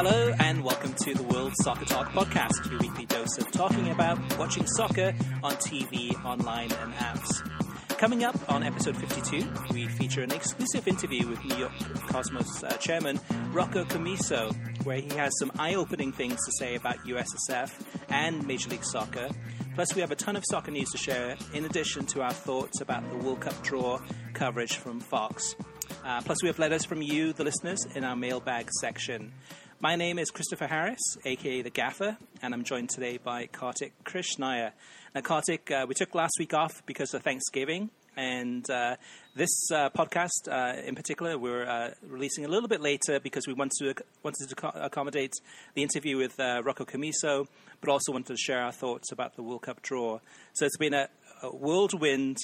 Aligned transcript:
Hello 0.00 0.32
and 0.38 0.62
welcome 0.62 0.94
to 0.94 1.12
the 1.12 1.24
World 1.24 1.52
Soccer 1.64 1.84
Talk 1.84 2.12
podcast, 2.12 2.70
your 2.70 2.78
weekly 2.78 3.04
dose 3.06 3.36
of 3.36 3.50
talking 3.50 3.90
about 3.90 4.38
watching 4.38 4.64
soccer 4.64 5.12
on 5.42 5.54
TV, 5.54 6.14
online, 6.24 6.70
and 6.70 6.94
apps. 6.94 7.98
Coming 7.98 8.22
up 8.22 8.36
on 8.48 8.62
episode 8.62 8.96
52, 8.96 9.44
we 9.74 9.88
feature 9.88 10.22
an 10.22 10.30
exclusive 10.30 10.86
interview 10.86 11.26
with 11.26 11.44
New 11.44 11.56
York 11.56 11.72
Cosmos 12.06 12.62
uh, 12.62 12.76
chairman 12.76 13.18
Rocco 13.50 13.82
Commisso, 13.86 14.54
where 14.84 15.00
he 15.00 15.08
has 15.16 15.32
some 15.40 15.50
eye 15.58 15.74
opening 15.74 16.12
things 16.12 16.36
to 16.46 16.52
say 16.60 16.76
about 16.76 16.98
USSF 16.98 17.72
and 18.08 18.46
Major 18.46 18.70
League 18.70 18.84
Soccer. 18.84 19.30
Plus, 19.74 19.96
we 19.96 20.00
have 20.00 20.12
a 20.12 20.16
ton 20.16 20.36
of 20.36 20.44
soccer 20.48 20.70
news 20.70 20.90
to 20.90 20.98
share, 20.98 21.36
in 21.54 21.64
addition 21.64 22.06
to 22.06 22.22
our 22.22 22.32
thoughts 22.32 22.80
about 22.80 23.10
the 23.10 23.16
World 23.16 23.40
Cup 23.40 23.60
draw 23.64 23.98
coverage 24.32 24.76
from 24.76 25.00
Fox. 25.00 25.56
Uh, 26.04 26.20
plus, 26.20 26.40
we 26.40 26.46
have 26.46 26.60
letters 26.60 26.84
from 26.84 27.02
you, 27.02 27.32
the 27.32 27.42
listeners, 27.42 27.84
in 27.96 28.04
our 28.04 28.14
mailbag 28.14 28.70
section. 28.80 29.32
My 29.80 29.94
name 29.94 30.18
is 30.18 30.32
Christopher 30.32 30.66
Harris, 30.66 30.98
aka 31.24 31.62
The 31.62 31.70
Gaffer, 31.70 32.16
and 32.42 32.52
I'm 32.52 32.64
joined 32.64 32.90
today 32.90 33.16
by 33.16 33.46
Kartik 33.46 33.92
Krishnaiyer. 34.02 34.72
Now, 35.14 35.20
Kartik, 35.20 35.70
uh, 35.70 35.86
we 35.88 35.94
took 35.94 36.16
last 36.16 36.32
week 36.40 36.52
off 36.52 36.82
because 36.84 37.14
of 37.14 37.22
Thanksgiving, 37.22 37.90
and 38.16 38.68
uh, 38.68 38.96
this 39.36 39.70
uh, 39.72 39.90
podcast 39.90 40.48
uh, 40.50 40.80
in 40.84 40.96
particular 40.96 41.38
we're 41.38 41.64
uh, 41.64 41.90
releasing 42.02 42.44
a 42.44 42.48
little 42.48 42.68
bit 42.68 42.80
later 42.80 43.20
because 43.20 43.46
we 43.46 43.52
wanted 43.52 43.94
to, 43.94 44.02
wanted 44.24 44.48
to 44.48 44.84
accommodate 44.84 45.34
the 45.74 45.82
interview 45.84 46.16
with 46.16 46.40
uh, 46.40 46.60
Rocco 46.64 46.84
Commisso, 46.84 47.46
but 47.80 47.88
also 47.88 48.10
wanted 48.10 48.26
to 48.26 48.36
share 48.36 48.60
our 48.60 48.72
thoughts 48.72 49.12
about 49.12 49.36
the 49.36 49.44
World 49.44 49.62
Cup 49.62 49.80
draw. 49.82 50.18
So 50.54 50.66
it's 50.66 50.76
been 50.76 50.94
a, 50.94 51.08
a 51.40 51.54
whirlwind 51.54 52.38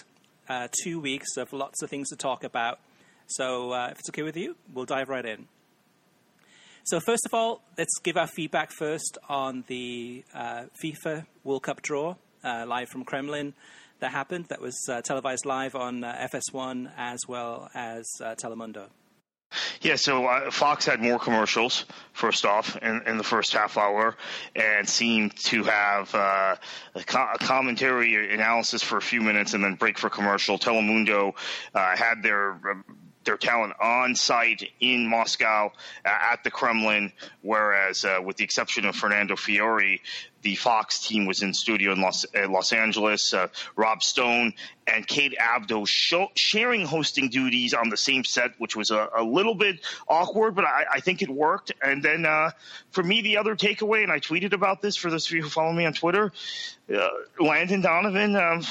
two 0.84 1.00
weeks 1.00 1.36
of 1.36 1.52
lots 1.52 1.82
of 1.82 1.90
things 1.90 2.10
to 2.10 2.16
talk 2.16 2.44
about. 2.44 2.78
So 3.26 3.74
if 3.74 3.98
it's 3.98 4.10
okay 4.10 4.22
with 4.22 4.36
you, 4.36 4.54
we'll 4.72 4.84
dive 4.84 5.08
right 5.08 5.26
in. 5.26 5.48
So 6.86 7.00
first 7.00 7.24
of 7.24 7.32
all, 7.32 7.62
let's 7.78 7.98
give 8.02 8.18
our 8.18 8.26
feedback 8.26 8.70
first 8.70 9.16
on 9.26 9.64
the 9.68 10.22
uh, 10.34 10.64
FIFA 10.84 11.24
World 11.42 11.62
Cup 11.62 11.80
draw 11.80 12.16
uh, 12.44 12.66
live 12.68 12.90
from 12.90 13.04
Kremlin 13.04 13.54
that 14.00 14.10
happened. 14.10 14.48
That 14.50 14.60
was 14.60 14.78
uh, 14.90 15.00
televised 15.00 15.46
live 15.46 15.74
on 15.76 16.04
uh, 16.04 16.28
FS1 16.30 16.90
as 16.98 17.20
well 17.26 17.70
as 17.74 18.04
uh, 18.22 18.34
Telemundo. 18.34 18.88
Yeah, 19.80 19.96
so 19.96 20.26
uh, 20.26 20.50
Fox 20.50 20.84
had 20.84 21.00
more 21.00 21.18
commercials 21.18 21.86
first 22.12 22.44
off 22.44 22.76
in, 22.76 23.00
in, 23.06 23.16
the 23.16 23.24
first 23.24 23.54
half 23.54 23.78
hour, 23.78 24.16
and 24.54 24.86
seemed 24.86 25.36
to 25.36 25.62
have 25.64 26.14
uh, 26.14 26.56
a, 26.94 27.04
co- 27.04 27.30
a, 27.32 27.38
commentary 27.38 28.34
analysis 28.34 28.82
for 28.82 28.98
a 28.98 29.02
few 29.02 29.22
minutes, 29.22 29.54
and 29.54 29.64
then 29.64 29.74
break 29.76 29.96
for 29.96 30.10
commercial. 30.10 30.58
Telemundo 30.58 31.34
uh, 31.74 31.96
had 31.96 32.22
their 32.22 32.58
their 33.24 33.36
talent 33.36 33.74
on 33.80 34.14
site 34.14 34.70
in 34.80 35.08
Moscow 35.08 35.72
uh, 36.04 36.08
at 36.32 36.44
the 36.44 36.50
Kremlin, 36.50 37.12
whereas 37.42 38.04
uh, 38.04 38.18
with 38.22 38.36
the 38.36 38.44
exception 38.44 38.84
of 38.84 38.96
Fernando 38.96 39.36
Fiore, 39.36 40.00
the 40.44 40.54
Fox 40.54 41.06
team 41.06 41.24
was 41.24 41.42
in 41.42 41.54
studio 41.54 41.92
in 41.92 42.02
Los, 42.02 42.26
uh, 42.36 42.48
Los 42.48 42.72
Angeles. 42.72 43.32
Uh, 43.32 43.48
Rob 43.76 44.02
Stone 44.02 44.52
and 44.86 45.06
Kate 45.06 45.34
Abdo 45.40 45.88
show, 45.88 46.28
sharing 46.36 46.84
hosting 46.84 47.30
duties 47.30 47.72
on 47.72 47.88
the 47.88 47.96
same 47.96 48.24
set, 48.24 48.52
which 48.58 48.76
was 48.76 48.90
a, 48.90 49.08
a 49.16 49.24
little 49.24 49.54
bit 49.54 49.80
awkward, 50.06 50.54
but 50.54 50.66
I, 50.66 50.84
I, 50.92 51.00
think 51.00 51.22
it 51.22 51.30
worked. 51.30 51.72
And 51.82 52.02
then 52.02 52.26
uh, 52.26 52.50
for 52.90 53.02
me, 53.02 53.22
the 53.22 53.38
other 53.38 53.56
takeaway, 53.56 54.02
and 54.02 54.12
I 54.12 54.20
tweeted 54.20 54.52
about 54.52 54.82
this 54.82 54.96
for 54.96 55.10
those 55.10 55.26
of 55.26 55.32
you 55.32 55.42
who 55.42 55.48
follow 55.48 55.72
me 55.72 55.86
on 55.86 55.94
Twitter, 55.94 56.30
uh, 56.94 57.08
Landon 57.40 57.80
Donovan. 57.80 58.36
Um, 58.36 58.62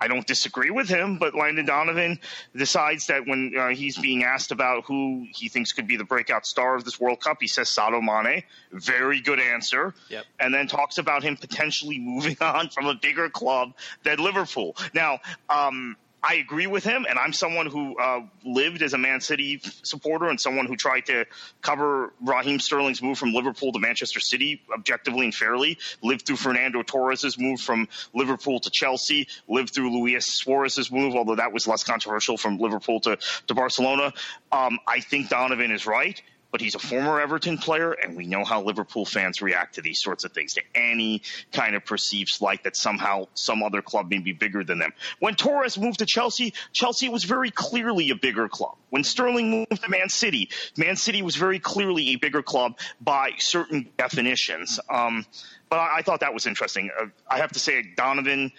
I 0.00 0.08
don't 0.08 0.26
disagree 0.26 0.70
with 0.70 0.88
him, 0.88 1.18
but 1.18 1.34
Landon 1.34 1.66
Donovan 1.66 2.18
decides 2.56 3.06
that 3.08 3.26
when 3.26 3.54
uh, 3.56 3.68
he's 3.68 3.98
being 3.98 4.24
asked 4.24 4.50
about 4.50 4.84
who 4.86 5.26
he 5.34 5.48
thinks 5.48 5.72
could 5.72 5.86
be 5.86 5.96
the 5.96 6.04
breakout 6.04 6.46
star 6.46 6.74
of 6.74 6.84
this 6.84 6.98
World 6.98 7.20
Cup, 7.20 7.38
he 7.40 7.46
says 7.46 7.68
Sadio 7.68 8.02
Mane. 8.02 8.42
Very 8.72 9.20
good 9.20 9.40
answer. 9.40 9.94
Yep. 10.08 10.24
And 10.38 10.54
then 10.54 10.66
talks 10.66 10.98
about 10.98 11.22
him 11.22 11.36
potentially 11.36 11.98
moving 12.10 12.36
on 12.40 12.70
from 12.70 12.86
a 12.86 12.94
bigger 12.94 13.28
club 13.28 13.74
than 14.02 14.18
Liverpool. 14.18 14.76
Now, 14.94 15.18
um, 15.48 15.96
I 16.22 16.34
agree 16.34 16.66
with 16.66 16.84
him, 16.84 17.06
and 17.08 17.18
I'm 17.18 17.32
someone 17.32 17.66
who 17.66 17.98
uh, 17.98 18.20
lived 18.44 18.82
as 18.82 18.92
a 18.92 18.98
Man 18.98 19.20
City 19.20 19.60
supporter 19.82 20.28
and 20.28 20.38
someone 20.38 20.66
who 20.66 20.76
tried 20.76 21.06
to 21.06 21.26
cover 21.62 22.12
Raheem 22.20 22.60
Sterling's 22.60 23.02
move 23.02 23.18
from 23.18 23.32
Liverpool 23.32 23.72
to 23.72 23.78
Manchester 23.78 24.20
City 24.20 24.62
objectively 24.72 25.24
and 25.24 25.34
fairly. 25.34 25.78
Lived 26.02 26.26
through 26.26 26.36
Fernando 26.36 26.82
Torres's 26.82 27.38
move 27.38 27.60
from 27.60 27.88
Liverpool 28.12 28.60
to 28.60 28.70
Chelsea. 28.70 29.28
Lived 29.48 29.74
through 29.74 29.90
Luis 29.92 30.26
Suarez's 30.26 30.90
move, 30.92 31.14
although 31.14 31.36
that 31.36 31.52
was 31.52 31.66
less 31.66 31.84
controversial 31.84 32.36
from 32.36 32.58
Liverpool 32.58 33.00
to 33.00 33.18
to 33.46 33.54
Barcelona. 33.54 34.12
Um, 34.52 34.78
I 34.86 35.00
think 35.00 35.30
Donovan 35.30 35.70
is 35.70 35.86
right 35.86 36.20
but 36.50 36.60
he's 36.60 36.74
a 36.74 36.78
former 36.78 37.20
Everton 37.20 37.58
player, 37.58 37.92
and 37.92 38.16
we 38.16 38.26
know 38.26 38.44
how 38.44 38.62
Liverpool 38.62 39.04
fans 39.04 39.40
react 39.40 39.76
to 39.76 39.82
these 39.82 40.00
sorts 40.02 40.24
of 40.24 40.32
things, 40.32 40.54
to 40.54 40.62
any 40.74 41.22
kind 41.52 41.74
of 41.74 41.84
perceived 41.84 42.30
slight 42.30 42.64
that 42.64 42.76
somehow 42.76 43.26
some 43.34 43.62
other 43.62 43.82
club 43.82 44.10
may 44.10 44.18
be 44.18 44.32
bigger 44.32 44.64
than 44.64 44.78
them. 44.78 44.92
When 45.18 45.34
Torres 45.34 45.78
moved 45.78 46.00
to 46.00 46.06
Chelsea, 46.06 46.54
Chelsea 46.72 47.08
was 47.08 47.24
very 47.24 47.50
clearly 47.50 48.10
a 48.10 48.16
bigger 48.16 48.48
club. 48.48 48.76
When 48.90 49.04
Sterling 49.04 49.50
moved 49.50 49.82
to 49.82 49.88
Man 49.88 50.08
City, 50.08 50.50
Man 50.76 50.96
City 50.96 51.22
was 51.22 51.36
very 51.36 51.58
clearly 51.58 52.10
a 52.10 52.16
bigger 52.16 52.42
club 52.42 52.78
by 53.00 53.32
certain 53.38 53.88
definitions. 53.96 54.80
Um, 54.88 55.24
but 55.68 55.78
I, 55.78 55.98
I, 55.98 56.02
thought 56.02 56.20
that 56.20 56.34
was 56.34 56.46
interesting. 56.46 56.90
Uh, 56.98 57.06
I 57.28 57.38
have 57.38 57.52
to 57.52 57.58
say, 57.58 57.82
Donovan. 57.96 58.52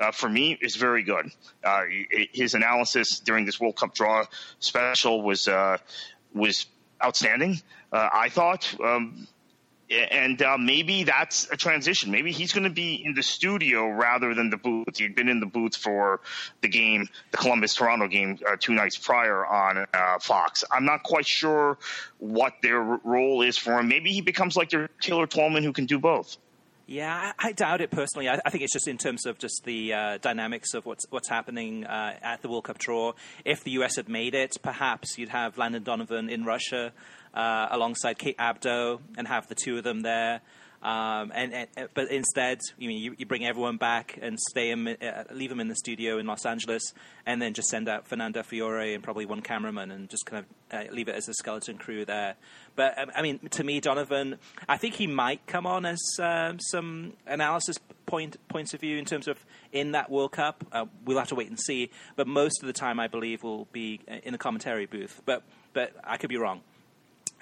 Uh, 0.00 0.10
for 0.10 0.28
me, 0.28 0.58
is 0.60 0.74
very 0.74 1.04
good. 1.04 1.30
Uh, 1.62 1.82
his 2.32 2.54
analysis 2.54 3.20
during 3.20 3.46
this 3.46 3.60
World 3.60 3.76
Cup 3.76 3.94
draw 3.94 4.24
special 4.58 5.22
was 5.22 5.46
uh, 5.46 5.78
was 6.34 6.66
outstanding. 7.02 7.60
Uh, 7.92 8.08
I 8.12 8.28
thought. 8.28 8.74
Um, 8.82 9.26
and 9.90 10.40
uh, 10.40 10.56
maybe 10.58 11.04
that's 11.04 11.50
a 11.50 11.56
transition. 11.56 12.10
Maybe 12.10 12.32
he's 12.32 12.52
going 12.52 12.64
to 12.64 12.70
be 12.70 12.94
in 13.04 13.14
the 13.14 13.22
studio 13.22 13.88
rather 13.88 14.34
than 14.34 14.50
the 14.50 14.56
booth. 14.56 14.96
He'd 14.96 15.14
been 15.14 15.28
in 15.28 15.40
the 15.40 15.46
booth 15.46 15.76
for 15.76 16.20
the 16.62 16.68
game, 16.68 17.08
the 17.30 17.36
Columbus 17.36 17.74
Toronto 17.74 18.08
game, 18.08 18.38
uh, 18.48 18.56
two 18.58 18.72
nights 18.72 18.96
prior 18.96 19.44
on 19.44 19.86
uh, 19.92 20.18
Fox. 20.20 20.64
I'm 20.70 20.84
not 20.84 21.02
quite 21.02 21.26
sure 21.26 21.78
what 22.18 22.54
their 22.62 22.80
role 22.80 23.42
is 23.42 23.58
for 23.58 23.78
him. 23.78 23.88
Maybe 23.88 24.12
he 24.12 24.22
becomes 24.22 24.56
like 24.56 24.70
their 24.70 24.88
Taylor 25.00 25.26
Twellman 25.26 25.62
who 25.62 25.72
can 25.72 25.86
do 25.86 25.98
both. 25.98 26.38
Yeah, 26.86 27.32
I, 27.38 27.48
I 27.48 27.52
doubt 27.52 27.80
it 27.80 27.90
personally. 27.90 28.28
I, 28.28 28.38
I, 28.44 28.50
think 28.50 28.62
it's 28.62 28.72
just 28.72 28.88
in 28.88 28.98
terms 28.98 29.24
of 29.24 29.38
just 29.38 29.64
the 29.64 29.94
uh, 29.94 30.18
dynamics 30.18 30.74
of 30.74 30.84
what's 30.84 31.06
what's 31.08 31.30
happening 31.30 31.86
uh, 31.86 32.18
at 32.20 32.42
the 32.42 32.48
World 32.50 32.64
Cup 32.64 32.78
draw. 32.78 33.12
If 33.44 33.64
the 33.64 33.70
US 33.72 33.96
had 33.96 34.08
made 34.08 34.34
it, 34.34 34.58
perhaps 34.62 35.16
you'd 35.16 35.30
have 35.30 35.56
Landon 35.56 35.82
Donovan 35.82 36.28
in 36.28 36.44
Russia 36.44 36.92
uh, 37.32 37.68
alongside 37.70 38.18
Kate 38.18 38.36
Abdo 38.36 39.00
and 39.16 39.26
have 39.26 39.48
the 39.48 39.54
two 39.54 39.78
of 39.78 39.84
them 39.84 40.02
there. 40.02 40.42
Um, 40.84 41.32
and, 41.34 41.54
and, 41.54 41.88
but 41.94 42.10
instead, 42.10 42.60
you 42.76 42.88
mean 42.88 42.98
you, 42.98 43.14
you, 43.16 43.24
bring 43.24 43.46
everyone 43.46 43.78
back 43.78 44.18
and 44.20 44.38
stay 44.50 44.70
him, 44.70 44.86
uh, 44.86 45.24
leave 45.32 45.48
them 45.48 45.58
in 45.58 45.68
the 45.68 45.74
studio 45.74 46.18
in 46.18 46.26
Los 46.26 46.44
Angeles, 46.44 46.92
and 47.24 47.40
then 47.40 47.54
just 47.54 47.68
send 47.68 47.88
out 47.88 48.06
Fernando 48.06 48.42
Fiore 48.42 48.92
and 48.92 49.02
probably 49.02 49.24
one 49.24 49.40
cameraman 49.40 49.90
and 49.90 50.10
just 50.10 50.26
kind 50.26 50.44
of 50.44 50.78
uh, 50.78 50.92
leave 50.92 51.08
it 51.08 51.14
as 51.14 51.26
a 51.26 51.32
skeleton 51.32 51.78
crew 51.78 52.04
there. 52.04 52.34
But 52.76 52.98
um, 52.98 53.10
I 53.16 53.22
mean, 53.22 53.38
to 53.52 53.64
me, 53.64 53.80
Donovan, 53.80 54.36
I 54.68 54.76
think 54.76 54.96
he 54.96 55.06
might 55.06 55.46
come 55.46 55.66
on 55.66 55.86
as 55.86 56.02
um, 56.20 56.58
some 56.60 57.14
analysis 57.26 57.78
point 58.04 58.36
points 58.48 58.74
of 58.74 58.80
view 58.80 58.98
in 58.98 59.06
terms 59.06 59.26
of 59.26 59.42
in 59.72 59.92
that 59.92 60.10
World 60.10 60.32
Cup. 60.32 60.66
Uh, 60.70 60.84
we'll 61.06 61.18
have 61.18 61.28
to 61.28 61.34
wait 61.34 61.48
and 61.48 61.58
see. 61.58 61.90
But 62.14 62.26
most 62.26 62.62
of 62.62 62.66
the 62.66 62.74
time, 62.74 63.00
I 63.00 63.08
believe, 63.08 63.42
will 63.42 63.68
be 63.72 64.00
in 64.22 64.32
the 64.32 64.38
commentary 64.38 64.84
booth. 64.84 65.22
But 65.24 65.44
but 65.72 65.94
I 66.04 66.18
could 66.18 66.28
be 66.28 66.36
wrong. 66.36 66.60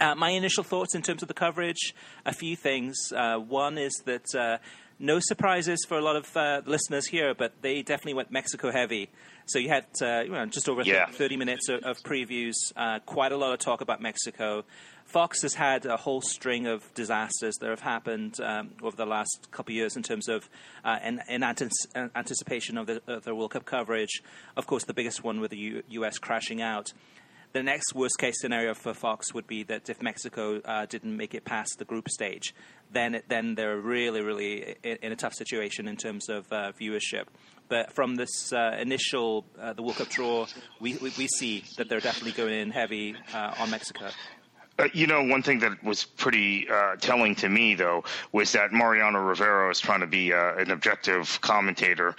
Uh, 0.03 0.17
my 0.17 0.31
initial 0.31 0.65
thoughts 0.65 0.97
in 0.97 1.03
terms 1.03 1.23
of 1.23 1.29
the 1.29 1.35
coverage, 1.35 1.95
a 2.27 2.33
few 2.33 2.57
things. 2.57 3.13
Uh, 3.15 3.37
one 3.37 3.79
is 3.79 3.93
that 4.05 4.35
uh, 4.35 4.59
no 4.99 5.21
surprises 5.21 5.85
for 5.87 5.97
a 5.97 6.01
lot 6.01 6.17
of 6.17 6.37
uh, 6.37 6.61
listeners 6.67 7.07
here, 7.07 7.35
but 7.35 7.53
they 7.63 7.83
definitely 7.83 8.15
went 8.15 8.33
Mexico 8.33 8.73
heavy. 8.73 9.11
So 9.47 9.61
you 9.61 9.69
had 9.69 9.87
uh, 10.01 10.23
you 10.23 10.31
know, 10.31 10.47
just 10.47 10.69
over 10.69 10.83
yeah. 10.83 11.07
30 11.07 11.37
minutes 11.37 11.69
of, 11.69 11.85
of 11.85 12.03
previews, 12.03 12.55
uh, 12.77 12.99
quite 13.07 13.31
a 13.31 13.37
lot 13.37 13.53
of 13.53 13.61
talk 13.61 13.81
about 13.81 14.01
Mexico. 14.01 14.65
Fox 15.05 15.43
has 15.43 15.55
had 15.55 15.87
a 15.87 15.97
whole 15.97 16.21
string 16.21 16.67
of 16.67 16.83
disasters 16.95 17.55
that 17.61 17.71
have 17.71 17.81
happened 17.81 18.41
um, 18.41 18.71
over 18.83 18.97
the 18.97 19.07
last 19.07 19.49
couple 19.51 19.73
of 19.73 19.77
years 19.77 19.97
in 19.97 20.03
terms 20.03 20.29
of 20.29 20.49
uh, 20.85 20.99
in, 21.05 21.21
in 21.29 21.43
anticipation 21.45 22.79
of 22.79 22.87
the, 22.87 23.03
of 23.07 23.25
the, 23.25 23.35
World 23.35 23.53
Cup 23.53 23.65
coverage. 23.65 24.23
Of 24.57 24.67
course, 24.67 24.85
the 24.85 24.95
biggest 24.95 25.23
one 25.23 25.41
with 25.41 25.51
the 25.51 25.59
U- 25.59 25.83
U.S. 25.89 26.19
crashing 26.19 26.61
out. 26.61 26.93
The 27.53 27.63
next 27.63 27.95
worst 27.95 28.17
case 28.19 28.41
scenario 28.41 28.73
for 28.73 28.95
Fox 28.95 29.35
would 29.35 29.47
be 29.47 29.63
that 29.65 29.91
if 29.91 30.01
Mexico 30.01 30.61
uh, 30.65 30.87
didn't 30.87 31.15
make 31.15 31.35
it 31.35 31.45
past 31.45 31.77
the 31.79 31.85
group 31.85 32.09
stage, 32.09 32.55
then 32.91 33.17
it, 33.17 33.27
then 33.29 33.55
they're 33.55 33.79
really, 33.79 34.23
really 34.23 34.77
in, 34.83 34.97
in, 35.03 35.13
a 35.13 35.17
tough 35.17 35.35
situation 35.35 35.87
in 35.87 35.97
terms 35.97 36.31
of 36.31 36.51
uh, 36.51 36.73
viewership. 36.81 37.25
But 37.69 37.95
from 37.95 38.15
this 38.17 38.53
uh, 38.55 38.77
initial 38.81 39.45
uh, 39.61 39.75
the 39.75 39.83
World 39.83 39.97
Cup 39.97 40.09
draw, 40.09 40.47
we, 40.81 40.97
we, 40.97 41.13
we 41.19 41.29
see 41.29 41.65
that 41.77 41.91
they're 41.91 42.01
definitely 42.01 42.33
going 42.33 42.55
in 42.55 42.71
heavy 42.71 43.17
uh, 43.35 43.55
on 43.59 43.71
Mexico. 43.71 44.09
Uh, 44.82 44.88
you 44.93 45.06
know, 45.06 45.23
one 45.23 45.43
thing 45.43 45.61
that 45.61 45.82
was 45.84 46.05
pretty 46.05 46.69
uh, 46.69 46.96
telling 46.96 47.37
to 47.37 47.49
me, 47.49 47.75
though, 47.75 48.02
was 48.32 48.52
that 48.52 48.73
Mariano 48.73 49.20
Rivera 49.20 49.69
was 49.69 49.79
trying 49.79 50.00
to 50.00 50.08
be 50.08 50.32
uh, 50.32 50.56
an 50.56 50.73
objective 50.73 51.40
commentator 51.40 52.17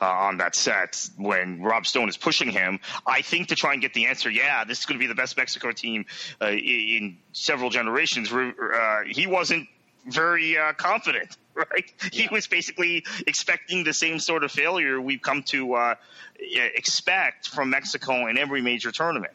uh, 0.00 0.06
on 0.06 0.36
that 0.36 0.54
set 0.54 1.08
when 1.16 1.62
Rob 1.62 1.86
Stone 1.86 2.10
is 2.10 2.18
pushing 2.18 2.50
him. 2.50 2.80
I 3.06 3.22
think 3.22 3.48
to 3.48 3.54
try 3.54 3.72
and 3.72 3.80
get 3.80 3.94
the 3.94 4.06
answer, 4.06 4.28
yeah, 4.28 4.64
this 4.64 4.80
is 4.80 4.84
going 4.84 4.98
to 4.98 5.02
be 5.02 5.06
the 5.06 5.14
best 5.14 5.38
Mexico 5.38 5.72
team 5.72 6.04
uh, 6.42 6.48
in 6.48 7.16
several 7.32 7.70
generations. 7.70 8.30
Uh, 8.30 9.02
he 9.06 9.26
wasn't 9.26 9.66
very 10.06 10.56
confident. 10.76 11.36
Right, 11.54 11.92
yeah. 12.04 12.08
he 12.22 12.28
was 12.32 12.46
basically 12.46 13.04
expecting 13.26 13.84
the 13.84 13.92
same 13.92 14.18
sort 14.20 14.42
of 14.42 14.50
failure 14.50 14.98
we've 14.98 15.20
come 15.20 15.42
to 15.48 15.94
expect 16.40 17.48
from 17.48 17.68
Mexico 17.68 18.26
in 18.26 18.38
every 18.38 18.62
major 18.62 18.90
tournament, 18.90 19.34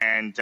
and 0.00 0.36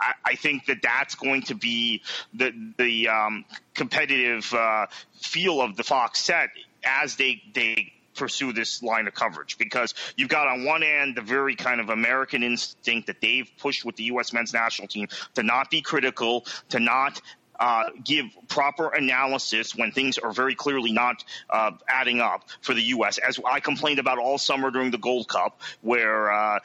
I, 0.00 0.12
I 0.24 0.34
think 0.36 0.66
that 0.66 0.78
that's 0.82 1.14
going 1.14 1.42
to 1.42 1.54
be 1.54 2.02
the 2.34 2.52
the 2.76 3.08
um, 3.08 3.44
competitive 3.74 4.52
uh, 4.52 4.86
feel 5.20 5.60
of 5.60 5.76
the 5.76 5.84
Fox 5.84 6.20
set 6.20 6.50
as 6.84 7.16
they 7.16 7.42
they 7.54 7.92
pursue 8.16 8.52
this 8.52 8.82
line 8.82 9.06
of 9.06 9.14
coverage 9.14 9.58
because 9.58 9.94
you've 10.16 10.28
got 10.28 10.48
on 10.48 10.64
one 10.64 10.82
end 10.82 11.16
the 11.16 11.20
very 11.20 11.54
kind 11.54 11.80
of 11.80 11.90
American 11.90 12.42
instinct 12.42 13.06
that 13.08 13.20
they've 13.20 13.50
pushed 13.58 13.84
with 13.84 13.96
the 13.96 14.04
U.S. 14.04 14.32
men's 14.32 14.52
national 14.52 14.88
team 14.88 15.08
to 15.34 15.42
not 15.42 15.70
be 15.70 15.82
critical, 15.82 16.46
to 16.70 16.80
not 16.80 17.20
uh, 17.58 17.84
give 18.04 18.26
proper 18.48 18.88
analysis 18.88 19.74
when 19.74 19.92
things 19.92 20.18
are 20.18 20.32
very 20.32 20.54
clearly 20.54 20.92
not 20.92 21.24
uh, 21.50 21.72
adding 21.88 22.20
up 22.20 22.44
for 22.60 22.74
the 22.74 22.82
U.S. 22.82 23.18
As 23.18 23.40
I 23.44 23.60
complained 23.60 23.98
about 23.98 24.18
all 24.18 24.38
summer 24.38 24.70
during 24.70 24.90
the 24.90 24.98
Gold 24.98 25.28
Cup, 25.28 25.60
where 25.82 26.30
uh, 26.30 26.58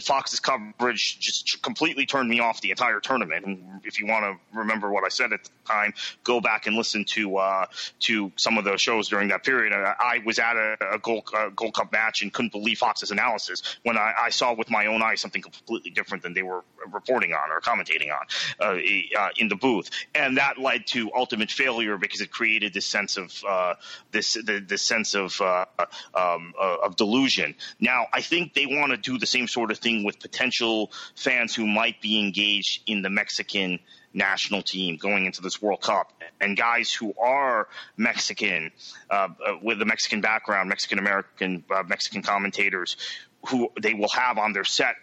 Fox's 0.00 0.40
coverage 0.40 1.18
just 1.18 1.62
completely 1.62 2.06
turned 2.06 2.28
me 2.28 2.40
off 2.40 2.60
the 2.60 2.70
entire 2.70 3.00
tournament. 3.00 3.46
And 3.46 3.80
if 3.84 4.00
you 4.00 4.06
want 4.06 4.24
to 4.24 4.58
remember 4.58 4.90
what 4.90 5.04
I 5.04 5.08
said 5.08 5.32
at 5.32 5.44
the 5.44 5.50
time, 5.66 5.94
go 6.22 6.40
back 6.40 6.66
and 6.66 6.76
listen 6.76 7.04
to 7.10 7.36
uh, 7.36 7.66
to 8.00 8.32
some 8.36 8.58
of 8.58 8.64
the 8.64 8.76
shows 8.76 9.08
during 9.08 9.28
that 9.28 9.44
period. 9.44 9.72
I 9.72 10.20
was 10.24 10.38
at 10.38 10.56
a, 10.56 10.76
a 10.94 10.98
Gold, 10.98 11.30
Gold 11.56 11.74
Cup 11.74 11.92
match 11.92 12.22
and 12.22 12.32
couldn't 12.32 12.52
believe 12.52 12.78
Fox's 12.78 13.10
analysis 13.10 13.62
when 13.82 13.96
I, 13.96 14.12
I, 14.24 14.30
saw 14.30 14.52
with 14.54 14.70
my 14.70 14.86
own 14.86 15.02
eyes 15.02 15.20
something 15.20 15.42
completely 15.42 15.90
different 15.90 16.22
than 16.22 16.34
they 16.34 16.42
were 16.42 16.64
reporting 16.92 17.32
on 17.32 17.50
or 17.50 17.60
commentating 17.60 18.10
on 18.10 18.26
uh, 18.60 18.78
uh, 19.18 19.28
in 19.36 19.48
the 19.48 19.56
booth. 19.56 19.90
And 20.14 20.33
and 20.34 20.38
that 20.40 20.58
led 20.58 20.84
to 20.84 21.12
ultimate 21.14 21.48
failure 21.48 21.96
because 21.96 22.20
it 22.20 22.28
created 22.28 22.74
this 22.74 22.86
sense 22.86 23.16
of 23.16 23.32
uh, 23.48 23.74
this 24.10 24.32
the, 24.32 24.64
this 24.66 24.82
sense 24.82 25.14
of 25.14 25.40
uh, 25.40 25.64
um, 26.12 26.52
uh, 26.60 26.78
of 26.82 26.96
delusion. 26.96 27.54
Now, 27.78 28.06
I 28.12 28.20
think 28.20 28.52
they 28.52 28.66
want 28.66 28.90
to 28.90 28.96
do 28.96 29.16
the 29.16 29.26
same 29.26 29.46
sort 29.46 29.70
of 29.70 29.78
thing 29.78 30.02
with 30.02 30.18
potential 30.18 30.90
fans 31.14 31.54
who 31.54 31.68
might 31.68 32.00
be 32.00 32.18
engaged 32.18 32.82
in 32.88 33.02
the 33.02 33.10
Mexican 33.10 33.78
national 34.12 34.62
team 34.62 34.96
going 34.96 35.24
into 35.24 35.40
this 35.40 35.62
World 35.62 35.82
Cup, 35.82 36.12
and 36.40 36.56
guys 36.56 36.92
who 36.92 37.14
are 37.16 37.68
Mexican 37.96 38.72
uh, 39.10 39.28
uh, 39.46 39.52
with 39.62 39.80
a 39.82 39.84
Mexican 39.84 40.20
background, 40.20 40.68
Mexican 40.68 40.98
American, 40.98 41.62
uh, 41.70 41.84
Mexican 41.86 42.22
commentators 42.22 42.96
who 43.46 43.70
they 43.80 43.94
will 43.94 44.08
have 44.08 44.38
on 44.38 44.52
their 44.52 44.64
set 44.64 44.96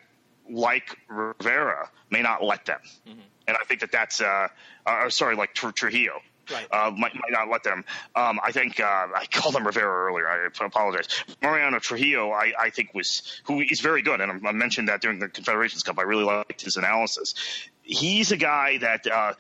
like 0.50 0.98
Rivera 1.08 1.90
may 2.10 2.22
not 2.22 2.44
let 2.44 2.66
them. 2.66 2.80
Mm-hmm. 3.08 3.20
And 3.52 3.58
I 3.62 3.66
think 3.66 3.82
that 3.82 3.92
that's, 3.92 4.22
uh, 4.22 4.48
uh, 4.86 5.10
sorry, 5.10 5.36
like 5.36 5.54
Trujillo. 5.54 6.22
Right. 6.50 6.66
Uh, 6.72 6.92
might, 6.92 7.14
might 7.14 7.32
not 7.32 7.50
let 7.50 7.64
them. 7.64 7.84
Um, 8.16 8.40
I 8.42 8.54
think 8.54 8.80
uh, 8.80 8.84
I 9.14 9.26
called 9.30 9.58
him 9.58 9.68
Rivera 9.68 10.08
earlier. 10.08 10.26
I 10.26 10.48
apologize. 10.66 11.10
Mariano 11.42 11.80
Trujillo, 11.80 12.32
I, 12.32 12.54
I 12.58 12.70
think 12.70 12.94
was 12.94 13.42
who 13.44 13.60
is 13.60 13.82
very 13.82 14.04
good, 14.04 14.22
and 14.22 14.48
I 14.48 14.52
mentioned 14.54 14.88
that 14.88 15.02
during 15.02 15.20
the 15.20 15.28
Confederations 15.28 15.84
Cup. 15.84 16.00
I 16.00 16.04
really 16.04 16.24
liked 16.24 16.62
his 16.62 16.78
analysis. 16.78 17.36
He's 17.82 18.32
a 18.32 18.38
guy 18.38 18.78
that 18.78 19.06
uh, 19.06 19.34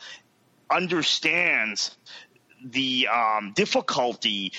understands 0.70 1.98
the 2.66 3.08
um, 3.08 3.54
difficulty 3.56 4.52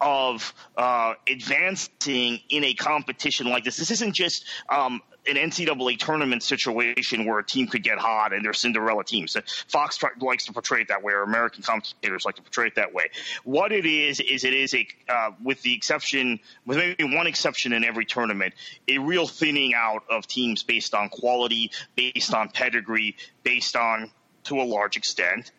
of 0.00 0.54
uh, 0.76 1.14
advancing 1.28 2.38
in 2.48 2.62
a 2.62 2.74
competition 2.74 3.48
like 3.48 3.64
this. 3.64 3.76
This 3.76 3.90
isn't 3.90 4.14
just 4.14 4.44
um, 4.68 5.02
an 5.30 5.36
NCAA 5.36 5.98
tournament 5.98 6.42
situation 6.42 7.24
where 7.24 7.38
a 7.38 7.44
team 7.44 7.66
could 7.66 7.82
get 7.82 7.98
hot 7.98 8.32
and 8.32 8.44
they're 8.44 8.52
Cinderella 8.52 9.04
teams. 9.04 9.36
Fox 9.68 9.98
likes 10.20 10.46
to 10.46 10.52
portray 10.52 10.82
it 10.82 10.88
that 10.88 11.02
way, 11.02 11.12
or 11.12 11.22
American 11.22 11.62
commentators 11.62 12.24
like 12.24 12.36
to 12.36 12.42
portray 12.42 12.66
it 12.66 12.74
that 12.74 12.92
way. 12.92 13.04
What 13.44 13.72
it 13.72 13.86
is 13.86 14.20
is 14.20 14.44
it 14.44 14.54
is 14.54 14.74
a, 14.74 14.86
uh, 15.08 15.30
with 15.42 15.62
the 15.62 15.74
exception, 15.74 16.40
with 16.66 16.78
maybe 16.78 17.16
one 17.16 17.26
exception 17.26 17.72
in 17.72 17.84
every 17.84 18.04
tournament, 18.04 18.54
a 18.88 18.98
real 18.98 19.26
thinning 19.26 19.72
out 19.74 20.04
of 20.10 20.26
teams 20.26 20.62
based 20.62 20.94
on 20.94 21.08
quality, 21.08 21.70
based 21.96 22.34
on 22.34 22.48
pedigree, 22.48 23.16
based 23.42 23.76
on 23.76 24.10
to 24.44 24.60
a 24.60 24.64
large 24.64 24.96
extent 24.96 25.52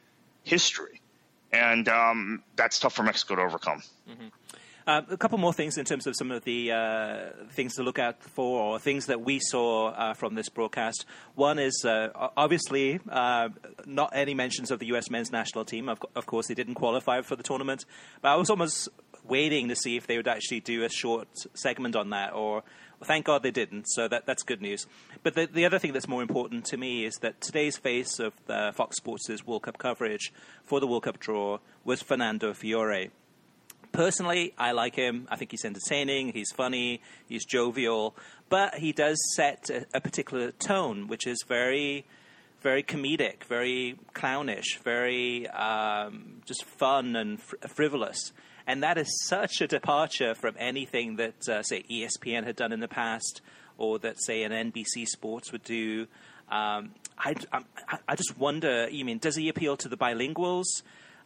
history, 0.44 1.02
and 1.52 1.88
um, 1.88 2.44
that's 2.56 2.80
tough 2.80 2.94
for 2.94 3.04
Mexico 3.04 3.36
to 3.36 3.42
overcome. 3.42 3.82
Mm-hmm. 4.10 4.28
Uh, 4.88 5.02
a 5.12 5.18
couple 5.18 5.38
more 5.38 5.54
things 5.54 5.78
in 5.78 5.86
terms 5.86 6.08
of 6.08 6.16
some 6.16 6.32
of 6.32 6.44
the 6.44 6.72
uh, 6.72 7.30
things 7.52 7.76
to 7.76 7.84
look 7.84 8.00
out 8.00 8.22
for, 8.24 8.60
or 8.60 8.80
things 8.80 9.06
that 9.06 9.22
we 9.22 9.40
saw 9.40 9.90
uh, 9.90 10.14
from 10.14 10.34
this 10.34 10.50
broadcast. 10.50 11.06
One 11.36 11.60
is 11.60 11.86
uh, 11.86 12.10
obviously 12.36 13.00
uh, 13.10 13.50
not 13.86 14.12
any 14.14 14.34
mentions 14.34 14.72
of 14.72 14.80
the 14.80 14.88
U.S. 14.88 15.12
men's 15.12 15.32
national 15.32 15.66
team. 15.66 15.88
Of, 15.88 16.00
of, 16.16 16.26
course, 16.26 16.48
they 16.48 16.56
didn't 16.56 16.76
qualify 16.76 17.22
for 17.22 17.36
the 17.36 17.44
tournament, 17.44 17.86
but 18.22 18.30
I 18.30 18.36
was 18.36 18.50
almost 18.50 18.90
waiting 19.24 19.70
to 19.70 19.76
see 19.76 19.98
if 19.98 20.08
they 20.08 20.18
would 20.18 20.28
actually 20.28 20.62
do 20.62 20.84
a 20.84 20.90
short 20.90 21.28
segment 21.54 21.96
on 21.96 22.10
that, 22.10 22.34
or 22.34 22.64
thank 23.04 23.28
God 23.28 23.44
they 23.44 23.52
didn't. 23.52 23.86
So 23.88 24.08
that, 24.08 24.26
that's 24.26 24.42
good 24.42 24.64
news. 24.64 24.88
But 25.22 25.36
the, 25.36 25.46
the 25.46 25.66
other 25.66 25.78
thing 25.78 25.94
that's 25.94 26.08
more 26.08 26.24
important 26.24 26.66
to 26.66 26.78
me 26.78 27.06
is 27.06 27.18
that 27.22 27.40
today's 27.40 27.78
face 27.78 28.20
of 28.20 28.34
Fox 28.74 28.98
Sports' 28.98 29.46
World 29.46 29.62
Cup 29.62 29.78
coverage 29.78 30.34
for 30.64 30.80
the 30.80 30.88
World 30.88 31.04
Cup 31.04 31.20
draw 31.20 31.60
was 31.86 32.02
Fernando 32.02 32.52
Fiore 32.54 33.12
personally, 33.92 34.54
I 34.58 34.72
like 34.72 34.96
him. 34.96 35.28
I 35.30 35.36
think 35.36 35.52
he's 35.52 35.66
entertaining, 35.66 36.34
he's 36.34 36.52
funny, 36.52 37.02
he's 37.28 37.46
jovial, 37.46 38.16
but 38.50 38.76
he 38.76 38.92
does 38.92 39.18
set 39.36 39.70
a, 39.70 39.86
a 39.94 40.02
particular 40.02 40.52
tone, 40.52 41.08
which 41.08 41.28
is 41.28 41.44
very, 41.48 42.06
very 42.62 42.84
comedic, 42.84 43.44
very 43.46 43.98
clownish, 44.14 44.80
very 44.84 45.48
um, 45.50 46.42
just 46.46 46.66
fun 46.66 47.16
and 47.16 47.42
fr- 47.42 47.56
frivolous. 47.68 48.32
And 48.68 48.84
that 48.84 48.98
is 48.98 49.26
such 49.28 49.62
a 49.62 49.68
departure 49.68 50.36
from 50.36 50.56
anything 50.58 51.16
that, 51.18 51.48
uh, 51.50 51.64
say, 51.64 51.84
ESPN 51.90 52.46
had 52.46 52.56
done 52.56 52.72
in 52.72 52.80
the 52.80 52.88
past, 52.88 53.42
or 53.78 54.00
that, 54.00 54.22
say, 54.22 54.44
an 54.44 54.52
NBC 54.52 55.08
Sports 55.08 55.52
would 55.52 55.64
do. 55.64 56.08
Um, 56.50 56.92
I, 57.18 57.36
I, 57.52 57.64
I, 58.08 58.16
just 58.16 58.38
wonder. 58.38 58.88
You 58.90 59.06
mean 59.06 59.20
does 59.20 59.36
he 59.36 59.50
appeal 59.50 59.78
to 59.78 59.88
the 59.88 59.98
bilinguals? 59.98 60.66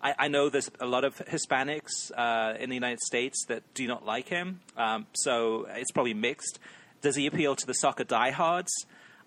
I, 0.05 0.13
I 0.19 0.27
know 0.27 0.49
there's 0.49 0.69
a 0.79 0.85
lot 0.85 1.03
of 1.03 1.17
Hispanics 1.17 2.11
uh, 2.15 2.53
in 2.59 2.69
the 2.69 2.75
United 2.75 2.99
States 2.99 3.43
that 3.47 3.63
do 3.73 3.87
not 3.87 4.05
like 4.05 4.29
him, 4.29 4.59
um, 4.77 5.07
so 5.13 5.65
it's 5.67 5.91
probably 5.91 6.13
mixed. 6.13 6.59
Does 7.01 7.15
he 7.15 7.25
appeal 7.25 7.55
to 7.55 7.65
the 7.65 7.73
soccer 7.73 8.03
diehards? 8.03 8.69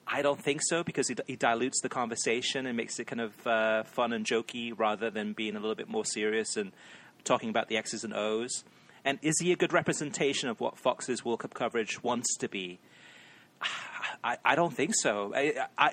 I 0.06 0.22
don't 0.22 0.40
think 0.40 0.60
so 0.62 0.84
because 0.84 1.08
he, 1.08 1.16
he 1.26 1.34
dilutes 1.34 1.80
the 1.80 1.88
conversation 1.88 2.64
and 2.64 2.76
makes 2.76 3.00
it 3.00 3.08
kind 3.08 3.20
of 3.20 3.44
uh, 3.44 3.82
fun 3.82 4.12
and 4.12 4.24
jokey 4.24 4.72
rather 4.74 5.10
than 5.10 5.32
being 5.32 5.56
a 5.56 5.58
little 5.58 5.74
bit 5.74 5.88
more 5.88 6.04
serious 6.04 6.56
and 6.56 6.70
talking 7.24 7.50
about 7.50 7.66
the 7.66 7.76
X's 7.76 8.04
and 8.04 8.14
O's. 8.14 8.62
And 9.04 9.18
is 9.20 9.34
he 9.40 9.50
a 9.50 9.56
good 9.56 9.72
representation 9.72 10.48
of 10.48 10.60
what 10.60 10.78
Fox's 10.78 11.24
World 11.24 11.40
Cup 11.40 11.54
coverage 11.54 12.04
wants 12.04 12.36
to 12.36 12.48
be? 12.48 12.78
I, 14.22 14.36
I 14.44 14.54
don't 14.54 14.72
think 14.72 14.92
so. 14.94 15.32
I, 15.34 15.66
I, 15.76 15.92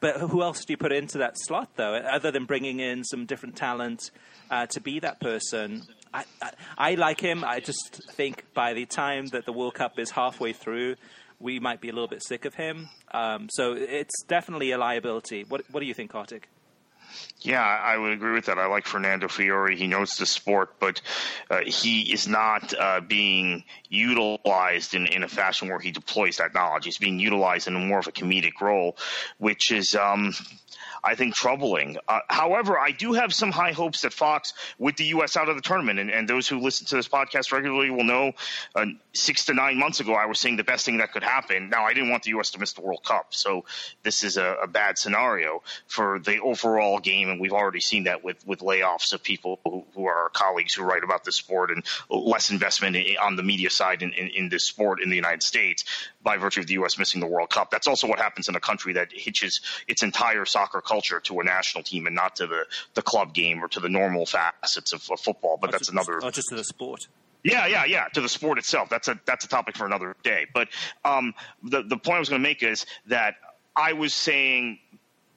but 0.00 0.16
who 0.16 0.42
else 0.42 0.64
do 0.64 0.72
you 0.72 0.76
put 0.76 0.92
into 0.92 1.18
that 1.18 1.34
slot, 1.38 1.70
though, 1.76 1.94
other 1.94 2.30
than 2.30 2.44
bringing 2.44 2.80
in 2.80 3.04
some 3.04 3.26
different 3.26 3.56
talent 3.56 4.10
uh, 4.50 4.66
to 4.66 4.80
be 4.80 5.00
that 5.00 5.20
person? 5.20 5.82
I, 6.12 6.24
I, 6.42 6.50
I, 6.76 6.94
like 6.94 7.20
him. 7.20 7.44
I 7.44 7.60
just 7.60 8.02
think 8.12 8.44
by 8.54 8.74
the 8.74 8.86
time 8.86 9.26
that 9.28 9.46
the 9.46 9.52
World 9.52 9.74
Cup 9.74 9.98
is 9.98 10.10
halfway 10.10 10.52
through, 10.52 10.96
we 11.38 11.58
might 11.60 11.80
be 11.80 11.88
a 11.88 11.92
little 11.92 12.08
bit 12.08 12.22
sick 12.24 12.44
of 12.44 12.54
him. 12.54 12.88
Um, 13.12 13.48
so 13.50 13.72
it's 13.72 14.22
definitely 14.24 14.72
a 14.72 14.78
liability. 14.78 15.44
What, 15.48 15.62
what 15.70 15.80
do 15.80 15.86
you 15.86 15.94
think, 15.94 16.10
Kartik? 16.10 16.48
Yeah, 17.40 17.62
I 17.62 17.96
would 17.96 18.12
agree 18.12 18.32
with 18.32 18.46
that. 18.46 18.58
I 18.58 18.66
like 18.66 18.86
Fernando 18.86 19.26
Fiore. 19.26 19.74
He 19.74 19.86
knows 19.86 20.16
the 20.16 20.26
sport, 20.26 20.78
but 20.78 21.00
uh, 21.50 21.60
he 21.66 22.12
is 22.12 22.28
not 22.28 22.74
uh, 22.78 23.00
being 23.00 23.64
utilized 23.88 24.94
in, 24.94 25.06
in 25.06 25.22
a 25.22 25.28
fashion 25.28 25.68
where 25.68 25.78
he 25.78 25.90
deploys 25.90 26.36
that 26.36 26.52
knowledge. 26.52 26.84
He's 26.84 26.98
being 26.98 27.18
utilized 27.18 27.66
in 27.66 27.74
more 27.74 27.98
of 27.98 28.06
a 28.06 28.12
comedic 28.12 28.60
role, 28.60 28.96
which 29.38 29.72
is 29.72 29.94
um, 29.94 30.34
I 31.02 31.14
think, 31.14 31.34
troubling. 31.34 31.96
Uh, 32.08 32.20
however, 32.28 32.78
I 32.78 32.90
do 32.90 33.12
have 33.14 33.32
some 33.32 33.50
high 33.50 33.72
hopes 33.72 34.02
that 34.02 34.12
Fox, 34.12 34.54
with 34.78 34.96
the 34.96 35.04
U.S. 35.06 35.36
out 35.36 35.48
of 35.48 35.56
the 35.56 35.62
tournament, 35.62 35.98
and, 35.98 36.10
and 36.10 36.28
those 36.28 36.48
who 36.48 36.60
listen 36.60 36.86
to 36.88 36.96
this 36.96 37.08
podcast 37.08 37.52
regularly 37.52 37.90
will 37.90 38.04
know 38.04 38.32
uh, 38.74 38.86
six 39.12 39.46
to 39.46 39.54
nine 39.54 39.78
months 39.78 40.00
ago, 40.00 40.14
I 40.14 40.26
was 40.26 40.38
saying 40.40 40.56
the 40.56 40.64
best 40.64 40.84
thing 40.84 40.98
that 40.98 41.12
could 41.12 41.22
happen. 41.22 41.70
Now, 41.70 41.84
I 41.84 41.94
didn't 41.94 42.10
want 42.10 42.24
the 42.24 42.30
U.S. 42.30 42.50
to 42.50 42.58
miss 42.58 42.72
the 42.72 42.82
World 42.82 43.04
Cup, 43.04 43.34
so 43.34 43.64
this 44.02 44.24
is 44.24 44.36
a, 44.36 44.56
a 44.62 44.66
bad 44.66 44.98
scenario 44.98 45.62
for 45.86 46.18
the 46.18 46.40
overall 46.40 46.98
game, 47.00 47.28
and 47.28 47.40
we've 47.40 47.52
already 47.52 47.80
seen 47.80 48.04
that 48.04 48.22
with, 48.22 48.46
with 48.46 48.60
layoffs 48.60 49.12
of 49.12 49.22
people 49.22 49.60
who, 49.64 49.84
who 49.94 50.06
are 50.06 50.24
our 50.24 50.28
colleagues 50.28 50.74
who 50.74 50.84
write 50.84 51.04
about 51.04 51.24
the 51.24 51.32
sport 51.32 51.70
and 51.70 51.84
less 52.08 52.50
investment 52.50 52.96
in, 52.96 53.16
on 53.16 53.36
the 53.36 53.42
media 53.42 53.70
side 53.70 54.02
in, 54.02 54.12
in, 54.12 54.28
in 54.28 54.48
this 54.48 54.64
sport 54.64 55.02
in 55.02 55.10
the 55.10 55.16
United 55.16 55.42
States 55.42 55.84
by 56.22 56.36
virtue 56.36 56.60
of 56.60 56.66
the 56.66 56.74
U.S. 56.74 56.98
missing 56.98 57.20
the 57.20 57.26
World 57.26 57.50
Cup. 57.50 57.70
That's 57.70 57.86
also 57.86 58.06
what 58.06 58.18
happens 58.18 58.48
in 58.48 58.56
a 58.56 58.60
country 58.60 58.94
that 58.94 59.12
hitches 59.12 59.60
its 59.88 60.02
entire 60.02 60.44
soccer 60.44 60.80
culture 60.90 61.20
to 61.20 61.40
a 61.40 61.44
national 61.44 61.84
team 61.84 62.06
and 62.06 62.16
not 62.16 62.36
to 62.36 62.46
the, 62.46 62.64
the 62.94 63.02
club 63.02 63.32
game 63.32 63.62
or 63.62 63.68
to 63.68 63.80
the 63.80 63.88
normal 63.88 64.26
facets 64.26 64.92
of, 64.92 65.08
of 65.10 65.20
football. 65.20 65.58
But 65.60 65.70
that's 65.70 65.86
just, 65.86 65.92
another. 65.92 66.18
Not 66.20 66.34
just 66.34 66.48
to 66.48 66.56
the 66.56 66.64
sport. 66.64 67.06
Yeah, 67.42 67.66
yeah, 67.66 67.84
yeah. 67.84 68.08
To 68.14 68.20
the 68.20 68.28
sport 68.28 68.58
itself. 68.58 68.88
That's 68.90 69.08
a 69.08 69.18
that's 69.24 69.44
a 69.44 69.48
topic 69.48 69.76
for 69.76 69.86
another 69.86 70.14
day. 70.22 70.46
But 70.52 70.68
um, 71.04 71.34
the 71.62 71.82
the 71.82 71.96
point 71.96 72.16
I 72.16 72.18
was 72.18 72.28
going 72.28 72.42
to 72.42 72.48
make 72.48 72.62
is 72.62 72.84
that 73.06 73.36
I 73.74 73.94
was 73.94 74.12
saying 74.12 74.78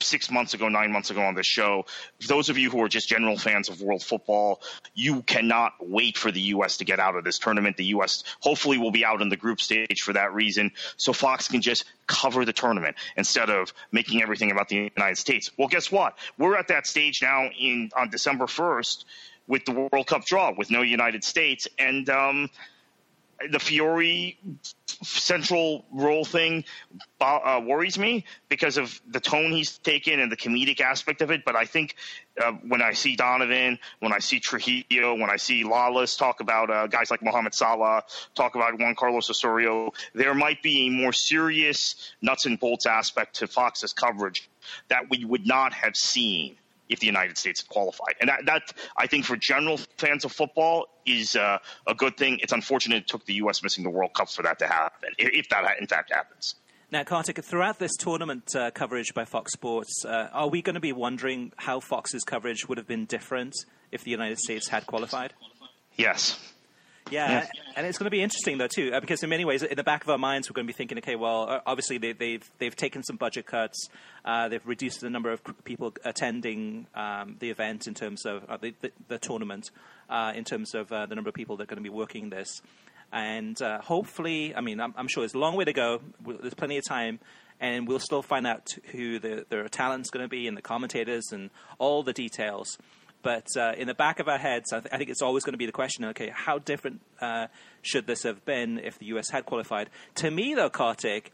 six 0.03 0.29
months 0.29 0.53
ago, 0.53 0.69
nine 0.69 0.91
months 0.91 1.09
ago 1.09 1.21
on 1.21 1.35
this 1.35 1.47
show. 1.47 1.85
Those 2.27 2.49
of 2.49 2.57
you 2.57 2.69
who 2.69 2.81
are 2.83 2.89
just 2.89 3.07
general 3.07 3.37
fans 3.37 3.69
of 3.69 3.81
world 3.81 4.03
football, 4.03 4.61
you 4.93 5.21
cannot 5.23 5.73
wait 5.79 6.17
for 6.17 6.31
the 6.31 6.41
U.S. 6.41 6.77
to 6.77 6.85
get 6.85 6.99
out 6.99 7.15
of 7.15 7.23
this 7.23 7.39
tournament. 7.39 7.77
The 7.77 7.85
U.S. 7.85 8.23
hopefully 8.39 8.77
will 8.77 8.91
be 8.91 9.05
out 9.05 9.21
in 9.21 9.29
the 9.29 9.37
group 9.37 9.61
stage 9.61 10.01
for 10.01 10.13
that 10.13 10.33
reason, 10.33 10.71
so 10.97 11.13
Fox 11.13 11.47
can 11.47 11.61
just 11.61 11.85
cover 12.07 12.45
the 12.45 12.53
tournament 12.53 12.95
instead 13.15 13.49
of 13.49 13.73
making 13.91 14.21
everything 14.21 14.51
about 14.51 14.69
the 14.69 14.91
United 14.95 15.17
States. 15.17 15.51
Well, 15.57 15.67
guess 15.67 15.91
what? 15.91 16.17
We're 16.37 16.57
at 16.57 16.67
that 16.67 16.87
stage 16.87 17.21
now 17.21 17.49
in 17.57 17.91
on 17.95 18.09
December 18.09 18.47
first 18.47 19.05
with 19.47 19.65
the 19.65 19.71
World 19.71 20.07
Cup 20.07 20.25
draw 20.25 20.53
with 20.55 20.71
no 20.71 20.81
United 20.81 21.23
States, 21.23 21.67
and 21.77 22.09
um, 22.09 22.49
the 23.51 23.59
Fiore 23.59 24.37
central 25.03 25.85
role 25.91 26.25
thing 26.25 26.65
uh, 27.21 27.61
worries 27.63 27.97
me 27.97 28.25
because 28.49 28.77
of 28.77 28.99
the 29.07 29.19
tone 29.19 29.51
he's 29.51 29.77
taken 29.77 30.19
and 30.19 30.31
the 30.31 30.37
comedic 30.37 30.81
aspect 30.81 31.21
of 31.21 31.31
it. 31.31 31.45
But 31.45 31.55
I 31.55 31.65
think 31.65 31.95
uh, 32.41 32.51
when 32.67 32.81
I 32.81 32.93
see 32.93 33.15
Donovan, 33.15 33.79
when 33.99 34.13
I 34.13 34.19
see 34.19 34.39
Trujillo, 34.39 35.15
when 35.15 35.29
I 35.29 35.37
see 35.37 35.63
Lalas 35.63 36.17
talk 36.17 36.39
about 36.39 36.69
uh, 36.69 36.87
guys 36.87 37.11
like 37.11 37.23
Mohamed 37.23 37.53
Salah, 37.53 38.03
talk 38.35 38.55
about 38.55 38.79
Juan 38.79 38.95
Carlos 38.95 39.29
Osorio, 39.29 39.91
there 40.13 40.33
might 40.33 40.61
be 40.61 40.87
a 40.87 40.89
more 40.89 41.13
serious 41.13 42.13
nuts 42.21 42.45
and 42.45 42.59
bolts 42.59 42.85
aspect 42.85 43.35
to 43.35 43.47
Fox's 43.47 43.93
coverage 43.93 44.49
that 44.89 45.09
we 45.09 45.25
would 45.25 45.45
not 45.45 45.73
have 45.73 45.95
seen 45.95 46.55
if 46.93 46.99
the 46.99 47.07
United 47.07 47.37
States 47.37 47.61
had 47.61 47.67
qualified. 47.67 48.15
And 48.21 48.29
that, 48.29 48.45
that 48.45 48.73
I 48.95 49.07
think, 49.07 49.25
for 49.25 49.35
general 49.35 49.77
fans 49.97 50.23
of 50.23 50.31
football, 50.31 50.85
is 51.05 51.35
uh, 51.35 51.57
a 51.87 51.95
good 51.95 52.15
thing. 52.15 52.39
It's 52.41 52.53
unfortunate 52.53 52.97
it 52.97 53.07
took 53.07 53.25
the 53.25 53.33
U.S. 53.35 53.61
missing 53.63 53.83
the 53.83 53.89
World 53.89 54.13
Cup 54.13 54.29
for 54.29 54.43
that 54.43 54.59
to 54.59 54.67
happen, 54.67 55.09
if 55.17 55.49
that 55.49 55.65
in 55.79 55.87
fact 55.87 56.13
happens. 56.13 56.55
Now, 56.91 57.03
Kartik, 57.03 57.43
throughout 57.43 57.79
this 57.79 57.95
tournament 57.97 58.55
uh, 58.55 58.69
coverage 58.69 59.15
by 59.15 59.25
Fox 59.25 59.51
Sports, 59.53 60.05
uh, 60.05 60.29
are 60.31 60.47
we 60.47 60.61
going 60.61 60.75
to 60.75 60.79
be 60.79 60.93
wondering 60.93 61.51
how 61.57 61.79
Fox's 61.79 62.23
coverage 62.23 62.69
would 62.69 62.77
have 62.77 62.87
been 62.87 63.05
different 63.05 63.55
if 63.91 64.03
the 64.03 64.11
United 64.11 64.37
States 64.37 64.67
had 64.67 64.85
qualified? 64.85 65.33
Yes. 65.97 66.39
Yeah, 67.11 67.47
and 67.75 67.85
it's 67.85 67.97
going 67.97 68.05
to 68.05 68.11
be 68.11 68.21
interesting 68.21 68.57
though 68.57 68.67
too, 68.67 68.91
uh, 68.93 68.99
because 68.99 69.23
in 69.23 69.29
many 69.29 69.45
ways, 69.45 69.63
in 69.63 69.75
the 69.75 69.83
back 69.83 70.03
of 70.03 70.09
our 70.09 70.17
minds, 70.17 70.49
we're 70.49 70.55
going 70.55 70.65
to 70.65 70.73
be 70.73 70.77
thinking, 70.77 70.97
okay, 70.99 71.15
well, 71.15 71.49
uh, 71.49 71.59
obviously 71.65 71.97
they, 71.97 72.09
have 72.09 72.17
they've, 72.17 72.51
they've 72.59 72.75
taken 72.75 73.03
some 73.03 73.17
budget 73.17 73.45
cuts, 73.45 73.87
uh, 74.25 74.47
they've 74.49 74.65
reduced 74.65 75.01
the 75.01 75.09
number 75.09 75.31
of 75.31 75.41
people 75.63 75.93
attending 76.05 76.87
um, 76.95 77.35
the 77.39 77.49
event 77.49 77.87
in 77.87 77.93
terms 77.93 78.25
of 78.25 78.45
uh, 78.49 78.57
the, 78.57 78.73
the, 78.81 78.91
the, 79.09 79.17
tournament, 79.17 79.69
uh, 80.09 80.31
in 80.35 80.43
terms 80.43 80.73
of 80.73 80.91
uh, 80.91 81.05
the 81.05 81.15
number 81.15 81.29
of 81.29 81.35
people 81.35 81.57
that 81.57 81.63
are 81.63 81.67
going 81.67 81.83
to 81.83 81.89
be 81.89 81.95
working 81.95 82.29
this, 82.29 82.61
and 83.11 83.59
hopefully, 83.59 84.55
I 84.55 84.61
mean, 84.61 84.79
I'm, 84.79 84.93
I'm, 84.97 85.07
sure 85.07 85.21
there's 85.21 85.35
a 85.35 85.39
long 85.39 85.55
way 85.55 85.65
to 85.65 85.73
go. 85.73 86.01
There's 86.25 86.55
plenty 86.55 86.77
of 86.77 86.83
time. 86.87 87.19
And 87.59 87.87
we'll 87.87 87.99
still 87.99 88.23
find 88.23 88.47
out 88.47 88.75
who 88.91 89.19
the, 89.19 89.45
their 89.47 89.69
talent's 89.69 90.09
going 90.09 90.25
to 90.25 90.27
be 90.27 90.47
and 90.47 90.57
the 90.57 90.61
commentators 90.61 91.31
and 91.31 91.51
all 91.77 92.01
the 92.01 92.11
details. 92.11 92.77
But 93.23 93.47
uh, 93.57 93.71
in 93.77 93.87
the 93.87 93.93
back 93.93 94.19
of 94.19 94.27
our 94.27 94.37
heads, 94.37 94.73
I, 94.73 94.81
th- 94.81 94.93
I, 94.93 94.97
think 94.97 95.09
it's 95.09 95.21
always 95.21 95.43
going 95.43 95.53
to 95.53 95.57
be 95.57 95.65
the 95.65 95.71
question: 95.71 96.05
Okay, 96.05 96.29
how 96.33 96.59
different 96.59 97.01
uh, 97.21 97.47
should 97.81 98.05
this 98.05 98.23
have 98.23 98.45
been 98.45 98.79
if 98.79 98.99
the 98.99 99.07
U.S. 99.07 99.29
had 99.31 99.45
qualified? 99.45 99.89
To 100.15 100.29
me, 100.29 100.53
though, 100.53 100.69
Kartik, 100.69 101.31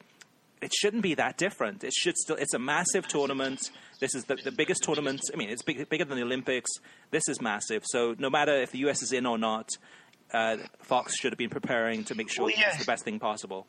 it 0.61 0.71
shouldn't 0.71 1.01
be 1.01 1.15
that 1.15 1.37
different. 1.37 1.83
It 1.83 1.91
should 1.93 2.15
still. 2.15 2.35
It's 2.35 2.53
a 2.53 2.59
massive 2.59 3.07
tournament. 3.07 3.71
This 3.99 4.13
is 4.13 4.25
the, 4.25 4.35
the 4.35 4.51
biggest 4.51 4.83
tournament. 4.83 5.19
I 5.33 5.37
mean, 5.37 5.49
it's 5.49 5.63
big, 5.63 5.89
bigger 5.89 6.05
than 6.05 6.17
the 6.17 6.23
Olympics. 6.23 6.69
This 7.09 7.27
is 7.27 7.41
massive. 7.41 7.83
So 7.85 8.15
no 8.19 8.29
matter 8.29 8.53
if 8.61 8.71
the 8.71 8.79
U.S. 8.79 9.01
is 9.01 9.11
in 9.11 9.25
or 9.25 9.39
not, 9.39 9.69
uh, 10.31 10.57
Fox 10.81 11.17
should 11.17 11.33
have 11.33 11.39
been 11.39 11.49
preparing 11.49 12.03
to 12.05 12.15
make 12.15 12.31
sure 12.31 12.45
well, 12.45 12.53
yeah. 12.55 12.69
it's 12.69 12.79
the 12.79 12.85
best 12.85 13.03
thing 13.03 13.19
possible. 13.19 13.65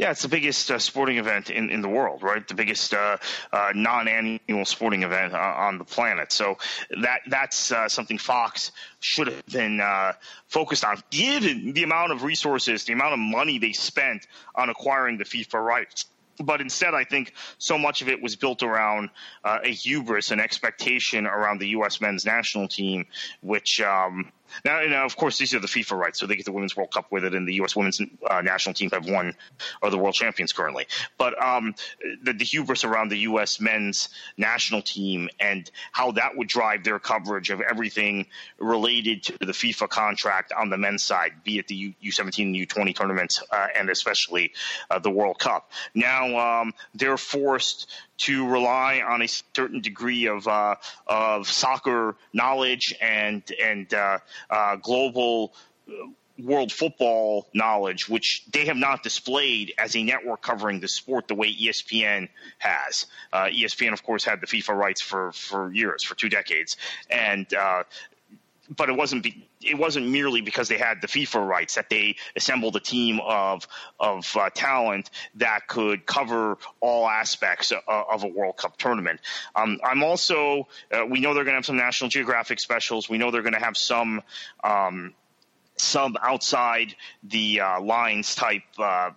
Yeah, 0.00 0.12
it's 0.12 0.22
the 0.22 0.28
biggest 0.28 0.70
uh, 0.70 0.78
sporting 0.78 1.18
event 1.18 1.50
in, 1.50 1.68
in 1.68 1.82
the 1.82 1.88
world, 1.88 2.22
right? 2.22 2.48
The 2.48 2.54
biggest 2.54 2.94
uh, 2.94 3.18
uh, 3.52 3.72
non-annual 3.74 4.64
sporting 4.64 5.02
event 5.02 5.34
uh, 5.34 5.36
on 5.36 5.76
the 5.76 5.84
planet. 5.84 6.32
So 6.32 6.56
that 7.02 7.20
that's 7.26 7.70
uh, 7.70 7.86
something 7.86 8.16
Fox 8.16 8.72
should 9.00 9.26
have 9.26 9.44
been 9.44 9.78
uh, 9.78 10.14
focused 10.46 10.86
on, 10.86 11.02
given 11.10 11.74
the 11.74 11.82
amount 11.82 12.12
of 12.12 12.22
resources, 12.22 12.84
the 12.84 12.94
amount 12.94 13.12
of 13.12 13.18
money 13.18 13.58
they 13.58 13.72
spent 13.72 14.26
on 14.54 14.70
acquiring 14.70 15.18
the 15.18 15.24
FIFA 15.24 15.62
rights. 15.62 16.06
But 16.42 16.62
instead, 16.62 16.94
I 16.94 17.04
think 17.04 17.34
so 17.58 17.76
much 17.76 18.00
of 18.00 18.08
it 18.08 18.22
was 18.22 18.36
built 18.36 18.62
around 18.62 19.10
a 19.44 19.68
hubris, 19.68 20.30
an 20.30 20.40
expectation 20.40 21.26
around 21.26 21.58
the 21.60 21.68
U.S. 21.76 22.00
men's 22.00 22.24
national 22.24 22.68
team, 22.68 23.04
which 23.42 23.82
um, 23.82 24.32
now, 24.64 24.80
now, 24.82 25.04
of 25.04 25.16
course, 25.16 25.38
these 25.38 25.54
are 25.54 25.60
the 25.60 25.66
FIFA 25.66 25.98
rights, 25.98 26.20
so 26.20 26.26
they 26.26 26.36
get 26.36 26.44
the 26.44 26.52
Women's 26.52 26.76
World 26.76 26.92
Cup 26.92 27.06
with 27.10 27.24
it, 27.24 27.34
and 27.34 27.46
the 27.46 27.54
U.S. 27.54 27.76
Women's 27.76 28.00
uh, 28.28 28.42
National 28.42 28.74
Team 28.74 28.90
have 28.90 29.08
won, 29.08 29.34
are 29.82 29.90
the 29.90 29.98
world 29.98 30.14
champions 30.14 30.52
currently. 30.52 30.86
But 31.18 31.40
um, 31.42 31.74
the, 32.22 32.32
the, 32.32 32.44
hubris 32.44 32.84
around 32.84 33.10
the 33.10 33.18
U.S. 33.18 33.60
Men's 33.60 34.08
National 34.36 34.82
Team 34.82 35.28
and 35.38 35.70
how 35.92 36.12
that 36.12 36.36
would 36.36 36.48
drive 36.48 36.84
their 36.84 36.98
coverage 36.98 37.50
of 37.50 37.60
everything 37.60 38.26
related 38.58 39.22
to 39.24 39.38
the 39.38 39.52
FIFA 39.52 39.88
contract 39.88 40.52
on 40.52 40.70
the 40.70 40.76
men's 40.76 41.02
side, 41.02 41.32
be 41.44 41.58
it 41.58 41.68
the 41.68 41.94
U- 42.00 42.12
17 42.12 42.48
and 42.48 42.68
U20 42.68 42.94
tournaments, 42.94 43.42
uh, 43.50 43.66
and 43.76 43.90
especially 43.90 44.52
uh, 44.90 44.98
the 44.98 45.10
World 45.10 45.38
Cup. 45.38 45.70
Now 45.94 46.62
um, 46.62 46.74
they're 46.94 47.16
forced 47.16 47.88
to 48.20 48.46
rely 48.46 49.02
on 49.06 49.22
a 49.22 49.28
certain 49.28 49.80
degree 49.80 50.26
of 50.26 50.46
uh, 50.46 50.74
of 51.06 51.48
soccer 51.48 52.16
knowledge 52.32 52.94
and 53.00 53.42
and 53.62 53.92
uh, 54.48 54.60
uh, 54.70 54.76
global 54.76 55.52
world 56.38 56.72
football 56.72 57.46
knowledge, 57.52 58.08
which 58.08 58.44
they 58.52 58.66
have 58.66 58.76
not 58.76 59.02
displayed 59.02 59.74
as 59.78 59.96
a 59.96 60.02
network 60.02 60.40
covering 60.40 60.80
the 60.80 60.88
sport 60.88 61.28
the 61.28 61.34
way 61.34 61.52
ESPN 61.52 62.28
has. 62.58 63.06
Uh, 63.32 63.46
ESPN, 63.46 63.92
of 63.92 64.02
course, 64.02 64.24
had 64.24 64.40
the 64.40 64.46
FIFA 64.46 64.74
rights 64.74 65.02
for, 65.02 65.32
for 65.32 65.72
years, 65.72 66.02
for 66.04 66.14
two 66.14 66.28
decades, 66.28 66.76
and 67.10 67.52
uh, 67.54 67.82
but 68.76 68.88
it 68.88 68.96
wasn't 68.96 69.22
be, 69.22 69.46
it 69.60 69.76
wasn't 69.76 70.08
merely 70.08 70.40
because 70.40 70.68
they 70.68 70.78
had 70.78 71.00
the 71.00 71.08
FIFA 71.08 71.46
rights 71.46 71.74
that 71.74 71.90
they 71.90 72.16
assembled 72.36 72.76
a 72.76 72.80
team 72.80 73.20
of 73.20 73.66
of 73.98 74.36
uh, 74.36 74.48
talent 74.50 75.10
that 75.34 75.66
could 75.66 76.06
cover 76.06 76.56
all 76.80 77.08
aspects 77.08 77.72
of, 77.72 77.80
of 77.88 78.24
a 78.24 78.28
World 78.28 78.56
Cup 78.56 78.76
tournament. 78.76 79.20
Um, 79.56 79.80
I'm 79.84 80.02
also 80.02 80.68
uh, 80.92 81.04
we 81.06 81.20
know 81.20 81.34
they're 81.34 81.44
going 81.44 81.54
to 81.54 81.58
have 81.58 81.66
some 81.66 81.76
National 81.76 82.08
Geographic 82.08 82.60
specials. 82.60 83.08
We 83.08 83.18
know 83.18 83.30
they're 83.30 83.42
going 83.42 83.54
to 83.54 83.60
have 83.60 83.76
some 83.76 84.22
um, 84.62 85.14
some 85.76 86.16
outside 86.22 86.94
the 87.22 87.60
uh, 87.60 87.80
lines 87.80 88.34
type 88.34 88.62
uh, 88.78 89.10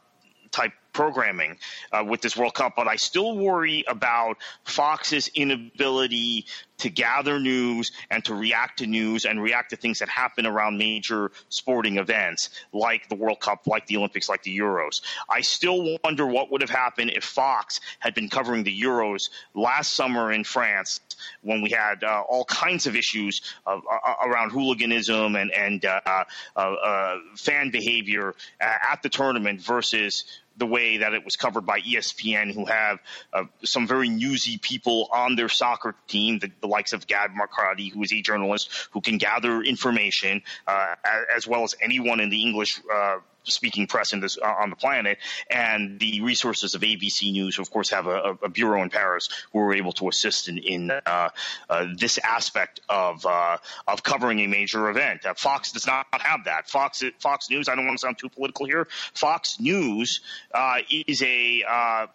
type 0.52 0.74
programming 0.94 1.58
uh, 1.92 2.04
with 2.08 2.22
this 2.22 2.38
World 2.38 2.54
Cup, 2.54 2.74
but 2.76 2.88
I 2.88 2.96
still 2.96 3.38
worry 3.38 3.84
about 3.88 4.38
Fox's 4.64 5.28
inability 5.30 6.46
to 6.78 6.90
gather 6.90 7.40
news 7.40 7.92
and 8.10 8.24
to 8.26 8.34
react 8.34 8.80
to 8.80 8.88
news 8.88 9.26
and 9.26 9.42
react 9.42 9.70
to 9.70 9.76
things 9.76 10.00
that 10.00 10.10
happen 10.10 10.46
around 10.46 10.78
major 10.78 11.32
sporting 11.50 11.98
events 11.98 12.50
like 12.74 13.08
the 13.10 13.16
World 13.16 13.40
Cup, 13.40 13.68
like 13.68 13.88
the 13.88 13.98
Olympics, 13.98 14.28
like 14.28 14.44
the 14.44 14.58
Euros. 14.58 15.02
I 15.30 15.42
still 15.42 15.98
wonder 16.04 16.26
what 16.26 16.52
would 16.52 16.62
have 16.62 16.70
happened 16.70 17.12
if 17.16 17.24
Fox 17.24 17.80
had 18.00 18.14
been 18.14 18.30
covering 18.30 18.64
the 18.64 18.82
Euros 18.82 19.30
last 19.54 19.94
summer 19.94 20.32
in 20.32 20.44
France 20.44 21.00
when 21.42 21.62
we 21.62 21.70
had 21.70 22.04
uh, 22.04 22.24
all 22.28 22.46
kinds 22.46 22.88
of 22.88 22.96
issues 22.96 23.42
uh, 23.66 23.80
around 24.26 24.52
hooliganism 24.52 25.36
and, 25.36 25.52
and 25.52 25.86
uh, 25.86 26.00
uh, 26.06 26.60
uh 26.60 27.18
fan 27.36 27.70
behavior 27.70 28.36
at 28.60 29.02
the 29.04 29.10
tournament 29.10 29.62
versus 29.62 30.24
the 30.58 30.66
way 30.66 30.98
that 30.98 31.14
it 31.14 31.26
was 31.26 31.36
covered 31.36 31.66
by 31.66 31.80
ESPN, 31.80 32.54
who 32.54 32.66
have 32.66 33.00
uh, 33.34 33.44
some 33.64 33.88
very 33.88 34.10
newsy 34.10 34.58
people 34.58 35.10
on 35.12 35.36
their 35.36 35.50
soccer 35.50 35.96
team, 36.08 36.40
the, 36.40 36.52
the 36.62 36.68
likes 36.68 36.94
of 36.94 37.08
Gab 37.08 37.32
Marcotti, 37.32 37.92
who 37.92 38.04
is 38.04 38.14
a 38.14 38.22
journalist 38.22 38.70
who 38.92 39.02
can 39.02 39.18
gather 39.18 39.62
information, 39.62 40.42
uh, 40.68 40.96
as 41.36 41.48
well 41.48 41.64
as 41.64 41.76
anyone 41.82 42.20
in 42.20 42.30
the 42.30 42.44
English 42.44 42.80
uh, 42.94 43.18
speaking 43.44 43.88
press 43.88 44.14
in 44.14 44.20
this 44.20 44.38
uh, 44.38 44.46
on 44.46 44.70
the 44.70 44.76
planet, 44.76 45.18
and 45.50 46.00
the 46.00 46.22
resources 46.22 46.76
of 46.76 46.82
ABC 46.82 47.32
News, 47.32 47.60
of 47.60 47.70
course 47.72 47.90
have 47.90 48.08
a, 48.08 48.38
a 48.44 48.50
bureau 48.50 48.82
in 48.84 48.90
Paris, 48.90 49.30
who 49.52 49.60
are 49.60 49.74
able 49.74 49.94
to 49.94 50.08
assist 50.10 50.50
in, 50.50 50.58
in 50.58 50.92
uh, 50.92 51.30
uh, 51.70 51.88
this 51.98 52.18
aspect 52.18 52.82
of 52.90 53.26
uh, 53.26 53.58
of 53.88 54.04
covering 54.04 54.40
a 54.40 54.48
major 54.48 54.90
event. 54.90 55.26
Uh, 55.26 55.34
Fox 55.34 55.72
does 55.72 55.88
not 55.88 56.06
have 56.12 56.46
that. 56.46 56.70
Fox 56.70 57.04
Fox 57.20 57.50
News. 57.50 57.70
I 57.70 57.76
don't 57.76 57.86
want 57.86 57.98
to 57.98 58.02
sound 58.02 58.18
too 58.18 58.30
political 58.30 58.66
here. 58.66 58.88
Fox 59.14 59.60
News 59.60 60.22
uh, 60.54 60.78
is 60.90 61.22
a 61.22 61.64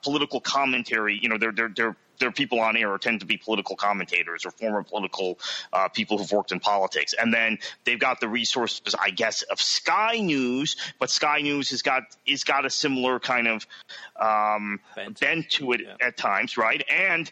political 0.02 0.40
commentary. 0.40 1.18
You 1.20 1.28
know, 1.28 1.38
they're 1.38 1.52
they're 1.52 1.72
they're 1.74 1.96
their 2.18 2.32
people 2.32 2.60
on 2.60 2.76
air 2.76 2.96
tend 2.98 3.20
to 3.20 3.26
be 3.26 3.36
political 3.36 3.76
commentators 3.76 4.44
or 4.44 4.50
former 4.50 4.82
political 4.82 5.38
uh, 5.72 5.88
people 5.88 6.18
who've 6.18 6.32
worked 6.32 6.52
in 6.52 6.60
politics. 6.60 7.14
And 7.18 7.32
then 7.32 7.58
they've 7.84 7.98
got 7.98 8.20
the 8.20 8.28
resources, 8.28 8.94
I 8.98 9.10
guess, 9.10 9.42
of 9.42 9.60
Sky 9.60 10.18
News, 10.18 10.76
but 10.98 11.10
Sky 11.10 11.40
News 11.40 11.70
has 11.70 11.82
got 11.82 12.02
is 12.26 12.44
got 12.44 12.64
a 12.64 12.70
similar 12.70 13.18
kind 13.20 13.48
of 13.48 13.66
um, 14.18 14.80
bent. 14.94 15.20
bent. 15.20 15.50
to 15.50 15.72
it 15.72 15.82
yeah. 15.82 16.06
at 16.06 16.16
times, 16.16 16.56
right? 16.56 16.82
And 16.88 17.30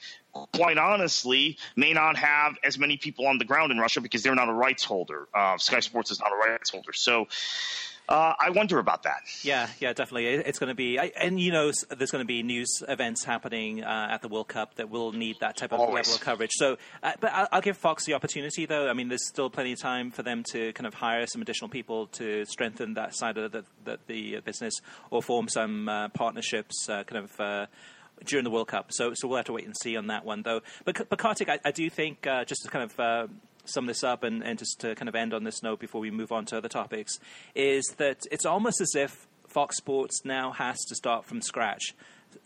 quite 0.53 0.79
honestly, 0.79 1.59
may 1.77 1.93
not 1.93 2.17
have 2.17 2.57
as 2.63 2.79
many 2.79 2.97
people 2.97 3.27
on 3.27 3.39
the 3.39 3.45
ground 3.45 3.73
in 3.73 3.79
Russia 3.79 4.01
because 4.01 4.23
they're 4.23 4.35
not 4.35 4.49
a 4.49 4.53
rights 4.53 4.85
holder. 4.85 5.29
Uh, 5.35 5.57
Sky 5.59 5.81
Sports 5.81 6.11
is 6.11 6.21
not 6.21 6.31
a 6.33 6.37
rights 6.37 6.71
holder, 6.71 6.93
so 6.93 7.29
uh, 8.09 8.35
I 8.39 8.51
wonder 8.51 8.79
about 8.79 9.03
that. 9.03 9.23
Yeah, 9.43 9.69
yeah, 9.81 9.93
definitely. 9.93 10.27
It's 10.27 10.59
going 10.59 10.69
to 10.69 10.75
be, 10.75 10.99
and 10.99 11.41
you 11.41 11.51
know, 11.51 11.73
there's 11.97 12.11
going 12.11 12.23
to 12.23 12.27
be 12.27 12.43
news 12.43 12.83
events 12.89 13.25
happening 13.25 13.83
uh, 13.83 14.09
at 14.11 14.23
the 14.23 14.29
World 14.29 14.49
Cup 14.49 14.77
that 14.77 14.91
will 14.91 15.13
need 15.13 15.37
that 15.41 15.57
type 15.57 15.73
of 15.73 15.81
Always. 15.81 16.07
level 16.07 16.15
of 16.15 16.21
coverage. 16.21 16.53
So, 16.55 16.77
uh, 17.03 17.13
but 17.19 17.33
I'll, 17.33 17.49
I'll, 17.53 17.61
give 17.61 17.77
Fox 17.77 18.05
the 18.05 18.15
opportunity, 18.15 18.65
though. 18.65 18.89
I 18.89 18.93
mean, 18.93 19.09
there's 19.09 19.27
still 19.27 19.51
plenty 19.51 19.73
of 19.73 19.81
time 19.81 20.13
for 20.13 20.23
them 20.23 20.45
to 20.53 20.73
kind 20.75 20.87
of 20.87 20.95
hire 20.95 21.27
some 21.27 21.43
additional 21.43 21.69
people 21.69 22.07
to 22.09 22.45
strengthen 22.45 22.95
that 22.95 23.17
side 23.17 23.39
of 23.39 23.51
the, 23.51 23.65
the, 23.85 23.99
the 24.07 24.41
business 24.41 24.75
or 25.11 25.21
form 25.21 25.49
some 25.49 25.89
uh, 25.89 26.09
partnerships, 26.11 26.89
uh, 26.89 27.03
kind 27.05 27.25
of 27.25 27.41
uh, 27.41 27.67
during 28.25 28.45
the 28.45 28.51
World 28.51 28.69
Cup. 28.69 28.93
So, 28.93 29.15
so 29.15 29.27
we'll 29.27 29.39
have 29.39 29.47
to 29.47 29.53
wait 29.53 29.67
and 29.67 29.75
see 29.77 29.97
on 29.97 30.07
that 30.09 30.25
one, 30.25 30.43
though. 30.43 30.61
But, 30.85 31.09
but 31.09 31.19
Kartik, 31.19 31.49
I, 31.49 31.59
I 31.65 31.71
do 31.73 31.91
think 31.91 32.27
uh, 32.27 32.45
just 32.45 32.63
to 32.63 32.69
kind 32.69 32.85
of 32.85 33.01
uh, 33.01 33.27
sum 33.67 33.87
this 33.87 34.03
up 34.05 34.23
and, 34.23 34.43
and 34.43 34.59
just 34.59 34.81
to 34.81 34.95
kind 34.95 35.09
of 35.09 35.15
end 35.15 35.35
on 35.35 35.45
this 35.45 35.63
note 35.63 35.81
before 35.81 36.01
we 36.01 36.11
move 36.11 36.33
on 36.33 36.45
to 36.47 36.59
other 36.59 36.69
topics, 36.69 37.19
is 37.55 37.85
that 37.99 38.21
it's 38.31 38.47
almost 38.47 38.81
as 38.81 38.93
if 38.95 39.27
Fox 39.49 39.77
Sports 39.77 40.25
now 40.25 40.53
has 40.53 40.77
to 40.89 40.95
start 40.95 41.25
from 41.25 41.41
scratch, 41.41 41.95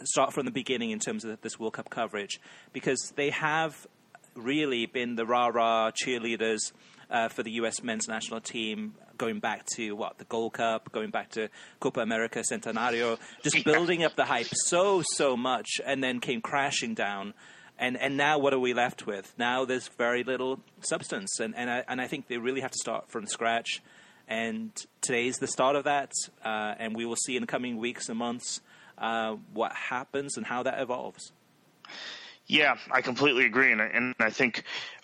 start 0.04 0.32
from 0.32 0.44
the 0.44 0.52
beginning 0.52 0.90
in 0.90 0.98
terms 0.98 1.24
of 1.24 1.40
this 1.40 1.58
World 1.58 1.74
Cup 1.74 1.90
coverage, 1.90 2.40
because 2.72 3.12
they 3.16 3.30
have 3.30 3.86
really 4.34 4.86
been 4.86 5.16
the 5.16 5.26
rah 5.26 5.48
rah 5.48 5.90
cheerleaders 5.90 6.72
uh, 7.10 7.28
for 7.28 7.42
the 7.42 7.50
U.S. 7.52 7.82
men's 7.82 8.06
national 8.08 8.40
team 8.40 8.94
going 9.18 9.40
back 9.40 9.66
to 9.66 9.92
what 9.92 10.16
the 10.16 10.24
Gold 10.24 10.54
Cup, 10.54 10.90
going 10.92 11.10
back 11.10 11.30
to 11.30 11.50
Copa 11.78 12.00
America 12.00 12.42
Centenario, 12.50 13.18
just 13.42 13.64
building 13.64 14.02
up 14.02 14.16
the 14.16 14.24
hype 14.24 14.46
so 14.50 15.02
so 15.14 15.36
much, 15.36 15.80
and 15.84 16.02
then 16.02 16.20
came 16.20 16.40
crashing 16.40 16.94
down 16.94 17.34
and 17.80 17.96
and 17.96 18.16
now 18.16 18.38
what 18.38 18.52
are 18.54 18.58
we 18.58 18.74
left 18.74 19.06
with? 19.06 19.34
Now 19.38 19.64
there's 19.64 19.88
very 19.88 20.22
little 20.22 20.60
substance, 20.82 21.40
and 21.40 21.56
and 21.56 21.68
I, 21.68 21.84
and 21.88 22.00
I 22.00 22.06
think 22.06 22.28
they 22.28 22.36
really 22.36 22.60
have 22.60 22.70
to 22.70 22.78
start 22.78 23.10
from 23.10 23.26
scratch. 23.26 23.82
And 24.28 24.70
today's 25.00 25.38
the 25.38 25.48
start 25.48 25.74
of 25.74 25.84
that, 25.84 26.12
uh, 26.44 26.74
and 26.78 26.94
we 26.94 27.04
will 27.04 27.16
see 27.16 27.34
in 27.34 27.40
the 27.40 27.48
coming 27.48 27.78
weeks 27.78 28.08
and 28.08 28.16
months 28.16 28.60
uh, 28.96 29.34
what 29.52 29.72
happens 29.72 30.36
and 30.36 30.46
how 30.46 30.62
that 30.62 30.80
evolves. 30.80 31.32
Yeah, 32.46 32.76
I 32.92 33.00
completely 33.00 33.46
agree, 33.46 33.72
and 33.72 33.82
I, 33.82 33.86
and 33.86 34.14
I 34.20 34.30
think 34.30 34.62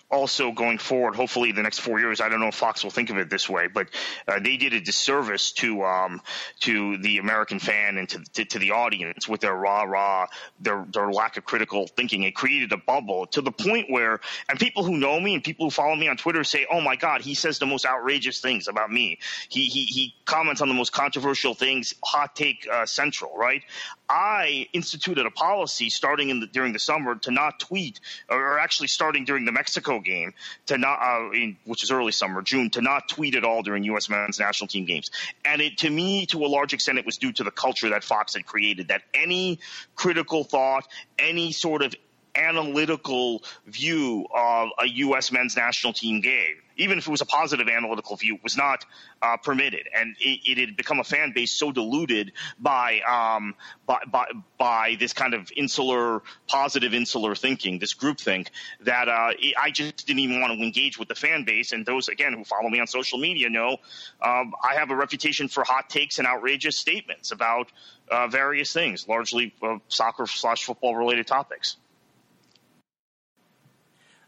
also 0.09 0.51
going 0.51 0.77
forward, 0.77 1.15
hopefully 1.15 1.51
the 1.51 1.63
next 1.63 1.79
four 1.79 1.99
years, 1.99 2.21
I 2.21 2.29
don't 2.29 2.39
know 2.39 2.47
if 2.47 2.55
Fox 2.55 2.83
will 2.83 2.91
think 2.91 3.09
of 3.09 3.17
it 3.17 3.29
this 3.29 3.49
way, 3.49 3.67
but 3.67 3.89
uh, 4.27 4.39
they 4.39 4.55
did 4.57 4.73
a 4.73 4.79
disservice 4.79 5.51
to 5.53 5.83
um, 5.83 6.21
to 6.61 6.97
the 6.97 7.17
American 7.17 7.59
fan 7.59 7.97
and 7.97 8.07
to, 8.09 8.23
to, 8.33 8.45
to 8.45 8.59
the 8.59 8.71
audience 8.71 9.27
with 9.27 9.41
their 9.41 9.53
rah 9.53 9.83
rah, 9.83 10.27
their 10.59 10.85
their 10.93 11.11
lack 11.11 11.37
of 11.37 11.45
critical 11.45 11.87
thinking. 11.87 12.23
It 12.23 12.35
created 12.35 12.71
a 12.71 12.77
bubble 12.77 13.27
to 13.27 13.41
the 13.41 13.51
point 13.51 13.87
where, 13.89 14.21
and 14.47 14.57
people 14.59 14.83
who 14.83 14.97
know 14.97 15.19
me 15.19 15.33
and 15.33 15.43
people 15.43 15.65
who 15.65 15.71
follow 15.71 15.95
me 15.95 16.07
on 16.07 16.15
Twitter 16.15 16.43
say, 16.43 16.65
"Oh 16.71 16.79
my 16.79 16.95
God, 16.95 17.21
he 17.21 17.33
says 17.35 17.59
the 17.59 17.65
most 17.65 17.85
outrageous 17.85 18.39
things 18.39 18.69
about 18.69 18.89
me. 18.89 19.19
He 19.49 19.65
he 19.65 19.85
he 19.85 20.15
comments 20.23 20.61
on 20.61 20.69
the 20.69 20.73
most 20.73 20.93
controversial 20.93 21.53
things. 21.53 21.93
Hot 22.03 22.35
take 22.35 22.67
uh, 22.71 22.85
central, 22.85 23.35
right?" 23.35 23.61
I 24.09 24.67
instituted 24.71 25.25
a 25.25 25.31
policy 25.31 25.89
starting 25.89 26.29
in 26.29 26.39
the, 26.39 26.47
during 26.47 26.71
the 26.71 26.79
summer 26.79 27.15
to 27.15 27.31
not 27.31 27.59
tweet, 27.59 27.99
or 28.29 28.57
actually 28.57 28.87
starting 28.87 29.25
during 29.25 29.43
the 29.43 29.51
Mexico 29.51 29.96
game 29.99 30.33
to 30.67 30.77
not, 30.77 30.99
uh, 31.01 31.31
in, 31.31 31.57
which 31.65 31.83
is 31.83 31.91
early 31.91 32.11
summer, 32.11 32.41
June, 32.41 32.69
to 32.71 32.81
not 32.81 33.09
tweet 33.09 33.35
at 33.35 33.43
all 33.43 33.61
during 33.63 33.83
U.S. 33.85 34.09
men's 34.09 34.39
national 34.39 34.67
team 34.67 34.85
games. 34.85 35.11
And 35.45 35.61
it, 35.61 35.79
to 35.79 35.89
me, 35.89 36.25
to 36.27 36.45
a 36.45 36.47
large 36.47 36.73
extent, 36.73 36.97
it 36.97 37.05
was 37.05 37.17
due 37.17 37.31
to 37.33 37.43
the 37.43 37.51
culture 37.51 37.89
that 37.89 38.03
Fox 38.03 38.35
had 38.35 38.45
created. 38.45 38.89
That 38.89 39.03
any 39.13 39.59
critical 39.95 40.43
thought, 40.43 40.87
any 41.17 41.51
sort 41.51 41.81
of 41.81 41.93
analytical 42.35 43.43
view 43.65 44.27
of 44.33 44.69
a 44.79 44.87
U.S. 44.87 45.31
men's 45.31 45.55
national 45.55 45.93
team 45.93 46.21
game, 46.21 46.61
even 46.77 46.97
if 46.97 47.07
it 47.07 47.11
was 47.11 47.21
a 47.21 47.25
positive 47.25 47.67
analytical 47.67 48.15
view, 48.15 48.37
was 48.43 48.57
not 48.57 48.85
uh, 49.21 49.37
permitted, 49.37 49.87
and 49.93 50.15
it, 50.19 50.39
it, 50.45 50.57
had 50.57 50.77
become 50.77 50.99
a 50.99 51.03
fan 51.03 51.31
base 51.33 51.51
so 51.51 51.71
diluted 51.71 52.31
by, 52.59 53.01
um, 53.01 53.55
by, 53.85 54.01
by 54.11 54.25
by 54.57 54.97
this 54.99 55.13
kind 55.13 55.33
of 55.33 55.51
insular, 55.55 56.21
positive 56.47 56.93
insular 56.93 57.35
thinking, 57.35 57.79
this 57.79 57.93
groupthink, 57.93 58.47
that 58.81 59.07
uh, 59.07 59.31
I 59.59 59.71
just 59.71 60.07
didn't 60.07 60.19
even 60.19 60.41
want 60.41 60.53
to 60.53 60.63
engage 60.63 60.97
with 60.97 61.07
the 61.07 61.15
fan 61.15 61.43
base. 61.43 61.71
And 61.71 61.85
those 61.85 62.07
again 62.07 62.33
who 62.33 62.43
follow 62.43 62.69
me 62.69 62.79
on 62.79 62.87
social 62.87 63.19
media 63.19 63.49
know 63.49 63.77
um, 64.21 64.53
I 64.63 64.75
have 64.75 64.89
a 64.91 64.95
reputation 64.95 65.47
for 65.47 65.63
hot 65.63 65.89
takes 65.89 66.17
and 66.19 66.27
outrageous 66.27 66.77
statements 66.77 67.31
about 67.31 67.71
uh, 68.09 68.27
various 68.27 68.73
things, 68.73 69.07
largely 69.07 69.53
uh, 69.61 69.77
soccer 69.87 70.25
slash 70.27 70.63
football 70.63 70.95
related 70.95 71.27
topics. 71.27 71.77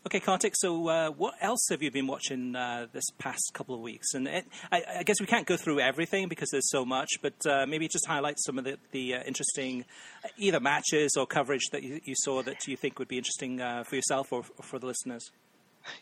Okay, 0.06 0.22
Kartik. 0.22 0.54
So, 0.56 0.88
uh, 0.88 1.10
what 1.10 1.36
else 1.42 1.68
have 1.70 1.84
you 1.84 1.92
been 1.92 2.08
watching 2.08 2.56
uh, 2.56 2.88
this 2.94 3.04
past 3.18 3.52
couple 3.54 3.76
of 3.76 3.82
weeks? 3.82 4.14
And 4.14 4.30
it, 4.30 4.46
I, 4.72 4.82
I, 5.00 5.04
guess 5.04 5.20
we 5.20 5.28
can't 5.28 5.46
go 5.46 5.58
through 5.58 5.82
everything 5.82 6.30
because 6.30 6.50
there's 6.52 6.70
so 6.70 6.86
much, 6.86 7.10
but 7.22 7.34
uh, 7.46 7.66
maybe 7.68 7.90
just 7.90 8.08
highlight 8.08 8.40
some 8.40 8.58
of 8.58 8.64
the, 8.64 8.78
the 8.92 9.16
uh, 9.16 9.24
interesting 9.24 9.84
uh, 10.24 10.30
either 10.38 10.62
matches 10.62 11.18
or 11.18 11.28
coverage 11.28 11.68
that 11.74 11.84
you, 11.84 12.00
you, 12.06 12.16
saw 12.18 12.42
that 12.44 12.66
you 12.66 12.78
think 12.78 12.98
would 12.98 13.10
be 13.10 13.18
interesting 13.18 13.60
uh, 13.60 13.84
for 13.84 13.98
yourself 13.98 14.32
or, 14.32 14.44
or, 14.58 14.64
for 14.64 14.80
the 14.80 14.88
listeners. 14.88 15.32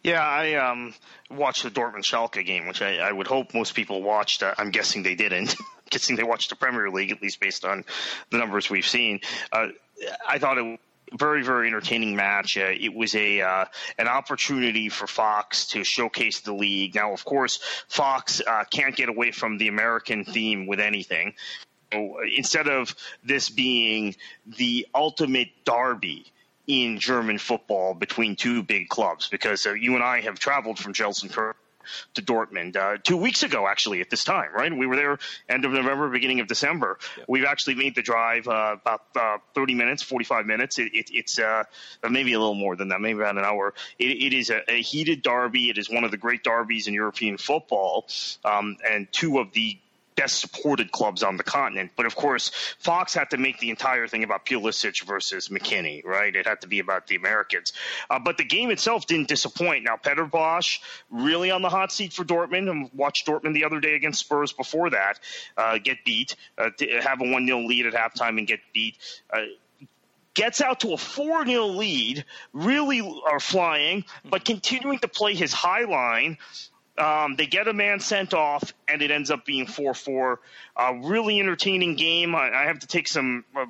Yeah, 0.04 0.22
I 0.22 0.54
um, 0.54 0.94
watched 1.32 1.64
the 1.64 1.72
Dortmund 1.72 2.04
Schalke 2.04 2.46
game, 2.46 2.68
which 2.68 2.84
I, 2.84 2.98
I, 2.98 3.12
would 3.12 3.28
hope 3.28 3.56
most 3.56 3.74
people 3.74 4.04
watched. 4.04 4.44
I'm 4.44 4.70
guessing 4.70 5.02
they 5.02 5.16
didn't. 5.16 5.56
guessing 5.90 6.18
they 6.18 6.24
watched 6.24 6.52
the 6.52 6.56
Premier 6.56 6.92
League, 6.92 7.12
at 7.12 7.22
least 7.22 7.40
based 7.40 7.66
on 7.66 7.84
the 8.30 8.38
numbers 8.38 8.70
we've 8.70 8.88
seen. 8.88 9.22
I 9.52 10.38
thought 10.38 10.60
it 10.60 10.80
very 11.14 11.44
very 11.44 11.68
entertaining 11.68 12.16
match. 12.16 12.58
Uh, 12.58 12.72
it 12.72 12.94
was 12.94 13.16
a 13.16 13.42
uh, 13.42 13.66
an 13.98 14.08
opportunity 14.08 14.90
for 14.90 15.08
Fox 15.08 15.68
to 15.68 15.84
showcase 15.84 16.42
the 16.42 16.54
league. 16.54 16.96
Now, 16.96 17.14
of 17.14 17.24
course, 17.26 17.60
Fox 17.88 18.42
uh, 18.46 18.64
can't 18.70 18.96
get 18.96 19.10
away 19.10 19.32
from 19.32 19.58
the 19.58 19.68
American 19.68 20.26
theme 20.26 20.68
with 20.68 20.80
anything. 20.80 21.34
So 21.94 22.18
instead 22.36 22.68
of 22.68 22.96
this 23.24 23.50
being 23.50 24.16
the 24.58 24.88
ultimate 24.94 25.50
derby 25.64 26.26
in 26.68 27.00
German 27.00 27.38
football 27.38 27.94
between 27.94 28.36
two 28.36 28.62
big 28.62 28.90
clubs, 28.90 29.30
because 29.30 29.66
uh, 29.66 29.74
you 29.74 29.96
and 29.96 30.04
I 30.04 30.22
have 30.22 30.38
traveled 30.38 30.80
from 30.80 30.94
Gelsenkirchen 30.94 31.54
to 32.16 32.22
Dortmund 32.22 32.76
uh, 32.76 32.98
two 33.04 33.18
weeks 33.18 33.44
ago, 33.44 33.68
actually, 33.68 34.02
at 34.02 34.10
this 34.10 34.24
time, 34.24 34.50
right? 34.54 34.76
We 34.76 34.88
were 34.88 34.96
there 34.96 35.18
end 35.50 35.66
of 35.66 35.72
November, 35.72 36.10
beginning 36.10 36.40
of 36.40 36.48
December. 36.48 37.00
Yep. 37.18 37.26
We've 37.28 37.46
actually 37.46 37.76
made 37.76 37.96
the 37.96 38.02
drive 38.02 38.48
uh, 38.48 38.78
about 38.82 39.02
uh, 39.16 39.38
30 39.56 39.76
minutes, 39.76 40.04
45 40.04 40.46
minutes. 40.46 40.80
It, 40.80 40.94
it, 40.94 41.10
it's 41.12 41.40
uh, 41.40 41.64
maybe 42.10 42.34
a 42.34 42.40
little 42.40 42.56
more 42.56 42.76
than 42.76 42.90
that, 42.90 43.02
maybe 43.02 43.20
about 43.20 43.38
an 43.38 43.44
hour. 43.44 43.74
it, 44.00 44.06
it 44.06 44.34
is 44.34 44.50
a, 44.50 44.62
a, 44.70 44.82
heated 44.82 45.22
derby. 45.22 45.70
It 45.70 45.78
is 45.78 45.90
one 45.90 46.04
of 46.04 46.12
the 46.12 46.18
great 46.18 46.44
derbies 46.44 46.88
in 46.88 46.94
European 46.94 47.38
football, 47.38 48.08
um, 48.46 48.78
and 48.88 49.12
two 49.12 49.40
of 49.40 49.52
the 49.54 49.78
best 50.18 50.40
supported 50.40 50.92
clubs 50.92 51.24
on 51.24 51.38
the 51.38 51.44
continent. 51.44 51.92
But 51.96 52.08
of 52.08 52.16
course, 52.16 52.50
Fox 52.80 53.14
had 53.14 53.30
to 53.30 53.38
make 53.38 53.60
the 53.60 53.70
entire 53.70 54.08
thing 54.08 54.24
about 54.24 54.46
Pulisic 54.46 55.04
versus 55.06 55.48
McKennie, 55.48 56.04
right? 56.04 56.36
It 56.36 56.46
had 56.46 56.62
to 56.62 56.68
be 56.68 56.80
about 56.80 57.08
the 57.08 57.16
Americans. 57.16 57.72
Uh, 58.10 58.20
but 58.20 58.38
the 58.38 58.44
game 58.44 58.72
itself 58.72 59.06
didn't 59.06 59.30
disappoint. 59.30 59.86
Now, 59.86 59.96
Peter 59.96 60.26
Bosz 60.26 60.80
really 61.10 61.52
on 61.52 61.62
the 61.62 61.70
hot 61.70 61.92
seat 61.92 62.12
for 62.12 62.26
Dortmund. 62.26 62.70
And 62.70 62.90
watched 62.94 63.28
Dortmund 63.28 63.54
the 63.54 63.64
other 63.66 63.80
day 63.80 63.96
against 63.96 64.20
Spurs 64.20 64.52
before 64.52 64.90
that 64.90 65.20
uh, 65.56 65.78
get 65.78 66.04
beat, 66.04 66.36
uh, 66.58 66.72
have 67.02 67.22
a 67.22 67.32
1 67.32 67.46
0 67.46 67.60
lead 67.60 67.86
at 67.86 67.94
halftime 67.94 68.40
and 68.40 68.48
get 68.48 68.60
beat 68.74 68.98
uh, 69.32 69.42
gets 70.34 70.62
out 70.62 70.82
to 70.82 70.94
a 70.94 70.98
4 70.98 71.46
0 71.46 71.66
lead, 71.66 72.24
really 72.54 73.02
are 73.02 73.40
flying, 73.40 74.06
but 74.24 74.46
continuing 74.46 75.00
to 75.00 75.08
play 75.08 75.34
his 75.34 75.52
high 75.52 75.86
line. 75.86 76.38
Um, 76.98 77.36
they 77.36 77.46
get 77.46 77.68
a 77.68 77.74
man 77.74 78.00
sent 78.00 78.34
off, 78.34 78.74
and 78.88 79.02
it 79.02 79.12
ends 79.12 79.30
up 79.30 79.46
being 79.46 79.68
4 79.68 79.94
4. 79.94 80.40
A 80.78 81.00
really 81.04 81.40
entertaining 81.40 81.96
game. 81.96 82.36
I, 82.36 82.52
I 82.52 82.64
have 82.64 82.80
to 82.80 82.88
take 82.88 83.08
some. 83.08 83.46
Uh, 83.56 83.66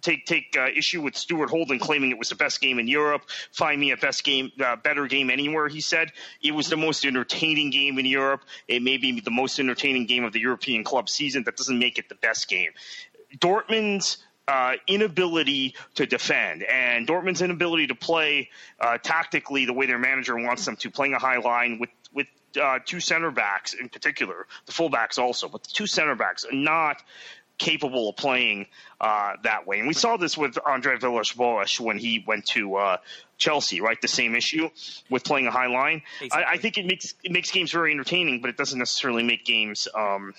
take 0.00 0.26
take 0.26 0.56
uh, 0.58 0.66
issue 0.74 1.02
with 1.02 1.16
Stuart 1.16 1.50
Holden 1.50 1.78
claiming 1.78 2.10
it 2.10 2.18
was 2.18 2.28
the 2.28 2.34
best 2.34 2.60
game 2.60 2.78
in 2.78 2.88
Europe. 2.88 3.22
Find 3.52 3.80
me 3.80 3.92
a 3.92 3.96
best 3.96 4.24
game, 4.24 4.50
uh, 4.64 4.76
better 4.76 5.06
game 5.06 5.30
anywhere. 5.30 5.68
He 5.68 5.80
said 5.80 6.12
it 6.42 6.52
was 6.52 6.68
the 6.68 6.76
most 6.76 7.04
entertaining 7.04 7.70
game 7.70 7.98
in 7.98 8.06
Europe. 8.06 8.42
It 8.66 8.82
may 8.82 8.96
be 8.96 9.20
the 9.20 9.30
most 9.30 9.58
entertaining 9.58 10.06
game 10.06 10.24
of 10.24 10.32
the 10.32 10.40
European 10.40 10.84
club 10.84 11.08
season. 11.08 11.44
That 11.44 11.56
doesn't 11.56 11.78
make 11.78 11.98
it 11.98 12.08
the 12.08 12.14
best 12.14 12.48
game. 12.48 12.70
Dortmund's 13.38 14.18
uh, 14.48 14.76
inability 14.86 15.74
to 15.94 16.06
defend 16.06 16.62
and 16.62 17.06
Dortmund's 17.06 17.42
inability 17.42 17.88
to 17.88 17.94
play 17.94 18.48
uh, 18.80 18.96
tactically 18.96 19.66
the 19.66 19.74
way 19.74 19.84
their 19.84 19.98
manager 19.98 20.36
wants 20.36 20.64
them 20.64 20.74
to, 20.76 20.90
playing 20.90 21.12
a 21.12 21.18
high 21.18 21.36
line 21.36 21.78
with 21.78 21.90
with 22.12 22.28
uh, 22.60 22.78
two 22.84 23.00
center 23.00 23.30
backs 23.30 23.74
in 23.74 23.88
particular, 23.88 24.46
the 24.66 24.72
fullbacks 24.72 25.18
also, 25.18 25.48
but 25.48 25.62
the 25.62 25.70
two 25.72 25.86
center 25.86 26.14
backs 26.14 26.44
are 26.44 26.52
not 26.52 27.02
capable 27.58 28.08
of 28.08 28.16
playing 28.16 28.66
uh, 29.00 29.32
that 29.42 29.66
way. 29.66 29.78
And 29.78 29.88
we 29.88 29.94
saw 29.94 30.16
this 30.16 30.38
with 30.38 30.56
Andre 30.64 30.96
Villas-Boas 30.96 31.78
when 31.80 31.98
he 31.98 32.24
went 32.26 32.46
to 32.46 32.76
uh, 32.76 32.96
Chelsea, 33.36 33.80
right? 33.80 34.00
The 34.00 34.08
same 34.08 34.34
issue 34.34 34.70
with 35.10 35.24
playing 35.24 35.48
a 35.48 35.50
high 35.50 35.66
line. 35.66 36.02
Exactly. 36.20 36.44
I, 36.44 36.52
I, 36.52 36.56
think 36.56 36.78
it 36.78 36.86
makes 36.86 37.14
it 37.22 37.32
makes 37.32 37.50
games 37.50 37.72
very 37.72 37.92
entertaining, 37.92 38.40
but 38.40 38.50
it 38.50 38.56
doesn't 38.56 38.78
necessarily 38.78 39.24
make 39.24 39.44
games. 39.44 39.88
Um, 39.94 40.34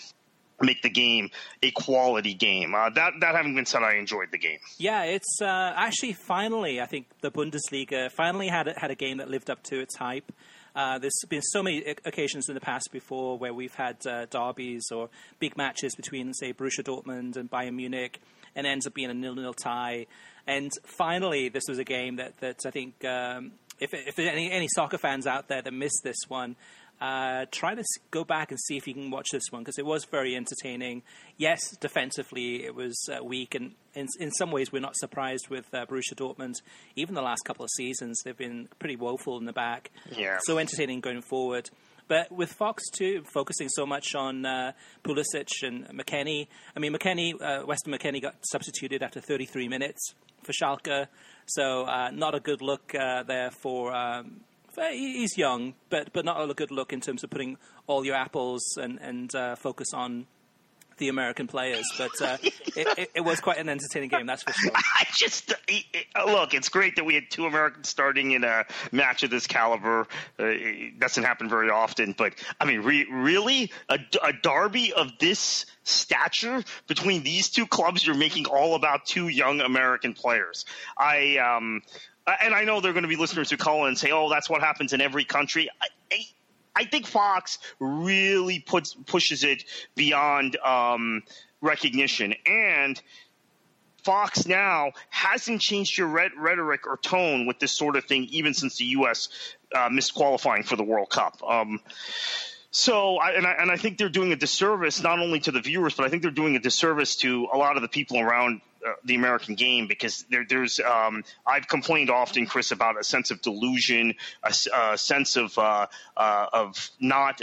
make 0.62 0.82
the 0.82 0.90
game 0.90 1.30
a 1.64 1.72
quality 1.72 2.34
game. 2.34 2.76
Uh, 2.76 2.90
that 2.90 3.14
that 3.22 3.34
having 3.34 3.56
been 3.56 3.66
said, 3.66 3.82
I 3.82 3.96
enjoyed 3.96 4.30
the 4.32 4.38
game. 4.38 4.60
Yeah, 4.78 5.04
it's 5.04 5.42
uh, 5.42 5.74
actually 5.76 6.14
finally, 6.14 6.82
I 6.82 6.86
think 6.86 7.08
the 7.22 7.32
Bundesliga 7.32 8.12
finally 8.12 8.50
had 8.50 8.68
had 8.76 8.92
a 8.92 8.96
game 8.96 9.18
that 9.18 9.30
lived 9.30 9.50
up 9.50 9.64
to 9.64 9.80
its 9.80 9.96
hype. 9.96 10.32
Uh, 10.80 10.98
there's 10.98 11.20
been 11.28 11.42
so 11.42 11.62
many 11.62 11.84
occasions 12.06 12.48
in 12.48 12.56
the 12.56 12.62
past 12.62 12.88
before 12.94 13.38
where 13.38 13.54
we've 13.54 13.76
had 13.76 13.98
uh, 14.08 14.26
derbies 14.28 14.86
or 14.94 15.10
big 15.38 15.58
matches 15.58 15.94
between, 15.94 16.34
say, 16.34 16.54
Borussia 16.54 16.82
Dortmund 16.82 17.36
and 17.36 17.52
Bayern 17.52 17.74
Munich, 17.74 18.22
and 18.56 18.66
ends 18.66 18.88
up 18.88 18.94
being 18.94 19.10
a 19.10 19.14
nil-nil 19.14 19.54
tie. 19.54 20.06
And 20.48 20.72
finally, 20.86 21.50
this 21.50 21.64
was 21.68 21.80
a 21.80 21.84
game 21.84 22.16
that 22.16 22.40
that 22.40 22.60
I 22.66 22.72
think. 22.72 23.04
Um, 23.04 23.52
if, 23.82 23.94
if 23.94 24.20
any, 24.20 24.50
any 24.52 24.68
soccer 24.74 24.98
fans 24.98 25.28
out 25.28 25.50
there 25.50 25.62
that 25.62 25.74
missed 25.74 26.02
this 26.04 26.18
one, 26.30 26.56
uh, 27.02 27.46
try 27.52 27.76
to 27.76 27.84
go 28.12 28.24
back 28.24 28.52
and 28.52 28.60
see 28.60 28.76
if 28.76 28.88
you 28.88 28.94
can 28.94 29.10
watch 29.10 29.28
this 29.32 29.44
one 29.52 29.62
because 29.62 29.78
it 29.78 29.86
was 29.86 30.06
very 30.06 30.36
entertaining. 30.36 31.04
Yes, 31.38 31.60
defensively 31.78 32.66
it 32.66 32.76
was 32.76 32.98
uh, 33.10 33.24
weak, 33.24 33.56
and 33.56 33.76
in, 33.94 34.08
in 34.20 34.32
some 34.32 34.52
ways 34.52 34.72
we're 34.72 34.82
not 34.82 34.96
surprised 34.98 35.50
with 35.50 35.74
uh, 35.74 35.86
Borussia 35.86 36.16
Dortmund. 36.16 36.56
Even 36.96 37.16
the 37.16 37.22
last 37.22 37.44
couple 37.46 37.64
of 37.64 37.70
seasons, 37.76 38.22
they've 38.24 38.38
been 38.38 38.68
pretty 38.80 38.96
woeful 38.96 39.38
in 39.38 39.46
the 39.46 39.54
back. 39.54 39.92
Yeah. 40.12 40.40
So 40.42 40.58
entertaining 40.58 41.00
going 41.00 41.22
forward. 41.22 41.70
But 42.10 42.32
with 42.32 42.52
Fox 42.52 42.84
too, 42.90 43.24
focusing 43.34 43.70
so 43.70 43.86
much 43.86 44.16
on 44.16 44.44
uh, 44.44 44.72
Pulisic 45.04 45.50
and 45.62 45.88
McKennie, 45.90 46.48
I 46.76 46.80
mean, 46.80 46.92
McKennie, 46.92 47.34
uh, 47.40 47.66
Weston 47.66 47.94
McKennie 47.94 48.22
got 48.22 48.36
substituted 48.42 49.04
after 49.04 49.22
33 49.22 49.68
minutes 49.68 50.16
for 50.44 50.52
Schalke, 50.52 51.08
so 51.46 51.84
uh, 51.84 52.10
not 52.12 52.34
a 52.34 52.40
good 52.40 52.64
look 52.64 52.96
uh, 52.96 53.24
there 53.24 53.52
for 53.52 53.94
um, 53.94 54.42
he's 54.92 55.38
young, 55.38 55.74
but 55.90 56.14
but 56.14 56.26
not 56.26 56.50
a 56.50 56.54
good 56.54 56.72
look 56.72 56.94
in 56.94 57.02
terms 57.02 57.24
of 57.24 57.30
putting 57.30 57.58
all 57.88 58.06
your 58.06 58.16
apples 58.16 58.78
and 58.78 59.00
and 59.02 59.34
uh, 59.36 59.56
focus 59.56 59.94
on 59.94 60.28
the 61.00 61.08
American 61.08 61.48
players, 61.48 61.86
but 61.98 62.12
uh, 62.22 62.38
it, 62.44 62.54
it, 62.76 63.12
it, 63.16 63.22
was 63.22 63.40
quite 63.40 63.58
an 63.58 63.70
entertaining 63.70 64.10
game, 64.10 64.28
that's 64.28 64.44
for 64.44 64.54
sure. 64.54 64.72
I 64.76 65.06
just 65.16 65.54
it, 65.68 66.06
look, 66.28 66.54
it's 66.54 66.70
great 66.70 66.98
that 66.98 67.06
we 67.06 67.16
had 67.16 67.24
two 67.32 67.46
Americans 67.46 67.90
starting 67.90 68.32
in 68.32 68.44
a 68.44 68.66
match 68.92 69.24
of 69.24 69.32
this 69.32 69.48
caliber. 69.48 70.02
Uh, 70.40 70.46
it 70.46 71.00
doesn't 71.00 71.24
happen 71.24 71.50
very 71.50 71.70
often, 71.70 72.14
but 72.16 72.36
I 72.60 72.66
mean, 72.66 72.82
re- 72.82 73.08
really, 73.10 73.72
a, 73.88 73.98
a 74.24 74.34
derby 74.34 74.94
of 74.94 75.18
this 75.20 75.66
stature 75.84 76.64
between 76.88 77.24
these 77.24 77.50
two 77.50 77.66
clubs, 77.66 78.06
you're 78.06 78.16
making 78.16 78.46
all 78.46 78.76
about 78.76 79.06
two 79.06 79.28
young 79.28 79.62
American 79.62 80.14
players. 80.14 80.66
I 80.98 81.38
um, 81.38 81.82
and 82.42 82.54
I 82.54 82.64
know 82.64 82.82
there 82.82 82.92
are 82.92 82.94
going 82.94 83.04
to 83.04 83.10
be 83.10 83.16
listeners 83.16 83.50
who 83.50 83.58
call 83.58 83.84
in 83.84 83.90
and 83.90 83.98
say, 83.98 84.12
"Oh, 84.12 84.30
that's 84.30 84.50
what 84.50 84.62
happens 84.62 84.94
in 84.94 85.02
every 85.02 85.26
country." 85.26 85.70
I, 85.82 85.88
I, 86.12 86.26
I 86.76 86.86
think 86.86 87.08
Fox 87.08 87.60
really 87.80 88.60
puts 88.60 88.94
pushes 88.94 89.44
it 89.44 89.64
beyond 89.96 90.58
um, 90.58 91.24
recognition, 91.62 92.36
and 92.46 93.02
Fox 94.04 94.48
now 94.48 94.92
hasn't 95.10 95.62
changed 95.62 95.98
your 95.98 96.08
rhetoric 96.08 96.88
or 96.88 96.98
tone 96.98 97.46
with 97.46 97.60
this 97.60 97.72
sort 97.72 97.96
of 97.96 98.06
thing, 98.06 98.26
even 98.26 98.54
since 98.54 98.78
the 98.78 98.86
U.S. 98.86 99.30
Uh, 99.74 99.90
missed 99.92 100.14
qualifying 100.14 100.64
for 100.64 100.76
the 100.76 100.84
World 100.84 101.10
Cup. 101.10 101.42
Um, 101.48 101.80
so, 102.72 103.18
I, 103.18 103.32
and, 103.32 103.48
I, 103.48 103.52
and 103.54 103.72
I 103.72 103.78
think 103.78 103.98
they're 103.98 104.10
doing 104.10 104.32
a 104.32 104.36
disservice 104.36 105.02
not 105.02 105.20
only 105.20 105.40
to 105.42 105.52
the 105.52 105.60
viewers, 105.60 105.96
but 105.96 106.06
I 106.06 106.10
think 106.10 106.22
they're 106.22 106.32
doing 106.32 106.56
a 106.56 106.60
disservice 106.60 107.16
to 107.18 107.48
a 107.52 107.58
lot 107.58 107.76
of 107.76 107.82
the 107.82 107.88
people 107.88 108.20
around 108.20 108.62
uh, 108.86 108.94
the 109.04 109.16
American 109.16 109.56
game 109.56 109.88
because 109.88 110.26
there, 110.30 110.46
there's 110.48 110.80
um, 110.80 111.24
I've 111.46 111.68
complained 111.68 112.10
often, 112.10 112.46
Chris, 112.46 112.72
about 112.72 113.00
a 113.00 113.04
sense 113.04 113.32
of 113.32 113.42
delusion, 113.42 114.16
a, 114.44 114.54
a 114.76 114.98
sense 114.98 115.36
of 115.36 115.58
uh, 115.58 115.88
uh, 116.16 116.46
of 116.54 116.90
not 117.00 117.42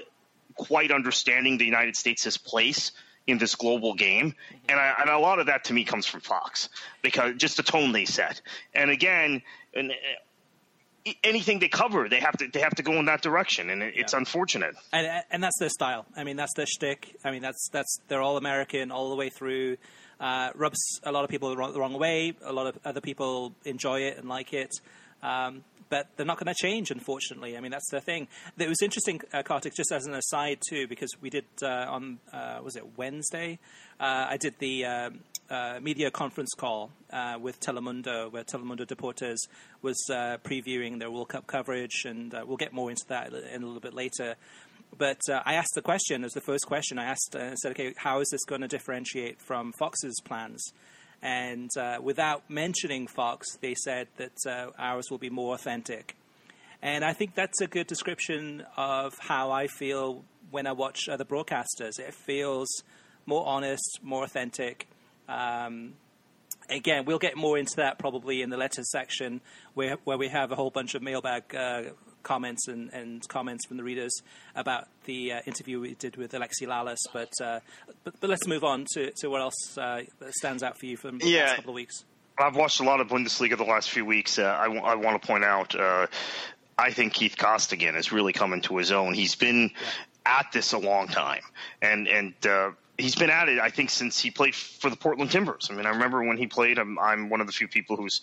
quite 0.55 0.90
understanding 0.90 1.59
the 1.59 1.64
United 1.64 1.96
States' 1.96 2.37
place 2.37 2.92
in 3.27 3.38
this 3.38 3.57
global 3.57 3.94
game, 3.94 4.35
and, 4.68 4.79
I, 4.79 4.94
and 5.01 5.11
a 5.11 5.18
lot 5.18 5.40
of 5.40 5.46
that 5.46 5.64
to 5.64 5.75
me 5.75 5.85
comes 5.85 6.07
from 6.07 6.20
Fox 6.20 6.68
because 7.03 7.35
just 7.37 7.57
the 7.57 7.62
tone 7.62 7.92
they 7.92 8.05
set, 8.05 8.40
and 8.75 8.90
again, 8.90 9.42
and 9.75 9.92
anything 11.22 11.59
they 11.59 11.68
cover, 11.68 12.09
they 12.09 12.20
have 12.20 12.37
to 12.38 12.49
they 12.49 12.61
have 12.61 12.75
to 12.77 12.83
go 12.83 12.92
in 12.92 13.07
that 13.07 13.22
direction, 13.22 13.70
and 13.70 13.83
it's 13.83 14.12
yeah. 14.12 14.18
unfortunate. 14.18 14.75
And 14.92 15.22
and 15.31 15.42
that's 15.42 15.59
their 15.59 15.68
style. 15.68 16.07
I 16.16 16.25
mean, 16.25 16.37
that's 16.37 16.55
their 16.55 16.66
shtick. 16.66 17.16
I 17.25 17.31
mean, 17.31 17.42
that's 17.42 17.68
that's 17.72 18.01
they're 18.09 18.22
all 18.22 18.37
American 18.37 18.90
all 18.90 19.11
the 19.11 19.16
way 19.16 19.29
through. 19.29 19.77
Uh, 20.18 20.50
rubs 20.55 21.00
a 21.05 21.12
lot 21.12 21.24
of 21.24 21.31
people 21.31 21.50
the 21.50 21.57
wrong, 21.57 21.72
the 21.72 21.81
wrong, 21.81 21.98
way. 21.98 22.35
A 22.42 22.52
lot 22.52 22.66
of 22.66 22.79
other 22.85 23.00
people 23.00 23.52
enjoy 23.64 24.00
it 24.00 24.18
and 24.18 24.29
like 24.29 24.52
it. 24.52 24.70
Um, 25.22 25.62
but 25.88 26.09
they're 26.16 26.26
not 26.26 26.38
going 26.38 26.52
to 26.52 26.55
change, 26.61 26.90
unfortunately. 26.90 27.57
I 27.57 27.61
mean, 27.61 27.70
that's 27.70 27.90
the 27.90 28.00
thing. 28.00 28.29
It 28.59 28.68
was 28.68 28.83
interesting, 28.83 29.20
uh, 29.33 29.42
Kartik, 29.42 29.74
just 29.74 29.92
as 29.92 30.07
an 30.07 30.14
aside 30.14 30.59
too, 30.68 30.87
because 30.88 31.11
we 31.20 31.31
did 31.31 31.44
uh, 31.62 31.87
on 31.88 32.18
uh, 32.33 32.59
was 32.62 32.76
it 32.76 32.96
Wednesday? 32.96 33.59
Uh, 33.98 34.26
I 34.31 34.37
did 34.37 34.59
the 34.59 34.85
um, 34.85 35.20
uh, 35.48 35.79
media 35.81 36.11
conference 36.11 36.50
call 36.57 36.90
uh, 37.12 37.38
with 37.40 37.61
Telemundo, 37.61 38.31
where 38.31 38.44
Telemundo 38.44 38.87
Deportes 38.87 39.38
was 39.83 39.96
previewing 40.11 40.98
their 40.98 41.11
World 41.11 41.29
Cup 41.29 41.46
coverage, 41.46 42.05
and 42.05 42.33
we'll 42.46 42.57
get 42.57 42.72
more 42.72 42.90
into 42.90 43.07
that 43.09 43.33
in 43.33 43.62
a 43.62 43.66
little 43.66 43.81
bit 43.81 43.94
later. 43.94 44.35
But 44.96 45.20
uh, 45.31 45.42
I 45.44 45.55
asked 45.55 45.75
the 45.75 45.83
question 45.83 46.25
as 46.25 46.33
the 46.33 46.40
first 46.40 46.66
question. 46.66 46.99
I 46.99 47.05
asked, 47.05 47.37
I 47.37 47.55
said, 47.55 47.72
"Okay, 47.72 47.94
how 47.96 48.20
is 48.20 48.29
this 48.31 48.44
going 48.44 48.62
to 48.62 48.68
differentiate 48.68 49.40
from 49.40 49.72
Fox's 49.79 50.20
plans?" 50.25 50.62
And 51.22 51.70
without 52.03 52.49
mentioning 52.49 53.07
Fox, 53.07 53.46
they 53.61 53.75
said 53.75 54.09
that 54.16 54.72
ours 54.79 55.11
will 55.11 55.18
be 55.18 55.31
more 55.31 55.55
authentic. 55.55 56.14
And 56.83 57.05
I 57.05 57.14
think 57.14 57.35
that's 57.35 57.61
a 57.61 57.66
good 57.66 57.87
description 57.87 58.62
of 58.77 59.14
how 59.18 59.51
I 59.51 59.66
feel 59.66 60.25
when 60.51 60.66
I 60.66 60.72
watch 60.72 61.09
other 61.09 61.25
broadcasters. 61.25 61.99
It 61.99 62.14
feels 62.14 62.68
more 63.25 63.46
honest, 63.46 63.99
more 64.03 64.25
authentic. 64.25 64.87
Um, 65.29 65.94
again, 66.70 67.05
we'll 67.05 67.18
get 67.18 67.37
more 67.37 67.59
into 67.59 67.77
that 67.77 67.99
probably 67.99 68.42
in 68.42 68.51
the 68.51 68.57
letters 68.57 68.90
section, 68.90 69.40
where 69.75 69.96
where 70.05 70.18
we 70.18 70.29
have 70.29 70.53
a 70.53 70.55
whole 70.55 70.70
bunch 70.70 70.94
of 70.94 71.03
mailbag 71.03 71.55
uh, 71.55 71.83
comments 72.27 72.67
and, 72.69 72.93
and 72.93 73.27
comments 73.29 73.65
from 73.67 73.77
the 73.77 73.85
readers 73.85 74.12
about 74.55 74.89
the 75.05 75.33
uh, 75.33 75.41
interview 75.47 75.81
we 75.81 75.95
did 75.95 76.17
with 76.17 76.33
Alexi 76.33 76.67
Lalas. 76.67 76.99
But, 77.12 77.31
uh, 77.41 77.61
but, 78.05 78.21
but 78.21 78.29
let's 78.29 78.47
move 78.47 78.65
on 78.65 78.85
to, 78.95 79.12
to 79.21 79.29
what 79.29 79.41
else 79.41 79.79
uh, 79.79 80.03
stands 80.31 80.62
out 80.62 80.77
for 80.79 80.87
you 80.87 80.97
from 80.97 81.19
the 81.19 81.29
yeah. 81.29 81.45
last 81.45 81.57
couple 81.57 81.71
of 81.71 81.77
weeks. 81.77 82.05
I've 82.39 82.57
watched 82.57 82.81
a 82.81 82.85
lot 82.85 83.01
of 83.01 83.09
Bundesliga 83.09 83.57
the 83.57 83.65
last 83.65 83.91
few 83.91 84.05
weeks. 84.05 84.39
Uh, 84.39 84.45
I, 84.45 84.65
w- 84.65 84.83
I 84.83 84.97
want 84.97 85.23
to 85.23 85.27
point 85.27 85.45
out. 85.45 85.75
Uh, 85.75 86.09
I 86.77 86.91
think 86.91 87.15
Keith 87.15 87.37
Costigan 87.39 87.95
has 87.95 88.12
really 88.12 88.35
come 88.35 88.53
into 88.53 88.77
his 88.77 88.93
own. 88.93 89.15
He's 89.15 89.37
been 89.37 89.71
at 90.27 90.49
this 90.53 90.73
a 90.73 90.79
long 90.79 91.09
time, 91.09 91.43
and 91.81 92.07
and 92.09 92.35
uh, 92.47 92.73
he's 92.99 93.15
been 93.15 93.31
at 93.31 93.49
it, 93.49 93.59
I 93.59 93.71
think, 93.71 93.89
since 93.91 94.21
he 94.21 94.31
played 94.31 94.55
for 94.55 94.91
the 94.91 94.97
Portland 94.97 95.31
Timbers. 95.31 95.69
I 95.71 95.75
mean, 95.75 95.87
I 95.87 95.91
remember 95.91 96.23
when 96.23 96.37
he 96.37 96.47
played. 96.47 96.79
I'm, 96.79 96.99
I'm 96.99 97.31
one 97.31 97.41
of 97.41 97.47
the 97.47 97.53
few 97.55 97.69
people 97.69 97.97
who's 97.97 98.21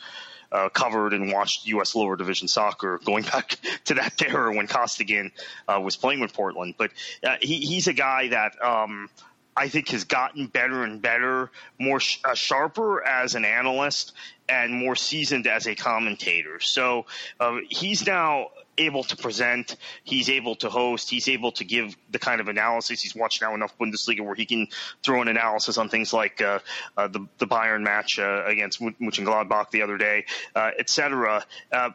uh, 0.53 0.69
covered 0.69 1.13
and 1.13 1.31
watched 1.31 1.65
U.S. 1.67 1.95
lower 1.95 2.15
division 2.15 2.47
soccer 2.47 2.99
going 3.03 3.23
back 3.33 3.57
to 3.85 3.95
that 3.95 4.21
era 4.21 4.55
when 4.55 4.67
Costigan 4.67 5.31
uh, 5.67 5.79
was 5.81 5.95
playing 5.95 6.19
with 6.19 6.33
Portland. 6.33 6.75
But 6.77 6.91
uh, 7.23 7.37
he, 7.41 7.57
he's 7.57 7.87
a 7.87 7.93
guy 7.93 8.29
that 8.29 8.63
um, 8.63 9.09
I 9.55 9.67
think 9.67 9.89
has 9.89 10.03
gotten 10.03 10.47
better 10.47 10.83
and 10.83 11.01
better, 11.01 11.51
more 11.79 11.99
sh- 11.99 12.19
uh, 12.23 12.35
sharper 12.35 13.05
as 13.05 13.35
an 13.35 13.45
analyst 13.45 14.13
and 14.49 14.73
more 14.73 14.95
seasoned 14.95 15.47
as 15.47 15.67
a 15.67 15.75
commentator. 15.75 16.59
So 16.59 17.05
uh, 17.39 17.57
he's 17.69 18.05
now 18.05 18.49
able 18.77 19.03
to 19.03 19.15
present. 19.15 19.75
He's 20.03 20.29
able 20.29 20.55
to 20.57 20.69
host. 20.69 21.09
He's 21.09 21.27
able 21.29 21.51
to 21.53 21.63
give 21.63 21.95
the 22.11 22.19
kind 22.19 22.41
of 22.41 22.47
analysis. 22.47 23.01
He's 23.01 23.15
watched 23.15 23.41
now 23.41 23.53
enough 23.53 23.77
Bundesliga 23.77 24.21
where 24.21 24.35
he 24.35 24.45
can 24.45 24.67
throw 25.03 25.21
an 25.21 25.27
analysis 25.27 25.77
on 25.77 25.89
things 25.89 26.13
like 26.13 26.41
uh, 26.41 26.59
uh, 26.97 27.07
the 27.07 27.27
the 27.37 27.47
Bayern 27.47 27.81
match 27.81 28.19
uh, 28.19 28.43
against 28.45 28.81
Mönchengladbach 28.81 29.71
the 29.71 29.81
other 29.81 29.97
day, 29.97 30.25
uh, 30.55 30.71
etc. 30.77 31.45
Uh, 31.71 31.91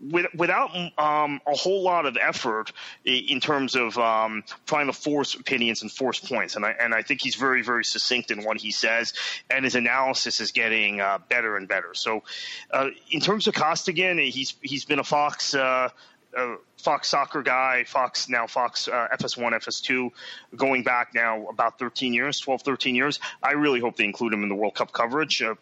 with, 0.00 0.26
without 0.34 0.74
um, 0.98 1.40
a 1.46 1.54
whole 1.54 1.82
lot 1.82 2.06
of 2.06 2.16
effort 2.16 2.72
in 3.04 3.40
terms 3.40 3.74
of 3.74 3.96
um, 3.98 4.42
trying 4.66 4.86
to 4.86 4.92
force 4.92 5.34
opinions 5.34 5.82
and 5.82 5.92
force 5.92 6.18
points. 6.18 6.56
And 6.56 6.64
I, 6.64 6.70
and 6.70 6.94
I 6.94 7.02
think 7.02 7.20
he's 7.20 7.34
very, 7.34 7.62
very 7.62 7.84
succinct 7.84 8.30
in 8.30 8.42
what 8.42 8.56
he 8.58 8.70
says, 8.70 9.12
and 9.50 9.64
his 9.64 9.74
analysis 9.74 10.40
is 10.40 10.52
getting 10.52 11.00
uh, 11.00 11.18
better 11.28 11.56
and 11.56 11.68
better. 11.68 11.94
So, 11.94 12.22
uh, 12.70 12.88
in 13.10 13.20
terms 13.20 13.46
of 13.46 13.54
Costigan, 13.54 14.18
he's 14.18 14.54
he's 14.62 14.84
been 14.84 14.98
a 14.98 15.04
Fox. 15.04 15.54
Uh, 15.54 15.90
uh, 16.36 16.56
Fox 16.78 17.08
soccer 17.08 17.42
guy, 17.42 17.84
Fox 17.84 18.28
now 18.28 18.46
Fox 18.46 18.88
uh, 18.88 19.08
FS1, 19.12 19.52
FS2, 19.52 20.10
going 20.56 20.82
back 20.82 21.14
now 21.14 21.46
about 21.48 21.78
13 21.78 22.14
years, 22.14 22.40
12, 22.40 22.62
13 22.62 22.94
years. 22.94 23.20
I 23.42 23.52
really 23.52 23.80
hope 23.80 23.96
they 23.96 24.04
include 24.04 24.32
him 24.32 24.42
in 24.42 24.48
the 24.48 24.54
World 24.54 24.74
Cup 24.74 24.92
coverage. 24.92 25.42
Uh, 25.42 25.54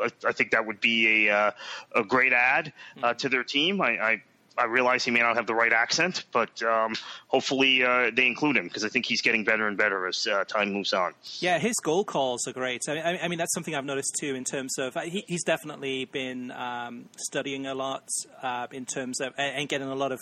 I, 0.00 0.10
I, 0.26 0.32
think 0.32 0.52
that 0.52 0.66
would 0.66 0.80
be 0.80 1.26
a 1.26 1.34
uh, 1.34 1.50
a 1.94 2.04
great 2.04 2.32
add 2.32 2.72
uh, 3.02 3.14
to 3.14 3.28
their 3.28 3.44
team. 3.44 3.80
I, 3.80 3.90
I 3.98 4.22
I 4.58 4.64
realize 4.64 5.04
he 5.04 5.10
may 5.10 5.20
not 5.20 5.36
have 5.36 5.46
the 5.46 5.54
right 5.54 5.72
accent, 5.72 6.24
but 6.32 6.62
um, 6.62 6.94
hopefully 7.28 7.84
uh, 7.84 8.10
they 8.14 8.26
include 8.26 8.56
him 8.56 8.64
because 8.64 8.84
I 8.84 8.88
think 8.88 9.06
he's 9.06 9.22
getting 9.22 9.44
better 9.44 9.68
and 9.68 9.76
better 9.76 10.06
as 10.06 10.26
uh, 10.26 10.44
time 10.44 10.72
moves 10.72 10.92
on. 10.92 11.14
Yeah, 11.40 11.58
his 11.58 11.74
goal 11.82 12.04
calls 12.04 12.46
are 12.46 12.52
great. 12.52 12.82
I 12.88 12.94
mean, 12.94 13.18
I 13.22 13.28
mean 13.28 13.38
that's 13.38 13.54
something 13.54 13.74
I've 13.74 13.84
noticed 13.84 14.16
too 14.20 14.34
in 14.34 14.44
terms 14.44 14.78
of 14.78 14.96
uh, 14.96 15.02
he, 15.02 15.24
he's 15.26 15.44
definitely 15.44 16.06
been 16.06 16.50
um, 16.50 17.08
studying 17.16 17.66
a 17.66 17.74
lot 17.74 18.08
uh, 18.42 18.66
in 18.72 18.84
terms 18.84 19.20
of 19.20 19.32
and 19.38 19.68
getting 19.68 19.88
a 19.88 19.94
lot 19.94 20.12
of 20.12 20.20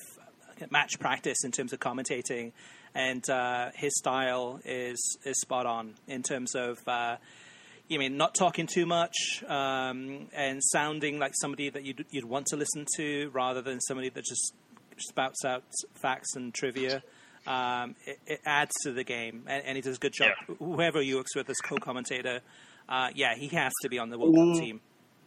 match 0.70 0.99
practice 0.99 1.44
in 1.44 1.51
terms 1.51 1.72
of 1.72 1.81
commentating, 1.81 2.53
and 2.94 3.29
uh, 3.31 3.70
his 3.75 3.96
style 3.99 4.61
is 4.64 5.18
is 5.25 5.40
spot 5.40 5.66
on 5.66 5.94
in 6.07 6.22
terms 6.22 6.55
of 6.55 6.79
uh, 6.87 7.16
you 7.88 7.99
mean 7.99 8.16
not 8.16 8.35
talking 8.35 8.66
too 8.66 8.87
much 8.87 9.44
um, 9.46 10.29
and 10.33 10.62
sounding 10.62 11.18
like 11.18 11.33
somebody 11.35 11.70
that 11.70 11.85
you'd, 11.85 12.05
you'd 12.11 12.25
want 12.25 12.46
to 12.46 12.57
listen 12.57 12.85
to 12.96 13.31
rather 13.33 13.62
than 13.62 13.81
somebody 13.81 14.09
that 14.09 14.25
just 14.25 14.55
spouts 14.99 15.44
out 15.44 15.62
facts 15.94 16.35
and 16.35 16.53
trivia. 16.53 17.03
Um, 17.46 17.94
it, 18.05 18.18
it, 18.27 18.40
adds 18.44 18.72
to 18.83 18.92
the 18.92 19.05
game, 19.05 19.44
and, 19.46 19.64
and, 19.64 19.77
he 19.77 19.83
does 19.83 19.99
a 19.99 20.01
good 20.01 20.12
job. 20.12 20.31
Yeah. 20.49 20.55
Whoever 20.59 21.01
you 21.01 21.14
works 21.14 21.37
with 21.37 21.49
as 21.49 21.55
co-commentator, 21.59 22.40
uh, 22.88 23.11
yeah, 23.14 23.37
he 23.37 23.46
has 23.49 23.72
to 23.83 23.88
be 23.88 24.01
on 24.01 24.11
the 24.11 24.18
World 24.18 24.35
Cup 24.35 24.64
team. 24.64 24.81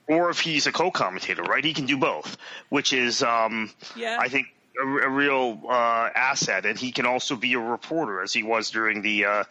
Or 0.06 0.30
if 0.30 0.41
he's 0.41 0.67
a 0.67 0.74
co-commentator, 0.74 1.43
right? 1.43 1.63
He 1.63 1.74
can 1.74 1.86
do 1.86 1.98
both, 1.98 2.36
which 2.67 2.91
is, 2.91 3.24
um, 3.24 3.72
yeah. 3.95 4.17
I 4.19 4.28
think, 4.28 4.48
a, 4.77 4.86
a 4.86 5.10
real 5.10 5.60
uh, 5.67 6.10
asset, 6.15 6.65
and 6.65 6.77
he 6.77 6.91
can 6.91 7.05
also 7.05 7.36
be 7.36 7.53
a 7.53 7.60
reporter, 7.60 8.21
as 8.21 8.34
he 8.34 8.43
was 8.43 8.71
during 8.71 9.01
the 9.01 9.25
uh, 9.25 9.43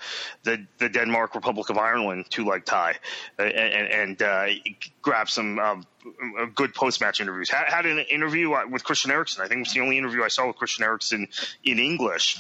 the, 0.42 0.66
the 0.78 0.88
Denmark 0.88 1.35
Republic 1.35 1.70
of 1.70 1.78
Ireland 1.78 2.26
two 2.31 2.44
leg 2.44 2.64
tie, 2.64 2.96
and, 3.38 3.52
and 3.52 4.22
uh, 4.22 4.46
grab 5.02 5.28
some 5.28 5.59
um, 5.59 5.87
good 6.54 6.74
post 6.74 7.00
match 7.00 7.20
interviews. 7.20 7.50
Had, 7.50 7.68
had, 7.68 7.87
an 7.87 7.98
interview 7.98 8.52
uh, 8.52 8.66
with 8.68 8.85
Christian 8.85 9.11
Eriksen. 9.11 9.44
I 9.44 9.48
think 9.48 9.62
it's 9.62 9.74
the 9.74 9.81
only 9.81 9.98
interview 9.98 10.22
I 10.22 10.28
saw 10.28 10.46
with 10.46 10.57
Christian 10.57 10.85
Eriksen 10.85 11.28
in 11.64 11.78
English 11.78 12.38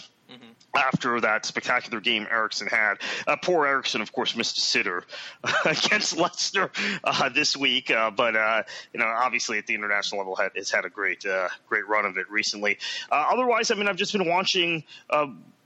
after 0.74 1.20
that 1.20 1.46
spectacular 1.46 2.00
game 2.00 2.26
Eriksen 2.30 2.66
had. 2.68 2.94
Uh, 3.26 3.36
poor 3.36 3.66
Eriksen, 3.66 4.00
of 4.00 4.12
course, 4.12 4.36
missed 4.36 4.58
a 4.58 4.60
sitter 4.60 5.04
against 5.64 6.16
Leicester 6.16 6.70
uh, 7.04 7.28
this 7.30 7.56
week, 7.56 7.90
uh, 7.90 8.10
but 8.10 8.36
uh, 8.36 8.62
you 8.92 9.00
know, 9.00 9.06
obviously 9.06 9.58
at 9.58 9.66
the 9.66 9.74
international 9.74 10.20
level, 10.20 10.36
had, 10.36 10.52
has 10.56 10.70
had 10.70 10.84
a 10.84 10.90
great, 10.90 11.24
uh, 11.26 11.48
great 11.68 11.86
run 11.88 12.04
of 12.04 12.16
it 12.18 12.30
recently. 12.30 12.78
Uh, 13.10 13.26
otherwise, 13.30 13.70
I 13.70 13.74
mean, 13.74 13.88
I've 13.88 13.96
just 13.96 14.12
been 14.12 14.28
watching 14.28 14.84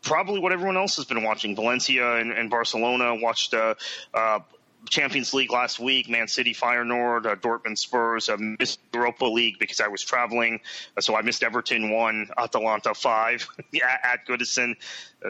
probably 0.02 0.40
what 0.40 0.52
everyone 0.52 0.76
else 0.76 0.96
has 0.96 1.04
been 1.04 1.22
watching. 1.22 1.54
Valencia 1.56 2.16
and, 2.16 2.32
and 2.32 2.50
Barcelona 2.50 3.14
watched 3.14 3.54
uh, 3.54 3.74
uh, 4.12 4.40
Champions 4.88 5.32
League 5.32 5.52
last 5.52 5.78
week, 5.78 6.08
Man 6.08 6.28
City, 6.28 6.54
Feyenoord, 6.54 7.26
uh, 7.26 7.36
Dortmund, 7.36 7.78
Spurs. 7.78 8.28
I 8.28 8.36
missed 8.36 8.80
Europa 8.92 9.26
League 9.26 9.58
because 9.58 9.80
I 9.80 9.88
was 9.88 10.02
traveling, 10.02 10.60
uh, 10.96 11.00
so 11.00 11.16
I 11.16 11.22
missed 11.22 11.42
Everton 11.42 11.90
one, 11.90 12.28
Atalanta 12.36 12.94
five 12.94 13.48
at 14.04 14.26
Goodison. 14.26 14.76
Uh, 15.24 15.28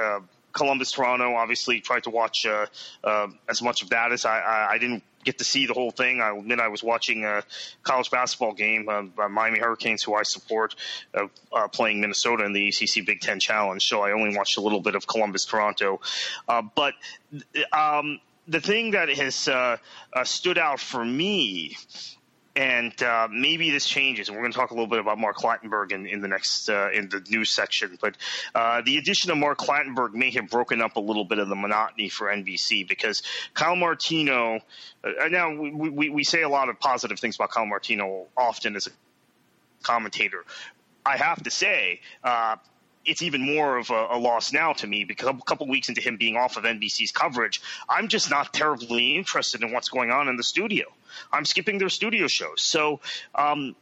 uh, 0.00 0.20
Columbus, 0.52 0.92
Toronto. 0.92 1.34
Obviously, 1.34 1.80
tried 1.80 2.04
to 2.04 2.10
watch 2.10 2.46
uh, 2.46 2.66
uh, 3.02 3.26
as 3.48 3.60
much 3.60 3.82
of 3.82 3.90
that 3.90 4.12
as 4.12 4.24
I, 4.24 4.38
I, 4.38 4.68
I, 4.74 4.78
didn't 4.78 5.02
get 5.24 5.38
to 5.38 5.44
see 5.44 5.66
the 5.66 5.74
whole 5.74 5.90
thing. 5.90 6.20
I 6.20 6.30
admit 6.30 6.60
I 6.60 6.68
was 6.68 6.80
watching 6.80 7.24
a 7.24 7.42
college 7.82 8.08
basketball 8.08 8.52
game, 8.52 8.88
uh, 8.88 9.28
Miami 9.28 9.58
Hurricanes, 9.58 10.04
who 10.04 10.14
I 10.14 10.22
support, 10.22 10.76
playing 11.72 12.00
Minnesota 12.00 12.44
in 12.44 12.52
the 12.52 12.68
ACC 12.68 13.04
Big 13.04 13.20
Ten 13.20 13.40
Challenge. 13.40 13.84
So 13.84 14.02
I 14.02 14.12
only 14.12 14.36
watched 14.36 14.56
a 14.56 14.60
little 14.60 14.80
bit 14.80 14.94
of 14.94 15.08
Columbus, 15.08 15.44
Toronto. 15.44 16.00
but 16.46 16.94
um, 17.72 18.20
the 18.46 18.60
thing 18.60 18.92
that 18.92 19.08
has 19.08 19.48
uh, 19.48 19.76
uh, 20.12 20.24
stood 20.24 20.58
out 20.58 20.80
for 20.80 21.04
me, 21.04 21.76
and 22.56 23.02
uh, 23.02 23.26
maybe 23.30 23.70
this 23.70 23.86
changes, 23.86 24.28
and 24.28 24.36
we're 24.36 24.42
going 24.42 24.52
to 24.52 24.58
talk 24.58 24.70
a 24.70 24.74
little 24.74 24.86
bit 24.86 25.00
about 25.00 25.18
Mark 25.18 25.36
Clattenburg 25.36 25.92
in, 25.92 26.06
in 26.06 26.20
the 26.20 26.28
next 26.28 26.68
uh, 26.68 26.90
in 26.92 27.08
the 27.08 27.20
news 27.28 27.50
section. 27.54 27.98
But 28.00 28.16
uh, 28.54 28.82
the 28.84 28.98
addition 28.98 29.30
of 29.30 29.38
Mark 29.38 29.58
Clattenburg 29.58 30.12
may 30.12 30.30
have 30.32 30.50
broken 30.50 30.80
up 30.80 30.96
a 30.96 31.00
little 31.00 31.24
bit 31.24 31.38
of 31.38 31.48
the 31.48 31.56
monotony 31.56 32.08
for 32.08 32.28
NBC 32.28 32.86
because 32.86 33.22
Kyle 33.54 33.76
Martino. 33.76 34.60
Uh, 35.02 35.28
now 35.28 35.54
we, 35.54 35.70
we, 35.90 36.08
we 36.10 36.24
say 36.24 36.42
a 36.42 36.48
lot 36.48 36.68
of 36.68 36.78
positive 36.78 37.18
things 37.18 37.34
about 37.36 37.50
Kyle 37.50 37.66
Martino 37.66 38.26
often 38.36 38.76
as 38.76 38.86
a 38.86 38.90
commentator. 39.82 40.44
I 41.06 41.16
have 41.18 41.42
to 41.42 41.50
say, 41.50 42.00
uh, 42.22 42.56
it's 43.04 43.22
even 43.22 43.42
more 43.42 43.76
of 43.76 43.90
a, 43.90 44.08
a, 44.10 44.18
loss 44.18 44.52
now 44.52 44.72
to 44.72 44.86
me 44.86 45.04
because 45.04 45.28
a 45.28 45.34
couple 45.44 45.68
weeks 45.68 45.88
into 45.88 46.00
him 46.00 46.16
being 46.16 46.36
off 46.36 46.56
of 46.56 46.64
NBC's 46.64 47.12
coverage, 47.12 47.60
I'm 47.88 48.08
just 48.08 48.30
not 48.30 48.52
terribly 48.52 49.16
interested 49.16 49.62
in 49.62 49.72
what's 49.72 49.88
going 49.88 50.10
on 50.10 50.28
in 50.28 50.36
the 50.36 50.42
studio. 50.42 50.86
I'm 51.32 51.44
skipping 51.44 51.78
their 51.78 51.88
studio 51.88 52.26
shows. 52.26 52.62
So, 52.62 53.00
um, 53.34 53.76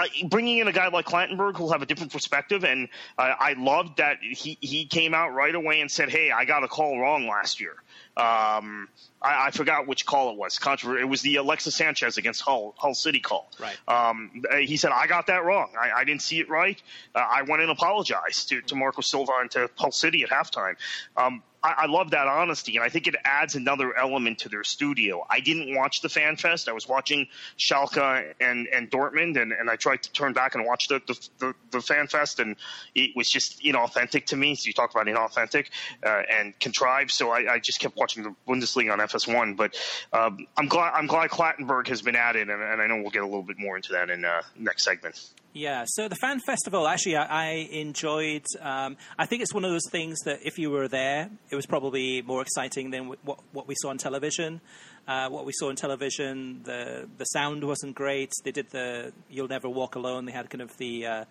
uh, 0.00 0.26
bringing 0.28 0.58
in 0.58 0.68
a 0.68 0.72
guy 0.72 0.88
like 0.88 1.06
Clattenburg 1.06 1.56
who'll 1.56 1.72
have 1.72 1.82
a 1.82 1.86
different 1.86 2.12
perspective, 2.12 2.64
and 2.64 2.88
uh, 3.18 3.34
I 3.38 3.54
loved 3.54 3.98
that 3.98 4.18
he, 4.22 4.56
he 4.60 4.86
came 4.86 5.14
out 5.14 5.34
right 5.34 5.54
away 5.54 5.80
and 5.80 5.90
said, 5.90 6.10
"Hey, 6.10 6.30
I 6.30 6.44
got 6.44 6.64
a 6.64 6.68
call 6.68 6.98
wrong 6.98 7.26
last 7.26 7.60
year." 7.60 7.74
Um, 8.16 8.88
I, 9.22 9.46
I, 9.46 9.50
forgot 9.52 9.86
which 9.86 10.04
call 10.04 10.32
it 10.32 10.36
was. 10.36 10.58
Controver- 10.58 11.00
it 11.00 11.04
was 11.04 11.22
the 11.22 11.36
Alexis 11.36 11.74
Sanchez 11.74 12.18
against 12.18 12.40
Hull 12.40 12.74
Hull 12.76 12.94
City 12.94 13.20
call. 13.20 13.50
Right. 13.58 13.76
Um, 13.86 14.42
he 14.60 14.76
said 14.76 14.90
I 14.92 15.06
got 15.06 15.28
that 15.28 15.44
wrong. 15.44 15.70
I, 15.80 16.00
I 16.00 16.04
didn't 16.04 16.22
see 16.22 16.40
it 16.40 16.48
right. 16.48 16.80
Uh, 17.14 17.18
I 17.18 17.42
went 17.42 17.62
and 17.62 17.70
apologized 17.70 18.48
to, 18.48 18.60
to 18.62 18.74
Marco 18.74 19.02
Silva 19.02 19.32
and 19.40 19.50
to 19.52 19.70
Hull 19.76 19.92
City 19.92 20.22
at 20.22 20.30
halftime. 20.30 20.76
Um, 21.16 21.42
I, 21.62 21.74
I, 21.78 21.86
love 21.86 22.10
that 22.10 22.26
honesty, 22.26 22.76
and 22.76 22.84
I 22.84 22.88
think 22.88 23.06
it 23.06 23.16
adds 23.24 23.54
another 23.54 23.96
element 23.96 24.40
to 24.40 24.48
their 24.48 24.64
studio. 24.64 25.26
I 25.28 25.40
didn't 25.40 25.74
watch 25.76 26.00
the 26.00 26.08
Fan 26.08 26.36
Fest. 26.36 26.68
I 26.68 26.72
was 26.72 26.88
watching 26.88 27.28
Schalke 27.58 28.34
and, 28.40 28.66
and 28.68 28.90
Dortmund, 28.90 29.40
and, 29.40 29.52
and 29.52 29.68
I 29.68 29.76
tried 29.76 30.02
to 30.04 30.12
turn 30.12 30.32
back 30.32 30.54
and 30.54 30.64
watch 30.64 30.88
the, 30.88 31.02
the, 31.06 31.28
the, 31.38 31.54
the 31.70 31.80
Fan 31.80 32.06
Fest, 32.06 32.40
and 32.40 32.56
it 32.94 33.14
was 33.14 33.28
just 33.28 33.62
inauthentic 33.62 34.26
to 34.26 34.36
me. 34.36 34.54
So 34.54 34.68
you 34.68 34.72
talk 34.72 34.90
about 34.90 35.06
inauthentic 35.06 35.66
uh, 36.04 36.22
and 36.30 36.58
contrived. 36.58 37.10
So 37.10 37.30
I, 37.30 37.54
I, 37.54 37.58
just 37.58 37.80
kept 37.80 37.96
watching 37.96 38.22
the 38.22 38.34
Bundesliga 38.48 38.92
on 38.92 38.98
FS1. 38.98 39.56
But 39.56 39.76
um, 40.12 40.46
I'm 40.56 40.66
glad 40.66 40.92
I'm 40.94 41.06
glad 41.06 41.30
Clattenburg 41.30 41.88
has 41.88 42.02
been 42.02 42.16
added, 42.16 42.48
and, 42.48 42.62
and 42.62 42.80
I 42.80 42.86
know 42.86 42.96
we'll 42.96 43.10
get 43.10 43.22
a 43.22 43.26
little 43.26 43.42
bit 43.42 43.58
more 43.58 43.76
into 43.76 43.92
that 43.92 44.10
in 44.10 44.24
uh, 44.24 44.42
next 44.56 44.84
segment. 44.84 45.20
Yeah, 45.52 45.84
so 45.84 46.06
the 46.06 46.14
fan 46.14 46.38
festival 46.38 46.86
actually 46.86 47.16
I, 47.16 47.48
I 47.48 47.50
enjoyed. 47.72 48.44
Um, 48.60 48.96
I 49.18 49.26
think 49.26 49.42
it's 49.42 49.52
one 49.52 49.64
of 49.64 49.72
those 49.72 49.88
things 49.90 50.16
that 50.24 50.38
if 50.44 50.58
you 50.58 50.70
were 50.70 50.86
there, 50.86 51.28
it 51.50 51.56
was 51.56 51.66
probably 51.66 52.22
more 52.22 52.40
exciting 52.40 52.90
than 52.90 53.08
what 53.08 53.40
what 53.52 53.66
we 53.66 53.74
saw 53.76 53.88
on 53.88 53.98
television. 53.98 54.60
Uh, 55.08 55.28
what 55.28 55.44
we 55.44 55.52
saw 55.52 55.68
on 55.68 55.74
television, 55.74 56.62
the 56.62 57.08
the 57.18 57.24
sound 57.24 57.64
wasn't 57.64 57.96
great. 57.96 58.30
They 58.44 58.52
did 58.52 58.70
the 58.70 59.12
"You'll 59.28 59.48
Never 59.48 59.68
Walk 59.68 59.96
Alone." 59.96 60.24
They 60.24 60.32
had 60.32 60.48
kind 60.50 60.62
of 60.62 60.76
the 60.76 61.06
uh, 61.06 61.24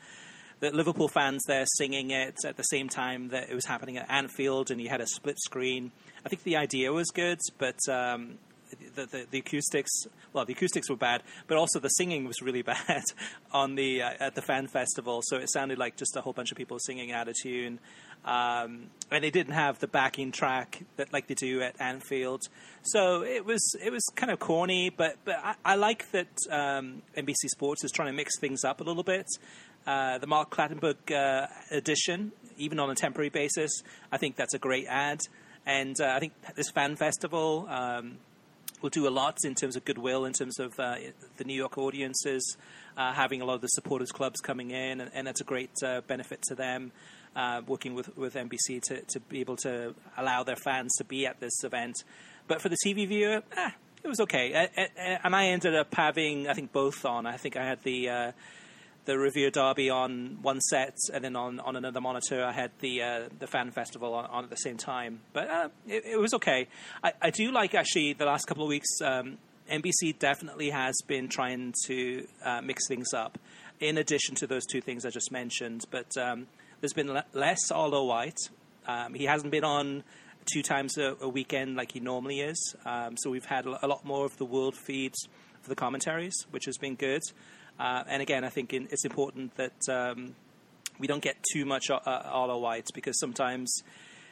the 0.60 0.72
Liverpool 0.72 1.08
fans 1.08 1.42
there 1.48 1.64
singing 1.78 2.12
it 2.12 2.36
at 2.46 2.58
the 2.58 2.64
same 2.64 2.90
time 2.90 3.30
that 3.30 3.50
it 3.50 3.56
was 3.56 3.66
happening 3.66 3.96
at 3.96 4.12
Anfield, 4.12 4.70
and 4.70 4.82
you 4.82 4.90
had 4.90 5.00
a 5.00 5.08
split 5.08 5.40
screen. 5.40 5.94
I 6.26 6.30
think 6.30 6.44
the 6.44 6.58
idea 6.58 6.92
was 6.92 7.08
good, 7.14 7.40
but 7.58 7.80
um, 7.90 8.38
the, 8.96 9.06
the, 9.06 9.28
the, 9.32 9.40
acoustics, 9.40 9.92
well, 10.34 10.46
the 10.46 10.54
acoustics 10.54 10.90
were 10.90 10.96
bad, 10.96 11.24
but 11.48 11.58
also 11.58 11.80
the 11.80 11.90
singing 11.90 12.26
was 12.26 12.42
really 12.42 12.62
bad 12.64 13.04
on 13.52 13.76
the 13.76 14.02
uh, 14.02 14.14
at 14.20 14.36
the 14.36 14.42
fan 14.42 14.68
festival. 14.68 15.22
So 15.24 15.38
it 15.38 15.50
sounded 15.52 15.78
like 15.78 15.98
just 15.98 16.16
a 16.16 16.22
whole 16.22 16.34
bunch 16.34 16.52
of 16.52 16.58
people 16.58 16.78
singing 16.80 17.12
out 17.12 17.28
of 17.28 17.36
tune, 17.42 17.80
um, 18.26 18.90
and 19.12 19.24
they 19.24 19.32
didn't 19.32 19.54
have 19.54 19.80
the 19.80 19.88
backing 19.88 20.32
track 20.32 20.84
that 20.98 21.12
like 21.14 21.28
they 21.28 21.36
do 21.36 21.62
at 21.62 21.80
Anfield. 21.80 22.44
So 22.84 23.24
it 23.24 23.46
was 23.46 23.76
it 23.84 23.92
was 23.92 24.04
kind 24.16 24.32
of 24.32 24.40
corny, 24.40 24.90
but 24.90 25.18
but 25.26 25.36
I, 25.44 25.56
I 25.66 25.76
like 25.76 26.12
that 26.12 26.28
um, 26.50 27.02
NBC 27.18 27.48
Sports 27.48 27.84
is 27.84 27.92
trying 27.92 28.10
to 28.10 28.14
mix 28.14 28.40
things 28.40 28.64
up 28.64 28.82
a 28.82 28.84
little 28.84 29.04
bit. 29.04 29.28
Uh, 29.88 30.18
the 30.18 30.28
Mark 30.28 30.52
Clattenburg 30.52 31.12
uh, 31.12 31.48
edition, 31.72 32.32
even 32.58 32.80
on 32.80 32.90
a 32.90 32.96
temporary 32.96 33.30
basis, 33.30 33.82
I 34.12 34.18
think 34.18 34.36
that's 34.36 34.54
a 34.54 34.60
great 34.60 34.86
ad 34.88 35.22
And 35.66 36.00
uh, 36.00 36.14
I 36.16 36.20
think 36.20 36.34
this 36.56 36.70
fan 36.70 36.96
festival 36.96 37.66
um, 37.70 38.18
will 38.82 38.90
do 38.90 39.08
a 39.08 39.10
lot 39.10 39.38
in 39.44 39.56
terms 39.56 39.76
of 39.76 39.86
goodwill, 39.86 40.26
in 40.26 40.34
terms 40.34 40.60
of 40.60 40.80
uh, 40.80 40.96
the 41.38 41.44
New 41.44 41.54
York 41.54 41.78
audiences 41.78 42.58
uh, 42.98 43.14
having 43.14 43.42
a 43.42 43.46
lot 43.46 43.56
of 43.56 43.62
the 43.62 43.68
supporters 43.68 44.12
clubs 44.12 44.40
coming 44.40 44.72
in, 44.72 45.02
and, 45.02 45.12
and 45.14 45.28
that's 45.28 45.42
a 45.42 45.46
great 45.46 45.72
uh, 45.84 46.02
benefit 46.02 46.42
to 46.44 46.56
them. 46.56 46.92
Uh, 47.36 47.62
working 47.68 47.94
with, 47.94 48.18
with 48.18 48.34
NBC 48.34 48.82
to, 48.82 49.02
to 49.04 49.20
be 49.20 49.40
able 49.40 49.56
to 49.56 49.94
allow 50.18 50.42
their 50.42 50.56
fans 50.56 50.92
to 50.98 51.04
be 51.04 51.28
at 51.28 51.40
this 51.40 51.64
event. 51.64 51.96
But 52.48 52.60
for 52.60 52.70
the 52.70 52.78
TV 52.84 53.08
viewer, 53.08 53.44
eh, 53.56 53.70
it 54.04 54.08
was 54.08 54.20
okay. 54.22 54.68
and 54.98 55.36
I 55.36 55.46
ended 55.50 55.76
up 55.76 55.94
having, 55.94 56.48
I 56.48 56.54
think, 56.54 56.72
both 56.72 57.06
on. 57.06 57.28
I 57.28 57.38
think 57.38 57.56
I 57.56 57.64
had 57.64 57.84
the 57.84 58.10
uh, 58.10 58.32
the 59.06 59.14
Revierderby 59.14 59.94
on 59.94 60.40
one 60.42 60.62
set, 60.62 60.96
and 61.14 61.24
then 61.24 61.36
on, 61.36 61.60
on 61.60 61.76
another 61.76 62.02
monitor, 62.02 62.44
I 62.44 62.52
had 62.52 62.72
the 62.80 63.02
uh, 63.02 63.30
the 63.40 63.48
fan 63.48 63.72
festival 63.72 64.14
on, 64.14 64.26
on, 64.26 64.44
at 64.44 64.50
the 64.50 64.58
same 64.58 64.78
time. 64.78 65.22
But 65.34 65.50
uh, 65.50 65.70
it, 65.88 66.06
it, 66.06 66.20
was 66.20 66.34
okay. 66.36 66.68
I, 67.04 67.14
I, 67.22 67.30
do 67.30 67.52
like 67.52 67.74
actually 67.74 68.14
the 68.14 68.26
last 68.26 68.46
couple 68.46 68.64
of 68.64 68.70
weeks. 68.70 68.88
Um, 69.04 69.38
NBC 69.72 70.18
definitely 70.18 70.72
has 70.72 70.96
been 71.08 71.28
trying 71.28 71.74
to 71.86 72.28
uh, 72.44 72.62
mix 72.62 72.88
things 72.88 73.14
up, 73.14 73.38
in 73.80 73.98
addition 73.98 74.36
to 74.36 74.48
those 74.48 74.66
two 74.66 74.82
things 74.82 75.06
I 75.06 75.10
just 75.10 75.32
mentioned. 75.32 75.86
But 75.92 76.18
um, 76.18 76.48
there's 76.82 76.94
been 76.94 77.12
le- 77.12 77.26
less 77.34 77.72
Arlo 77.72 78.06
White. 78.06 78.40
Um, 78.88 79.14
he 79.14 79.26
hasn't 79.26 79.52
been 79.52 79.64
on 79.64 80.04
two 80.52 80.64
times 80.64 80.98
a, 80.98 81.16
a 81.22 81.30
weekend 81.30 81.76
like 81.76 81.92
he 81.92 82.00
normally 82.00 82.40
is. 82.42 82.76
Um, 82.86 83.16
so 83.18 83.30
we've 83.30 83.46
had 83.46 83.66
a 83.66 83.88
lot 83.88 84.06
more 84.06 84.26
of 84.26 84.38
the 84.38 84.46
world 84.46 84.76
feeds 84.76 85.28
for 85.62 85.70
the 85.70 85.76
commentaries, 85.76 86.34
which 86.52 86.66
has 86.66 86.78
been 86.78 86.96
good. 86.96 87.22
Uh, 87.80 88.04
and 88.08 88.22
again, 88.22 88.44
I 88.44 88.50
think 88.50 88.74
in, 88.74 88.88
it's 88.92 89.06
important 89.06 89.56
that 89.56 89.90
um, 89.90 90.36
we 91.00 91.08
don't 91.08 91.24
get 91.24 91.38
too 91.54 91.66
much 91.66 91.90
uh, 91.90 92.00
Arlo 92.06 92.60
White 92.60 92.88
because 92.94 93.18
sometimes 93.20 93.82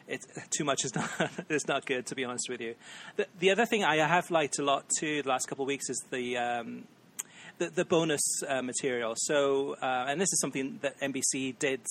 it's 0.07 0.27
too 0.57 0.63
much 0.63 0.83
is 0.83 0.93
not 0.95 1.09
is 1.49 1.67
not 1.67 1.85
good 1.85 2.05
to 2.07 2.15
be 2.15 2.25
honest 2.25 2.47
with 2.49 2.61
you. 2.61 2.75
The, 3.15 3.27
the, 3.39 3.51
other 3.51 3.65
thing 3.65 3.83
I 3.83 3.97
have 3.97 4.29
liked 4.29 4.59
a 4.59 4.63
lot 4.63 4.85
too 4.99 5.21
the 5.23 5.29
last 5.29 5.47
couple 5.47 5.63
of 5.63 5.67
weeks 5.67 5.89
is 5.89 6.03
the 6.11 6.37
um, 6.37 6.83
the, 7.57 7.69
the, 7.69 7.85
bonus 7.85 8.21
uh, 8.47 8.61
material. 8.61 9.13
So, 9.17 9.75
uh, 9.81 10.05
and 10.07 10.21
this 10.21 10.31
is 10.31 10.39
something 10.39 10.77
that 10.83 10.99
NBC 10.99 11.57
did 11.57 11.81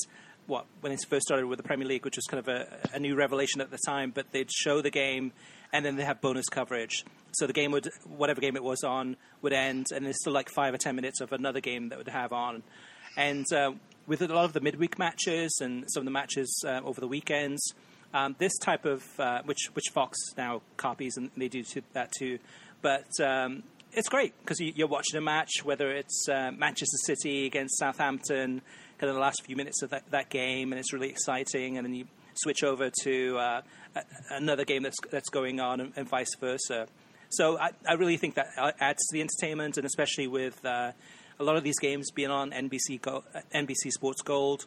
what 0.47 0.67
when 0.81 0.93
it 0.93 1.01
first 1.09 1.27
started 1.27 1.47
with 1.47 1.57
the 1.57 1.65
Premier 1.65 1.87
League, 1.89 2.05
which 2.05 2.17
was 2.17 2.25
kind 2.27 2.39
of 2.39 2.49
a, 2.49 2.67
a, 2.95 3.01
new 3.01 3.17
revelation 3.17 3.61
at 3.61 3.71
the 3.71 3.79
time. 3.85 4.13
But 4.15 4.31
they'd 4.33 4.51
show 4.53 4.81
the 4.81 4.91
game, 4.91 5.33
and 5.73 5.85
then 5.85 5.97
they 5.97 6.05
have 6.05 6.21
bonus 6.21 6.49
coverage. 6.49 7.05
So 7.39 7.47
the 7.47 7.53
game 7.53 7.73
would, 7.73 7.89
whatever 8.05 8.41
game 8.41 8.57
it 8.57 8.65
was 8.65 8.83
on, 8.83 9.17
would 9.43 9.53
end, 9.53 9.87
and 9.95 10.05
there's 10.05 10.19
still 10.21 10.33
like 10.33 10.49
five 10.49 10.75
or 10.75 10.79
ten 10.79 10.97
minutes 10.97 11.21
of 11.21 11.33
another 11.33 11.61
game 11.61 11.89
that 11.91 11.99
would 11.99 12.09
have 12.09 12.33
on. 12.33 12.63
And 13.17 13.47
uh, 13.53 13.73
with 14.07 14.23
a 14.23 14.29
lot 14.29 14.45
of 14.45 14.53
the 14.53 14.61
midweek 14.61 14.99
matches 14.99 15.59
and 15.61 15.85
some 15.89 16.03
of 16.03 16.05
the 16.05 16.11
matches 16.11 16.65
uh, 16.67 16.81
over 16.85 17.01
the 17.01 17.09
weekends, 17.09 17.75
um, 18.15 18.37
this 18.39 18.57
type 18.59 18.85
of 18.85 19.05
uh, 19.19 19.43
which 19.45 19.71
which 19.75 19.87
Fox 19.93 20.19
now 20.37 20.63
copies 20.77 21.17
and 21.17 21.31
they 21.37 21.49
do 21.49 21.63
that 21.93 22.13
too, 22.13 22.39
but. 22.83 23.09
Um, 23.21 23.63
it's 23.93 24.11
great 24.11 24.35
because 24.43 24.61
you're 24.61 24.89
watching 24.89 25.17
a 25.17 25.23
match, 25.23 25.65
whether 25.65 25.91
it's 25.91 26.29
uh, 26.29 26.51
Manchester 26.55 26.99
City 27.07 27.47
against 27.47 27.79
Southampton, 27.79 28.61
kind 28.99 29.09
of 29.09 29.15
the 29.15 29.21
last 29.21 29.43
few 29.45 29.57
minutes 29.57 29.83
of 29.83 29.89
that, 29.89 30.11
that 30.11 30.29
game, 30.29 30.73
and 30.73 30.79
it's 30.79 30.93
really 30.93 31.09
exciting. 31.09 31.79
And 31.79 31.87
then 31.87 31.95
you 31.95 32.05
switch 32.35 32.63
over 32.63 32.91
to 33.05 33.39
uh, 33.39 33.61
another 34.31 34.65
game 34.65 34.83
that's 34.83 34.99
that's 35.11 35.31
going 35.31 35.61
on, 35.61 35.81
and, 35.81 35.93
and 35.97 36.09
vice 36.09 36.35
versa. 36.39 36.89
So 37.37 37.59
I, 37.59 37.71
I, 37.87 37.95
really 37.95 38.17
think 38.17 38.37
that 38.37 38.49
adds 38.81 39.07
to 39.07 39.13
the 39.13 39.21
entertainment, 39.21 39.77
and 39.77 39.85
especially 39.85 40.27
with 40.27 40.65
uh, 40.65 40.93
a 41.39 41.45
lot 41.45 41.57
of 41.57 41.65
these 41.65 41.79
games 41.79 42.11
being 42.11 42.31
on 42.31 42.51
NBC 42.51 43.01
Go- 43.03 43.25
NBC 43.55 43.91
Sports 43.91 44.23
Gold. 44.23 44.65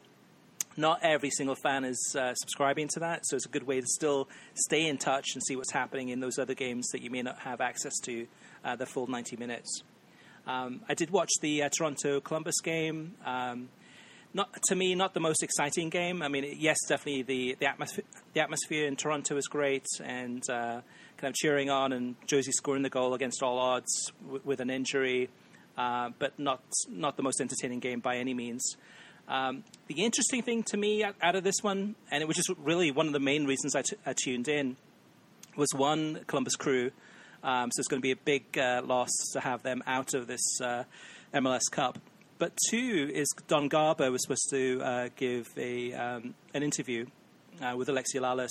Not 0.78 1.00
every 1.02 1.32
single 1.32 1.56
fan 1.56 1.84
is 1.84 2.16
uh, 2.18 2.36
subscribing 2.36 2.88
to 2.94 3.00
that, 3.00 3.26
so 3.26 3.36
it's 3.36 3.48
a 3.48 3.50
good 3.50 3.66
way 3.66 3.82
to 3.82 3.88
still 3.88 4.30
stay 4.54 4.88
in 4.88 4.98
touch 4.98 5.30
and 5.34 5.44
see 5.44 5.56
what's 5.56 5.74
happening 5.74 6.10
in 6.10 6.20
those 6.20 6.38
other 6.38 6.54
games 6.54 6.88
that 6.90 7.02
you 7.02 7.10
may 7.10 7.24
not 7.24 7.40
have 7.40 7.60
access 7.60 7.98
to 8.04 8.28
uh, 8.64 8.76
the 8.76 8.86
full 8.86 9.08
90 9.08 9.36
minutes. 9.36 9.82
Um, 10.48 10.82
I 10.88 10.94
did 10.94 11.10
watch 11.10 11.32
the 11.42 11.64
uh, 11.64 11.70
Toronto 11.76 12.22
Columbus 12.22 12.62
game. 12.62 13.16
Um, 13.26 13.70
not 14.34 14.54
to 14.68 14.76
me, 14.76 14.94
not 14.94 15.14
the 15.16 15.20
most 15.20 15.42
exciting 15.42 15.90
game. 15.90 16.22
I 16.22 16.28
mean, 16.28 16.56
yes, 16.60 16.78
definitely 16.88 17.24
the 17.24 17.58
the 17.60 17.66
atmosphere, 17.66 18.06
the 18.34 18.42
atmosphere 18.42 18.88
in 18.88 18.96
Toronto 18.96 19.38
is 19.38 19.48
great, 19.48 19.88
and 20.04 20.48
uh, 20.50 20.82
kind 21.20 21.32
of 21.32 21.36
cheering 21.36 21.70
on, 21.70 21.94
and 21.94 22.16
Jozy 22.28 22.52
scoring 22.52 22.82
the 22.82 22.90
goal 22.90 23.14
against 23.14 23.44
all 23.44 23.60
odds 23.60 24.12
w- 24.24 24.42
with 24.44 24.62
an 24.62 24.70
injury, 24.70 25.30
uh, 25.78 26.10
but 26.18 26.40
not 26.40 26.62
not 26.90 27.18
the 27.18 27.24
most 27.24 27.42
entertaining 27.42 27.80
game 27.80 28.00
by 28.00 28.18
any 28.18 28.34
means. 28.34 28.76
Um, 29.28 29.64
the 29.88 30.04
interesting 30.04 30.42
thing 30.42 30.64
to 30.64 30.78
me 30.78 31.04
out, 31.04 31.36
of 31.36 31.44
this 31.44 31.62
one, 31.62 31.96
and 32.10 32.24
it 32.24 32.28
was 32.28 32.36
just 32.36 32.50
really 32.58 32.90
one 32.90 33.06
of 33.06 33.14
the 33.14 33.20
main 33.20 33.46
reasons 33.46 33.76
I, 33.76 33.84
t- 33.84 33.96
I 34.04 34.14
tuned 34.14 34.48
in, 34.48 34.76
was 35.56 35.70
one 35.76 36.22
Columbus 36.26 36.56
Crew. 36.56 36.90
Um, 37.44 37.70
so 37.72 37.80
it's 37.80 37.88
going 37.88 38.02
to 38.02 38.06
be 38.06 38.12
a 38.12 38.16
big 38.16 38.58
uh, 38.58 38.82
loss 38.84 39.12
to 39.34 39.40
have 39.40 39.62
them 39.62 39.84
out 39.86 40.16
of 40.16 40.26
this 40.26 40.42
uh, 40.62 40.84
MLS 41.34 41.70
Cup. 41.72 42.00
But 42.40 42.58
two 42.70 43.12
is 43.14 43.28
Don 43.48 43.68
Garber 43.68 44.10
was 44.12 44.24
supposed 44.24 44.50
to 44.50 44.82
uh, 44.82 45.10
give 45.16 45.48
a 45.58 45.94
um, 45.94 46.34
an 46.54 46.64
interview 46.64 47.06
uh, 47.62 47.76
with 47.78 47.88
Alexi 47.88 48.16
Lalas, 48.16 48.50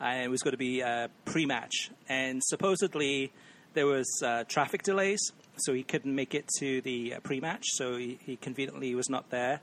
and 0.00 0.22
it 0.22 0.28
was 0.28 0.42
going 0.42 0.52
to 0.52 0.58
be 0.58 0.80
a 0.80 1.08
pre-match. 1.24 1.90
And 2.08 2.42
supposedly 2.44 3.32
there 3.74 3.86
was 3.86 4.06
uh, 4.24 4.44
traffic 4.44 4.82
delays, 4.82 5.20
so 5.56 5.72
he 5.72 5.82
couldn't 5.82 6.14
make 6.14 6.34
it 6.34 6.48
to 6.58 6.80
the 6.80 7.14
uh, 7.14 7.20
pre-match. 7.20 7.64
So 7.74 7.96
he, 7.96 8.18
he, 8.24 8.36
conveniently 8.36 8.94
was 8.94 9.08
not 9.08 9.30
there. 9.30 9.60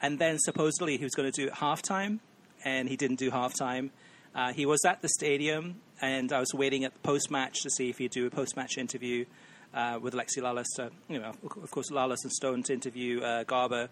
And 0.00 0.18
then 0.18 0.38
supposedly 0.38 0.96
he 0.96 1.04
was 1.04 1.14
going 1.14 1.30
to 1.30 1.42
do 1.42 1.48
it 1.48 1.54
halftime, 1.54 2.18
and 2.64 2.88
he 2.88 2.96
didn't 2.96 3.18
do 3.18 3.30
halftime. 3.30 3.90
Uh, 4.34 4.52
he 4.52 4.66
was 4.66 4.84
at 4.84 5.02
the 5.02 5.08
stadium, 5.08 5.76
and 6.00 6.32
I 6.32 6.40
was 6.40 6.52
waiting 6.54 6.84
at 6.84 6.92
the 6.92 7.00
post-match 7.00 7.62
to 7.62 7.70
see 7.70 7.90
if 7.90 7.98
he'd 7.98 8.10
do 8.10 8.26
a 8.26 8.30
post-match 8.30 8.78
interview 8.78 9.26
uh, 9.74 9.98
with 10.00 10.14
Alexi 10.14 10.38
Lalas, 10.38 10.66
to, 10.76 10.90
you 11.08 11.18
know, 11.18 11.32
of 11.62 11.70
course, 11.70 11.90
Lalas 11.90 12.18
and 12.24 12.32
Stone 12.32 12.62
to 12.64 12.72
interview 12.72 13.20
uh, 13.20 13.44
Garber. 13.44 13.88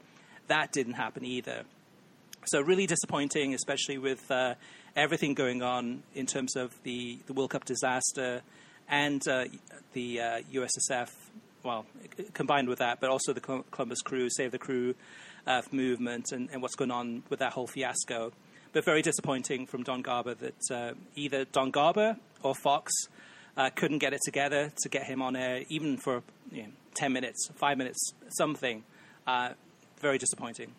That 0.49 0.73
didn't 0.73 0.95
happen 0.95 1.25
either. 1.25 1.65
So 2.47 2.61
really 2.61 2.87
disappointing, 2.87 3.55
especially 3.55 3.99
with 3.99 4.31
uh, 4.31 4.55
everything 4.97 5.35
going 5.35 5.63
on 5.63 6.03
in 6.15 6.27
terms 6.27 6.57
of 6.57 6.75
the, 6.83 7.19
the 7.27 7.33
World 7.33 7.51
Cup 7.51 7.65
disaster 7.65 8.43
and 8.89 9.27
uh, 9.29 9.45
the 9.93 10.17
USSF. 10.53 11.09
Uh, 11.09 11.11
well, 11.63 11.85
combined 12.33 12.69
with 12.69 12.79
that, 12.79 13.01
but 13.01 13.11
also 13.11 13.35
the 13.35 13.41
Columbus 13.41 14.01
Crew, 14.01 14.31
Save 14.31 14.53
the 14.53 14.59
Crew 14.59 14.95
uh, 15.47 15.61
movement, 15.71 16.33
and, 16.33 16.49
and, 16.51 16.63
what's 16.63 16.75
going 16.75 16.91
on 16.91 17.23
with 17.29 17.41
that 17.41 17.53
whole 17.53 17.67
fiasco. 17.67 18.33
But 18.73 18.85
very 18.87 19.03
disappointing 19.03 19.67
from 19.67 19.83
Don 19.83 20.01
Garber 20.01 20.35
that 20.35 20.95
either 21.17 21.45
Don 21.45 21.71
Garber 21.71 22.17
or 22.43 22.55
Fox 22.55 22.93
uh, 23.57 23.71
couldn't 23.71 23.99
get 23.99 24.13
it 24.13 24.21
together 24.25 24.73
to 24.83 24.89
get 24.89 25.05
him 25.05 25.23
on 25.23 25.37
air, 25.37 25.65
even 25.69 25.97
for 25.99 26.23
you 26.51 26.63
know, 26.63 26.69
10 26.95 27.13
minutes, 27.13 27.51
five 27.57 27.79
minutes, 27.79 28.13
something. 28.31 28.85
Uh, 29.27 29.51
very 30.01 30.19
disappointing. 30.19 30.73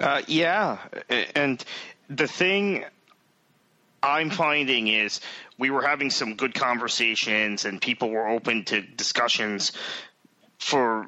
Uh, 0.00 0.22
yeah. 0.26 0.78
And 1.34 1.64
the 2.08 2.26
thing 2.26 2.84
I'm 4.02 4.30
finding 4.30 4.88
is 4.88 5.20
we 5.58 5.70
were 5.70 5.82
having 5.82 6.10
some 6.10 6.34
good 6.34 6.54
conversations 6.54 7.64
and 7.64 7.80
people 7.80 8.10
were 8.10 8.28
open 8.28 8.64
to 8.66 8.80
discussions 8.80 9.72
for 10.58 11.06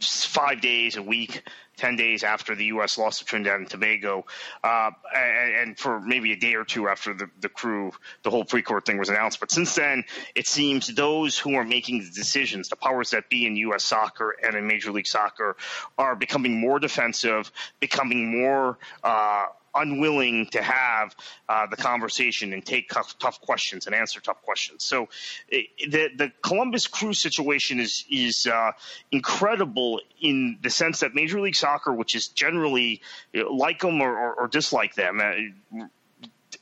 five 0.00 0.60
days 0.60 0.96
a 0.96 1.02
week 1.02 1.42
10 1.76 1.96
days 1.96 2.24
after 2.24 2.54
the 2.54 2.66
U.S. 2.66 2.96
lost 2.96 3.18
to 3.18 3.24
Trinidad 3.24 3.60
and 3.60 3.68
Tobago, 3.68 4.24
uh, 4.64 4.90
and, 5.14 5.54
and, 5.54 5.78
for 5.78 6.00
maybe 6.00 6.32
a 6.32 6.36
day 6.36 6.54
or 6.54 6.64
two 6.64 6.88
after 6.88 7.12
the, 7.12 7.28
the 7.40 7.48
crew, 7.48 7.92
the 8.22 8.30
whole 8.30 8.44
Precourt 8.44 8.86
thing 8.86 8.98
was 8.98 9.08
announced. 9.08 9.40
But 9.40 9.50
since 9.50 9.74
then, 9.74 10.04
it 10.34 10.46
seems 10.46 10.86
those 10.86 11.38
who 11.38 11.54
are 11.54 11.64
making 11.64 12.00
the 12.00 12.10
decisions, 12.10 12.68
the 12.68 12.76
powers 12.76 13.10
that 13.10 13.28
be 13.28 13.46
in 13.46 13.56
U.S. 13.56 13.84
soccer 13.84 14.34
and 14.42 14.56
in 14.56 14.66
Major 14.66 14.90
League 14.90 15.06
Soccer, 15.06 15.56
are 15.98 16.16
becoming 16.16 16.58
more 16.58 16.78
defensive, 16.78 17.52
becoming 17.78 18.40
more 18.40 18.78
uh, 19.04 19.46
unwilling 19.76 20.46
to 20.46 20.62
have 20.62 21.14
uh, 21.48 21.66
the 21.66 21.76
conversation 21.76 22.52
and 22.52 22.64
take 22.64 22.88
tough, 22.88 23.18
tough, 23.18 23.40
questions 23.40 23.86
and 23.86 23.94
answer 23.94 24.20
tough 24.20 24.42
questions. 24.42 24.84
So 24.84 25.08
it, 25.48 25.66
the 25.90 26.08
the 26.16 26.32
Columbus 26.42 26.86
Crew 26.86 27.12
situation 27.12 27.80
is 27.80 28.04
is 28.10 28.46
uh, 28.46 28.72
incredible 29.12 30.00
in 30.20 30.58
the 30.62 30.70
sense 30.70 31.00
that 31.00 31.14
Major 31.14 31.40
League 31.40 31.56
Soccer, 31.56 31.92
which 31.92 32.14
is 32.14 32.28
generally 32.28 33.02
like 33.34 33.80
them 33.80 34.00
or, 34.00 34.16
or, 34.16 34.34
or 34.34 34.48
dislike 34.48 34.94
them. 34.94 35.20
Uh, 35.20 35.86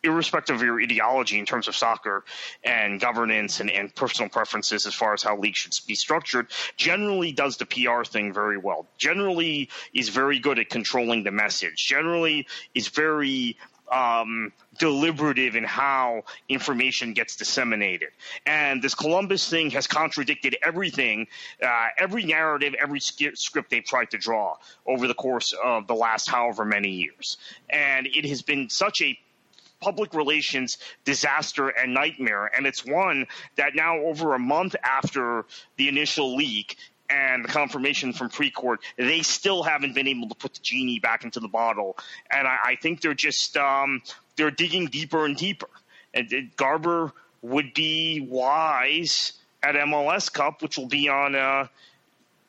irrespective 0.04 0.56
of 0.56 0.62
your 0.62 0.80
ideology 0.80 1.38
in 1.38 1.46
terms 1.46 1.68
of 1.68 1.74
soccer 1.74 2.24
and 2.62 3.00
governance 3.00 3.60
and, 3.60 3.70
and, 3.70 3.94
personal 3.94 4.28
preferences 4.28 4.86
as 4.86 4.94
far 4.94 5.14
as 5.14 5.22
how 5.22 5.36
leagues 5.38 5.58
should 5.58 5.72
be 5.86 5.94
structured, 5.94 6.48
generally 6.76 7.32
does 7.32 7.56
the 7.56 7.66
PR 7.66 8.04
thing 8.04 8.32
very 8.32 8.58
well. 8.58 8.86
Generally 8.98 9.70
is 9.92 10.08
very 10.08 10.38
good 10.38 10.58
at 10.58 10.68
controlling 10.68 11.22
the 11.22 11.30
message. 11.30 11.76
Generally 11.86 12.46
is 12.74 12.88
very 12.88 13.56
um, 13.90 14.52
deliberative 14.78 15.56
in 15.56 15.64
how 15.64 16.24
information 16.48 17.12
gets 17.12 17.36
disseminated. 17.36 18.08
And 18.46 18.82
this 18.82 18.94
Columbus 18.94 19.48
thing 19.48 19.70
has 19.70 19.86
contradicted 19.86 20.56
everything, 20.62 21.26
uh, 21.62 21.88
every 21.98 22.24
narrative, 22.24 22.74
every 22.80 23.00
script 23.00 23.70
they've 23.70 23.84
tried 23.84 24.10
to 24.10 24.18
draw 24.18 24.56
over 24.86 25.06
the 25.06 25.14
course 25.14 25.54
of 25.62 25.86
the 25.86 25.94
last 25.94 26.28
however 26.28 26.64
many 26.64 26.90
years. 26.90 27.36
And 27.70 28.06
it 28.06 28.24
has 28.26 28.42
been 28.42 28.68
such 28.68 29.02
a 29.02 29.18
public 29.84 30.14
relations 30.14 30.78
disaster 31.04 31.68
and 31.68 31.92
nightmare. 31.92 32.50
And 32.56 32.66
it's 32.66 32.84
one 32.86 33.26
that 33.56 33.74
now, 33.74 33.98
over 33.98 34.34
a 34.34 34.38
month 34.38 34.74
after 34.82 35.44
the 35.76 35.88
initial 35.88 36.34
leak, 36.36 36.76
and 37.10 37.44
the 37.44 37.48
confirmation 37.48 38.14
from 38.14 38.30
Precourt, 38.30 38.78
they 38.96 39.20
still 39.20 39.62
haven't 39.62 39.94
been 39.94 40.08
able 40.08 40.26
to 40.30 40.34
put 40.34 40.54
the 40.54 40.60
genie 40.60 41.00
back 41.00 41.22
into 41.22 41.38
the 41.38 41.48
bottle. 41.48 41.98
And 42.30 42.48
I, 42.48 42.56
I 42.64 42.76
think 42.76 43.02
they're 43.02 43.12
just 43.12 43.58
um, 43.58 44.00
they're 44.36 44.50
digging 44.50 44.86
deeper 44.86 45.26
and 45.26 45.36
deeper. 45.36 45.68
And, 46.14 46.32
and 46.32 46.56
Garber 46.56 47.12
would 47.42 47.74
be 47.74 48.26
wise 48.26 49.34
at 49.62 49.74
MLS 49.74 50.32
Cup, 50.32 50.62
which 50.62 50.78
will 50.78 50.88
be 50.88 51.10
on 51.10 51.34
uh, 51.34 51.68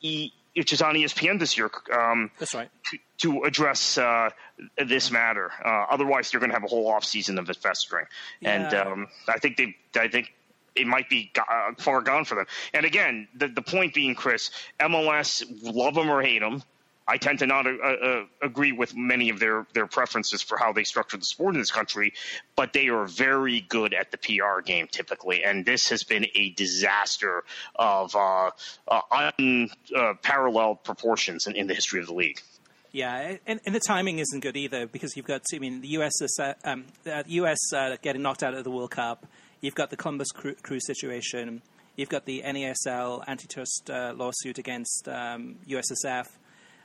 e, 0.00 0.30
which 0.56 0.72
is 0.72 0.80
on 0.80 0.94
ESPN 0.94 1.38
this 1.38 1.58
year. 1.58 1.70
Um, 1.92 2.30
That's 2.38 2.54
right. 2.54 2.70
To, 2.90 2.98
to 3.18 3.44
address 3.44 3.98
uh, 3.98 4.30
this 4.76 5.10
matter. 5.10 5.50
Uh, 5.64 5.86
otherwise, 5.90 6.30
they're 6.30 6.40
going 6.40 6.50
to 6.50 6.54
have 6.54 6.64
a 6.64 6.68
whole 6.68 6.88
off 6.88 7.04
season 7.04 7.38
of 7.38 7.48
it 7.50 7.56
festering. 7.56 8.06
Yeah. 8.40 8.52
And 8.52 8.74
um, 8.74 9.06
I 9.28 9.38
think 9.38 9.56
they, 9.56 9.76
I 9.98 10.08
think 10.08 10.32
it 10.74 10.86
might 10.86 11.08
be 11.08 11.30
uh, 11.36 11.72
far 11.78 12.00
gone 12.02 12.24
for 12.24 12.34
them. 12.34 12.46
And 12.74 12.84
again, 12.84 13.28
the 13.34 13.48
the 13.48 13.62
point 13.62 13.94
being, 13.94 14.14
Chris, 14.14 14.50
MLS 14.80 15.44
love 15.62 15.94
them 15.94 16.10
or 16.10 16.22
hate 16.22 16.40
them 16.40 16.62
I 17.08 17.18
tend 17.18 17.38
to 17.38 17.46
not 17.46 17.66
uh, 17.66 17.70
uh, 17.70 18.24
agree 18.42 18.72
with 18.72 18.96
many 18.96 19.28
of 19.28 19.38
their, 19.38 19.66
their 19.74 19.86
preferences 19.86 20.42
for 20.42 20.58
how 20.58 20.72
they 20.72 20.82
structure 20.82 21.16
the 21.16 21.24
sport 21.24 21.54
in 21.54 21.60
this 21.60 21.70
country, 21.70 22.14
but 22.56 22.72
they 22.72 22.88
are 22.88 23.04
very 23.04 23.60
good 23.60 23.94
at 23.94 24.10
the 24.10 24.18
PR 24.18 24.60
game 24.60 24.88
typically. 24.90 25.44
And 25.44 25.64
this 25.64 25.88
has 25.90 26.02
been 26.02 26.26
a 26.34 26.50
disaster 26.50 27.44
of 27.76 28.16
uh, 28.16 28.50
uh 28.88 29.30
unparalleled 29.38 30.82
proportions 30.82 31.46
in, 31.46 31.54
in, 31.54 31.68
the 31.68 31.74
history 31.74 32.00
of 32.00 32.06
the 32.06 32.14
league. 32.14 32.40
Yeah, 32.96 33.36
and, 33.46 33.60
and, 33.66 33.74
the 33.74 33.80
timing 33.80 34.20
isn't 34.20 34.40
good 34.40 34.56
either 34.56 34.86
because 34.86 35.16
you've 35.16 35.26
got, 35.26 35.42
I 35.54 35.58
mean, 35.58 35.82
the 35.82 35.88
US 35.98 36.22
is, 36.22 36.38
uh, 36.40 36.54
um, 36.64 36.86
the 37.04 37.24
US 37.26 37.58
uh, 37.74 37.96
getting 38.00 38.22
knocked 38.22 38.42
out 38.42 38.54
of 38.54 38.64
the 38.64 38.70
World 38.70 38.92
Cup. 38.92 39.26
You've 39.60 39.74
got 39.74 39.90
the 39.90 39.96
Columbus 39.96 40.30
Crew, 40.32 40.54
crew 40.62 40.80
situation. 40.80 41.60
You've 41.96 42.08
got 42.08 42.24
the 42.24 42.42
NASL 42.42 43.22
antitrust 43.26 43.90
lawsuit 43.90 44.58
against 44.58 45.08
um, 45.08 45.56
USSF 45.68 46.26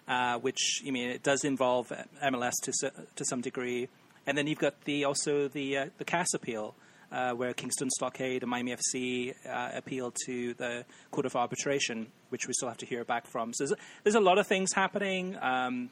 uh, 0.07 0.37
which 0.39 0.81
I 0.85 0.91
mean 0.91 1.09
it 1.09 1.23
does 1.23 1.43
involve 1.43 1.91
MLS 2.23 2.53
to 2.63 2.91
to 3.15 3.25
some 3.25 3.41
degree, 3.41 3.87
and 4.27 4.37
then 4.37 4.47
you've 4.47 4.59
got 4.59 4.81
the 4.85 5.05
also 5.05 5.47
the 5.47 5.77
uh, 5.77 5.85
the 5.97 6.05
CAS 6.05 6.33
appeal. 6.33 6.75
Uh, 7.11 7.33
where 7.33 7.53
Kingston 7.53 7.89
Stockade 7.89 8.41
and 8.41 8.49
Miami 8.49 8.73
FC 8.73 9.35
uh, 9.45 9.71
appealed 9.75 10.15
to 10.27 10.53
the 10.53 10.85
Court 11.11 11.25
of 11.25 11.35
Arbitration, 11.35 12.07
which 12.29 12.47
we 12.47 12.53
still 12.53 12.69
have 12.69 12.77
to 12.77 12.85
hear 12.85 13.03
back 13.03 13.27
from. 13.27 13.51
So 13.53 13.65
there's, 13.65 13.77
there's 14.03 14.15
a 14.15 14.21
lot 14.21 14.37
of 14.37 14.47
things 14.47 14.71
happening, 14.71 15.35
um, 15.41 15.89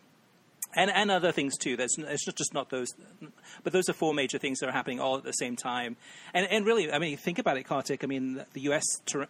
and 0.75 0.91
and 0.91 1.09
other 1.11 1.31
things 1.31 1.57
too. 1.57 1.75
There's 1.75 1.95
it's 1.97 2.25
just 2.25 2.53
not 2.53 2.69
those, 2.69 2.89
but 3.63 3.73
those 3.73 3.89
are 3.89 3.93
four 3.93 4.13
major 4.13 4.37
things 4.37 4.59
that 4.59 4.69
are 4.69 4.73
happening 4.73 4.99
all 4.99 5.17
at 5.17 5.23
the 5.23 5.33
same 5.33 5.55
time. 5.55 5.97
And 6.33 6.47
and 6.49 6.65
really, 6.65 6.91
I 6.91 6.99
mean, 6.99 7.17
think 7.17 7.39
about 7.39 7.57
it, 7.57 7.63
Kartik. 7.63 8.03
I 8.03 8.07
mean, 8.07 8.43
the 8.53 8.61
U.S. 8.61 8.83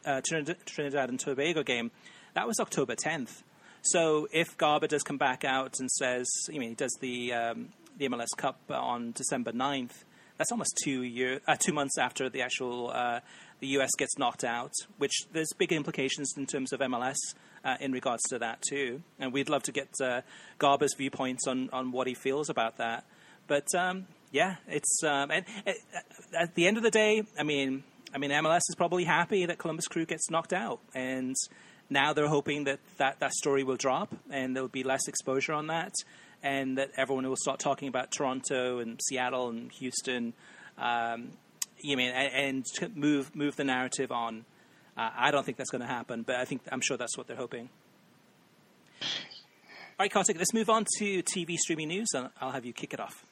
Uh, 0.05 0.21
Trinidad 0.21 1.09
and 1.09 1.19
Tobago 1.19 1.63
game 1.63 1.91
that 2.33 2.47
was 2.47 2.59
October 2.59 2.95
10th. 2.95 3.43
So 3.81 4.27
if 4.31 4.57
Garber 4.57 4.87
does 4.87 5.03
come 5.03 5.17
back 5.17 5.43
out 5.43 5.79
and 5.79 5.89
says, 5.91 6.27
you 6.49 6.59
mean, 6.59 6.69
he 6.69 6.75
does 6.75 6.95
the 7.01 7.33
um, 7.33 7.69
the 7.97 8.07
MLS 8.09 8.37
Cup 8.37 8.59
on 8.69 9.11
December 9.11 9.51
9th, 9.51 10.03
that's 10.37 10.51
almost 10.51 10.79
two 10.83 11.03
year, 11.03 11.41
uh, 11.47 11.57
two 11.57 11.73
months 11.73 11.97
after 11.97 12.29
the 12.29 12.41
actual 12.41 12.91
uh, 12.91 13.19
the 13.59 13.67
US 13.79 13.89
gets 13.97 14.17
knocked 14.17 14.43
out, 14.43 14.71
which 14.97 15.25
there's 15.33 15.51
big 15.57 15.71
implications 15.71 16.33
in 16.37 16.45
terms 16.45 16.71
of 16.71 16.79
MLS 16.81 17.17
uh, 17.63 17.75
in 17.79 17.91
regards 17.91 18.23
to 18.29 18.39
that 18.39 18.61
too. 18.61 19.01
And 19.19 19.33
we'd 19.33 19.49
love 19.49 19.63
to 19.63 19.71
get 19.71 19.89
uh, 20.01 20.21
Garber's 20.57 20.93
viewpoints 20.97 21.47
on 21.47 21.69
on 21.71 21.91
what 21.91 22.07
he 22.07 22.13
feels 22.13 22.49
about 22.49 22.77
that. 22.77 23.05
But 23.47 23.67
um, 23.75 24.05
yeah, 24.31 24.57
it's 24.67 25.03
um, 25.03 25.31
and, 25.31 25.45
uh, 25.65 25.71
at 26.37 26.55
the 26.55 26.67
end 26.67 26.77
of 26.77 26.83
the 26.83 26.91
day, 26.91 27.23
I 27.37 27.43
mean, 27.43 27.83
I 28.13 28.17
mean, 28.17 28.31
MLS 28.31 28.61
is 28.69 28.75
probably 28.75 29.03
happy 29.03 29.45
that 29.45 29.57
Columbus 29.57 29.87
Crew 29.87 30.05
gets 30.05 30.29
knocked 30.29 30.53
out, 30.53 30.79
and 30.93 31.35
now 31.89 32.13
they're 32.13 32.27
hoping 32.27 32.65
that, 32.65 32.79
that 32.97 33.19
that 33.19 33.33
story 33.33 33.63
will 33.63 33.75
drop 33.75 34.15
and 34.29 34.55
there'll 34.55 34.69
be 34.69 34.83
less 34.83 35.07
exposure 35.07 35.53
on 35.53 35.67
that, 35.67 35.93
and 36.43 36.77
that 36.77 36.91
everyone 36.97 37.27
will 37.27 37.35
start 37.35 37.59
talking 37.59 37.87
about 37.87 38.11
Toronto 38.11 38.79
and 38.79 38.99
Seattle 39.07 39.49
and 39.49 39.71
Houston. 39.73 40.33
Um, 40.77 41.31
you 41.81 41.97
mean 41.97 42.11
and, 42.11 42.65
and, 42.81 42.95
move 42.95 43.35
move 43.35 43.55
the 43.55 43.63
narrative 43.63 44.11
on. 44.11 44.45
Uh, 44.99 45.11
I 45.15 45.31
don't 45.31 45.45
think 45.45 45.57
that's 45.57 45.69
going 45.69 45.81
to 45.81 45.87
happen, 45.87 46.23
but 46.23 46.35
I 46.35 46.43
think 46.43 46.61
I'm 46.69 46.81
sure 46.81 46.97
that's 46.97 47.17
what 47.17 47.25
they're 47.25 47.37
hoping. 47.37 47.69
All 49.01 49.07
right, 50.01 50.11
Kartik, 50.11 50.37
let's 50.37 50.53
move 50.53 50.69
on 50.69 50.85
to 50.97 51.23
TV 51.23 51.55
streaming 51.55 51.87
news, 51.87 52.09
and 52.13 52.29
I'll 52.41 52.51
have 52.51 52.65
you 52.65 52.73
kick 52.73 52.93
it 52.93 52.99
off. 52.99 53.25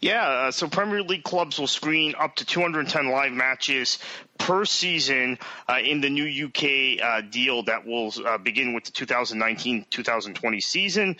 Yeah, 0.00 0.26
uh, 0.26 0.50
so 0.50 0.68
Premier 0.68 1.02
League 1.02 1.22
clubs 1.22 1.60
will 1.60 1.68
screen 1.68 2.14
up 2.18 2.34
to 2.36 2.44
210 2.44 3.08
live 3.08 3.32
matches 3.32 4.00
per 4.36 4.64
season 4.64 5.38
uh, 5.68 5.78
in 5.82 6.00
the 6.00 6.10
new 6.10 6.46
UK 6.46 7.00
uh, 7.00 7.20
deal 7.22 7.62
that 7.64 7.86
will 7.86 8.12
uh, 8.24 8.38
begin 8.38 8.74
with 8.74 8.84
the 8.84 8.92
2019-2020 8.92 10.62
season. 10.62 11.16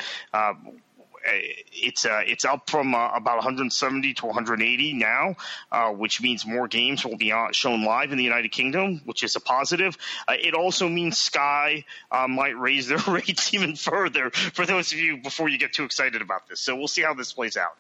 Uh, 1.27 1.33
it's 1.73 2.07
uh, 2.07 2.23
it's 2.27 2.45
up 2.45 2.69
from 2.71 2.95
uh, 2.95 3.11
about 3.15 3.37
170 3.37 4.15
to 4.15 4.27
180 4.27 4.95
now, 4.95 5.37
uh, 5.73 5.91
which 5.91 6.21
means 6.21 6.47
more 6.47 6.69
games 6.69 7.05
will 7.05 7.17
be 7.17 7.33
shown 7.53 7.85
live 7.85 8.13
in 8.13 8.19
the 8.19 8.25
United 8.25 8.51
Kingdom, 8.53 9.01
which 9.05 9.23
is 9.23 9.37
a 9.37 9.41
positive. 9.41 9.97
Uh, 10.29 10.35
it 10.39 10.55
also 10.55 10.89
means 10.89 11.19
Sky 11.19 11.85
uh, 12.11 12.29
might 12.29 12.59
raise 12.59 12.89
their 12.89 12.99
rates 13.09 13.53
even 13.53 13.77
further 13.77 14.31
for 14.31 14.67
those 14.67 14.93
of 14.93 14.99
you 14.99 15.17
before 15.19 15.49
you 15.49 15.59
get 15.59 15.73
too 15.73 15.85
excited 15.85 16.23
about 16.23 16.49
this. 16.49 16.61
So 16.61 16.77
we'll 16.77 16.89
see 16.89 17.03
how 17.03 17.15
this 17.15 17.33
plays 17.33 17.57
out. 17.57 17.77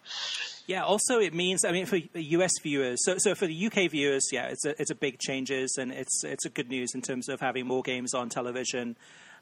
Yeah. 0.67 0.85
Also, 0.85 1.19
it 1.21 1.33
means 1.33 1.65
I 1.65 1.73
mean 1.73 1.87
for 1.87 1.97
U.S. 2.15 2.53
viewers. 2.63 3.05
So, 3.05 3.17
so 3.19 3.35
for 3.35 3.47
the 3.47 3.55
U.K. 3.55 3.89
viewers, 3.89 4.29
yeah, 4.33 4.47
it's 4.47 4.65
a 4.65 4.81
it's 4.81 4.91
a 4.91 4.97
big 4.97 5.19
changes 5.19 5.77
and 5.79 5.93
it's 5.93 6.25
it's 6.25 6.45
a 6.45 6.51
good 6.51 6.69
news 6.69 6.95
in 6.95 7.03
terms 7.03 7.29
of 7.29 7.41
having 7.41 7.67
more 7.67 7.83
games 7.83 8.15
on 8.15 8.29
television. 8.29 8.97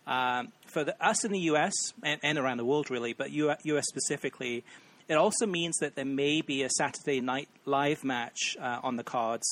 Um, 0.07 0.53
for 0.67 0.85
the, 0.85 0.95
us 1.05 1.25
in 1.25 1.33
the 1.33 1.41
US 1.41 1.73
and, 2.03 2.21
and, 2.23 2.39
around 2.39 2.59
the 2.59 2.65
world, 2.65 2.91
really, 2.91 3.13
but 3.13 3.31
US 3.31 3.87
specifically, 3.89 4.65
it 5.09 5.15
also 5.15 5.47
means 5.47 5.77
that 5.79 5.95
there 5.95 6.05
may 6.05 6.41
be 6.43 6.63
a 6.63 6.71
Saturday 6.71 7.21
night 7.21 7.49
live 7.65 8.05
match 8.05 8.57
uh, 8.61 8.81
on 8.83 8.97
the 8.97 9.05
cards, 9.05 9.47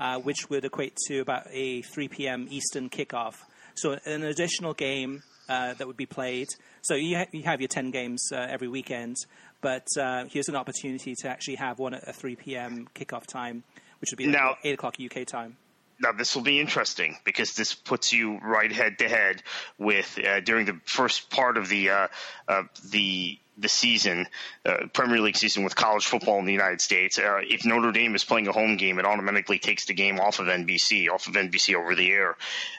uh, 0.00 0.18
which 0.18 0.48
would 0.48 0.64
equate 0.64 0.96
to 1.08 1.20
about 1.20 1.46
a 1.50 1.82
3 1.82 2.08
p.m. 2.08 2.48
Eastern 2.50 2.88
kickoff. 2.88 3.34
So, 3.74 3.98
an 4.04 4.22
additional 4.22 4.74
game 4.74 5.22
uh, 5.48 5.74
that 5.74 5.86
would 5.86 5.96
be 5.96 6.06
played. 6.06 6.48
So, 6.82 6.94
you, 6.94 7.18
ha- 7.18 7.26
you 7.32 7.42
have 7.44 7.60
your 7.60 7.68
10 7.68 7.90
games 7.90 8.30
uh, 8.32 8.46
every 8.48 8.68
weekend, 8.68 9.16
but 9.60 9.86
uh, 9.98 10.24
here's 10.30 10.48
an 10.48 10.56
opportunity 10.56 11.14
to 11.20 11.28
actually 11.28 11.56
have 11.56 11.78
one 11.78 11.94
at 11.94 12.08
a 12.08 12.12
3 12.12 12.36
p.m. 12.36 12.88
kickoff 12.94 13.26
time, 13.26 13.62
which 14.00 14.10
would 14.10 14.18
be 14.18 14.26
now, 14.26 14.56
8 14.64 14.74
o'clock 14.74 14.96
UK 15.00 15.26
time 15.26 15.56
now 16.02 16.12
this 16.12 16.34
will 16.34 16.42
be 16.42 16.60
interesting 16.60 17.16
because 17.24 17.54
this 17.54 17.74
puts 17.74 18.12
you 18.12 18.38
right 18.38 18.72
head 18.72 18.98
to 18.98 19.08
head 19.08 19.42
with 19.78 20.18
uh, 20.18 20.40
during 20.40 20.66
the 20.66 20.78
first 20.84 21.30
part 21.30 21.56
of 21.56 21.68
the 21.68 21.90
uh, 21.90 22.08
uh, 22.48 22.64
the 22.90 23.38
the 23.58 23.68
season, 23.68 24.26
uh, 24.64 24.86
Premier 24.94 25.20
League 25.20 25.36
season 25.36 25.62
with 25.62 25.76
college 25.76 26.06
football 26.06 26.38
in 26.38 26.46
the 26.46 26.52
United 26.52 26.80
States. 26.80 27.18
Uh, 27.18 27.40
if 27.42 27.66
Notre 27.66 27.92
Dame 27.92 28.14
is 28.14 28.24
playing 28.24 28.48
a 28.48 28.52
home 28.52 28.76
game, 28.76 28.98
it 28.98 29.04
automatically 29.04 29.58
takes 29.58 29.84
the 29.84 29.94
game 29.94 30.18
off 30.18 30.40
of 30.40 30.46
NBC, 30.46 31.10
off 31.10 31.26
of 31.26 31.34
NBC 31.34 31.74
over 31.74 31.94
the 31.94 32.10
air, 32.10 32.36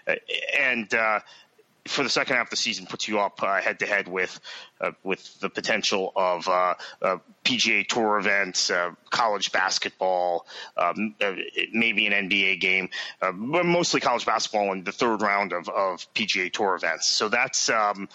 uh, 0.07 0.15
and 0.59 0.89
for 1.88 2.03
the 2.03 2.09
second 2.09 2.38
half 2.38 2.47
of 2.47 2.49
the 2.49 2.55
season 2.55 2.86
puts 2.86 3.07
you 3.07 3.19
up 3.19 3.39
head 3.39 3.79
to 3.79 3.86
head 3.86 4.07
with 4.07 4.39
uh, 4.79 4.91
with 5.03 5.39
the 5.39 5.49
potential 5.49 6.11
of 6.15 6.47
uh, 6.47 6.75
uh, 7.01 7.17
PGA 7.43 7.86
Tour 7.88 8.17
events, 8.17 8.69
uh, 8.69 8.91
college 9.09 9.51
basketball, 9.51 10.45
um, 10.77 11.15
uh, 11.21 11.34
maybe 11.71 12.07
an 12.07 12.29
NBA 12.29 12.59
game, 12.59 12.89
uh, 13.21 13.31
but 13.31 13.65
mostly 13.65 13.99
college 13.99 14.25
basketball 14.25 14.71
in 14.71 14.84
the 14.84 14.91
third 14.91 15.21
round 15.21 15.53
of, 15.53 15.67
of 15.69 16.11
PGA 16.13 16.51
Tour 16.51 16.75
events. 16.75 17.07
So 17.07 17.29
that's. 17.29 17.69
Um, 17.69 18.09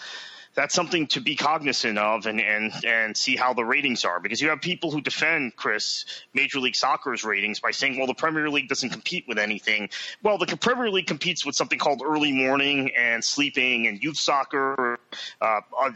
that's 0.55 0.73
something 0.73 1.07
to 1.07 1.21
be 1.21 1.35
cognizant 1.35 1.97
of 1.97 2.25
and, 2.25 2.41
and, 2.41 2.73
and 2.85 3.15
see 3.15 3.35
how 3.35 3.53
the 3.53 3.63
ratings 3.63 4.05
are 4.05 4.19
because 4.19 4.41
you 4.41 4.49
have 4.49 4.61
people 4.61 4.91
who 4.91 5.01
defend 5.01 5.55
Chris 5.55 6.05
Major 6.33 6.59
League 6.59 6.75
Soccer's 6.75 7.23
ratings 7.23 7.59
by 7.59 7.71
saying, 7.71 7.97
well, 7.97 8.07
the 8.07 8.13
Premier 8.13 8.49
League 8.49 8.67
doesn't 8.67 8.89
compete 8.89 9.25
with 9.27 9.37
anything. 9.37 9.89
Well, 10.23 10.37
the 10.37 10.57
Premier 10.57 10.89
League 10.89 11.07
competes 11.07 11.45
with 11.45 11.55
something 11.55 11.79
called 11.79 12.01
early 12.05 12.31
morning 12.31 12.91
and 12.97 13.23
sleeping 13.23 13.87
and 13.87 14.01
youth 14.03 14.17
soccer, 14.17 14.99
uh, 15.41 15.61
uh, 15.79 15.91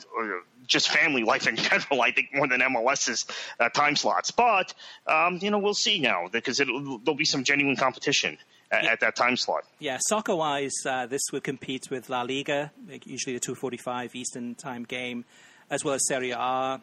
just 0.67 0.89
family 0.89 1.23
life 1.23 1.47
in 1.47 1.55
general. 1.57 2.01
I 2.01 2.11
think 2.11 2.29
more 2.33 2.47
than 2.47 2.61
MLS's 2.61 3.25
uh, 3.59 3.69
time 3.69 3.95
slots, 3.95 4.31
but 4.31 4.73
um, 5.07 5.39
you 5.41 5.51
know 5.51 5.59
we'll 5.59 5.73
see 5.73 5.99
now 5.99 6.27
because 6.31 6.57
there'll 6.57 7.15
be 7.15 7.25
some 7.25 7.43
genuine 7.43 7.75
competition 7.75 8.37
at, 8.73 8.83
yeah. 8.83 8.91
at 8.91 8.99
that 9.01 9.15
time 9.15 9.37
slot. 9.37 9.65
Yeah, 9.79 9.97
soccer 10.07 10.35
wise, 10.35 10.73
uh, 10.85 11.05
this 11.05 11.21
would 11.31 11.43
compete 11.43 11.89
with 11.89 12.09
La 12.09 12.21
Liga, 12.23 12.71
usually 13.05 13.37
the 13.37 13.39
2:45 13.39 14.15
Eastern 14.15 14.55
time 14.55 14.83
game, 14.83 15.25
as 15.69 15.83
well 15.83 15.93
as 15.93 16.07
Serie 16.07 16.31
A. 16.31 16.81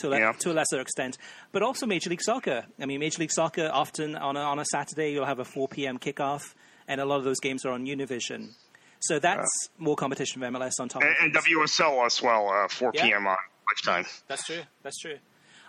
To, 0.00 0.08
le- 0.08 0.18
yeah. 0.18 0.32
to 0.38 0.50
a 0.50 0.54
lesser 0.54 0.80
extent, 0.80 1.18
but 1.52 1.62
also 1.62 1.84
Major 1.84 2.08
League 2.08 2.22
Soccer. 2.22 2.64
I 2.80 2.86
mean, 2.86 2.98
Major 2.98 3.18
League 3.18 3.30
Soccer 3.30 3.70
often 3.70 4.16
on 4.16 4.38
a, 4.38 4.40
on 4.40 4.58
a 4.58 4.64
Saturday 4.64 5.12
you'll 5.12 5.26
have 5.26 5.38
a 5.38 5.44
4 5.44 5.68
p.m. 5.68 5.98
kickoff, 5.98 6.54
and 6.88 6.98
a 6.98 7.04
lot 7.04 7.18
of 7.18 7.24
those 7.24 7.40
games 7.40 7.66
are 7.66 7.72
on 7.72 7.84
Univision. 7.84 8.54
So 9.00 9.18
that's 9.18 9.40
uh, 9.42 9.68
more 9.76 9.94
competition 9.94 10.40
for 10.40 10.48
MLS 10.48 10.80
on 10.80 10.88
top. 10.88 11.02
And, 11.02 11.14
and 11.20 11.34
WSL 11.34 12.06
as 12.06 12.22
well, 12.22 12.48
uh, 12.48 12.68
4 12.68 12.92
yeah. 12.94 13.02
p.m. 13.04 13.26
on 13.26 13.36
lifetime. 13.68 14.06
That's 14.28 14.46
true. 14.46 14.62
That's 14.82 14.98
true. 14.98 15.18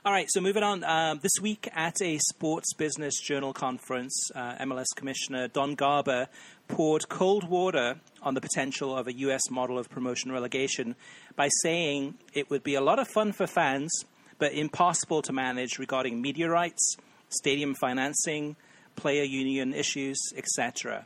All 0.06 0.12
right, 0.12 0.28
so 0.30 0.41
moving 0.41 0.64
on. 0.64 0.84
Um, 0.84 1.20
this 1.24 1.32
week 1.41 1.70
at 1.74 2.01
a 2.01 2.18
Sports 2.18 2.74
Business 2.74 3.22
Journal 3.22 3.54
conference, 3.54 4.14
uh, 4.36 4.56
MLS 4.56 4.88
Commissioner 4.97 5.47
Don 5.47 5.76
Garber 5.76 6.28
poured 6.68 7.08
cold 7.08 7.49
water 7.49 8.01
on 8.22 8.34
the 8.34 8.41
potential 8.41 8.97
of 8.97 9.08
a 9.08 9.14
U.S. 9.20 9.49
model 9.49 9.80
of 9.80 9.89
promotion 9.89 10.30
relegation 10.30 10.97
by 11.38 11.47
saying 11.62 12.16
it 12.34 12.49
would 12.49 12.64
be 12.64 12.76
a 12.76 12.82
lot 12.82 12.99
of 12.99 13.08
fun 13.08 13.32
for 13.32 13.47
fans, 13.47 13.89
but 14.39 14.51
impossible 14.51 15.22
to 15.22 15.32
manage 15.32 15.80
regarding 15.80 16.22
media 16.22 16.49
rights, 16.49 16.97
stadium 17.30 17.74
financing, 17.74 18.58
player 18.97 19.24
union 19.24 19.74
issues, 19.74 20.18
etc. 20.36 21.06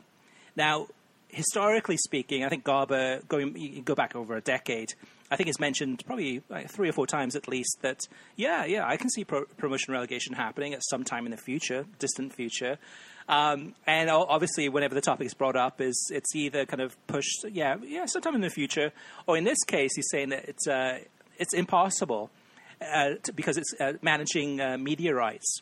Now, 0.56 0.88
historically 1.28 1.98
speaking, 1.98 2.44
I 2.44 2.48
think 2.48 2.64
Garber, 2.64 3.20
going 3.28 3.80
go 3.84 3.94
back 3.94 4.16
over 4.16 4.34
a 4.34 4.40
decade, 4.40 4.94
I 5.30 5.36
think 5.36 5.48
it's 5.48 5.60
mentioned 5.60 6.02
probably 6.06 6.42
like 6.48 6.70
three 6.70 6.88
or 6.88 6.92
four 6.92 7.06
times 7.06 7.36
at 7.36 7.48
least 7.48 7.78
that 7.82 8.00
yeah, 8.36 8.64
yeah, 8.64 8.86
I 8.86 8.96
can 8.96 9.10
see 9.10 9.24
pro- 9.24 9.44
promotion 9.56 9.92
relegation 9.92 10.34
happening 10.34 10.72
at 10.74 10.82
some 10.88 11.04
time 11.04 11.26
in 11.26 11.30
the 11.30 11.36
future, 11.36 11.84
distant 11.98 12.32
future. 12.32 12.78
Um, 13.28 13.74
and 13.86 14.08
obviously, 14.08 14.70
whenever 14.70 14.94
the 14.94 15.02
topic 15.02 15.26
is 15.26 15.34
brought 15.34 15.56
up, 15.56 15.82
is 15.82 16.10
it's 16.14 16.34
either 16.34 16.64
kind 16.64 16.80
of 16.80 16.96
pushed, 17.06 17.44
yeah, 17.52 17.76
yeah, 17.84 18.06
sometime 18.06 18.34
in 18.34 18.40
the 18.40 18.48
future, 18.48 18.90
or 19.26 19.36
in 19.36 19.44
this 19.44 19.62
case, 19.66 19.90
he's 19.94 20.08
saying 20.10 20.30
that 20.30 20.48
it's 20.48 20.66
uh, 20.66 21.00
it's 21.36 21.52
impossible 21.52 22.30
uh, 22.80 23.10
to, 23.22 23.32
because 23.32 23.58
it's 23.58 23.74
uh, 23.80 23.92
managing 24.00 24.60
uh, 24.62 24.78
media 24.78 25.14
rights. 25.14 25.60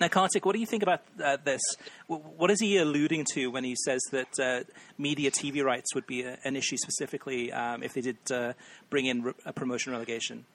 Now, 0.00 0.08
Kartik, 0.08 0.44
what 0.44 0.54
do 0.54 0.58
you 0.58 0.66
think 0.66 0.82
about 0.82 1.02
uh, 1.22 1.36
this? 1.44 1.60
What 2.08 2.50
is 2.50 2.60
he 2.60 2.78
alluding 2.78 3.26
to 3.34 3.46
when 3.46 3.62
he 3.62 3.76
says 3.76 4.00
that 4.10 4.40
uh, 4.40 4.64
media 4.98 5.30
TV 5.30 5.62
rights 5.62 5.94
would 5.94 6.06
be 6.06 6.22
a, 6.22 6.36
an 6.42 6.56
issue 6.56 6.76
specifically 6.76 7.52
um, 7.52 7.82
if 7.84 7.94
they 7.94 8.00
did 8.00 8.16
uh, 8.32 8.54
bring 8.90 9.06
in 9.06 9.22
re- 9.22 9.34
a 9.46 9.52
promotion 9.52 9.92
relegation? 9.92 10.46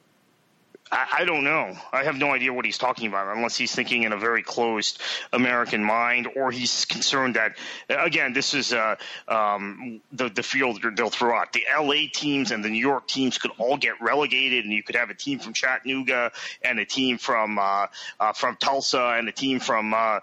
I, 0.91 1.07
I 1.19 1.25
don't 1.25 1.43
know. 1.43 1.75
I 1.91 2.03
have 2.03 2.17
no 2.17 2.31
idea 2.33 2.51
what 2.53 2.65
he's 2.65 2.77
talking 2.77 3.07
about 3.07 3.35
unless 3.35 3.57
he's 3.57 3.73
thinking 3.73 4.03
in 4.03 4.11
a 4.11 4.17
very 4.17 4.43
closed 4.43 5.01
American 5.31 5.83
mind, 5.83 6.27
or 6.35 6.51
he's 6.51 6.85
concerned 6.85 7.35
that 7.35 7.57
again, 7.89 8.33
this 8.33 8.53
is 8.53 8.73
uh, 8.73 8.95
um, 9.27 10.01
the 10.11 10.29
the 10.29 10.43
field 10.43 10.83
they'll 10.95 11.09
throw 11.09 11.37
out. 11.37 11.53
The 11.53 11.63
LA 11.77 12.09
teams 12.11 12.51
and 12.51 12.63
the 12.63 12.69
New 12.69 12.79
York 12.79 13.07
teams 13.07 13.37
could 13.37 13.51
all 13.57 13.77
get 13.77 14.01
relegated, 14.01 14.65
and 14.65 14.73
you 14.73 14.83
could 14.83 14.95
have 14.95 15.09
a 15.09 15.15
team 15.15 15.39
from 15.39 15.53
Chattanooga 15.53 16.31
and 16.63 16.79
a 16.79 16.85
team 16.85 17.17
from 17.17 17.59
uh, 17.59 17.87
uh, 18.19 18.33
from 18.33 18.55
Tulsa 18.57 19.15
and 19.17 19.29
a 19.29 19.31
team 19.31 19.59
from 19.59 19.93
uh, 19.93 20.19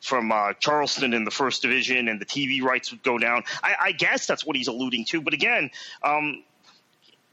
from 0.00 0.32
uh, 0.32 0.52
Charleston 0.54 1.14
in 1.14 1.24
the 1.24 1.30
first 1.30 1.62
division, 1.62 2.08
and 2.08 2.20
the 2.20 2.26
TV 2.26 2.62
rights 2.62 2.90
would 2.90 3.02
go 3.02 3.18
down. 3.18 3.44
I, 3.62 3.74
I 3.80 3.92
guess 3.92 4.26
that's 4.26 4.44
what 4.44 4.56
he's 4.56 4.68
alluding 4.68 5.06
to. 5.06 5.20
But 5.20 5.34
again, 5.34 5.70
um, 6.02 6.42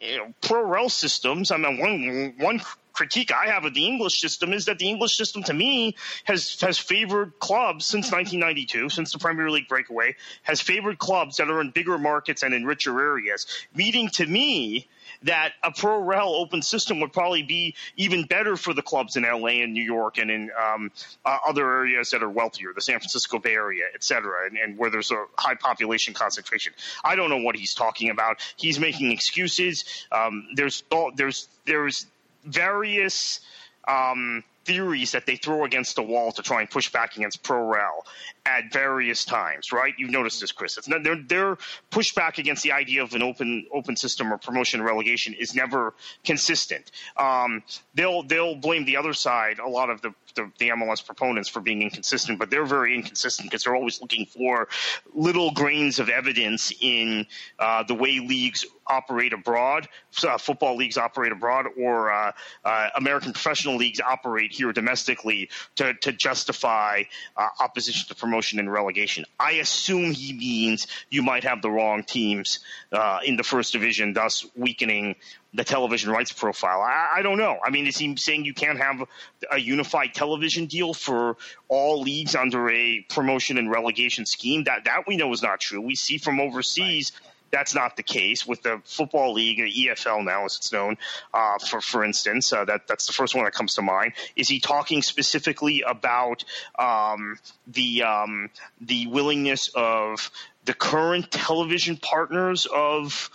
you 0.02 0.18
know, 0.18 0.34
pro 0.42 0.64
rel 0.64 0.90
systems. 0.90 1.52
I 1.52 1.58
mean, 1.58 1.80
one 1.80 2.34
one 2.38 2.62
critique 2.94 3.32
I 3.32 3.50
have 3.52 3.64
of 3.66 3.74
the 3.74 3.86
English 3.86 4.20
system 4.20 4.52
is 4.52 4.66
that 4.66 4.78
the 4.78 4.90
English 4.90 5.16
system, 5.16 5.44
to 5.44 5.54
me, 5.54 5.96
has 6.26 6.60
has 6.62 6.78
favored 6.78 7.40
clubs 7.40 7.86
since 7.86 8.12
1992, 8.12 8.90
since 8.90 9.12
the 9.12 9.20
Premier 9.20 9.50
League 9.50 9.68
breakaway, 9.68 10.16
has 10.44 10.62
favored 10.62 11.00
clubs 11.00 11.38
that 11.38 11.50
are 11.50 11.62
in 11.62 11.72
bigger 11.72 11.98
markets 11.98 12.44
and 12.44 12.54
in 12.54 12.66
richer 12.66 13.00
areas. 13.00 13.48
Meaning, 13.74 14.10
to 14.10 14.26
me, 14.26 14.88
that 15.24 15.54
a 15.64 15.72
pro 15.72 16.00
rel 16.00 16.30
open 16.30 16.62
system 16.62 17.00
would 17.02 17.12
probably 17.12 17.44
be 17.44 17.76
even 17.98 18.24
better 18.24 18.56
for 18.56 18.74
the 18.74 18.82
clubs 18.82 19.16
in 19.16 19.24
LA 19.24 19.62
and 19.64 19.74
New 19.74 19.84
York 19.84 20.18
and 20.18 20.32
in 20.32 20.50
um, 20.58 20.92
uh, 21.26 21.38
other 21.48 21.70
areas 21.70 22.12
that 22.12 22.24
are 22.24 22.30
wealthier, 22.30 22.72
the 22.74 22.82
San 22.82 23.00
Francisco 23.00 23.40
Bay 23.40 23.54
Area, 23.54 23.84
et 23.94 24.04
cetera, 24.04 24.48
and, 24.48 24.58
and 24.58 24.78
where 24.78 24.90
there's 24.90 25.12
a 25.12 25.26
high 25.38 25.56
population 25.56 26.14
concentration. 26.14 26.74
I 27.04 27.16
don't 27.16 27.30
know 27.30 27.42
what 27.42 27.56
he's 27.56 27.74
talking 27.74 28.10
about. 28.10 28.38
He's 28.56 28.80
making 28.80 29.12
excuses. 29.12 30.06
Um, 30.12 30.48
there's 30.56 30.84
there's 31.16 31.50
there's 31.66 32.06
various 32.46 33.42
um, 33.88 34.44
theories 34.66 35.14
that 35.14 35.26
they 35.26 35.36
throw 35.36 35.66
against 35.66 35.96
the 35.96 36.04
wall 36.04 36.32
to 36.32 36.44
try 36.44 36.62
and 36.62 36.70
push 36.70 36.92
back 36.92 37.16
against 37.18 37.44
pro 37.44 37.68
rel 37.68 38.06
at 38.50 38.74
various 38.74 39.24
times, 39.26 39.72
right? 39.72 39.94
You've 39.98 40.10
noticed 40.10 40.42
this, 40.42 40.52
Chris. 40.52 40.78
It's 40.78 40.88
not, 40.88 41.04
their, 41.04 41.16
their 41.16 41.58
pushback 41.92 42.38
against 42.40 42.64
the 42.64 42.72
idea 42.72 43.04
of 43.04 43.14
an 43.14 43.22
open 43.22 43.68
open 43.72 43.96
system 43.96 44.34
or 44.34 44.38
promotion 44.38 44.82
relegation 44.82 45.34
is 45.34 45.54
never 45.54 45.94
consistent. 46.24 46.92
Um, 47.16 47.64
they'll 47.94 48.24
they'll 48.24 48.56
blame 48.56 48.86
the 48.86 48.98
other 48.98 49.14
side, 49.14 49.60
a 49.60 49.68
lot 49.68 49.90
of 49.90 50.02
the, 50.02 50.14
the, 50.36 50.52
the 50.58 50.70
MLS 50.70 51.06
proponents, 51.06 51.48
for 51.48 51.62
being 51.62 51.82
inconsistent, 51.82 52.40
but 52.40 52.50
they're 52.50 52.66
very 52.66 52.96
inconsistent 52.96 53.50
because 53.50 53.64
they're 53.64 53.76
always 53.76 54.02
looking 54.02 54.26
for 54.26 54.68
little 55.14 55.52
grains 55.52 56.00
of 56.00 56.10
evidence 56.10 56.72
in 56.82 57.26
uh, 57.60 57.84
the 57.84 57.94
way 57.94 58.20
leagues 58.20 58.66
operate 58.88 59.34
abroad, 59.34 59.88
uh, 60.28 60.38
football 60.38 60.76
leagues 60.76 60.98
operate 60.98 61.32
abroad, 61.32 61.68
or 61.78 62.12
uh, 62.12 62.32
uh 62.66 62.90
American 62.96 63.32
professional 63.32 63.76
leagues 63.76 64.00
operate 64.00 64.52
here 64.52 64.74
domestically 64.74 65.48
to, 65.76 65.94
to 65.96 66.12
justify 66.12 67.04
uh, 67.38 67.48
opposition 67.60 68.08
to 68.08 68.16
promotion 68.16 68.39
promotion 68.40 68.60
and 68.60 68.72
relegation. 68.72 69.26
I 69.38 69.54
assume 69.54 70.12
he 70.12 70.32
means 70.32 70.88
you 71.10 71.22
might 71.24 71.44
have 71.44 71.62
the 71.62 71.70
wrong 71.70 72.04
teams 72.04 72.60
uh, 72.90 73.20
in 73.26 73.36
the 73.36 73.44
first 73.44 73.74
division, 73.74 74.14
thus 74.14 74.46
weakening 74.56 75.16
the 75.54 75.66
television 75.66 76.10
rights 76.10 76.32
profile. 76.32 76.82
I, 76.82 77.18
I, 77.18 77.22
don't 77.22 77.38
know. 77.38 77.58
I 77.62 77.70
mean, 77.70 77.86
is 77.86 77.98
he 77.98 78.16
saying 78.16 78.46
you 78.46 78.54
can't 78.54 78.80
have 78.80 79.04
a 79.52 79.58
unified 79.58 80.14
television 80.14 80.68
deal 80.68 80.94
for 80.94 81.36
all 81.68 82.02
leagues 82.02 82.34
under 82.34 82.70
a 82.70 83.02
promotion 83.10 83.58
and 83.58 83.70
relegation 83.70 84.26
scheme? 84.26 84.64
That 84.64 84.86
that 84.86 85.04
we 85.06 85.18
know 85.18 85.34
is 85.34 85.44
not 85.44 85.60
true. 85.60 85.82
We 85.82 85.96
see 85.96 86.18
from 86.18 86.40
overseas. 86.40 87.12
Right 87.14 87.26
that's 87.52 87.76
not 87.76 87.96
the 87.96 88.04
case 88.04 88.46
with 88.46 88.62
the 88.64 88.82
football 88.86 89.34
league, 89.34 89.58
the 89.58 89.88
EFL 89.88 90.24
now 90.24 90.46
as 90.46 90.58
it's 90.58 90.72
known. 90.72 90.98
Uh, 91.34 91.58
for 91.60 91.82
for 91.82 92.04
instance, 92.04 92.52
uh, 92.54 92.66
that 92.66 92.88
that's 92.88 93.08
the 93.08 93.14
first 93.14 93.36
one 93.36 93.46
that 93.46 93.54
comes 93.54 93.76
to 93.76 93.82
mind. 93.82 94.14
Is 94.36 94.48
he 94.48 94.60
talking 94.60 95.02
specifically 95.02 95.84
about 95.88 96.44
um, 96.78 97.38
the 97.68 98.04
um, 98.04 98.50
the 98.82 99.08
willingness 99.08 99.70
of 99.76 100.32
the 100.66 100.74
current 100.74 101.32
television 101.32 101.98
partners 101.98 102.68
of 102.68 103.30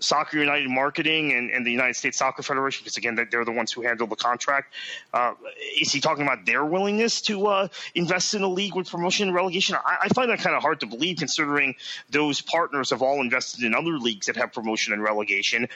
Soccer 0.00 0.38
United 0.38 0.68
Marketing 0.68 1.32
and, 1.32 1.50
and, 1.50 1.64
the 1.64 1.70
United 1.70 1.94
States 1.94 2.18
Soccer 2.18 2.42
Federation, 2.42 2.82
because 2.82 2.96
again, 2.96 3.18
they're 3.30 3.44
the 3.44 3.52
ones 3.52 3.70
who 3.70 3.82
handle 3.82 4.06
the 4.06 4.16
contract. 4.16 4.72
Uh, 5.12 5.34
is 5.80 5.92
he 5.92 6.00
talking 6.00 6.24
about 6.24 6.46
their 6.46 6.64
willingness 6.64 7.20
to 7.22 7.46
uh, 7.46 7.68
invest 7.94 8.34
in 8.34 8.42
a 8.42 8.48
league 8.48 8.74
with 8.74 8.90
promotion 8.90 9.28
and 9.28 9.34
relegation? 9.34 9.76
I, 9.76 9.98
I 10.02 10.08
find 10.08 10.30
that 10.30 10.40
kind 10.40 10.56
of 10.56 10.62
hard 10.62 10.80
to 10.80 10.86
believe, 10.86 11.18
considering 11.18 11.74
those 12.10 12.40
partners 12.40 12.90
have 12.90 13.02
all 13.02 13.20
invested 13.20 13.62
in 13.64 13.74
other 13.74 13.98
leagues 13.98 14.26
that 14.26 14.36
have 14.36 14.52
promotion 14.52 14.92
and 14.92 15.02
relegation, 15.02 15.68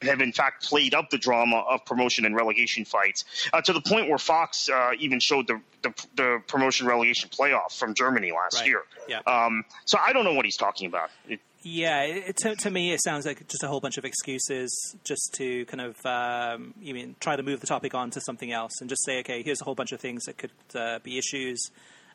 and 0.00 0.10
have 0.10 0.20
in 0.20 0.32
fact 0.32 0.64
played 0.64 0.94
up 0.94 1.10
the 1.10 1.18
drama 1.18 1.64
of 1.68 1.84
promotion 1.84 2.24
and 2.24 2.34
relegation 2.36 2.84
fights 2.84 3.24
uh, 3.52 3.60
to 3.60 3.72
the 3.72 3.80
point 3.80 4.08
where 4.08 4.18
Fox 4.18 4.68
uh, 4.68 4.90
even 4.98 5.20
showed 5.20 5.46
the, 5.46 5.60
the, 5.82 6.06
the 6.16 6.42
promotion 6.46 6.86
relegation 6.86 7.28
playoff 7.30 7.76
from 7.76 7.94
Germany 7.94 8.32
last 8.32 8.60
right. 8.60 8.66
year. 8.66 8.82
Yeah. 9.08 9.20
Um, 9.26 9.64
so 9.84 9.98
I 9.98 10.12
don't 10.12 10.24
know 10.24 10.34
what 10.34 10.44
he's 10.44 10.56
talking 10.56 10.86
about. 10.86 11.10
It, 11.28 11.40
yeah, 11.62 12.02
it, 12.02 12.36
to, 12.38 12.56
to 12.56 12.70
me, 12.70 12.92
it 12.92 13.00
sounds 13.02 13.24
like 13.24 13.46
just 13.48 13.62
a 13.62 13.68
whole 13.68 13.80
bunch 13.80 13.96
of 13.96 14.04
excuses 14.04 14.96
just 15.04 15.32
to 15.34 15.64
kind 15.66 15.80
of, 15.80 15.96
um, 16.06 16.74
you 16.80 16.92
mean, 16.92 17.14
try 17.20 17.36
to 17.36 17.42
move 17.42 17.60
the 17.60 17.66
topic 17.66 17.94
on 17.94 18.10
to 18.10 18.20
something 18.20 18.50
else 18.50 18.72
and 18.80 18.90
just 18.90 19.04
say, 19.04 19.20
okay, 19.20 19.42
here's 19.42 19.60
a 19.60 19.64
whole 19.64 19.74
bunch 19.74 19.92
of 19.92 20.00
things 20.00 20.24
that 20.24 20.38
could 20.38 20.50
uh, 20.74 20.98
be 21.04 21.18
issues, 21.18 21.70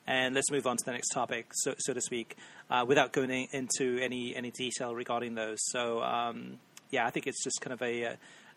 and 0.06 0.36
let's 0.36 0.52
move 0.52 0.68
on 0.68 0.78
to 0.78 0.86
the 0.86 0.92
next 0.92 1.10
topic, 1.10 1.48
so, 1.54 1.76
so 1.78 1.94
to 1.94 2.02
speak, 2.02 2.36
uh, 2.70 2.86
without 2.88 3.14
going 3.14 3.48
into 3.52 4.00
any 4.02 4.36
any 4.36 4.52
detail 4.52 4.96
regarding 4.96 5.36
those. 5.36 5.58
So, 5.72 6.02
um, 6.02 6.60
yeah, 6.92 7.06
I 7.06 7.10
think 7.10 7.28
it's 7.28 7.44
just 7.44 7.62
kind 7.62 7.74
of 7.74 7.82
a 7.82 8.06
uh, 8.06 8.16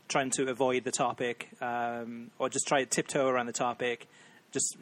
trying 0.09 0.30
to 0.30 0.51
avoid 0.51 0.84
the 0.84 0.91
topic 0.91 1.49
um, 1.61 2.30
or 2.38 2.49
just 2.49 2.66
try 2.66 2.80
to 2.80 2.86
tiptoe 2.86 3.28
around 3.28 3.47
the 3.47 3.53
topic, 3.53 4.09
just 4.53 4.76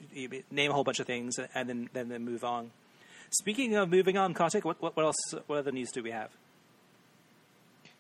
name 0.51 0.71
a 0.71 0.75
whole 0.75 0.85
bunch 0.85 1.01
of 1.01 1.07
things 1.07 1.39
and 1.55 1.69
then 1.69 1.91
then, 1.93 2.09
then 2.09 2.25
move 2.25 2.45
on. 2.45 2.71
Speaking 3.31 3.75
of 3.75 3.91
moving 3.91 4.17
on, 4.17 4.35
Kartik, 4.35 4.65
what, 4.65 4.81
what, 4.81 4.97
what 4.97 5.05
else? 5.05 5.17
What 5.47 5.59
other 5.59 5.73
news 5.73 5.91
do 5.91 6.03
we 6.03 6.11
have? 6.11 6.31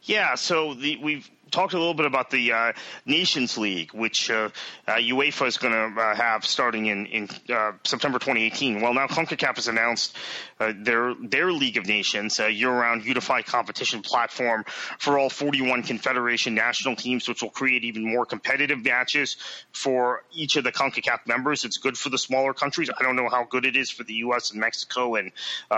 Yeah, 0.02 0.36
so 0.36 0.74
the, 0.74 0.96
we've 0.96 1.28
talked 1.50 1.74
a 1.74 1.78
little 1.78 1.94
bit 1.94 2.06
about 2.06 2.30
the 2.30 2.52
uh, 2.52 2.72
Nations 3.06 3.58
League, 3.58 3.92
which 3.92 4.30
uh, 4.30 4.50
uh, 4.86 4.94
UEFA 4.94 5.46
is 5.46 5.56
going 5.56 5.72
to 5.72 6.00
uh, 6.00 6.14
have 6.14 6.44
starting 6.44 6.86
in, 6.86 7.06
in 7.06 7.28
uh, 7.50 7.72
September 7.84 8.18
2018. 8.18 8.80
Well, 8.80 8.94
now 8.94 9.06
CONCACAF 9.06 9.56
has 9.56 9.68
announced 9.68 10.16
uh, 10.60 10.72
their 10.76 11.14
their 11.20 11.52
League 11.52 11.76
of 11.76 11.86
Nations, 11.86 12.40
a 12.40 12.50
year-round 12.50 13.04
unified 13.04 13.46
competition 13.46 14.02
platform 14.02 14.64
for 14.98 15.18
all 15.18 15.30
41 15.30 15.82
Confederation 15.82 16.54
national 16.54 16.96
teams, 16.96 17.28
which 17.28 17.42
will 17.42 17.50
create 17.50 17.84
even 17.84 18.04
more 18.04 18.26
competitive 18.26 18.84
matches 18.84 19.36
for 19.72 20.24
each 20.32 20.56
of 20.56 20.64
the 20.64 20.72
CONCACAF 20.72 21.26
members. 21.26 21.64
It's 21.64 21.78
good 21.78 21.96
for 21.96 22.10
the 22.10 22.18
smaller 22.18 22.54
countries. 22.54 22.90
I 22.96 23.02
don't 23.02 23.16
know 23.16 23.28
how 23.28 23.44
good 23.44 23.64
it 23.64 23.76
is 23.76 23.90
for 23.90 24.04
the 24.04 24.14
U.S. 24.14 24.50
and 24.50 24.60
Mexico 24.60 25.14
and 25.14 25.32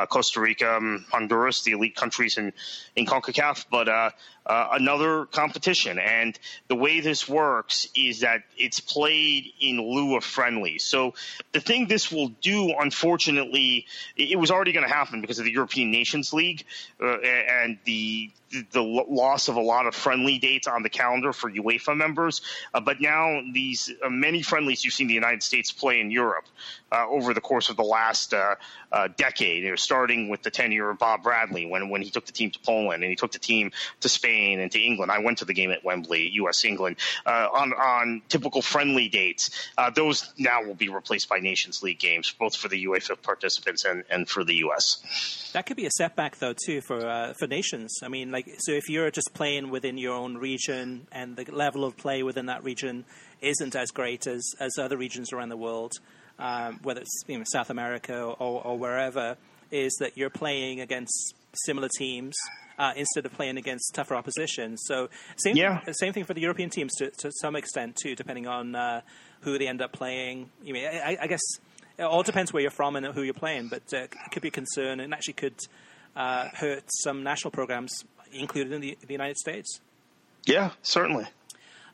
Costa 0.09 0.41
Rica, 0.41 0.77
and 0.77 1.05
Honduras, 1.11 1.62
the 1.62 1.73
elite 1.73 1.97
countries 1.97 2.39
in 2.39 2.53
in 2.97 3.07
CONCACAF, 3.07 3.66
but 3.71 3.89
uh, 4.51 4.70
another 4.72 5.26
competition. 5.26 6.01
And 6.01 6.36
the 6.66 6.74
way 6.74 6.98
this 6.98 7.28
works 7.28 7.86
is 7.94 8.20
that 8.20 8.42
it's 8.59 8.80
played 8.80 9.53
in 9.61 9.80
lieu 9.80 10.16
of 10.16 10.24
friendlies. 10.24 10.82
So 10.82 11.14
the 11.53 11.61
thing 11.61 11.86
this 11.86 12.11
will 12.11 12.30
do, 12.40 12.74
unfortunately, 12.76 13.86
it 14.16 14.36
was 14.36 14.51
already 14.51 14.72
going 14.72 14.88
to 14.88 14.92
happen 14.92 15.20
because 15.20 15.38
of 15.38 15.44
the 15.44 15.53
European 15.53 15.92
Nations 15.92 16.32
League 16.32 16.64
uh, 17.01 17.18
and 17.20 17.78
the 17.84 18.32
the 18.72 18.82
loss 18.82 19.48
of 19.48 19.57
a 19.57 19.61
lot 19.61 19.86
of 19.86 19.94
friendly 19.94 20.38
dates 20.38 20.66
on 20.66 20.82
the 20.82 20.88
calendar 20.88 21.32
for 21.32 21.51
UEFA 21.51 21.96
members. 21.96 22.42
Uh, 22.74 22.80
but 22.80 23.01
now 23.01 23.40
these 23.53 23.92
uh, 24.05 24.11
many 24.11 24.42
friendlies 24.42 24.84
you've 24.84 24.94
seen 24.94 25.07
the 25.07 25.14
United 25.14 25.42
States 25.42 25.70
play 25.70 26.01
in 26.01 26.11
Europe 26.11 26.46
uh, 26.90 27.07
over 27.09 27.32
the 27.32 27.40
course 27.40 27.68
of 27.68 27.76
the 27.76 27.84
last 27.84 28.34
uh, 28.34 28.57
uh, 28.90 29.09
decade, 29.16 29.62
you 29.62 29.70
know, 29.70 29.76
starting 29.76 30.28
with 30.28 30.42
the 30.42 30.51
tenure 30.51 30.90
of 30.90 30.98
Bob 30.98 31.22
Bradley 31.22 31.64
when, 31.64 31.88
when 31.90 32.03
he 32.03 32.11
took 32.11 32.26
the 32.26 32.32
team 32.32 32.51
to 32.51 32.59
Poland 32.61 33.05
and 33.05 33.11
he 33.11 33.16
took 33.16 33.30
the 33.30 33.38
team 33.38 33.70
to 34.01 34.09
Spain 34.09 34.59
and 34.59 34.72
to 34.72 34.80
England. 34.80 35.12
I 35.12 35.20
went 35.20 35.38
to 35.38 35.44
the 35.44 35.55
game 35.55 35.70
at 35.70 35.84
Wembley, 35.84 36.28
U.S. 36.34 36.64
England, 36.64 36.96
uh, 37.26 37.48
on, 37.53 37.72
on 37.72 38.22
typical 38.28 38.62
friendly 38.62 39.09
dates. 39.09 39.51
those 39.94 40.32
now 40.38 40.62
will 40.64 40.74
be 40.74 40.88
replaced 40.88 41.28
by 41.28 41.38
Nations 41.38 41.82
League 41.82 42.01
games, 42.01 42.34
both 42.36 42.57
for 42.57 42.68
the 42.68 42.84
UEFA 42.86 43.20
participants 43.22 43.84
and, 43.84 44.03
and 44.11 44.28
for 44.28 44.42
the 44.42 44.57
U.S. 44.57 45.51
That 45.53 45.66
could 45.66 45.76
be 45.76 45.86
a 45.86 45.90
setback, 45.90 46.38
though, 46.38 46.55
too, 46.55 46.80
for 46.80 47.01
for 47.38 47.46
nations. 47.46 48.01
I 48.03 48.09
mean, 48.09 48.30
like, 48.30 48.39
so 48.59 48.72
if 48.72 48.88
you're 48.88 49.11
just 49.11 49.30
playing 49.34 49.70
within 49.70 49.99
your 49.99 50.14
own 50.14 50.36
region 50.36 51.07
and 51.12 51.36
the 51.36 51.45
level 51.51 51.84
of 51.84 51.97
play 51.97 52.22
within 52.22 52.47
that 52.47 52.64
region 52.64 53.05
isn't 53.41 53.74
as 53.74 53.91
great 53.91 54.26
as, 54.26 54.43
as 54.59 54.78
other 54.78 54.97
regions 54.97 55.32
around 55.32 55.49
the 55.49 55.57
world, 55.57 55.93
um, 56.38 56.80
whether 56.82 57.01
it's 57.01 57.22
you 57.26 57.38
know, 57.38 57.45
South 57.47 57.70
America 57.70 58.18
or, 58.18 58.64
or, 58.64 58.78
wherever, 58.78 59.36
is 59.70 59.95
that 60.01 60.16
you're 60.16 60.30
playing 60.30 60.80
against 60.80 61.34
similar 61.66 61.88
teams 61.99 62.34
uh, 62.78 62.93
instead 62.97 63.26
of 63.26 63.32
playing 63.32 63.59
against 63.59 63.95
tougher 63.95 64.14
opposition. 64.14 64.76
So 64.76 65.09
same 65.36 65.57
yeah. 65.57 65.80
same 65.93 66.12
thing 66.12 66.24
for 66.24 66.34
the 66.34 66.41
European 66.41 66.70
teams 66.70 66.93
to, 66.97 67.11
to 67.18 67.30
some 67.41 67.57
extent 67.57 67.97
too, 68.03 68.14
depending 68.16 68.47
on 68.47 68.74
uh, 68.74 69.03
who 69.41 69.59
they 69.59 69.68
end 69.68 69.82
up 69.82 69.93
playing. 69.93 70.51
You 70.62 70.74
mean, 70.74 70.86
I, 70.86 71.18
I, 71.20 71.26
guess 71.26 71.43
it 71.99 72.05
all 72.05 72.22
depends 72.22 72.53
where 72.53 72.62
you're 72.62 72.70
from 72.70 72.97
and 72.97 73.07
who 73.07 73.22
you're 73.22 73.34
playing, 73.34 73.68
but 73.68 73.82
uh, 73.93 74.05
it 74.05 74.14
could 74.32 74.43
be 74.43 74.49
a 74.49 74.53
concern 74.53 75.01
and 75.01 75.12
actually 75.12 75.34
could 75.34 75.59
uh, 76.16 76.49
hurt 76.55 76.84
some 76.88 77.22
national 77.22 77.51
programs 77.51 78.05
included 78.33 78.72
in 78.72 78.81
the, 78.81 78.99
the 79.07 79.12
United 79.12 79.37
States. 79.37 79.81
Yeah, 80.47 80.70
certainly. 80.83 81.26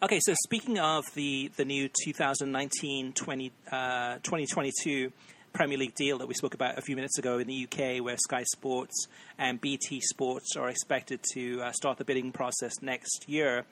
Okay, 0.03 0.21
so 0.21 0.35
speaking 0.45 0.79
of 0.79 1.05
the, 1.15 1.51
the 1.57 1.65
new 1.65 1.89
2019 2.05 3.13
20, 3.13 3.53
uh, 3.73 4.15
2022 4.17 5.13
Premier 5.53 5.79
League 5.79 5.95
deal 5.95 6.19
that 6.19 6.29
we 6.29 6.35
spoke 6.35 6.53
about 6.53 6.79
a 6.79 6.83
few 6.83 6.95
minutes 6.97 7.19
ago 7.19 7.39
in 7.39 7.47
the 7.47 7.65
UK, 7.65 8.05
where 8.05 8.17
Sky 8.19 8.43
Sports 8.43 9.07
and 9.39 9.59
BT 9.59 10.01
Sports 10.03 10.55
are 10.55 10.69
expected 10.69 11.21
to 11.33 11.63
uh, 11.63 11.73
start 11.73 11.97
the 11.97 12.05
bidding 12.05 12.31
process 12.31 12.75
next 12.83 13.27
year, 13.27 13.65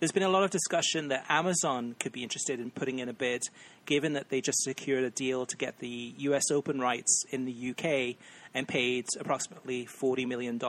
there's 0.00 0.12
been 0.12 0.24
a 0.24 0.28
lot 0.28 0.42
of 0.42 0.50
discussion 0.50 1.08
that 1.08 1.24
Amazon 1.28 1.94
could 1.98 2.12
be 2.12 2.22
interested 2.22 2.60
in 2.60 2.70
putting 2.70 2.98
in 2.98 3.08
a 3.08 3.12
bid, 3.12 3.42
given 3.86 4.14
that 4.14 4.30
they 4.30 4.40
just 4.40 4.62
secured 4.62 5.04
a 5.04 5.10
deal 5.10 5.46
to 5.46 5.56
get 5.56 5.78
the 5.78 6.14
US 6.18 6.50
Open 6.50 6.80
rights 6.80 7.24
in 7.30 7.44
the 7.44 7.70
UK 7.70 8.16
and 8.54 8.66
paid 8.66 9.06
approximately 9.18 9.86
$40 9.86 10.26
million 10.26 10.60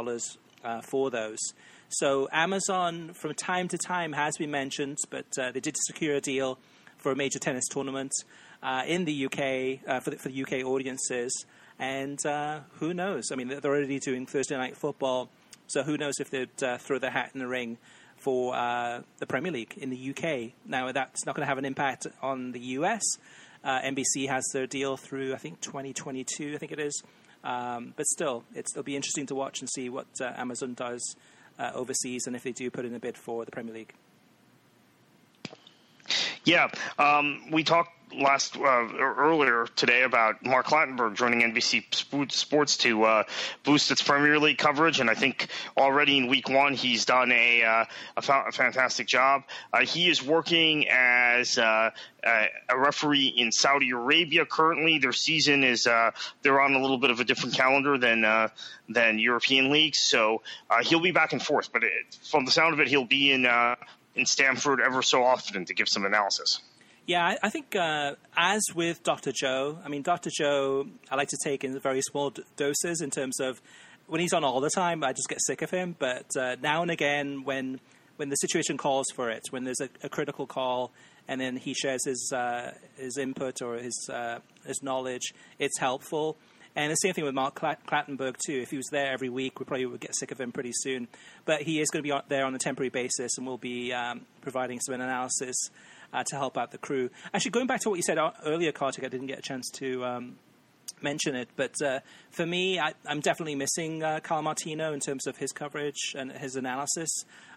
uh, 0.64 0.82
for 0.82 1.10
those. 1.10 1.40
So 1.90 2.28
Amazon, 2.32 3.14
from 3.14 3.34
time 3.34 3.68
to 3.70 3.78
time, 3.78 4.14
has 4.14 4.38
been 4.38 4.52
mentioned, 4.52 4.98
but 5.10 5.26
uh, 5.40 5.52
they 5.52 5.60
did 5.60 5.76
secure 5.78 6.16
a 6.16 6.22
deal 6.22 6.60
for 6.98 7.12
a 7.12 7.16
major 7.16 7.40
tennis 7.40 7.66
tournament 7.68 8.12
uh, 8.62 8.84
in 8.86 9.06
the 9.06 9.26
UK 9.26 9.90
uh, 9.90 10.00
for 10.00 10.12
the, 10.12 10.18
for, 10.18 10.30
the, 10.30 10.44
UK 10.44 10.66
audiences. 10.66 11.46
And 11.80 12.24
uh, 12.26 12.60
who 12.74 12.94
knows? 12.94 13.32
I 13.32 13.36
mean, 13.36 13.48
they're 13.48 13.66
already 13.66 14.00
doing 14.00 14.26
Thursday 14.26 14.56
night 14.56 14.78
football, 14.78 15.30
so 15.68 15.82
who 15.82 15.98
knows 15.98 16.20
if 16.20 16.30
they'd 16.30 16.64
uh, 16.64 16.78
throw 16.78 17.00
their 17.00 17.10
hat 17.10 17.32
in 17.34 17.40
the 17.40 17.48
ring 17.48 17.78
for 18.18 18.54
the 18.54 19.26
Premier 19.26 19.52
League 19.52 19.76
in 19.78 19.90
the 19.90 20.10
UK. 20.10 20.52
Now, 20.66 20.92
that's 20.92 21.26
not 21.26 21.36
going 21.36 21.44
to 21.44 21.48
have 21.48 21.58
an 21.58 21.64
impact 21.64 22.06
on 22.22 22.52
the 22.52 22.60
US. 22.60 23.02
NBC 23.64 24.28
has 24.28 24.46
their 24.54 24.68
deal 24.68 24.98
through, 24.98 25.34
I 25.34 25.38
think, 25.38 25.62
2022, 25.62 26.54
I 26.54 26.58
think 26.58 26.74
it 26.74 26.80
is. 26.80 27.02
Um, 27.44 27.94
but 27.96 28.06
still, 28.06 28.44
it'll 28.54 28.84
be 28.84 28.96
interesting 28.96 29.26
to 29.28 29.36
watch 29.36 29.62
and 29.62 29.70
see 29.70 29.90
what 29.90 30.08
Amazon 30.22 30.74
does 30.74 31.16
uh, 31.60 31.72
overseas 31.74 32.26
and 32.26 32.36
if 32.36 32.44
they 32.44 32.52
do 32.52 32.72
put 32.72 32.86
in 32.86 32.96
a 32.96 33.00
bid 33.00 33.18
for 33.18 33.46
the 33.46 33.52
Premier 33.52 33.74
League? 33.74 33.94
Yeah, 36.46 36.70
um, 36.98 37.52
we 37.52 37.64
talked 37.64 37.92
last 38.14 38.58
uh, 38.58 38.88
earlier 39.00 39.68
today 39.76 40.04
about 40.04 40.44
Mark 40.46 40.68
Clattenburg 40.68 41.16
joining 41.16 41.42
NBC 41.42 41.84
Sports 42.32 42.78
to 42.78 43.04
uh, 43.04 43.24
boost 43.64 43.92
its 43.92 44.02
Premier 44.02 44.40
League 44.40 44.58
coverage, 44.58 45.00
and 45.00 45.10
I 45.10 45.14
think 45.14 45.48
already 45.78 46.18
in 46.18 46.28
Week 46.28 46.50
One 46.50 46.74
he's 46.74 47.06
done 47.06 47.32
a 47.32 47.64
uh, 47.64 47.86
a, 48.18 48.22
fa- 48.22 48.46
a, 48.48 48.52
fantastic 48.52 49.08
job. 49.08 49.44
Uh, 49.72 49.86
he 49.86 50.10
is 50.10 50.24
working 50.24 50.88
as 50.90 51.58
uh, 51.58 51.92
a 52.24 52.78
referee 52.78 53.28
in 53.28 53.52
Saudi 53.52 53.92
Arabia 53.92 54.46
currently. 54.46 55.00
Their 55.00 55.14
season 55.14 55.64
is 55.64 55.88
uh, 55.88 56.12
they're 56.42 56.62
on 56.62 56.74
a 56.74 56.82
little 56.82 56.98
bit 56.98 57.12
of 57.12 57.20
a 57.20 57.24
different 57.24 57.56
calendar 57.56 57.98
than 57.98 58.50
than 58.90 59.20
European 59.20 59.72
leagues, 59.72 60.00
so 60.00 60.42
he'll 60.84 61.02
be 61.02 61.12
back 61.12 61.34
and 61.34 61.42
forth. 61.42 61.72
But 61.72 61.84
it, 61.84 62.18
from 62.30 62.46
the 62.46 62.52
sound 62.52 62.74
of 62.74 62.80
it, 62.80 62.88
he'll 62.88 63.06
be 63.06 63.32
in 63.32 63.46
in 64.16 64.26
Stamford 64.26 64.82
ever 64.82 65.02
so 65.02 65.24
often 65.24 65.66
to 65.66 65.74
give 65.74 65.88
some 65.88 66.06
analysis. 66.06 66.62
Yeah, 67.10 67.26
I, 67.26 67.38
I 67.42 67.50
think 67.50 67.76
uh, 67.76 68.14
as 68.38 68.62
with 68.76 69.02
Dr. 69.02 69.32
Joe, 69.32 69.80
I 69.84 69.90
mean, 69.90 70.04
Dr. 70.04 70.30
Joe, 70.32 70.86
I 71.10 71.16
like 71.16 71.30
to 71.30 71.38
take 71.44 71.64
in 71.64 71.80
very 71.80 72.04
small 72.04 72.30
d- 72.30 72.44
doses 72.56 73.02
in 73.02 73.10
terms 73.10 73.40
of 73.40 73.60
when 74.06 74.22
he's 74.22 74.32
on 74.32 74.44
all 74.44 74.62
the 74.62 74.70
time, 74.70 75.04
I 75.04 75.12
just 75.12 75.28
get 75.28 75.40
sick 75.42 75.64
of 75.64 75.72
him. 75.72 75.96
But 75.98 76.28
uh, 76.38 76.58
now 76.62 76.84
and 76.84 76.92
again, 76.92 77.46
when 77.46 77.80
when 78.18 78.30
the 78.30 78.36
situation 78.36 78.78
calls 78.78 79.08
for 79.16 79.32
it, 79.32 79.42
when 79.50 79.64
there's 79.64 79.82
a, 79.82 79.90
a 80.04 80.10
critical 80.10 80.46
call, 80.46 80.92
and 81.28 81.42
then 81.42 81.58
he 81.58 81.74
shares 81.74 82.06
his 82.06 82.32
uh, 82.32 82.74
his 82.96 83.18
input 83.18 83.64
or 83.64 83.78
his 83.78 84.08
uh, 84.14 84.38
his 84.68 84.84
knowledge, 84.84 85.34
it's 85.58 85.80
helpful. 85.80 86.38
And 86.76 86.92
the 86.92 86.96
same 86.98 87.16
thing 87.16 87.26
with 87.26 87.34
Mark 87.34 87.60
Clattenburg 87.60 88.36
too. 88.46 88.60
If 88.62 88.70
he 88.70 88.78
was 88.78 88.88
there 88.92 89.12
every 89.12 89.30
week, 89.30 89.60
we 89.60 89.66
probably 89.66 89.88
would 89.88 90.00
get 90.00 90.16
sick 90.16 90.30
of 90.30 90.40
him 90.40 90.52
pretty 90.52 90.74
soon. 90.74 91.08
But 91.44 91.64
he 91.64 91.82
is 91.82 91.90
going 91.90 92.04
to 92.04 92.08
be 92.08 92.16
there 92.28 92.46
on 92.46 92.54
a 92.54 92.60
temporary 92.60 92.90
basis, 92.90 93.36
and 93.40 93.48
we'll 93.48 93.58
be 93.58 93.92
um, 93.94 94.28
providing 94.42 94.80
some 94.80 94.94
analysis 94.94 95.56
uh, 96.14 96.24
to 96.28 96.36
help 96.36 96.58
out 96.58 96.72
the 96.72 96.78
crew. 96.78 97.10
Actually, 97.34 97.52
going 97.52 97.68
back 97.68 97.82
to 97.82 97.90
what 97.90 97.96
you 97.96 98.04
said 98.04 98.18
earlier, 98.46 98.72
Kartik, 98.72 99.04
I 99.04 99.08
didn't 99.08 99.28
get 99.28 99.40
a 99.40 99.42
chance 99.42 99.70
to 99.76 100.04
um, 100.06 100.36
mention 101.02 101.36
it, 101.36 101.50
but 101.56 101.74
uh, 101.82 102.00
for 102.32 102.46
me, 102.46 102.80
I, 102.80 102.94
am 103.06 103.20
definitely 103.20 103.56
missing 103.56 104.04
uh, 104.04 104.20
Kyle 104.20 104.42
Martino 104.42 104.94
in 104.94 105.00
terms 105.00 105.28
of 105.28 105.38
his 105.38 105.52
coverage 105.52 106.16
and 106.18 106.32
his 106.32 106.56
analysis 106.56 107.10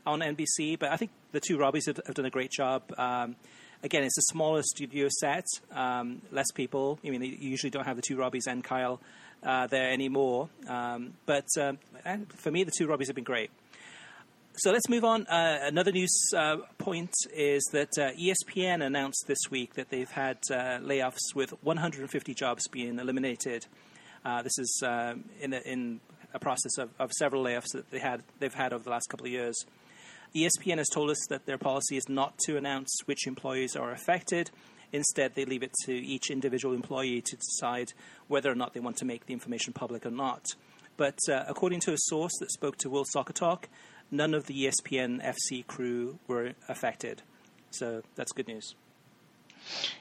on 0.07 0.21
NBC. 0.21 0.79
But 0.79 0.91
I 0.91 0.97
think 0.97 1.11
the 1.33 1.41
two 1.41 1.59
Robbies 1.59 1.87
have, 1.87 2.01
have 2.07 2.15
done 2.15 2.27
a 2.27 2.31
great 2.31 2.51
job. 2.51 2.83
Um, 2.99 3.37
again, 3.83 4.05
it's 4.05 4.19
a 4.19 4.23
smaller 4.23 4.63
studio 4.63 5.09
set, 5.21 5.47
um, 5.73 6.23
less 6.31 6.51
people. 6.53 6.99
I 7.05 7.11
mean, 7.11 7.23
you 7.23 7.37
usually 7.39 7.71
don't 7.71 7.87
have 7.87 7.97
the 7.97 8.03
two 8.03 8.17
Robbies 8.17 8.47
and 8.47 8.63
Kyle 8.63 9.01
uh, 9.43 9.67
there 9.67 9.91
anymore. 9.91 10.49
Um, 10.69 11.15
but 11.27 11.47
uh, 11.61 11.73
for 12.37 12.51
me, 12.51 12.65
the 12.65 12.73
two 12.77 12.87
Robbies 12.87 13.07
have 13.09 13.17
been 13.17 13.25
great. 13.25 13.51
So 14.55 14.71
let's 14.71 14.89
move 14.91 15.03
on. 15.03 15.27
Uh, 15.29 15.61
another 15.63 15.93
news 15.93 16.13
uh, 16.37 16.59
point 16.77 17.15
is 17.35 17.67
that 17.73 17.89
uh, 17.97 18.11
ESPN 18.13 18.85
announced 18.85 19.25
this 19.27 19.39
week 19.51 19.75
that 19.75 19.89
they've 19.89 20.11
had 20.11 20.37
uh, 20.51 20.79
layoffs 20.79 21.35
with 21.35 21.55
150 21.63 22.35
jobs 22.35 22.69
being 22.69 22.99
eliminated. 22.99 23.67
Uh, 24.27 24.43
this 24.43 24.59
is 24.59 24.83
um, 24.87 25.25
in, 25.41 25.55
a, 25.55 25.61
in, 25.61 26.01
a, 26.35 26.39
process 26.39 26.77
of, 26.77 26.91
of, 26.99 27.11
several 27.13 27.43
layoffs 27.43 27.73
that 27.73 27.91
they 27.91 27.99
had, 27.99 28.23
they've 28.41 28.53
had 28.53 28.75
over 28.75 28.85
the 28.85 28.91
last 28.91 29.09
couple 29.09 29.25
of 29.25 29.33
years. 29.33 29.57
ESPN 30.37 30.77
has 30.77 30.89
told 30.89 31.09
us 31.09 31.27
that 31.31 31.47
their 31.47 31.59
policy 31.59 31.97
is 31.97 32.09
not 32.11 32.37
to 32.47 32.59
announce 32.59 32.95
which 33.07 33.27
employees 33.27 33.75
are 33.75 33.91
affected. 33.91 34.51
Instead, 34.93 35.35
they 35.35 35.47
leave 35.47 35.63
it 35.63 35.73
to 35.87 35.95
each 35.95 36.31
individual 36.31 36.75
employee 36.75 37.23
to 37.23 37.37
decide 37.37 37.95
whether 38.29 38.53
or 38.53 38.55
not 38.55 38.75
they 38.75 38.81
want 38.81 38.99
to 38.99 39.07
make 39.07 39.25
the 39.25 39.33
information 39.33 39.73
public 39.73 40.05
or 40.05 40.11
not. 40.11 40.45
But 40.99 41.19
uh, 41.31 41.45
according 41.49 41.81
to 41.81 41.95
a 41.95 41.99
source 41.99 42.33
that 42.41 42.51
spoke 42.51 42.77
to 42.79 42.91
World 42.91 43.07
Soccer 43.11 43.33
Talk, 43.33 43.69
none 44.13 44.35
of 44.35 44.47
the 44.47 44.67
ESPN 44.67 45.25
FC 45.25 45.67
crew 45.67 46.19
were 46.29 46.53
affected. 46.69 47.23
So 47.71 48.03
that's 48.15 48.33
good 48.33 48.47
news. 48.47 48.77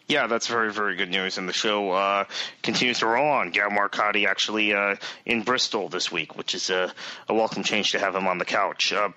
Yeah, 0.07 0.28
that's 0.28 0.47
very, 0.47 0.72
very 0.72 0.95
good 0.95 1.09
news. 1.09 1.38
And 1.38 1.47
the 1.47 1.53
show 1.53 1.91
uh, 1.91 2.26
continues 2.62 2.99
to 2.99 3.07
roll 3.07 3.30
on. 3.30 3.51
Gab 3.51 3.72
Marcotti 3.72 4.28
actually 4.28 4.74
uh, 4.74 4.95
in 5.26 5.43
Bristol 5.43 5.88
this 5.88 6.12
week, 6.12 6.36
which 6.38 6.53
is 6.55 6.70
a, 6.70 6.91
a, 7.30 7.34
welcome 7.34 7.64
change 7.64 7.91
to 7.91 7.99
have 7.99 8.16
him 8.16 8.28
on 8.28 8.38
the 8.38 8.45
couch. 8.45 8.91
Uh, 8.91 9.09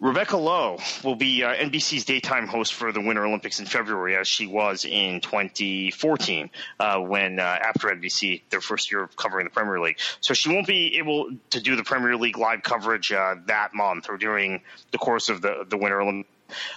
Rebecca 0.00 0.36
Lowe 0.36 0.78
will 1.04 1.14
be 1.14 1.44
uh, 1.44 1.54
NBC's 1.54 2.04
daytime 2.04 2.48
host 2.48 2.74
for 2.74 2.90
the 2.90 3.00
Winter 3.00 3.24
Olympics 3.24 3.60
in 3.60 3.66
February, 3.66 4.16
as 4.16 4.26
she 4.26 4.46
was 4.46 4.84
in 4.84 5.20
2014 5.20 6.50
uh, 6.80 6.98
when 6.98 7.38
uh, 7.38 7.42
after 7.42 7.88
NBC 7.88 8.42
their 8.50 8.60
first 8.60 8.90
year 8.90 9.02
of 9.04 9.16
covering 9.16 9.44
the 9.44 9.50
Premier 9.50 9.80
League. 9.80 9.98
So 10.20 10.34
she 10.34 10.52
won't 10.52 10.66
be 10.66 10.98
able 10.98 11.30
to 11.50 11.60
do 11.60 11.76
the 11.76 11.84
Premier 11.84 12.16
League 12.16 12.36
live 12.36 12.62
coverage 12.62 13.12
uh, 13.12 13.36
that 13.46 13.72
month 13.72 14.08
or 14.08 14.16
during 14.16 14.62
the 14.90 14.98
course 14.98 15.28
of 15.28 15.40
the 15.40 15.64
the 15.68 15.76
Winter 15.76 16.00
Olympics. 16.00 16.28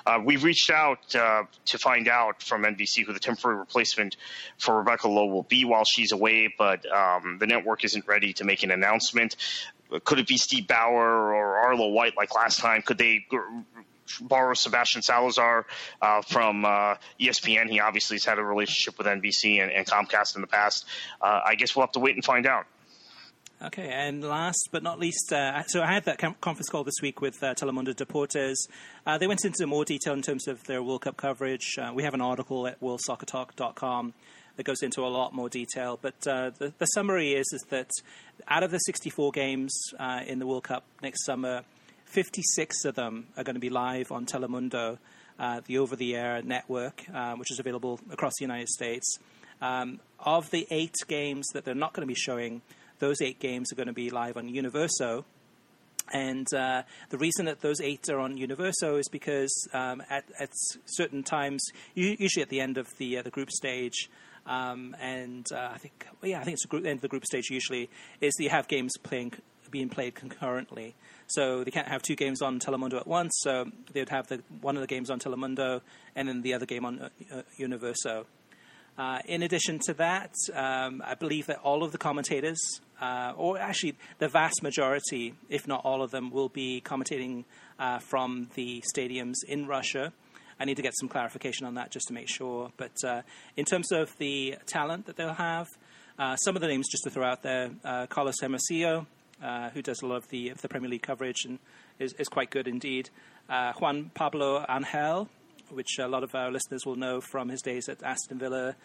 Uh, 0.05 0.19
we've 0.23 0.43
reached 0.43 0.69
out 0.69 1.13
uh, 1.13 1.43
to 1.65 1.77
find 1.77 2.07
out 2.07 2.41
from 2.41 2.63
NBC 2.63 3.05
who 3.05 3.13
the 3.13 3.19
temporary 3.19 3.59
replacement 3.59 4.15
for 4.57 4.77
Rebecca 4.77 5.07
Lowe 5.07 5.25
will 5.25 5.43
be 5.43 5.65
while 5.65 5.83
she's 5.83 6.13
away, 6.13 6.53
but 6.57 6.89
um, 6.91 7.37
the 7.39 7.47
network 7.47 7.83
isn't 7.83 8.07
ready 8.07 8.33
to 8.33 8.45
make 8.45 8.63
an 8.63 8.71
announcement 8.71 9.35
could 10.03 10.19
it 10.19 10.27
be 10.27 10.37
Steve 10.37 10.67
Bauer 10.67 11.33
or 11.33 11.57
Arlo 11.57 11.87
White 11.87 12.17
like 12.17 12.33
last 12.35 12.59
time? 12.59 12.81
Could 12.81 12.97
they 12.97 13.25
borrow 14.21 14.53
Sebastian 14.53 15.01
Salazar 15.01 15.65
uh, 16.01 16.21
from 16.21 16.65
uh, 16.65 16.95
ESPN? 17.19 17.69
He 17.69 17.79
obviously 17.79 18.15
has 18.15 18.25
had 18.25 18.39
a 18.39 18.43
relationship 18.43 18.97
with 18.97 19.07
NBC 19.07 19.61
and, 19.61 19.71
and 19.71 19.85
Comcast 19.85 20.35
in 20.35 20.41
the 20.41 20.47
past. 20.47 20.85
Uh, 21.21 21.41
I 21.45 21.55
guess 21.55 21.75
we'll 21.75 21.85
have 21.85 21.93
to 21.93 21.99
wait 21.99 22.15
and 22.15 22.23
find 22.23 22.45
out. 22.45 22.65
Okay, 23.59 23.89
and 23.89 24.23
last 24.23 24.69
but 24.71 24.83
not 24.83 24.99
least, 24.99 25.33
uh, 25.33 25.63
so 25.63 25.81
I 25.81 25.91
had 25.91 26.05
that 26.05 26.19
conference 26.19 26.69
call 26.69 26.83
this 26.83 27.01
week 27.01 27.21
with 27.21 27.41
uh, 27.41 27.55
Telemundo 27.55 27.91
Deportes. 27.95 28.53
Uh, 29.03 29.17
they 29.17 29.25
went 29.25 29.43
into 29.45 29.65
more 29.65 29.83
detail 29.83 30.13
in 30.13 30.21
terms 30.21 30.47
of 30.47 30.63
their 30.65 30.83
World 30.83 31.01
Cup 31.01 31.17
coverage. 31.17 31.75
We 31.95 32.03
have 32.03 32.13
an 32.13 32.21
article 32.21 32.67
at 32.67 32.79
worldsoccertalk.com 32.81 34.13
that 34.57 34.63
goes 34.63 34.81
into 34.83 35.01
a 35.01 35.07
lot 35.07 35.33
more 35.33 35.49
detail. 35.49 35.97
But 36.01 36.15
uh, 36.27 36.51
the, 36.57 36.73
the, 36.77 36.85
summary 36.87 37.33
is, 37.33 37.47
is 37.53 37.63
that 37.69 37.89
out 38.47 38.63
of 38.63 38.71
the 38.71 38.79
64 38.79 39.31
games 39.31 39.73
uh, 39.99 40.21
in 40.27 40.39
the 40.39 40.45
World 40.45 40.65
Cup 40.65 40.83
next 41.01 41.25
summer, 41.25 41.63
56 42.05 42.85
of 42.85 42.95
them 42.95 43.27
are 43.37 43.43
going 43.43 43.55
to 43.55 43.61
be 43.61 43.69
live 43.69 44.11
on 44.11 44.25
Telemundo, 44.25 44.97
the 45.65 45.77
over 45.77 45.95
the 45.95 46.15
air 46.15 46.41
network, 46.41 47.03
which 47.37 47.51
is 47.51 47.59
available 47.59 47.99
across 48.11 48.33
the 48.39 48.43
United 48.43 48.69
States. 48.69 49.19
Um, 49.61 49.99
of 50.19 50.49
the 50.51 50.67
eight 50.69 50.95
games 51.07 51.47
that 51.53 51.65
they're 51.65 51.75
not 51.75 51.93
going 51.93 52.07
to 52.07 52.11
be 52.11 52.19
showing, 52.19 52.61
those 52.99 53.21
eight 53.21 53.39
games 53.39 53.71
are 53.71 53.75
going 53.75 53.87
to 53.87 53.93
be 53.93 54.09
live 54.09 54.37
on 54.37 54.49
Universo. 54.49 55.25
And 56.13 56.47
uh, 56.53 56.83
the 57.09 57.17
reason 57.17 57.45
that 57.45 57.61
those 57.61 57.81
eight 57.81 58.07
are 58.09 58.19
on 58.19 58.37
Universo 58.37 58.95
is 58.95 59.09
because 59.09 59.51
um, 59.73 60.01
at, 60.09 60.23
at, 60.39 60.49
certain 60.85 61.23
times, 61.23 61.65
usually 61.95 62.43
at 62.43 62.49
the 62.49 62.61
end 62.61 62.77
of 62.77 62.87
the 62.97 63.17
uh, 63.17 63.21
the 63.23 63.29
group 63.29 63.51
stage, 63.51 64.09
um, 64.47 64.95
and 64.99 65.45
uh, 65.51 65.69
I 65.73 65.77
think 65.77 66.07
well, 66.21 66.31
yeah, 66.31 66.39
I 66.39 66.43
think 66.43 66.53
it's 66.53 66.63
the 66.63 66.69
group, 66.69 66.85
end 66.85 66.97
of 66.97 67.01
the 67.01 67.07
group 67.07 67.25
stage 67.25 67.49
usually 67.49 67.89
is 68.21 68.33
that 68.37 68.43
you 68.43 68.49
have 68.49 68.67
games 68.67 68.93
playing 69.03 69.33
being 69.69 69.89
played 69.89 70.15
concurrently. 70.15 70.95
So 71.27 71.63
they 71.63 71.71
can't 71.71 71.87
have 71.87 72.01
two 72.01 72.15
games 72.15 72.41
on 72.41 72.59
Telemundo 72.59 72.95
at 72.95 73.07
once. 73.07 73.33
So 73.39 73.65
they 73.91 74.01
would 74.01 74.09
have 74.09 74.27
the 74.27 74.41
one 74.61 74.75
of 74.75 74.81
the 74.81 74.87
games 74.87 75.09
on 75.09 75.19
Telemundo 75.19 75.81
and 76.15 76.27
then 76.27 76.41
the 76.41 76.53
other 76.53 76.65
game 76.65 76.85
on 76.85 76.99
uh, 76.99 77.09
uh, 77.31 77.41
Universo. 77.57 78.25
Uh, 78.97 79.19
in 79.25 79.43
addition 79.43 79.77
to 79.85 79.93
that, 79.93 80.33
um, 80.55 81.03
I 81.05 81.13
believe 81.13 81.45
that 81.47 81.59
all 81.59 81.83
of 81.83 81.91
the 81.91 81.99
commentators, 81.99 82.57
uh, 82.99 83.31
or 83.37 83.59
actually 83.59 83.95
the 84.17 84.27
vast 84.27 84.63
majority, 84.63 85.35
if 85.49 85.67
not 85.67 85.85
all 85.85 86.01
of 86.01 86.09
them, 86.09 86.31
will 86.31 86.49
be 86.49 86.81
commentating 86.83 87.43
uh, 87.77 87.99
from 87.99 88.49
the 88.55 88.83
stadiums 88.95 89.35
in 89.47 89.67
Russia. 89.67 90.13
I 90.59 90.65
need 90.65 90.75
to 90.77 90.81
get 90.81 90.93
some 90.97 91.09
clarification 91.09 91.65
on 91.65 91.75
that 91.75 91.91
just 91.91 92.07
to 92.07 92.13
make 92.13 92.27
sure. 92.29 92.71
But 92.77 92.93
uh, 93.05 93.21
in 93.55 93.65
terms 93.65 93.91
of 93.91 94.15
the 94.17 94.55
talent 94.65 95.05
that 95.05 95.15
they'll 95.15 95.33
have, 95.33 95.67
uh, 96.17 96.35
some 96.37 96.55
of 96.55 96.61
the 96.61 96.67
names 96.67 96.87
just 96.89 97.03
to 97.03 97.09
throw 97.09 97.25
out 97.25 97.43
there 97.43 97.71
uh, 97.83 98.07
Carlos 98.07 98.35
Hermosillo, 98.41 99.05
who 99.73 99.81
does 99.81 100.01
a 100.01 100.07
lot 100.07 100.17
of 100.17 100.27
the, 100.29 100.49
of 100.49 100.61
the 100.61 100.67
Premier 100.67 100.89
League 100.89 101.03
coverage 101.03 101.45
and 101.45 101.59
is, 101.99 102.13
is 102.13 102.27
quite 102.27 102.49
good 102.49 102.67
indeed. 102.67 103.09
Juan 103.47 104.11
Pablo 104.13 104.65
Angel, 104.67 105.29
which 105.69 105.99
a 105.99 106.07
lot 106.07 106.23
of 106.23 106.33
our 106.33 106.51
listeners 106.51 106.85
will 106.85 106.95
know 106.95 107.21
from 107.21 107.49
his 107.49 107.61
days 107.61 107.87
at 107.87 108.01
Aston 108.01 108.39
Villa 108.39 108.75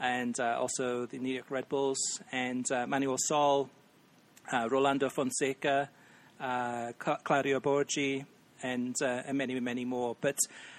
and 0.00 0.38
uh, 0.38 0.56
also 0.58 1.06
the 1.06 1.18
New 1.18 1.34
York 1.34 1.50
Red 1.50 1.68
Bulls, 1.68 1.98
and 2.30 2.70
uh, 2.70 2.86
Manuel 2.86 3.16
Sol, 3.18 3.68
uh, 4.52 4.68
Rolando 4.70 5.08
Fonseca, 5.08 5.90
uh, 6.40 6.92
Claudio 6.98 7.60
Borghi, 7.60 8.24
and, 8.62 8.94
uh, 9.02 9.22
and 9.26 9.36
many, 9.38 9.58
many 9.60 9.84
more. 9.84 10.16
But 10.20 10.38
uh, 10.46 10.77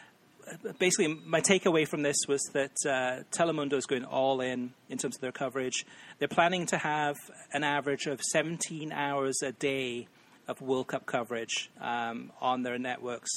basically, 0.79 1.19
my 1.25 1.41
takeaway 1.41 1.87
from 1.87 2.01
this 2.01 2.17
was 2.27 2.41
that 2.53 2.75
Telemundo 3.31 3.73
is 3.73 3.85
going 3.85 4.05
all 4.05 4.41
in 4.41 4.73
in 4.89 4.97
terms 4.97 5.15
of 5.15 5.21
their 5.21 5.31
coverage. 5.31 5.85
They're 6.19 6.27
planning 6.27 6.65
to 6.67 6.77
have 6.77 7.15
an 7.53 7.63
average 7.63 8.05
of 8.07 8.21
17 8.21 8.91
hours 8.91 9.41
a 9.43 9.51
day 9.51 10.07
of 10.47 10.61
World 10.61 10.87
Cup 10.87 11.05
coverage 11.05 11.69
um, 11.79 12.31
on 12.41 12.63
their 12.63 12.79
networks. 12.79 13.29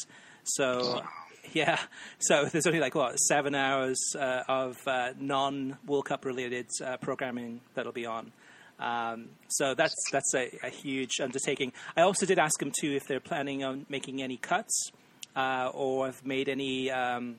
So 0.44 1.02
yeah. 1.52 1.78
So 2.18 2.46
there's 2.46 2.66
only 2.66 2.80
like 2.80 2.94
what 2.94 3.16
seven 3.18 3.54
hours 3.54 3.98
uh, 4.18 4.42
of 4.48 4.76
uh, 4.86 5.12
non 5.18 5.78
World 5.86 6.06
Cup 6.06 6.24
related 6.24 6.66
uh, 6.84 6.96
programming 6.96 7.60
that'll 7.74 7.92
be 7.92 8.06
on. 8.06 8.32
Um, 8.78 9.28
so 9.48 9.74
that's 9.74 9.94
that's 10.10 10.34
a, 10.34 10.50
a, 10.64 10.68
huge 10.68 11.20
undertaking. 11.20 11.72
I 11.96 12.00
also 12.00 12.26
did 12.26 12.38
ask 12.38 12.58
them 12.58 12.72
too 12.76 12.92
if 12.92 13.06
they're 13.06 13.20
planning 13.20 13.62
on 13.62 13.86
making 13.88 14.22
any 14.22 14.36
cuts 14.36 14.90
uh, 15.36 15.70
or 15.72 16.06
have 16.06 16.24
made 16.24 16.48
any 16.48 16.90
um, 16.90 17.36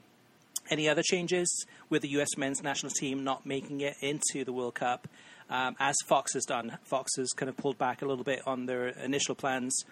any 0.69 0.89
other 0.89 1.01
changes 1.03 1.65
with 1.89 2.01
the 2.01 2.09
U.S. 2.09 2.37
men's 2.37 2.63
national 2.63 2.91
team 2.91 3.23
not 3.23 3.45
making 3.45 3.81
it 3.81 3.95
into 4.01 4.43
the 4.45 4.53
World 4.53 4.75
Cup. 4.75 5.07
Um, 5.49 5.75
as 5.79 5.95
Fox 6.07 6.33
has 6.33 6.45
done, 6.45 6.77
Fox 6.83 7.11
has 7.17 7.29
kind 7.31 7.49
of 7.49 7.57
pulled 7.57 7.77
back 7.77 8.01
a 8.01 8.05
little 8.05 8.23
bit 8.23 8.41
on 8.47 8.65
their 8.65 8.87
initial 8.87 9.35
plans, 9.35 9.83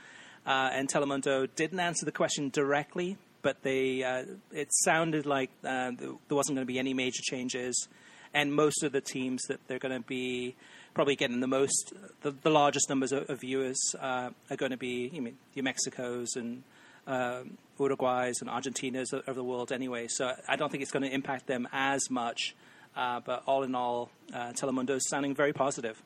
uh, 0.45 0.69
and 0.73 0.89
Telemundo 0.89 1.47
didn't 1.55 1.79
answer 1.79 2.05
the 2.05 2.11
question 2.11 2.49
directly, 2.49 3.17
but 3.41 3.61
they 3.61 4.03
uh, 4.03 4.23
it 4.51 4.69
sounded 4.71 5.25
like 5.25 5.51
uh, 5.63 5.91
there 5.97 6.15
wasn't 6.29 6.55
going 6.55 6.65
to 6.65 6.71
be 6.71 6.79
any 6.79 6.93
major 6.93 7.21
changes, 7.21 7.87
and 8.33 8.53
most 8.53 8.83
of 8.83 8.91
the 8.91 9.01
teams 9.01 9.41
that 9.49 9.59
they're 9.67 9.79
going 9.79 10.01
to 10.01 10.07
be 10.07 10.55
probably 10.93 11.15
getting 11.15 11.39
the 11.39 11.47
most, 11.47 11.93
the, 12.21 12.31
the 12.31 12.49
largest 12.49 12.89
numbers 12.89 13.11
of, 13.11 13.29
of 13.29 13.39
viewers 13.39 13.79
uh, 13.99 14.29
are 14.49 14.57
going 14.57 14.71
to 14.71 14.77
be 14.77 15.09
you 15.13 15.21
mean 15.21 15.37
your 15.53 15.65
Mexicos 15.65 16.35
and 16.35 16.63
um, 17.07 17.57
Uruguays 17.81 18.41
and 18.41 18.49
Argentinas 18.49 19.13
of 19.13 19.35
the 19.35 19.43
world 19.43 19.71
anyway. 19.71 20.07
So 20.07 20.31
I 20.47 20.55
don't 20.55 20.71
think 20.71 20.81
it's 20.83 20.91
going 20.91 21.03
to 21.03 21.13
impact 21.13 21.47
them 21.47 21.67
as 21.71 22.09
much. 22.09 22.55
Uh, 22.95 23.21
but 23.21 23.43
all 23.45 23.63
in 23.63 23.73
all, 23.73 24.09
uh, 24.33 24.51
Telemundo 24.51 24.91
is 24.91 25.07
sounding 25.09 25.33
very 25.33 25.53
positive. 25.53 26.01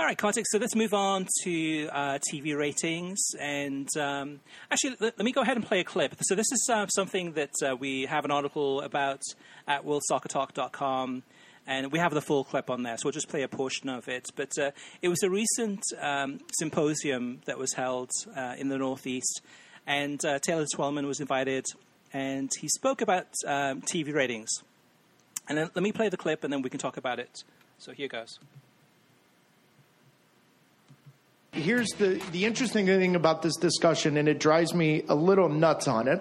All 0.00 0.06
right, 0.06 0.16
context. 0.16 0.50
So 0.50 0.56
let's 0.56 0.74
move 0.74 0.94
on 0.94 1.26
to 1.42 1.88
uh, 1.92 2.18
TV 2.32 2.56
ratings. 2.56 3.18
And 3.38 3.86
um, 3.98 4.40
actually, 4.70 4.96
let, 4.98 5.18
let, 5.18 5.24
me 5.26 5.30
go 5.30 5.42
ahead 5.42 5.58
and 5.58 5.66
play 5.66 5.80
a 5.80 5.84
clip. 5.84 6.14
So 6.22 6.34
this 6.34 6.50
is 6.50 6.70
uh, 6.72 6.86
something 6.86 7.32
that 7.32 7.50
uh, 7.62 7.76
we 7.76 8.06
have 8.06 8.24
an 8.24 8.30
article 8.30 8.80
about 8.80 9.20
at 9.68 9.84
worldsoccertalk.com. 9.84 11.22
And 11.66 11.92
we 11.92 11.98
have 11.98 12.12
the 12.12 12.20
full 12.20 12.44
clip 12.44 12.68
on 12.68 12.82
there, 12.82 12.96
so 12.96 13.02
we'll 13.04 13.12
just 13.12 13.28
play 13.28 13.42
a 13.42 13.48
portion 13.48 13.88
of 13.88 14.08
it. 14.08 14.26
But 14.34 14.58
uh, 14.58 14.70
it 15.02 15.08
was 15.08 15.22
a 15.22 15.30
recent 15.30 15.82
um, 16.00 16.40
symposium 16.52 17.42
that 17.44 17.58
was 17.58 17.74
held 17.74 18.10
uh, 18.36 18.54
in 18.58 18.68
the 18.68 18.78
Northeast, 18.78 19.42
and 19.86 20.24
uh, 20.24 20.38
Taylor 20.40 20.66
Twellman 20.74 21.06
was 21.06 21.20
invited, 21.20 21.66
and 22.12 22.50
he 22.60 22.68
spoke 22.68 23.02
about 23.02 23.26
um, 23.46 23.82
TV 23.82 24.12
ratings. 24.12 24.50
And 25.48 25.58
then, 25.58 25.70
let 25.74 25.82
me 25.82 25.92
play 25.92 26.08
the 26.08 26.16
clip, 26.16 26.44
and 26.44 26.52
then 26.52 26.62
we 26.62 26.70
can 26.70 26.80
talk 26.80 26.96
about 26.96 27.18
it. 27.18 27.44
So 27.78 27.92
here 27.92 28.08
goes 28.08 28.38
here's 31.52 31.88
the, 31.90 32.22
the 32.32 32.44
interesting 32.44 32.86
thing 32.86 33.16
about 33.16 33.42
this 33.42 33.56
discussion, 33.56 34.16
and 34.16 34.28
it 34.28 34.38
drives 34.38 34.74
me 34.74 35.04
a 35.08 35.14
little 35.14 35.48
nuts 35.48 35.88
on 35.88 36.08
it. 36.08 36.20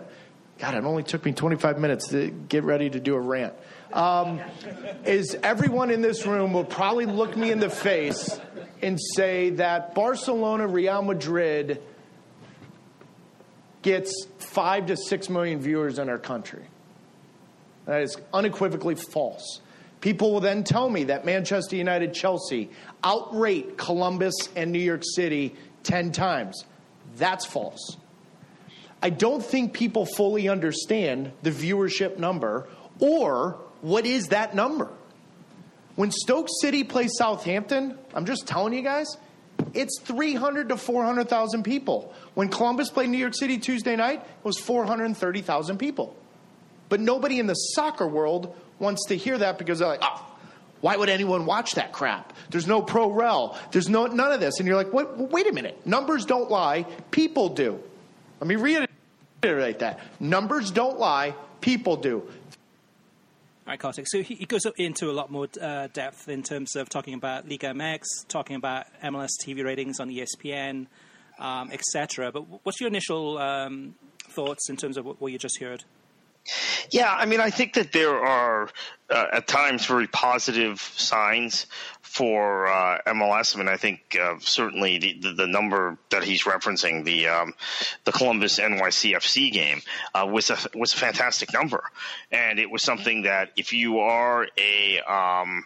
God, 0.59 0.75
it 0.75 0.83
only 0.83 1.03
took 1.03 1.23
me 1.23 1.31
25 1.31 1.79
minutes 1.79 2.09
to 2.09 2.29
get 2.29 2.63
ready 2.63 2.89
to 2.89 2.99
do 2.99 3.15
a 3.15 3.19
rant. 3.19 3.53
Um, 3.93 4.39
is 5.05 5.35
everyone 5.41 5.89
in 5.89 6.01
this 6.01 6.25
room 6.25 6.53
will 6.53 6.65
probably 6.65 7.05
look 7.05 7.35
me 7.35 7.51
in 7.51 7.59
the 7.59 7.69
face 7.69 8.39
and 8.81 8.99
say 9.15 9.51
that 9.51 9.95
Barcelona, 9.95 10.67
Real 10.67 11.01
Madrid 11.01 11.81
gets 13.81 14.27
five 14.37 14.87
to 14.87 14.97
six 14.97 15.29
million 15.29 15.59
viewers 15.59 15.97
in 15.97 16.09
our 16.09 16.19
country. 16.19 16.63
That 17.85 18.03
is 18.03 18.15
unequivocally 18.33 18.95
false. 18.95 19.61
People 20.01 20.31
will 20.31 20.39
then 20.39 20.63
tell 20.63 20.89
me 20.89 21.05
that 21.05 21.25
Manchester 21.25 21.75
United, 21.75 22.13
Chelsea 22.13 22.69
outrate 23.03 23.77
Columbus 23.77 24.35
and 24.55 24.71
New 24.71 24.79
York 24.79 25.01
City 25.15 25.55
10 25.83 26.11
times. 26.11 26.63
That's 27.17 27.45
false. 27.45 27.97
I 29.01 29.09
don't 29.09 29.43
think 29.43 29.73
people 29.73 30.05
fully 30.05 30.47
understand 30.47 31.31
the 31.41 31.51
viewership 31.51 32.17
number 32.17 32.67
or 32.99 33.59
what 33.82 34.05
is 34.05 34.27
that 34.27 34.55
number. 34.55 34.89
When 35.95 36.11
Stoke 36.11 36.47
City 36.61 36.84
plays 36.84 37.11
Southampton, 37.17 37.97
I'm 38.13 38.25
just 38.25 38.47
telling 38.47 38.73
you 38.73 38.82
guys, 38.82 39.17
it's 39.73 39.99
300 40.01 40.69
to 40.69 40.77
400,000 40.77 41.63
people. 41.63 42.13
When 42.34 42.49
Columbus 42.49 42.89
played 42.89 43.09
New 43.09 43.17
York 43.17 43.36
City 43.36 43.57
Tuesday 43.57 43.95
night, 43.95 44.21
it 44.21 44.45
was 44.45 44.57
430,000 44.59 45.77
people. 45.77 46.15
But 46.88 46.99
nobody 46.99 47.39
in 47.39 47.47
the 47.47 47.53
soccer 47.53 48.07
world 48.07 48.55
wants 48.80 49.07
to 49.07 49.17
hear 49.17 49.38
that 49.38 49.57
because 49.57 49.80
they're 49.80 49.88
like, 49.88 49.99
oh, 50.01 50.25
why 50.82 50.95
would 50.95 51.09
anyone 51.09 51.45
watch 51.45 51.75
that 51.75 51.91
crap? 51.91 52.34
There's 52.49 52.67
no 52.67 52.82
pro 52.82 53.11
rel. 53.11 53.57
There's 53.71 53.89
no 53.89 54.07
none 54.07 54.32
of 54.32 54.39
this. 54.39 54.59
And 54.59 54.67
you're 54.67 54.77
like, 54.77 54.93
wait, 54.93 55.07
wait 55.17 55.47
a 55.47 55.53
minute. 55.53 55.86
Numbers 55.86 56.25
don't 56.25 56.49
lie. 56.49 56.86
People 57.11 57.49
do. 57.49 57.80
Let 58.39 58.47
me 58.47 58.55
reiterate 58.55 59.80
that. 59.80 59.99
Numbers 60.19 60.71
don't 60.71 60.97
lie. 60.97 61.36
People 61.59 61.97
do. 61.97 62.23
Right. 63.70 64.07
So 64.07 64.24
he 64.24 64.45
goes 64.47 64.65
into 64.78 65.11
a 65.11 65.13
lot 65.13 65.30
more 65.30 65.47
uh, 65.61 65.89
depth 65.93 66.28
in 66.28 66.41
terms 66.41 66.76
of 66.76 66.89
talking 66.89 67.13
about 67.13 67.47
Liga 67.47 67.67
MX, 67.67 68.01
talking 68.28 68.55
about 68.55 68.88
MLS 69.03 69.30
TV 69.45 69.63
ratings 69.63 69.99
on 69.99 70.09
ESPN, 70.09 70.88
um, 71.38 71.72
etc. 71.72 72.32
But 72.32 72.45
what's 72.65 72.82
your 72.82 72.88
initial 72.88 73.38
um, 73.38 73.93
thoughts 74.32 74.72
in 74.72 74.76
terms 74.76 74.97
of 74.97 75.05
what 75.05 75.32
you 75.32 75.38
just 75.38 75.59
heard? 75.59 75.84
Yeah, 76.91 77.14
I 77.14 77.26
mean, 77.26 77.39
I 77.39 77.50
think 77.50 77.74
that 77.74 77.91
there 77.91 78.24
are 78.24 78.70
uh, 79.10 79.26
at 79.34 79.47
times 79.47 79.86
very 79.86 80.08
positive 80.08 80.80
signs 80.80 81.66
for 82.02 82.68
uh, 82.68 83.00
MLS. 83.08 83.56
I 83.56 83.60
mean, 83.60 83.68
I 83.68 83.78
think 83.78 84.18
uh, 84.20 84.36
certainly 84.39 84.97
the, 84.97 85.20
the, 85.20 85.34
the, 85.34 85.47
number 85.47 85.97
that 86.10 86.24
he's 86.24 86.43
referencing, 86.43 87.04
the 87.04 87.28
um, 87.28 87.54
the 88.06 88.12
Columbus 88.12 88.60
NYCFC 88.60 89.52
game, 89.52 89.82
uh, 90.14 90.28
was 90.30 90.50
a 90.50 90.58
was 90.76 90.93
a 90.93 90.97
fantastic 90.97 91.54
number, 91.54 91.84
and 92.32 92.60
it 92.60 92.70
was 92.70 92.82
something 92.82 93.24
that 93.24 93.52
if 93.56 93.74
you 93.74 94.00
are 94.00 94.47
a 94.58 95.00
um, 95.02 95.66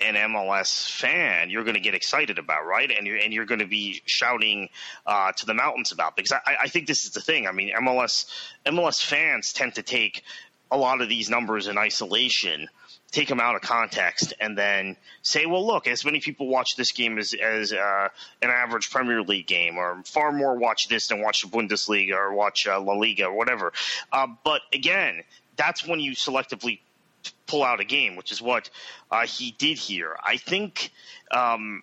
an 0.00 0.14
MLS 0.14 0.90
fan, 0.90 1.50
you're 1.50 1.64
going 1.64 1.74
to 1.74 1.80
get 1.80 1.94
excited 1.94 2.38
about, 2.38 2.66
right? 2.66 2.90
And 2.90 3.06
you're 3.06 3.16
and 3.16 3.32
you're 3.32 3.46
going 3.46 3.60
to 3.60 3.66
be 3.66 4.02
shouting 4.06 4.68
uh, 5.06 5.32
to 5.32 5.46
the 5.46 5.54
mountains 5.54 5.92
about 5.92 6.16
because 6.16 6.32
I, 6.32 6.56
I 6.62 6.68
think 6.68 6.86
this 6.86 7.04
is 7.04 7.12
the 7.12 7.20
thing. 7.20 7.46
I 7.46 7.52
mean, 7.52 7.72
MLS 7.74 8.26
MLS 8.66 9.04
fans 9.04 9.52
tend 9.52 9.76
to 9.76 9.82
take 9.82 10.22
a 10.70 10.76
lot 10.76 11.00
of 11.00 11.08
these 11.08 11.28
numbers 11.28 11.66
in 11.66 11.76
isolation, 11.76 12.68
take 13.10 13.28
them 13.28 13.40
out 13.40 13.56
of 13.56 13.62
context, 13.62 14.34
and 14.40 14.56
then 14.56 14.96
say, 15.22 15.46
"Well, 15.46 15.66
look, 15.66 15.86
as 15.86 16.04
many 16.04 16.20
people 16.20 16.46
watch 16.48 16.76
this 16.76 16.92
game 16.92 17.18
as 17.18 17.34
as 17.34 17.72
uh, 17.72 18.08
an 18.42 18.50
average 18.50 18.90
Premier 18.90 19.22
League 19.22 19.46
game, 19.46 19.76
or 19.76 20.02
far 20.04 20.32
more 20.32 20.56
watch 20.56 20.88
this 20.88 21.08
than 21.08 21.22
watch 21.22 21.42
the 21.42 21.48
Bundesliga 21.48 22.14
or 22.14 22.32
watch 22.32 22.66
uh, 22.66 22.80
La 22.80 22.94
Liga 22.94 23.26
or 23.26 23.34
whatever." 23.34 23.72
Uh, 24.12 24.28
but 24.44 24.62
again, 24.72 25.22
that's 25.56 25.86
when 25.86 26.00
you 26.00 26.12
selectively 26.12 26.80
pull 27.46 27.62
out 27.62 27.80
a 27.80 27.84
game, 27.84 28.16
which 28.16 28.32
is 28.32 28.40
what 28.40 28.70
uh, 29.10 29.26
he 29.26 29.52
did 29.52 29.78
here. 29.78 30.16
I 30.24 30.36
think 30.36 30.90
um, 31.30 31.82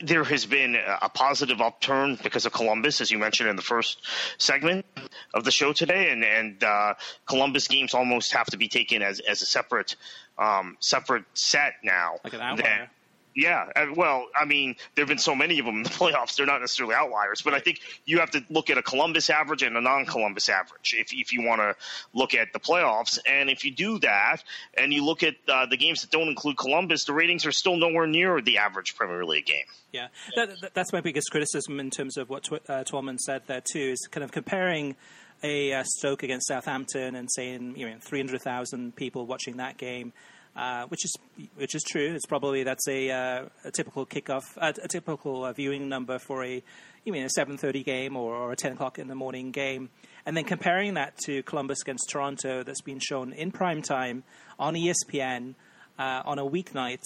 there 0.00 0.24
has 0.24 0.46
been 0.46 0.76
a 0.76 1.08
positive 1.08 1.60
upturn 1.60 2.18
because 2.22 2.46
of 2.46 2.52
Columbus, 2.52 3.00
as 3.00 3.10
you 3.10 3.18
mentioned 3.18 3.48
in 3.48 3.56
the 3.56 3.62
first 3.62 4.00
segment 4.38 4.86
of 5.34 5.44
the 5.44 5.50
show 5.50 5.72
today, 5.72 6.10
and 6.10 6.24
and 6.24 6.64
uh, 6.64 6.94
Columbus 7.26 7.68
games 7.68 7.94
almost 7.94 8.32
have 8.32 8.46
to 8.46 8.56
be 8.56 8.68
taken 8.68 9.02
as 9.02 9.20
as 9.20 9.42
a 9.42 9.46
separate 9.46 9.96
um, 10.38 10.76
separate 10.80 11.24
set 11.34 11.74
now. 11.82 12.16
Like 12.24 12.34
an 12.34 12.40
outlier. 12.40 12.90
Yeah, 13.34 13.66
well, 13.94 14.26
I 14.34 14.44
mean, 14.44 14.74
there 14.94 15.02
have 15.02 15.08
been 15.08 15.18
so 15.18 15.34
many 15.34 15.58
of 15.60 15.66
them 15.66 15.76
in 15.76 15.82
the 15.84 15.88
playoffs; 16.00 16.36
they're 16.36 16.46
not 16.46 16.60
necessarily 16.60 16.94
outliers. 16.94 17.42
But 17.42 17.54
I 17.54 17.60
think 17.60 17.80
you 18.04 18.18
have 18.18 18.30
to 18.32 18.44
look 18.50 18.70
at 18.70 18.78
a 18.78 18.82
Columbus 18.82 19.30
average 19.30 19.62
and 19.62 19.76
a 19.76 19.80
non-Columbus 19.80 20.48
average 20.48 20.94
if 20.96 21.12
if 21.12 21.32
you 21.32 21.42
want 21.42 21.60
to 21.60 21.76
look 22.12 22.34
at 22.34 22.52
the 22.52 22.58
playoffs. 22.58 23.18
And 23.26 23.48
if 23.48 23.64
you 23.64 23.70
do 23.70 23.98
that, 24.00 24.42
and 24.76 24.92
you 24.92 25.04
look 25.04 25.22
at 25.22 25.34
uh, 25.48 25.66
the 25.66 25.76
games 25.76 26.00
that 26.00 26.10
don't 26.10 26.28
include 26.28 26.58
Columbus, 26.58 27.04
the 27.04 27.12
ratings 27.12 27.46
are 27.46 27.52
still 27.52 27.76
nowhere 27.76 28.06
near 28.06 28.40
the 28.40 28.58
average 28.58 28.96
Premier 28.96 29.24
League 29.24 29.46
game. 29.46 29.64
Yeah, 29.92 30.08
that, 30.36 30.74
that's 30.74 30.92
my 30.92 31.00
biggest 31.00 31.30
criticism 31.30 31.78
in 31.78 31.90
terms 31.90 32.16
of 32.16 32.30
what 32.30 32.44
Tw- 32.44 32.68
uh, 32.68 32.84
Twellman 32.84 33.18
said 33.18 33.42
there 33.46 33.62
too. 33.62 33.90
Is 33.92 34.08
kind 34.10 34.24
of 34.24 34.32
comparing 34.32 34.96
a 35.42 35.72
uh, 35.72 35.84
Stoke 35.84 36.22
against 36.22 36.48
Southampton 36.48 37.14
and 37.14 37.28
saying 37.30 37.74
you 37.76 37.88
know 37.88 37.96
300,000 38.00 38.96
people 38.96 39.26
watching 39.26 39.56
that 39.58 39.78
game 39.78 40.12
uh, 40.56 40.84
which 40.86 41.04
is 41.04 41.14
which 41.56 41.74
is 41.74 41.82
true. 41.82 42.12
It's 42.14 42.26
probably 42.26 42.64
that's 42.64 42.86
a, 42.88 43.10
uh, 43.10 43.44
a 43.64 43.70
typical 43.70 44.04
kickoff, 44.06 44.44
uh, 44.58 44.72
a 44.82 44.88
typical 44.88 45.44
uh, 45.44 45.52
viewing 45.52 45.88
number 45.88 46.18
for 46.18 46.44
a 46.44 46.62
you 47.04 47.12
mean 47.12 47.24
a 47.24 47.30
seven 47.30 47.56
thirty 47.56 47.82
game 47.82 48.16
or, 48.16 48.34
or, 48.34 48.52
a 48.52 48.56
ten 48.56 48.72
o'clock 48.72 48.98
in 48.98 49.08
the 49.08 49.14
morning 49.14 49.52
game, 49.52 49.90
and 50.26 50.36
then 50.36 50.44
comparing 50.44 50.94
that 50.94 51.16
to 51.26 51.42
Columbus 51.44 51.82
against 51.82 52.10
Toronto, 52.10 52.62
that's 52.62 52.82
been 52.82 52.98
shown 53.00 53.32
in 53.32 53.52
prime 53.52 53.82
time 53.82 54.24
on 54.58 54.74
ESPN 54.74 55.54
uh, 55.98 56.22
on 56.24 56.38
a 56.38 56.44
weeknight 56.44 57.02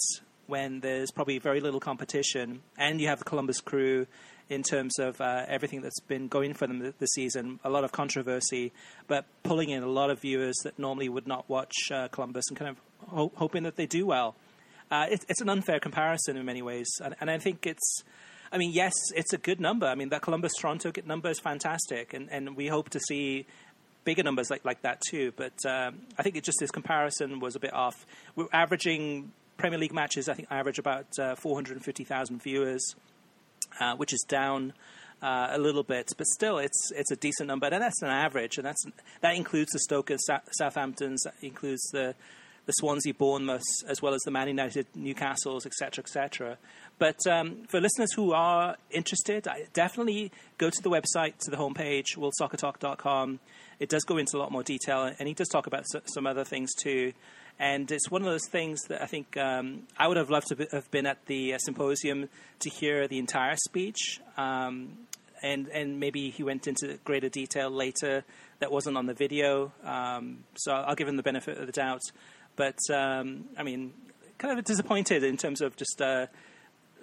when 0.47 0.79
there's 0.79 1.11
probably 1.11 1.39
very 1.39 1.59
little 1.59 1.79
competition, 1.79 2.61
and 2.77 2.99
you 2.99 3.07
have 3.07 3.19
the 3.19 3.25
Columbus 3.25 3.61
Crew 3.61 4.05
in 4.49 4.63
terms 4.63 4.99
of 4.99 5.19
uh, 5.19 5.45
everything 5.47 5.81
that's 5.81 5.99
been 6.01 6.27
going 6.27 6.53
for 6.53 6.67
them 6.67 6.93
this 6.99 7.13
season. 7.13 7.59
A 7.63 7.69
lot 7.69 7.83
of 7.83 7.91
controversy, 7.91 8.71
but 9.07 9.25
pulling 9.43 9.69
in 9.69 9.83
a 9.83 9.87
lot 9.87 10.09
of 10.09 10.21
viewers 10.21 10.55
that 10.63 10.77
normally 10.77 11.09
would 11.09 11.27
not 11.27 11.49
watch 11.49 11.73
uh, 11.91 12.07
Columbus 12.09 12.45
and 12.49 12.57
kind 12.57 12.69
of 12.69 12.77
ho- 13.09 13.31
hoping 13.35 13.63
that 13.63 13.75
they 13.75 13.85
do 13.85 14.05
well. 14.05 14.35
Uh, 14.91 15.07
it, 15.09 15.19
it's 15.27 15.41
an 15.41 15.49
unfair 15.49 15.79
comparison 15.79 16.37
in 16.37 16.45
many 16.45 16.61
ways, 16.61 16.87
and, 17.03 17.15
and, 17.19 17.31
I 17.31 17.39
think 17.39 17.65
it's. 17.65 18.03
I 18.51 18.59
mean, 18.59 18.71
yes, 18.71 18.93
it's 19.15 19.33
a 19.33 19.39
good 19.39 19.59
number. 19.59 19.87
I 19.87 19.95
mean, 19.95 20.09
that 20.09 20.21
Columbus 20.21 20.53
Toronto 20.53 20.91
number 21.05 21.29
is 21.29 21.39
fantastic, 21.39 22.13
and, 22.13 22.29
and 22.31 22.55
we 22.55 22.67
hope 22.67 22.91
to 22.91 22.99
see 22.99 23.47
bigger 24.03 24.21
numbers 24.21 24.51
like, 24.51 24.63
like 24.63 24.83
that 24.83 25.01
too. 25.09 25.33
But 25.35 25.53
um, 25.67 26.01
I 26.17 26.23
think 26.23 26.37
it 26.37 26.43
just 26.43 26.59
this 26.59 26.69
comparison 26.69 27.39
was 27.39 27.55
a 27.55 27.59
bit 27.59 27.73
off. 27.73 28.05
We're 28.35 28.45
averaging 28.53 29.31
Premier 29.57 29.79
League 29.79 29.93
matches. 29.93 30.29
I 30.29 30.35
think 30.35 30.47
average 30.51 30.79
about 30.79 31.07
uh, 31.19 31.35
450,000 31.35 32.41
viewers, 32.41 32.95
uh, 33.79 33.95
which 33.95 34.13
is 34.13 34.23
down 34.27 34.73
uh, 35.21 35.47
a 35.51 35.57
little 35.57 35.83
bit, 35.83 36.11
but 36.17 36.27
still, 36.27 36.57
it's 36.57 36.91
it's 36.95 37.11
a 37.11 37.15
decent 37.15 37.47
number, 37.47 37.67
and 37.67 37.81
that's 37.81 38.01
an 38.01 38.09
average, 38.09 38.57
and 38.57 38.65
that's 38.65 38.83
that 39.21 39.35
includes 39.35 39.71
the 39.71 39.79
Stoke 39.79 40.09
and 40.09 40.19
Southamptons, 40.59 41.23
that 41.23 41.33
includes 41.41 41.81
the 41.91 42.15
the 42.65 42.73
Swansea 42.73 43.13
Bournemouth, 43.13 43.63
as 43.87 44.01
well 44.01 44.13
as 44.13 44.21
the 44.21 44.31
Man 44.31 44.47
United 44.47 44.87
Newcastles, 44.97 45.65
etc., 45.65 46.03
etc. 46.03 46.57
But 46.97 47.17
um, 47.27 47.63
for 47.67 47.79
listeners 47.79 48.13
who 48.13 48.33
are 48.33 48.77
interested, 48.89 49.47
definitely 49.73 50.31
go 50.57 50.69
to 50.69 50.81
the 50.81 50.89
website, 50.89 51.37
to 51.39 51.51
the 51.51 51.57
homepage, 51.57 52.17
worldsoccertalk.com. 52.17 53.39
It 53.79 53.89
does 53.89 54.03
go 54.03 54.17
into 54.17 54.37
a 54.37 54.39
lot 54.39 54.51
more 54.51 54.63
detail, 54.63 55.11
and 55.19 55.27
he 55.27 55.33
does 55.33 55.49
talk 55.49 55.67
about 55.67 55.85
some 56.05 56.25
other 56.25 56.43
things 56.43 56.73
too. 56.73 57.13
And 57.57 57.89
it's 57.89 58.11
one 58.11 58.21
of 58.21 58.27
those 58.27 58.47
things 58.49 58.81
that 58.89 59.01
I 59.01 59.05
think 59.05 59.37
um, 59.37 59.83
I 59.97 60.07
would 60.07 60.17
have 60.17 60.29
loved 60.29 60.47
to 60.47 60.67
have 60.71 60.91
been 60.91 61.05
at 61.05 61.25
the 61.25 61.53
uh, 61.53 61.57
symposium 61.57 62.29
to 62.59 62.69
hear 62.69 63.07
the 63.07 63.17
entire 63.17 63.55
speech. 63.55 64.19
Um, 64.37 64.97
and, 65.41 65.67
and 65.69 65.99
maybe 65.99 66.31
he 66.31 66.43
went 66.43 66.67
into 66.67 66.97
greater 67.03 67.29
detail 67.29 67.69
later 67.69 68.23
that 68.59 68.71
wasn't 68.71 68.97
on 68.97 69.05
the 69.05 69.13
video. 69.13 69.71
Um, 69.83 70.39
so 70.55 70.73
I'll 70.73 70.95
give 70.95 71.07
him 71.07 71.17
the 71.17 71.23
benefit 71.23 71.57
of 71.57 71.65
the 71.65 71.71
doubt. 71.71 72.01
But 72.55 72.79
um, 72.93 73.45
I 73.57 73.63
mean, 73.63 73.93
kind 74.37 74.57
of 74.57 74.63
disappointed 74.65 75.23
in 75.23 75.37
terms 75.37 75.61
of 75.61 75.75
just 75.75 76.01
uh, 76.01 76.27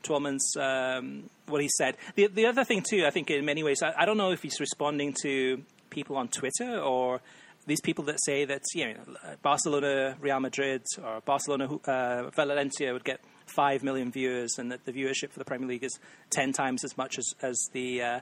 Twellman's 0.03 0.57
um, 0.57 1.31
what 1.47 1.61
he 1.61 1.69
said. 1.77 1.97
The 2.15 2.27
the 2.27 2.47
other 2.47 2.65
thing 2.65 2.83
too, 2.89 3.05
I 3.07 3.11
think 3.11 3.31
in 3.31 3.45
many 3.45 3.63
ways, 3.63 3.83
I, 3.83 3.93
I, 4.03 4.05
don't 4.05 4.17
know 4.17 4.33
if 4.33 4.43
he's 4.43 4.59
responding 4.61 5.15
to 5.23 5.63
people 5.91 6.17
on 6.17 6.29
Twitter 6.29 6.79
or 6.79 7.21
these 7.67 7.81
people 7.81 8.05
that 8.05 8.19
say 8.25 8.45
that 8.45 8.63
you 8.75 8.87
know 8.87 9.17
Barcelona, 9.43 10.17
Real 10.21 10.41
Madrid, 10.41 10.83
or 11.03 11.21
Barcelona, 11.21 11.75
uh, 11.87 12.31
Valencia 12.31 12.93
would 12.93 13.05
get 13.05 13.21
five 13.47 13.83
million 13.83 14.11
viewers, 14.11 14.59
and 14.59 14.73
that 14.73 14.85
the 14.85 14.93
viewership 14.93 15.31
for 15.31 15.39
the 15.39 15.45
Premier 15.45 15.69
League 15.69 15.85
is 15.85 15.99
ten 16.31 16.53
times 16.53 16.85
as 16.85 16.97
much 16.97 17.19
as 17.19 17.35
as 17.43 17.69
the 17.73 18.03
uh, 18.03 18.21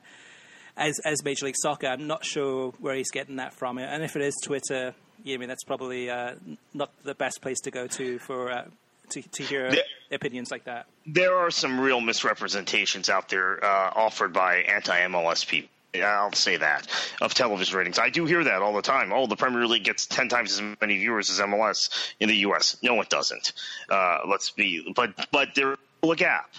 as 0.76 0.98
as 1.04 1.24
Major 1.24 1.46
League 1.46 1.56
Soccer. 1.60 1.86
I'm 1.86 2.06
not 2.06 2.24
sure 2.24 2.72
where 2.78 2.94
he's 2.94 3.10
getting 3.10 3.36
that 3.36 3.54
from, 3.54 3.78
and 3.78 4.02
if 4.02 4.16
it 4.16 4.22
is 4.22 4.34
Twitter, 4.44 4.94
yeah, 5.24 5.34
I 5.34 5.38
mean 5.38 5.48
that's 5.48 5.64
probably 5.64 6.10
uh, 6.10 6.34
not 6.74 6.90
the 7.04 7.14
best 7.14 7.40
place 7.40 7.60
to 7.60 7.70
go 7.70 7.86
to 7.86 8.18
for 8.18 8.50
uh, 8.50 8.64
to, 9.10 9.22
to 9.22 9.42
hear 9.42 9.70
there, 9.70 9.82
opinions 10.12 10.50
like 10.50 10.64
that. 10.64 10.86
There 11.06 11.36
are 11.36 11.50
some 11.50 11.80
real 11.80 12.00
misrepresentations 12.00 13.08
out 13.08 13.28
there 13.28 13.62
uh, 13.64 13.92
offered 13.94 14.32
by 14.32 14.56
anti-MLS 14.58 15.46
people. 15.46 15.70
I'll 15.94 16.32
say 16.32 16.56
that 16.56 16.86
of 17.20 17.34
television 17.34 17.76
ratings. 17.76 17.98
I 17.98 18.10
do 18.10 18.24
hear 18.24 18.44
that 18.44 18.62
all 18.62 18.74
the 18.74 18.82
time. 18.82 19.12
Oh, 19.12 19.26
the 19.26 19.36
Premier 19.36 19.66
League 19.66 19.84
gets 19.84 20.06
ten 20.06 20.28
times 20.28 20.52
as 20.52 20.76
many 20.80 20.98
viewers 20.98 21.30
as 21.30 21.40
MLS 21.40 21.90
in 22.20 22.28
the 22.28 22.36
U.S. 22.36 22.76
No, 22.82 23.00
it 23.00 23.08
doesn't. 23.08 23.52
Uh, 23.88 24.18
let's 24.28 24.50
be, 24.50 24.92
but 24.94 25.14
but 25.32 25.48
there's 25.54 25.78
a 26.02 26.16
gap, 26.16 26.50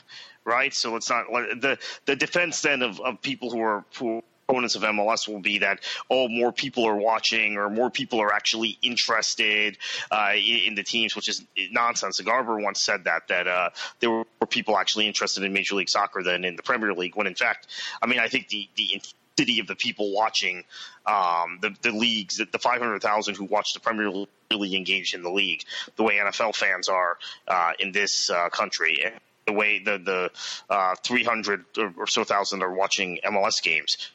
right? 0.44 0.74
So 0.74 0.96
it's 0.96 1.10
not 1.10 1.28
the 1.30 1.78
the 2.06 2.16
defense 2.16 2.62
then 2.62 2.82
of, 2.82 3.00
of 3.00 3.22
people 3.22 3.50
who 3.50 3.62
are 3.62 3.86
who 3.98 4.22
opponents 4.52 4.76
of 4.76 4.82
MLS 4.82 5.28
will 5.28 5.40
be 5.40 5.60
that 5.60 5.80
oh 6.10 6.28
more 6.28 6.52
people 6.52 6.86
are 6.86 6.96
watching 6.96 7.56
or 7.58 7.70
more 7.70 7.90
people 7.90 8.20
are 8.20 8.34
actually 8.34 8.78
interested 8.82 9.78
uh, 10.12 10.32
in, 10.36 10.68
in, 10.68 10.76
the 10.76 10.84
teams, 10.84 11.16
which 11.16 11.30
is 11.30 11.44
nonsense. 11.72 12.20
Garber 12.20 12.60
once 12.60 12.84
said 12.84 13.06
that 13.06 13.28
that 13.30 13.48
uh, 13.48 13.70
there 14.00 14.10
were 14.10 14.26
people 14.50 14.78
actually 14.78 15.08
interested 15.08 15.44
in 15.44 15.54
Major 15.54 15.76
League 15.76 15.90
Soccer 15.90 16.22
than 16.22 16.44
in 16.44 16.56
the 16.56 16.64
Premier 16.64 16.94
League. 16.94 17.16
When 17.16 17.28
in 17.28 17.36
fact, 17.36 17.68
I 18.02 18.08
mean 18.08 18.20
I 18.20 18.28
think 18.28 18.50
the 18.50 18.68
the 18.76 19.02
intensity 19.42 19.60
of 19.60 19.68
the 19.68 19.76
people 19.76 20.14
watching 20.14 20.64
um, 21.06 21.60
the 21.62 21.76
the 21.82 21.92
leagues, 21.92 22.38
the, 22.38 22.46
the 22.46 22.60
500,000 22.60 23.36
who 23.36 23.46
watch 23.46 23.74
the 23.74 23.80
Premier 23.80 24.10
League 24.10 24.74
engaged 24.74 25.16
in 25.16 25.24
the 25.24 25.32
league, 25.32 25.64
the 25.96 26.04
way 26.04 26.16
NFL 26.16 26.56
fans 26.56 26.90
are 26.90 27.18
uh, 27.48 27.72
in 27.80 27.92
this 27.92 28.30
uh, 28.30 28.50
country 28.50 29.04
the 29.48 29.54
way 29.54 29.80
the 29.84 29.98
the 29.98 30.32
uh, 30.70 30.96
300 31.04 31.66
or 31.98 32.08
so 32.08 32.24
thousand 32.24 32.62
are 32.62 32.72
watching 32.72 33.20
MLS 33.26 33.62
games 33.64 34.12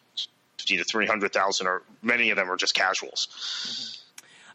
fifty 0.59 0.77
to 0.77 0.85
three 0.85 1.07
hundred 1.07 1.33
thousand, 1.33 1.67
or 1.67 1.83
many 2.03 2.31
of 2.31 2.37
them 2.37 2.51
are 2.51 2.57
just 2.57 2.75
casuals. 2.75 3.29
Mm-hmm. 3.67 3.97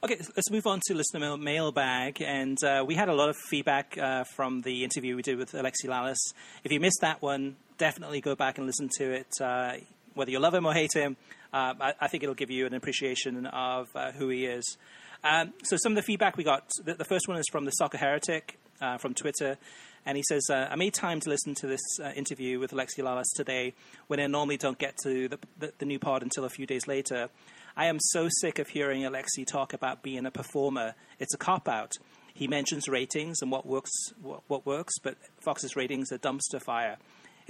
Okay, 0.04 0.18
let's 0.36 0.50
move 0.50 0.66
on 0.66 0.80
to 0.88 0.96
listener 0.96 1.38
mailbag. 1.38 2.24
And 2.24 2.58
uh, 2.64 2.84
we 2.88 2.96
had 2.96 3.08
a 3.08 3.14
lot 3.14 3.30
of 3.30 3.36
feedback 3.50 3.96
uh, 4.00 4.24
from 4.36 4.62
the 4.62 4.84
interview 4.84 5.16
we 5.16 5.22
did 5.22 5.38
with 5.38 5.52
Alexi 5.52 5.86
Lalas. 5.86 6.18
If 6.64 6.72
you 6.72 6.80
missed 6.80 7.02
that 7.02 7.22
one, 7.22 7.56
definitely 7.78 8.20
go 8.20 8.36
back 8.36 8.58
and 8.58 8.66
listen 8.66 8.90
to 8.98 9.12
it. 9.12 9.28
Uh, 9.40 9.74
whether 10.14 10.32
you 10.32 10.40
love 10.40 10.54
him 10.54 10.66
or 10.66 10.74
hate 10.74 10.94
him, 10.94 11.18
uh, 11.54 11.74
I, 11.80 11.94
I, 12.02 12.08
think 12.08 12.24
it'll 12.24 12.36
give 12.36 12.52
you 12.52 12.66
an 12.66 12.74
appreciation 12.74 13.46
of 13.46 13.90
uh, 13.96 14.12
who 14.12 14.30
he 14.30 14.46
is. 14.46 14.78
Um, 15.24 15.54
so, 15.64 15.78
some 15.78 15.92
of 15.92 15.96
the 15.96 16.02
feedback 16.02 16.38
we 16.38 16.44
got 16.44 16.70
the, 16.84 16.96
the 16.96 17.06
first 17.06 17.28
one 17.28 17.38
is 17.38 17.46
from 17.52 17.66
the 17.66 17.72
Soccer 17.72 17.98
Heretic 17.98 18.58
uh, 18.82 18.98
from 18.98 19.14
Twitter. 19.14 19.58
And 20.06 20.18
he 20.18 20.24
says, 20.28 20.48
uh, 20.50 20.68
I 20.70 20.76
made 20.76 20.96
time 20.96 21.20
to 21.20 21.30
listen 21.30 21.54
to 21.56 21.68
this 21.68 21.82
uh, 22.04 22.12
interview 22.16 22.60
with 22.60 22.72
Alexi 22.72 23.00
Lalas 23.00 23.26
today 23.36 23.74
when 24.08 24.20
I 24.20 24.26
normally 24.26 24.58
don't 24.58 24.80
get 24.80 24.96
to 25.04 25.28
the, 25.28 25.40
the, 25.60 25.74
the, 25.78 25.86
new 25.86 26.00
pod 26.00 26.24
until 26.24 26.44
a 26.44 26.50
few 26.50 26.66
days 26.66 26.88
later. 26.88 27.30
I 27.78 27.86
am 27.86 28.00
so 28.00 28.28
sick 28.40 28.58
of 28.58 28.68
hearing 28.68 29.04
Alexi 29.04 29.46
talk 29.46 29.74
about 29.74 30.02
being 30.02 30.26
a 30.26 30.32
performer. 30.32 30.96
It's 31.20 31.36
a 31.36 31.38
cop 31.38 31.68
out. 31.68 31.94
He 32.34 32.48
mentions 32.48 32.88
ratings 32.88 33.42
and 33.42 33.52
what 33.52 33.68
works, 33.68 33.92
what, 34.22 34.42
what 34.48 34.66
works, 34.66 34.94
but 35.04 35.18
Fox's 35.46 35.76
ratings 35.76 36.12
are 36.12 36.18
dumpster 36.18 36.60
fire. 36.60 36.98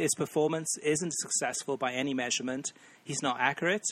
His 0.01 0.15
performance 0.15 0.79
isn't 0.79 1.13
successful 1.13 1.77
by 1.77 1.93
any 1.93 2.15
measurement. 2.15 2.73
He's 3.03 3.21
not 3.21 3.37
accurate. 3.39 3.85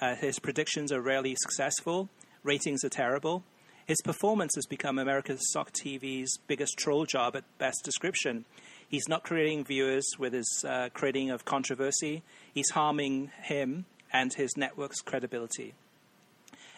Uh, 0.00 0.16
his 0.16 0.40
predictions 0.40 0.90
are 0.90 1.00
rarely 1.00 1.36
successful. 1.36 2.08
Ratings 2.42 2.82
are 2.82 2.88
terrible. 2.88 3.44
His 3.86 4.02
performance 4.02 4.56
has 4.56 4.66
become 4.66 4.98
America's 4.98 5.52
Soccer 5.52 5.70
TV's 5.70 6.38
biggest 6.48 6.76
troll 6.76 7.06
job 7.06 7.36
at 7.36 7.44
best 7.58 7.84
description. 7.84 8.46
He's 8.88 9.08
not 9.08 9.22
creating 9.22 9.62
viewers 9.62 10.04
with 10.18 10.32
his 10.32 10.64
uh, 10.68 10.88
creating 10.92 11.30
of 11.30 11.44
controversy. 11.44 12.24
He's 12.52 12.70
harming 12.70 13.30
him 13.40 13.84
and 14.12 14.34
his 14.34 14.56
network's 14.56 15.02
credibility. 15.02 15.74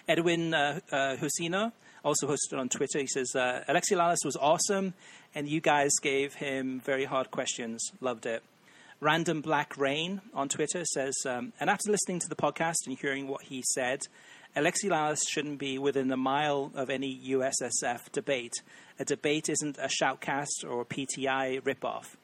Edwin 0.07 0.53
uh, 0.53 0.81
uh, 0.93 1.16
also 2.05 2.27
posted 2.27 2.59
on 2.59 2.68
Twitter. 2.68 2.99
He 2.99 3.07
says, 3.07 3.35
uh, 3.35 3.64
Alexi 3.70 3.97
Lalas 3.97 4.22
was 4.22 4.37
awesome, 4.39 4.93
and 5.35 5.49
you 5.49 5.62
guys 5.62 5.93
gave 6.03 6.35
him 6.35 6.79
very 6.85 7.07
hard 7.07 7.31
questions. 7.31 7.81
Loved 8.03 8.27
it. 8.27 8.43
Random 9.01 9.42
Black 9.42 9.76
Rain 9.76 10.22
on 10.32 10.49
Twitter 10.49 10.82
says, 10.86 11.14
um, 11.26 11.53
and 11.61 11.68
after 11.68 11.90
listening 11.90 12.18
to 12.20 12.28
the 12.28 12.34
podcast 12.34 12.86
and 12.86 12.99
hearing 12.99 13.28
what 13.28 13.42
he 13.42 13.62
said, 13.74 14.01
Alexi 14.57 14.88
Lalas 14.88 15.18
shouldn't 15.28 15.59
be 15.59 15.78
within 15.78 16.11
a 16.11 16.16
mile 16.16 16.72
of 16.74 16.88
any 16.88 17.20
USSF 17.28 18.11
debate. 18.12 18.55
A 18.99 19.05
debate 19.05 19.51
isn't 19.51 19.76
a 19.76 19.90
shoutcast 20.03 20.64
or 20.66 20.86
PTI 20.86 21.61
ripoff. 21.61 22.16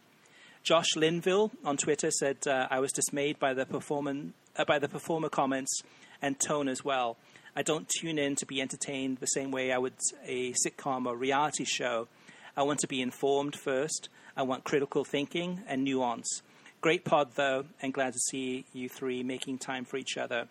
Josh 0.62 0.96
Linville 0.96 1.50
on 1.62 1.76
Twitter 1.76 2.10
said, 2.10 2.38
uh, 2.46 2.68
I 2.70 2.80
was 2.80 2.90
dismayed 2.92 3.38
by 3.38 3.52
the, 3.52 3.66
performan- 3.66 4.30
uh, 4.56 4.64
by 4.64 4.78
the 4.78 4.88
performer 4.88 5.28
comments 5.28 5.82
and 6.22 6.40
tone 6.40 6.68
as 6.68 6.82
well. 6.82 7.18
I 7.54 7.60
don't 7.60 7.86
tune 7.86 8.18
in 8.18 8.34
to 8.36 8.46
be 8.46 8.62
entertained 8.62 9.18
the 9.18 9.26
same 9.26 9.50
way 9.50 9.72
I 9.72 9.78
would 9.78 9.92
a 10.24 10.54
sitcom 10.66 11.04
or 11.04 11.18
reality 11.18 11.66
show. 11.66 12.08
I 12.56 12.62
want 12.62 12.78
to 12.78 12.88
be 12.88 13.02
informed 13.02 13.56
first. 13.56 14.08
I 14.34 14.42
want 14.42 14.64
critical 14.64 15.04
thinking 15.04 15.60
and 15.66 15.84
nuance. 15.84 16.40
Great 16.82 17.04
pod, 17.04 17.30
though, 17.36 17.64
and 17.80 17.94
glad 17.94 18.12
to 18.12 18.18
see 18.18 18.64
you 18.72 18.88
three 18.88 19.22
making 19.22 19.56
time 19.56 19.84
for 19.84 19.98
each 19.98 20.16
other. 20.18 20.48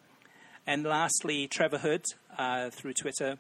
And 0.66 0.86
lastly, 0.86 1.46
Trevor 1.46 1.80
Hood 1.80 2.06
uh, 2.38 2.70
through 2.70 2.94
Twitter 2.94 3.38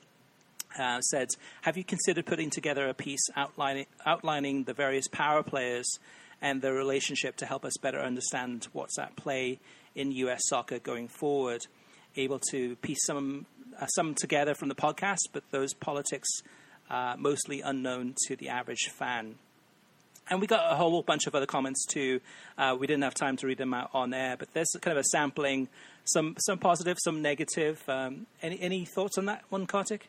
uh, 0.77 0.99
said, 0.99 1.29
Have 1.61 1.77
you 1.77 1.85
considered 1.85 2.25
putting 2.25 2.49
together 2.49 2.89
a 2.89 2.93
piece 2.93 3.21
outlining, 3.37 3.85
outlining 4.05 4.65
the 4.65 4.73
various 4.73 5.07
power 5.07 5.41
players 5.41 5.87
and 6.41 6.61
their 6.61 6.73
relationship 6.73 7.37
to 7.37 7.45
help 7.45 7.63
us 7.63 7.77
better 7.81 8.01
understand 8.01 8.67
what's 8.73 8.99
at 8.99 9.15
play 9.15 9.61
in 9.95 10.11
US 10.11 10.41
soccer 10.49 10.77
going 10.77 11.07
forward? 11.07 11.65
Able 12.17 12.39
to 12.49 12.75
piece 12.75 13.05
some, 13.05 13.45
uh, 13.79 13.85
some 13.87 14.15
together 14.15 14.53
from 14.53 14.67
the 14.67 14.75
podcast, 14.75 15.29
but 15.31 15.49
those 15.51 15.73
politics 15.73 16.27
mostly 17.17 17.61
unknown 17.61 18.15
to 18.27 18.35
the 18.35 18.49
average 18.49 18.89
fan. 18.89 19.35
And 20.29 20.39
we 20.39 20.47
got 20.47 20.71
a 20.71 20.75
whole 20.75 21.01
bunch 21.01 21.27
of 21.27 21.35
other 21.35 21.45
comments 21.45 21.85
too. 21.85 22.21
Uh, 22.57 22.75
we 22.79 22.87
didn't 22.87 23.03
have 23.03 23.13
time 23.13 23.35
to 23.37 23.47
read 23.47 23.57
them 23.57 23.73
out 23.73 23.89
on 23.93 24.13
air, 24.13 24.37
but 24.37 24.53
there's 24.53 24.69
kind 24.79 24.97
of 24.97 25.01
a 25.01 25.07
sampling, 25.11 25.67
some 26.05 26.35
some 26.39 26.57
positive, 26.57 26.97
some 27.03 27.21
negative. 27.21 27.81
Um, 27.87 28.27
any 28.41 28.61
any 28.61 28.85
thoughts 28.85 29.17
on 29.17 29.25
that 29.25 29.43
one, 29.49 29.67
Kartik? 29.67 30.07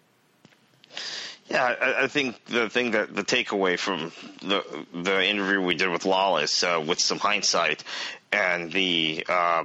Yeah, 1.49 1.65
I, 1.65 2.05
I, 2.05 2.07
think 2.07 2.43
the 2.47 2.71
thing 2.71 2.93
that 2.93 3.15
the 3.15 3.25
takeaway 3.25 3.79
from 3.79 4.13
the 4.41 4.65
the 4.95 5.27
interview 5.29 5.61
we 5.61 5.75
did 5.75 5.89
with 5.91 6.05
Lalas, 6.05 6.63
uh, 6.63 6.81
with 6.81 7.01
some 7.01 7.19
hindsight, 7.19 7.83
and 8.31 8.73
the 8.73 9.27
uh, 9.29 9.65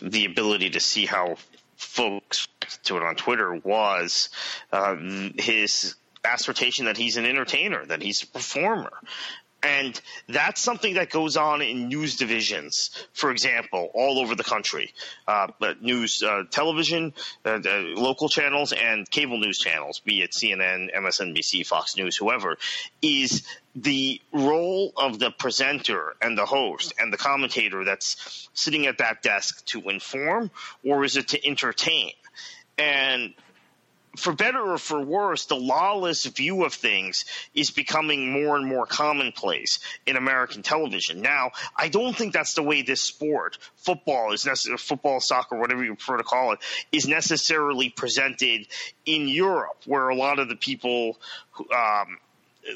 the 0.00 0.24
ability 0.24 0.70
to 0.70 0.80
see 0.80 1.06
how 1.06 1.36
folks 1.76 2.48
to 2.84 2.96
it 2.96 3.02
on 3.02 3.14
Twitter 3.14 3.54
was 3.54 4.30
uh, 4.72 4.96
his 5.38 5.94
assertion 6.24 6.86
that 6.86 6.96
he's 6.96 7.16
an 7.16 7.26
entertainer, 7.26 7.84
that 7.86 8.02
he's 8.02 8.22
a 8.22 8.26
performer, 8.26 8.92
and 9.62 10.00
that's 10.28 10.60
something 10.60 10.94
that 10.94 11.10
goes 11.10 11.36
on 11.36 11.62
in 11.62 11.88
news 11.88 12.16
divisions, 12.16 12.90
for 13.12 13.30
example, 13.30 13.90
all 13.94 14.18
over 14.18 14.34
the 14.34 14.42
country. 14.42 14.92
Uh, 15.26 15.48
news, 15.80 16.22
uh, 16.22 16.42
television, 16.50 17.14
uh, 17.44 17.60
local 17.94 18.28
channels, 18.28 18.72
and 18.72 19.08
cable 19.08 19.38
news 19.38 19.58
channels, 19.58 20.00
be 20.00 20.22
it 20.22 20.32
CNN, 20.32 20.92
MSNBC, 20.94 21.64
Fox 21.64 21.96
News, 21.96 22.16
whoever, 22.16 22.58
is 23.00 23.46
the 23.74 24.20
role 24.32 24.92
of 24.96 25.18
the 25.18 25.30
presenter 25.30 26.16
and 26.20 26.36
the 26.36 26.44
host 26.44 26.92
and 26.98 27.12
the 27.12 27.16
commentator 27.16 27.84
that's 27.84 28.48
sitting 28.54 28.86
at 28.86 28.98
that 28.98 29.22
desk 29.22 29.64
to 29.66 29.88
inform, 29.88 30.50
or 30.84 31.04
is 31.04 31.16
it 31.16 31.28
to 31.28 31.46
entertain? 31.46 32.12
And 32.78 33.34
for 34.16 34.32
better 34.32 34.60
or 34.60 34.78
for 34.78 35.00
worse, 35.00 35.46
the 35.46 35.56
Lalas 35.56 36.26
view 36.34 36.64
of 36.64 36.74
things 36.74 37.24
is 37.54 37.70
becoming 37.70 38.30
more 38.30 38.56
and 38.56 38.66
more 38.66 38.84
commonplace 38.84 39.78
in 40.06 40.16
American 40.16 40.62
television. 40.62 41.22
Now, 41.22 41.52
I 41.76 41.88
don't 41.88 42.16
think 42.16 42.32
that's 42.32 42.54
the 42.54 42.62
way 42.62 42.82
this 42.82 43.02
sport, 43.02 43.58
football 43.76 44.32
is 44.32 44.44
necessary, 44.44 44.76
football, 44.76 45.20
soccer, 45.20 45.58
whatever 45.58 45.82
you 45.82 45.94
prefer 45.94 46.18
to 46.18 46.24
call 46.24 46.52
it, 46.52 46.58
is 46.90 47.08
necessarily 47.08 47.88
presented 47.88 48.66
in 49.06 49.28
Europe, 49.28 49.78
where 49.86 50.08
a 50.08 50.16
lot 50.16 50.38
of 50.38 50.48
the 50.48 50.56
people 50.56 51.18
um, 51.74 52.18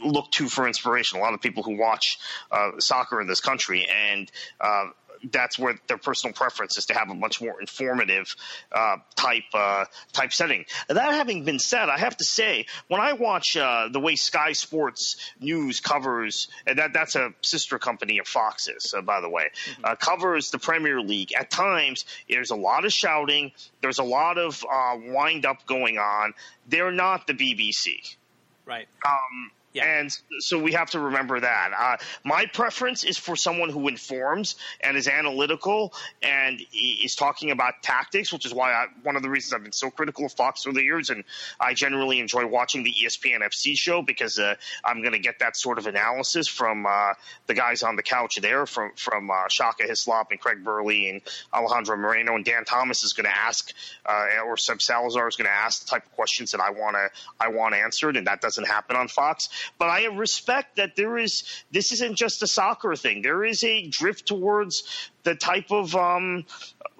look 0.03 0.31
to 0.33 0.49
for 0.49 0.67
inspiration. 0.67 1.19
A 1.19 1.23
lot 1.23 1.35
of 1.35 1.41
people 1.41 1.63
who 1.63 1.77
watch 1.77 2.19
uh, 2.51 2.73
soccer 2.79 3.21
in 3.21 3.27
this 3.27 3.41
country 3.41 3.87
and 3.87 4.31
uh, 4.61 4.87
that's 5.33 5.59
where 5.59 5.75
their 5.89 5.99
personal 5.99 6.33
preference 6.33 6.79
is 6.79 6.87
to 6.87 6.95
have 6.95 7.11
a 7.11 7.15
much 7.15 7.41
more 7.41 7.61
informative 7.61 8.35
uh, 8.73 8.97
type 9.15 9.45
uh, 9.55 9.85
type 10.13 10.33
setting. 10.33 10.65
That 10.89 11.15
having 11.15 11.45
been 11.45 11.59
said, 11.59 11.89
I 11.89 11.99
have 11.99 12.17
to 12.19 12.25
say 12.25 12.67
when 12.89 13.01
I 13.01 13.15
watch 13.15 13.57
uh, 13.57 13.89
the 13.91 14.01
way 14.01 14.17
Sky 14.17 14.53
Sports 14.53 15.17
News 15.41 15.81
covers, 15.81 16.49
and 16.67 16.79
that 16.79 16.93
that's 16.93 17.17
a 17.17 17.33
sister 17.43 17.79
company 17.79 18.19
of 18.19 18.27
Fox's, 18.27 18.95
uh, 18.97 19.03
by 19.03 19.21
the 19.21 19.29
way, 19.29 19.45
mm-hmm. 19.45 19.85
Uh, 19.85 19.95
covers 19.95 20.51
the 20.51 20.59
Premier 20.59 21.01
League. 21.01 21.33
At 21.33 21.51
times, 21.51 22.05
there's 22.29 22.51
a 22.51 22.57
lot 22.57 22.85
of 22.85 22.93
shouting. 22.93 23.53
There's 23.81 23.99
a 23.99 24.05
lot 24.05 24.39
of 24.39 24.65
uh, 24.71 24.97
wind 24.99 25.47
up 25.47 25.67
going 25.67 25.99
on. 25.99 26.35
They're 26.69 26.93
not 26.93 27.27
the 27.27 27.35
BBC. 27.35 28.17
Right. 28.65 28.89
Um, 29.07 29.51
yeah. 29.77 29.99
And 29.99 30.11
so 30.39 30.59
we 30.59 30.73
have 30.73 30.91
to 30.93 31.01
remember 31.01 31.39
that. 31.39 31.73
Uh, 31.79 31.97
my 32.25 32.47
preference 32.47 33.05
is 33.05 33.19
for 33.19 33.37
someone 33.37 33.69
who 33.69 33.89
informs 33.89 34.57
and 34.81 34.97
is 34.97 35.07
analytical 35.07 35.93
and 36.23 36.63
is 36.73 37.15
talking 37.15 37.51
about 37.51 37.83
tactics, 37.83 38.33
which 38.33 38.47
is 38.47 38.55
why 38.55 38.73
I, 38.73 38.87
one 39.03 39.17
of 39.17 39.23
the 39.23 39.29
reasons 39.29 39.53
I've 39.53 39.63
been 39.63 39.73
so 39.73 39.91
critical 39.91 40.25
of 40.25 40.33
Fox 40.33 40.63
through 40.63 40.73
the 40.73 40.83
years. 40.83 41.11
And 41.11 41.25
I 41.61 41.75
generally 41.75 42.21
enjoy 42.21 42.47
watching 42.47 42.85
the 42.85 42.95
ESPN 43.05 43.43
FC 43.43 43.77
show 43.77 44.01
because 44.01 44.39
uh, 44.39 44.55
I'm 44.83 45.03
going 45.03 45.13
to 45.13 45.19
get 45.19 45.41
that 45.41 45.59
sort 45.59 45.77
of 45.77 45.87
analysis 45.87 46.49
from 46.49 46.87
uh, 46.87 47.13
the 47.47 47.53
guys 47.53 47.83
on 47.83 47.97
the 47.97 48.03
couch 48.03 48.37
there, 48.41 48.65
from 48.65 48.93
from 48.97 49.31
uh, 49.31 49.49
Shaka 49.51 49.83
Hislop 49.83 50.31
and 50.31 50.41
Craig 50.41 50.65
Burley 50.65 51.11
and 51.11 51.21
Alejandro 51.53 51.99
Moreno. 51.99 52.35
And 52.35 52.47
Dan 52.47 52.65
Thomas 52.65 53.05
is 53.05 53.13
going 53.13 53.27
to 53.27 53.37
ask, 53.37 53.75
uh, 54.07 54.43
or 54.47 54.57
Seb 54.57 54.81
Salazar 54.81 55.29
is 55.29 55.37
going 55.37 55.49
to 55.49 55.55
ask 55.55 55.85
the 55.85 55.91
type 55.91 56.07
of 56.07 56.13
questions 56.13 56.53
that 56.53 56.63
I 56.63 56.71
want 56.71 56.97
to 56.97 57.11
I 57.39 57.49
want 57.49 57.75
answered, 57.75 58.17
and 58.17 58.27
that 58.27 58.41
doesn't 58.41 58.67
happen 58.67 58.97
on 58.97 59.09
Fox. 59.09 59.51
But 59.79 59.89
I 59.89 60.07
respect 60.07 60.77
that 60.77 60.97
there 60.97 61.19
is 61.19 61.43
this 61.71 61.93
isn't 61.93 62.17
just 62.17 62.43
a 62.43 62.47
soccer 62.47 62.97
thing. 62.97 63.23
There 63.23 63.45
is 63.45 63.63
a 63.65 63.87
drift 63.89 64.27
towards 64.27 65.11
the 65.23 65.35
type 65.35 65.71
of 65.71 65.95
um, 65.97 66.45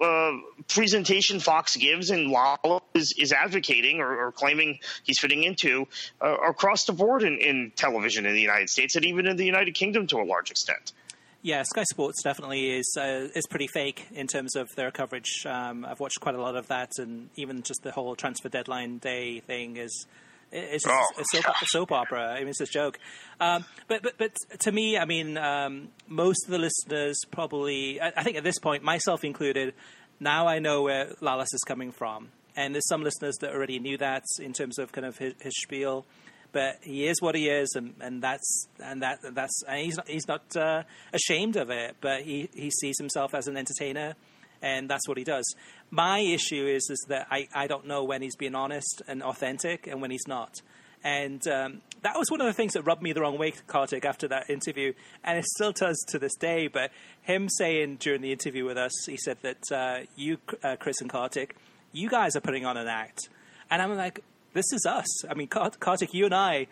uh, 0.01 0.31
presentation 0.67 1.39
Fox 1.39 1.75
gives 1.75 2.09
and 2.09 2.29
Lalo 2.29 2.83
is, 2.93 3.15
is 3.17 3.31
advocating 3.31 3.99
or, 3.99 4.27
or, 4.27 4.31
claiming 4.31 4.79
he's 5.03 5.17
fitting 5.17 5.43
into 5.43 5.87
uh, 6.21 6.35
across 6.47 6.85
the 6.85 6.93
board 6.93 7.23
in, 7.23 7.37
in 7.39 7.71
television 7.75 8.25
in 8.25 8.33
the 8.33 8.41
United 8.41 8.69
States 8.69 8.95
and 8.95 9.05
even 9.05 9.25
in 9.25 9.37
the 9.37 9.45
United 9.45 9.73
Kingdom 9.73 10.05
to 10.07 10.17
a 10.17 10.25
large 10.25 10.51
extent. 10.51 10.91
Yeah, 11.41 11.63
Sky 11.63 11.83
Sports 11.83 12.21
definitely 12.23 12.77
is 12.77 12.97
uh, 12.99 13.29
is 13.33 13.47
pretty 13.47 13.67
fake 13.67 14.07
in 14.11 14.27
terms 14.27 14.55
of 14.55 14.67
their 14.75 14.91
coverage. 14.91 15.45
Um, 15.45 15.85
I've 15.85 15.99
watched 15.99 16.19
quite 16.19 16.35
a 16.35 16.41
lot 16.41 16.55
of 16.55 16.67
that, 16.67 16.89
and 16.97 17.29
even 17.35 17.61
just 17.61 17.83
the 17.83 17.91
whole 17.91 18.15
transfer 18.15 18.49
deadline 18.49 18.97
day 18.97 19.39
thing 19.39 19.77
is 19.77 20.07
it's 20.51 20.83
just 20.85 20.95
oh, 20.95 21.21
a, 21.21 21.23
soap, 21.31 21.45
a 21.61 21.65
soap, 21.65 21.91
opera. 21.91 22.33
I 22.33 22.39
mean, 22.39 22.49
it's 22.49 22.61
a 22.61 22.65
joke. 22.65 22.99
Um, 23.39 23.65
but, 23.87 24.01
but, 24.01 24.17
but 24.17 24.35
to 24.61 24.71
me, 24.71 24.97
I 24.97 25.05
mean, 25.05 25.37
um, 25.37 25.89
most 26.07 26.45
of 26.45 26.51
the 26.51 26.57
listeners 26.57 27.17
probably, 27.31 27.99
I, 27.99 28.13
I, 28.17 28.23
think 28.23 28.37
at 28.37 28.43
this 28.43 28.59
point, 28.59 28.83
myself 28.83 29.23
included, 29.23 29.73
now 30.19 30.47
I 30.47 30.59
know 30.59 30.83
where 30.83 31.07
Lalas 31.21 31.53
is 31.53 31.61
coming 31.67 31.91
from. 31.91 32.29
And 32.55 32.73
there's 32.73 32.87
some 32.87 33.03
listeners 33.03 33.35
that 33.41 33.53
already 33.53 33.79
knew 33.79 33.97
that 33.97 34.23
in 34.39 34.53
terms 34.53 34.79
of 34.79 34.91
kind 34.91 35.05
of 35.05 35.17
his, 35.17 35.33
his 35.41 35.53
spiel. 35.61 36.05
But 36.53 36.77
he 36.81 37.07
is 37.07 37.21
what 37.21 37.35
he 37.35 37.49
is, 37.49 37.73
and, 37.75 37.93
and 37.99 38.23
that's 38.23 38.67
and 38.81 39.01
that 39.03 39.19
that's 39.33 39.63
and 39.67 39.79
he's 39.79 39.97
not 39.97 40.07
he's 40.07 40.27
not 40.27 40.55
uh, 40.55 40.83
ashamed 41.11 41.57
of 41.57 41.69
it. 41.69 41.97
But 41.99 42.21
he, 42.21 42.49
he 42.53 42.71
sees 42.71 42.97
himself 42.97 43.35
as 43.35 43.47
an 43.47 43.57
entertainer, 43.57 44.15
and 44.61 44.89
that's 44.89 45.07
what 45.07 45.17
he 45.17 45.23
does. 45.23 45.45
My 45.89 46.19
issue 46.19 46.67
is 46.67 46.89
is 46.89 47.05
that 47.07 47.27
I, 47.31 47.47
I 47.53 47.67
don't 47.67 47.87
know 47.87 48.03
when 48.03 48.21
he's 48.21 48.35
being 48.35 48.55
honest 48.55 49.01
and 49.07 49.23
authentic 49.23 49.87
and 49.87 50.01
when 50.01 50.11
he's 50.11 50.27
not. 50.27 50.61
And 51.03 51.47
um, 51.47 51.81
that 52.01 52.17
was 52.17 52.29
one 52.29 52.41
of 52.41 52.47
the 52.47 52.53
things 52.53 52.73
that 52.73 52.81
rubbed 52.81 53.01
me 53.01 53.13
the 53.13 53.21
wrong 53.21 53.37
way, 53.37 53.53
Kartik, 53.67 54.03
after 54.03 54.27
that 54.27 54.49
interview. 54.49 54.93
And 55.23 55.37
it 55.37 55.45
still 55.45 55.71
does 55.71 55.97
to 56.09 56.19
this 56.19 56.35
day. 56.35 56.67
But 56.67 56.91
him 57.21 57.47
saying 57.49 57.97
during 57.97 58.21
the 58.21 58.31
interview 58.31 58.65
with 58.65 58.77
us, 58.77 58.91
he 59.05 59.15
said 59.15 59.37
that 59.43 59.71
uh, 59.71 60.05
you, 60.15 60.37
uh, 60.63 60.75
Chris 60.77 60.99
and 60.99 61.09
Kartik, 61.09 61.55
you 61.91 62.09
guys 62.09 62.35
are 62.35 62.41
putting 62.41 62.65
on 62.65 62.77
an 62.77 62.87
act. 62.87 63.29
And 63.69 63.81
I'm 63.81 63.95
like, 63.95 64.21
this 64.53 64.65
is 64.73 64.85
us. 64.85 65.25
I 65.25 65.33
mean, 65.33 65.47
Kartik, 65.47 66.13
you 66.13 66.25
and 66.25 66.35
I, 66.35 66.67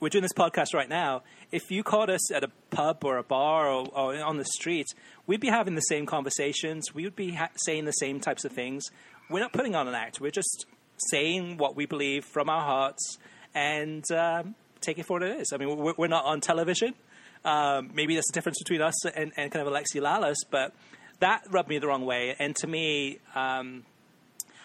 we're 0.00 0.08
doing 0.08 0.22
this 0.22 0.32
podcast 0.32 0.74
right 0.74 0.88
now. 0.88 1.22
If 1.50 1.70
you 1.70 1.82
caught 1.82 2.10
us 2.10 2.30
at 2.32 2.44
a 2.44 2.50
pub 2.70 3.04
or 3.04 3.16
a 3.16 3.22
bar 3.22 3.68
or, 3.68 3.86
or 3.88 4.22
on 4.22 4.36
the 4.36 4.44
street, 4.44 4.86
we'd 5.26 5.40
be 5.40 5.48
having 5.48 5.74
the 5.74 5.80
same 5.82 6.06
conversations. 6.06 6.94
We 6.94 7.04
would 7.04 7.16
be 7.16 7.32
ha- 7.32 7.50
saying 7.56 7.84
the 7.84 7.92
same 7.92 8.20
types 8.20 8.44
of 8.44 8.52
things. 8.52 8.84
We're 9.30 9.40
not 9.40 9.52
putting 9.52 9.74
on 9.74 9.88
an 9.88 9.94
act. 9.94 10.20
We're 10.20 10.30
just 10.30 10.66
saying 11.10 11.58
what 11.58 11.76
we 11.76 11.86
believe 11.86 12.24
from 12.24 12.48
our 12.48 12.62
hearts 12.62 13.18
and 13.54 14.04
um, 14.12 14.54
take 14.80 14.98
it 14.98 15.06
for 15.06 15.14
what 15.14 15.22
it 15.22 15.40
is. 15.40 15.52
I 15.52 15.56
mean, 15.56 15.76
we're, 15.76 15.94
we're 15.96 16.08
not 16.08 16.24
on 16.24 16.40
television. 16.40 16.94
Um, 17.44 17.90
maybe 17.94 18.14
that's 18.14 18.30
the 18.30 18.34
difference 18.34 18.58
between 18.58 18.82
us 18.82 19.06
and, 19.06 19.32
and 19.36 19.50
kind 19.50 19.66
of 19.66 19.72
Alexi 19.72 20.00
Lalas, 20.00 20.36
but 20.50 20.74
that 21.20 21.42
rubbed 21.50 21.68
me 21.68 21.78
the 21.78 21.86
wrong 21.86 22.04
way. 22.04 22.34
And 22.38 22.54
to 22.56 22.66
me, 22.66 23.18
um, 23.34 23.84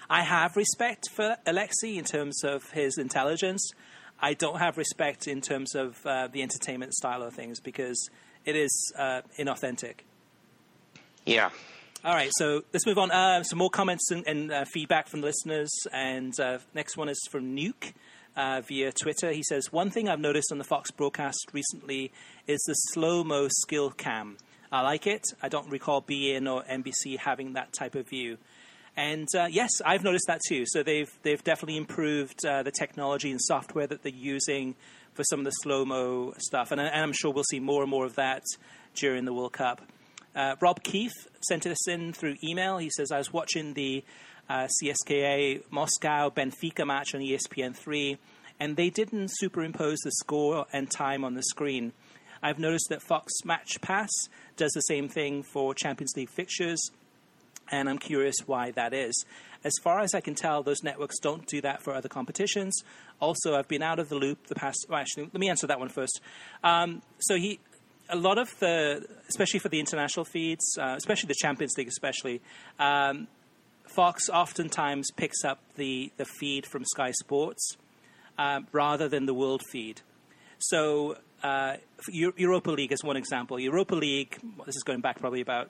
I 0.09 0.23
have 0.23 0.55
respect 0.55 1.09
for 1.15 1.38
Alexi 1.47 1.97
in 1.97 2.03
terms 2.03 2.43
of 2.43 2.69
his 2.71 2.97
intelligence. 2.97 3.71
I 4.20 4.34
don't 4.34 4.59
have 4.59 4.78
respect 4.78 5.28
in 5.28 5.41
terms 5.41 5.76
of 5.76 5.97
uh, 6.05 6.28
the 6.28 6.41
entertainment 6.41 6.93
style 6.93 7.24
of 7.24 7.34
things 7.34 7.59
because 7.59 8.09
it 8.45 8.55
is 8.55 8.93
uh, 8.97 9.22
inauthentic. 9.38 9.95
Yeah. 11.26 11.49
All 12.05 12.14
right, 12.14 12.32
so 12.34 12.64
let's 12.74 12.86
move 12.86 12.97
on. 12.97 13.11
Uh, 13.11 13.43
some 13.43 13.59
more 13.59 13.70
comments 13.70 14.11
and, 14.11 14.28
and 14.28 14.51
uh, 14.51 14.66
feedback 14.66 15.07
from 15.07 15.22
the 15.22 15.28
listeners. 15.28 15.70
And 15.93 16.38
uh, 16.38 16.59
next 16.74 16.97
one 16.97 17.07
is 17.07 17.18
from 17.32 17.55
Nuke 17.55 17.93
uh, 18.36 18.61
via 18.68 18.91
Twitter. 18.91 19.32
He 19.32 19.43
says, 19.43 19.72
One 19.72 19.89
thing 19.89 20.09
I've 20.09 20.20
noticed 20.20 20.51
on 20.51 20.57
the 20.57 20.66
Fox 20.66 20.91
broadcast 20.91 21.47
recently 21.53 22.11
is 22.45 22.61
the 22.68 22.74
slow 22.74 23.24
mo 23.24 23.47
skill 23.49 23.89
cam. 23.91 24.38
I 24.70 24.82
like 24.82 25.07
it. 25.07 25.24
I 25.41 25.49
don't 25.49 25.70
recall 25.70 26.01
beIN 26.01 26.51
or 26.51 26.64
NBC 26.64 27.20
having 27.20 27.53
that 27.53 27.72
type 27.72 27.95
of 27.95 28.09
view. 28.09 28.38
And 28.95 29.27
uh, 29.35 29.47
yes, 29.49 29.69
I've 29.83 30.03
noticed 30.03 30.25
that 30.27 30.41
too. 30.47 30.65
So 30.67 30.83
they've 30.83 31.11
they've 31.23 31.43
definitely 31.43 31.77
improved 31.77 32.45
uh, 32.45 32.63
the 32.63 32.71
technology 32.71 33.31
and 33.31 33.41
software 33.41 33.87
that 33.87 34.03
they're 34.03 34.11
using 34.11 34.75
for 35.13 35.23
some 35.23 35.39
of 35.39 35.45
the 35.45 35.51
slow 35.51 35.85
mo 35.85 36.33
stuff, 36.37 36.71
and, 36.71 36.81
and, 36.81 36.89
I'm 36.89 37.13
sure 37.13 37.31
we'll 37.31 37.43
see 37.43 37.59
more 37.59 37.83
and 37.83 37.89
more 37.89 38.05
of 38.05 38.15
that 38.15 38.41
during 38.95 39.25
the 39.25 39.33
World 39.33 39.53
Cup. 39.53 39.81
Uh, 40.35 40.55
Rob 40.59 40.81
Keith 40.81 41.13
sent 41.47 41.67
us 41.67 41.87
in 41.87 42.13
through 42.13 42.35
email. 42.43 42.79
He 42.79 42.89
says 42.89 43.11
I 43.11 43.19
was 43.19 43.31
watching 43.31 43.73
the 43.73 44.03
uh, 44.49 44.67
CSKA 44.81 45.63
Moscow 45.71 46.29
Benfica 46.29 46.85
match 46.85 47.13
on 47.13 47.21
ESPN3, 47.21 48.17
and 48.59 48.75
they 48.75 48.89
didn't 48.89 49.29
superimpose 49.33 49.99
the 50.03 50.11
score 50.11 50.65
and 50.73 50.89
time 50.89 51.23
on 51.23 51.35
the 51.35 51.43
screen. 51.43 51.93
I've 52.41 52.59
noticed 52.59 52.87
that 52.89 53.01
Fox 53.01 53.31
Match 53.45 53.79
Pass 53.81 54.09
does 54.57 54.71
the 54.71 54.81
same 54.81 55.07
thing 55.07 55.43
for 55.43 55.73
Champions 55.73 56.13
League 56.17 56.29
fixtures, 56.29 56.79
and 57.72 57.89
I'm 57.89 57.97
curious 57.97 58.36
why 58.45 58.72
that 58.72 58.93
is. 58.93 59.26
As 59.64 59.74
far 59.82 60.01
as 60.01 60.14
I 60.14 60.20
can 60.20 60.36
tell, 60.36 60.61
those 60.61 60.84
networks 60.84 61.20
don't 61.20 61.47
do 61.47 61.61
that 61.61 61.82
for 61.82 61.93
other 61.93 62.09
competitions. 62.09 62.84
Also, 63.20 63.55
I've 63.55 63.68
been 63.68 63.82
out 63.82 63.99
of 63.99 64.09
the 64.09 64.16
loop 64.16 64.47
the 64.47 64.55
past. 64.55 64.86
Well, 64.89 64.99
actually, 64.99 65.24
let 65.26 65.39
me 65.39 65.49
answer 65.49 65.68
that 65.68 65.80
one 65.80 65.89
first. 65.89 66.20
Um, 66.64 67.01
so 67.20 67.36
he, 67.36 67.59
a 68.09 68.18
lot 68.18 68.38
of 68.38 68.49
the, 68.59 69.05
especially 69.30 69.59
for 69.59 69.70
the 69.70 69.80
international 69.80 70.26
feeds, 70.26 70.78
uh, 70.78 70.95
especially 70.97 71.28
the 71.28 71.36
Champions 71.36 71.74
League, 71.78 71.88
especially. 71.88 72.41
Um, 72.80 73.28
Fox 73.88 74.30
oftentimes 74.30 75.11
picks 75.16 75.43
up 75.43 75.59
the, 75.76 76.11
the 76.18 76.26
feed 76.26 76.66
from 76.66 76.84
Sky 76.86 77.11
Sports 77.11 77.78
um, 78.38 78.68
rather 78.72 79.07
than 79.07 79.26
the 79.26 79.34
world 79.34 79.61
feed. 79.72 80.01
So, 80.57 81.18
uh, 81.43 81.76
Europa 82.09 82.72
League 82.72 82.91
is 82.91 83.03
one 83.03 83.18
example. 83.18 83.59
Europa 83.59 83.95
League, 83.95 84.39
this 84.66 84.76
is 84.76 84.84
going 84.84 85.01
back 85.01 85.20
probably 85.20 85.41
about 85.41 85.70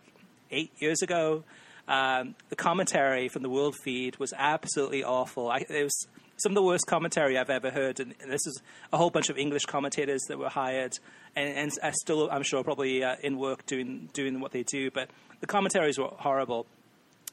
eight 0.51 0.71
years 0.79 1.01
ago. 1.01 1.43
Um, 1.87 2.35
the 2.49 2.55
commentary 2.55 3.27
from 3.27 3.41
the 3.41 3.49
world 3.49 3.75
feed 3.83 4.17
was 4.17 4.33
absolutely 4.37 5.03
awful. 5.03 5.49
I, 5.49 5.65
it 5.69 5.83
was 5.83 6.07
some 6.37 6.51
of 6.51 6.55
the 6.55 6.63
worst 6.63 6.87
commentary 6.87 7.37
I've 7.37 7.49
ever 7.49 7.71
heard, 7.71 7.99
and, 7.99 8.13
and, 8.21 8.31
this 8.31 8.45
is 8.47 8.61
a 8.91 8.97
whole 8.97 9.09
bunch 9.09 9.29
of 9.29 9.37
English 9.37 9.65
commentators 9.65 10.21
that 10.29 10.37
were 10.37 10.49
hired, 10.49 10.97
and, 11.35 11.57
and 11.57 11.71
are 11.81 11.91
still, 11.93 12.29
I'm 12.31 12.43
sure, 12.43 12.63
probably 12.63 13.03
uh, 13.03 13.15
in 13.21 13.37
work 13.37 13.65
doing 13.65 14.09
doing 14.13 14.39
what 14.39 14.51
they 14.51 14.63
do. 14.63 14.91
But 14.91 15.09
the 15.41 15.47
commentaries 15.47 15.97
were 15.97 16.07
horrible. 16.07 16.67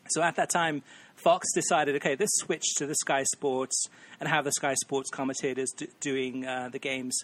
So 0.09 0.23
at 0.23 0.37
that 0.37 0.51
time, 0.51 0.83
Fox 1.15 1.47
decided, 1.55 1.95
okay, 1.97 2.17
let's 2.19 2.41
switch 2.41 2.65
to 2.79 2.87
the 2.87 2.97
Sky 2.97 3.23
Sports 3.23 3.87
and 4.19 4.29
have 4.29 4.45
the 4.45 4.53
Sky 4.53 4.75
Sports 4.75 5.11
commentators 5.11 5.71
do, 5.77 5.87
doing 6.01 6.47
uh, 6.47 6.71
the 6.73 6.79
games. 6.79 7.17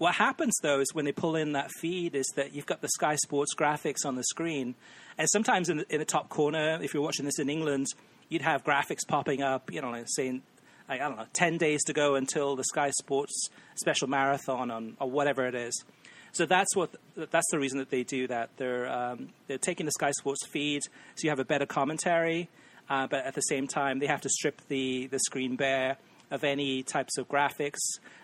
What 0.00 0.14
happens 0.14 0.56
though 0.62 0.80
is 0.80 0.94
when 0.94 1.04
they 1.04 1.12
pull 1.12 1.36
in 1.36 1.52
that 1.52 1.70
feed 1.72 2.14
is 2.14 2.24
that 2.34 2.54
you've 2.54 2.64
got 2.64 2.80
the 2.80 2.88
Sky 2.88 3.16
Sports 3.16 3.54
graphics 3.54 4.06
on 4.06 4.14
the 4.14 4.24
screen, 4.24 4.74
and 5.18 5.28
sometimes 5.28 5.68
in 5.68 5.76
the, 5.76 5.92
in 5.92 5.98
the 5.98 6.06
top 6.06 6.30
corner, 6.30 6.78
if 6.80 6.94
you're 6.94 7.02
watching 7.02 7.26
this 7.26 7.38
in 7.38 7.50
England, 7.50 7.86
you'd 8.30 8.40
have 8.40 8.64
graphics 8.64 9.06
popping 9.06 9.42
up, 9.42 9.70
you 9.70 9.82
know, 9.82 9.90
like 9.90 10.06
saying 10.06 10.40
I 10.88 10.96
don't 10.96 11.18
know, 11.18 11.26
10 11.34 11.58
days 11.58 11.84
to 11.84 11.92
go 11.92 12.14
until 12.14 12.56
the 12.56 12.64
Sky 12.64 12.88
Sports 12.98 13.50
special 13.74 14.08
marathon 14.08 14.70
on, 14.70 14.96
or 14.98 15.10
whatever 15.10 15.46
it 15.46 15.54
is. 15.54 15.84
So 16.32 16.46
that's 16.46 16.74
what 16.74 16.94
that's 17.14 17.50
the 17.50 17.58
reason 17.58 17.78
that 17.78 17.90
they 17.90 18.02
do 18.02 18.26
that. 18.28 18.56
They're 18.56 18.90
um, 18.90 19.28
they're 19.48 19.58
taking 19.58 19.84
the 19.84 19.92
Sky 19.92 20.12
Sports 20.12 20.46
feed, 20.46 20.82
so 20.82 21.24
you 21.24 21.28
have 21.28 21.40
a 21.40 21.44
better 21.44 21.66
commentary, 21.66 22.48
uh, 22.88 23.06
but 23.06 23.26
at 23.26 23.34
the 23.34 23.42
same 23.42 23.68
time 23.68 23.98
they 23.98 24.06
have 24.06 24.22
to 24.22 24.30
strip 24.30 24.62
the 24.68 25.08
the 25.08 25.18
screen 25.18 25.56
bare 25.56 25.98
of 26.30 26.44
any 26.44 26.82
types 26.82 27.18
of 27.18 27.28
graphics, 27.28 27.78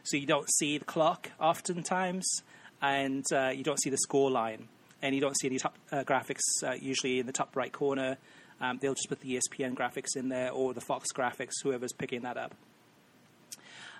so 0.04 0.16
you 0.16 0.26
don't 0.26 0.48
see 0.58 0.78
the 0.78 0.84
clock 0.84 1.30
oftentimes, 1.40 2.42
and 2.82 3.24
uh, 3.32 3.48
you 3.48 3.64
don't 3.64 3.80
see 3.80 3.90
the 3.90 3.98
score 3.98 4.30
line, 4.30 4.68
and 5.02 5.14
you 5.14 5.20
don't 5.20 5.36
see 5.38 5.48
any 5.48 5.58
top 5.58 5.76
uh, 5.92 6.04
graphics 6.04 6.42
uh, 6.62 6.72
usually 6.80 7.18
in 7.18 7.26
the 7.26 7.32
top 7.32 7.56
right 7.56 7.72
corner. 7.72 8.16
Um, 8.60 8.78
they'll 8.80 8.94
just 8.94 9.08
put 9.08 9.20
the 9.20 9.34
ESPN 9.36 9.74
graphics 9.74 10.16
in 10.16 10.28
there 10.28 10.50
or 10.50 10.72
the 10.72 10.80
Fox 10.80 11.12
graphics, 11.12 11.52
whoever's 11.62 11.92
picking 11.92 12.22
that 12.22 12.36
up. 12.36 12.54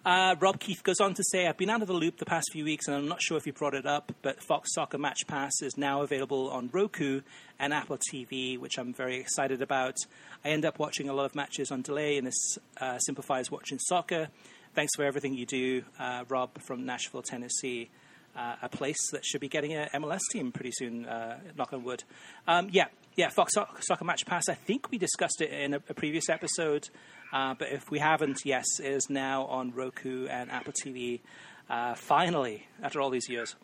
Uh, 0.07 0.37
Rob 0.39 0.61
Keith 0.61 0.85
goes 0.85 1.01
on 1.01 1.15
to 1.15 1.25
say, 1.33 1.49
I've 1.49 1.57
been 1.57 1.69
out 1.69 1.83
of 1.83 1.89
the 1.89 1.93
loop 1.93 2.19
the 2.19 2.25
past 2.25 2.51
few 2.53 2.63
weeks, 2.63 2.87
and 2.87 2.97
I'm 2.97 3.09
not 3.09 3.21
sure 3.21 3.37
if 3.37 3.45
you 3.45 3.53
brought 3.53 3.75
it 3.75 3.87
up, 3.87 4.13
but 4.23 4.41
Fox 4.41 4.73
Soccer 4.73 4.99
Match 4.99 5.27
Pass 5.27 5.61
is 5.63 5.77
now 5.77 6.03
available 6.03 6.49
on 6.49 6.71
Roku 6.73 7.23
and 7.59 7.75
Apple 7.75 7.99
TV, 7.99 8.57
which 8.57 8.79
I'm 8.79 8.95
very 8.95 9.17
excited 9.17 9.61
about. 9.63 9.97
I 10.45 10.51
end 10.51 10.65
up 10.65 10.79
watching 10.79 11.09
a 11.09 11.13
lot 11.13 11.25
of 11.25 11.35
matches 11.35 11.73
on 11.73 11.83
delay, 11.83 12.19
and 12.19 12.27
this 12.29 12.57
uh, 12.81 12.99
simplifies 12.99 13.51
watching 13.51 13.81
soccer. 13.81 14.29
Thanks 14.77 14.95
for 14.95 15.05
everything 15.05 15.35
you 15.35 15.45
do, 15.45 15.83
uh, 15.99 16.23
Rob 16.29 16.57
from 16.63 16.87
Nashville, 16.87 17.23
Tennessee. 17.23 17.91
Uh, 18.37 18.55
a 18.63 18.69
place 18.69 19.11
that 19.11 19.25
should 19.25 19.41
be 19.41 19.49
getting 19.49 19.73
an 19.73 19.89
MLS 19.95 20.21
team 20.31 20.53
pretty 20.53 20.71
soon, 20.71 21.07
uh, 21.07 21.41
knock 21.59 21.73
on 21.73 21.83
wood. 21.83 22.05
Um, 22.47 22.69
yeah, 22.71 22.87
yeah, 23.17 23.31
Fox 23.31 23.55
Soccer 23.55 24.05
Match 24.05 24.25
Pass. 24.25 24.49
I 24.49 24.55
think 24.55 24.93
we 24.93 24.99
discussed 24.99 25.41
it 25.41 25.51
in 25.51 25.75
a, 25.75 25.79
a 25.89 25.95
previous 25.95 26.29
episode. 26.29 26.91
Uh, 27.33 27.55
but 27.55 27.69
if 27.73 27.91
we 27.91 27.99
haven't, 27.99 28.41
yes, 28.45 28.65
it 28.81 28.87
is 28.87 29.11
now 29.11 29.45
on 29.47 29.73
Roku 29.73 30.27
and 30.27 30.51
Apple 30.51 30.73
TV. 30.73 31.21
Uh, 31.69 31.95
finally, 31.95 32.67
after 32.83 33.01
all 33.01 33.11
these 33.11 33.29
years. 33.29 33.57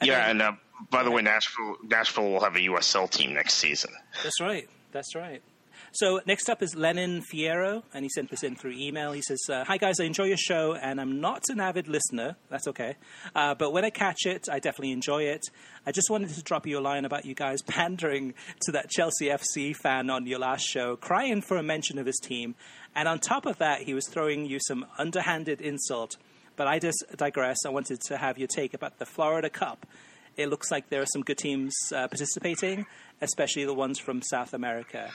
And 0.00 0.08
yeah, 0.08 0.26
then, 0.26 0.30
and 0.30 0.42
uh, 0.42 0.52
by 0.90 1.02
the 1.02 1.10
way, 1.10 1.20
Nashville 1.22 1.76
Nashville 1.82 2.30
will 2.30 2.40
have 2.40 2.56
a 2.56 2.60
USL 2.60 3.10
team 3.10 3.34
next 3.34 3.54
season. 3.54 3.90
That's 4.22 4.40
right. 4.40 4.68
That's 4.92 5.14
right. 5.14 5.42
So 5.92 6.20
next 6.24 6.48
up 6.48 6.62
is 6.62 6.76
Lennon 6.76 7.20
Fierro, 7.20 7.82
and 7.92 8.04
he 8.04 8.08
sent 8.08 8.30
this 8.30 8.44
in 8.44 8.54
through 8.54 8.72
email. 8.72 9.10
He 9.10 9.22
says, 9.22 9.40
uh, 9.48 9.64
"Hi 9.64 9.76
guys, 9.76 9.98
I 9.98 10.04
enjoy 10.04 10.26
your 10.26 10.36
show, 10.36 10.74
and 10.74 11.00
I'm 11.00 11.20
not 11.20 11.42
an 11.48 11.58
avid 11.58 11.88
listener. 11.88 12.36
That's 12.48 12.68
okay, 12.68 12.94
uh, 13.34 13.56
but 13.56 13.72
when 13.72 13.84
I 13.84 13.90
catch 13.90 14.24
it, 14.24 14.48
I 14.48 14.60
definitely 14.60 14.92
enjoy 14.92 15.24
it. 15.24 15.42
I 15.84 15.90
just 15.90 16.08
wanted 16.08 16.30
to 16.30 16.42
drop 16.42 16.64
you 16.64 16.78
a 16.78 16.80
line 16.80 17.04
about 17.04 17.24
you 17.24 17.34
guys 17.34 17.60
pandering 17.66 18.34
to 18.62 18.72
that 18.72 18.88
Chelsea 18.88 19.26
FC 19.26 19.74
fan 19.74 20.10
on 20.10 20.28
your 20.28 20.38
last 20.38 20.62
show, 20.62 20.94
crying 20.94 21.42
for 21.42 21.56
a 21.56 21.62
mention 21.62 21.98
of 21.98 22.06
his 22.06 22.20
team, 22.22 22.54
and 22.94 23.08
on 23.08 23.18
top 23.18 23.44
of 23.44 23.58
that, 23.58 23.82
he 23.82 23.92
was 23.92 24.06
throwing 24.06 24.46
you 24.46 24.60
some 24.60 24.86
underhanded 24.96 25.60
insult. 25.60 26.16
But 26.54 26.68
I 26.68 26.78
just 26.78 27.04
digress. 27.16 27.58
I 27.66 27.70
wanted 27.70 28.00
to 28.02 28.16
have 28.16 28.38
your 28.38 28.48
take 28.48 28.74
about 28.74 28.98
the 28.98 29.06
Florida 29.06 29.50
Cup. 29.50 29.86
It 30.36 30.50
looks 30.50 30.70
like 30.70 30.88
there 30.88 31.02
are 31.02 31.06
some 31.06 31.22
good 31.22 31.38
teams 31.38 31.74
uh, 31.92 32.06
participating, 32.06 32.86
especially 33.20 33.64
the 33.64 33.74
ones 33.74 33.98
from 33.98 34.22
South 34.22 34.54
America. 34.54 35.10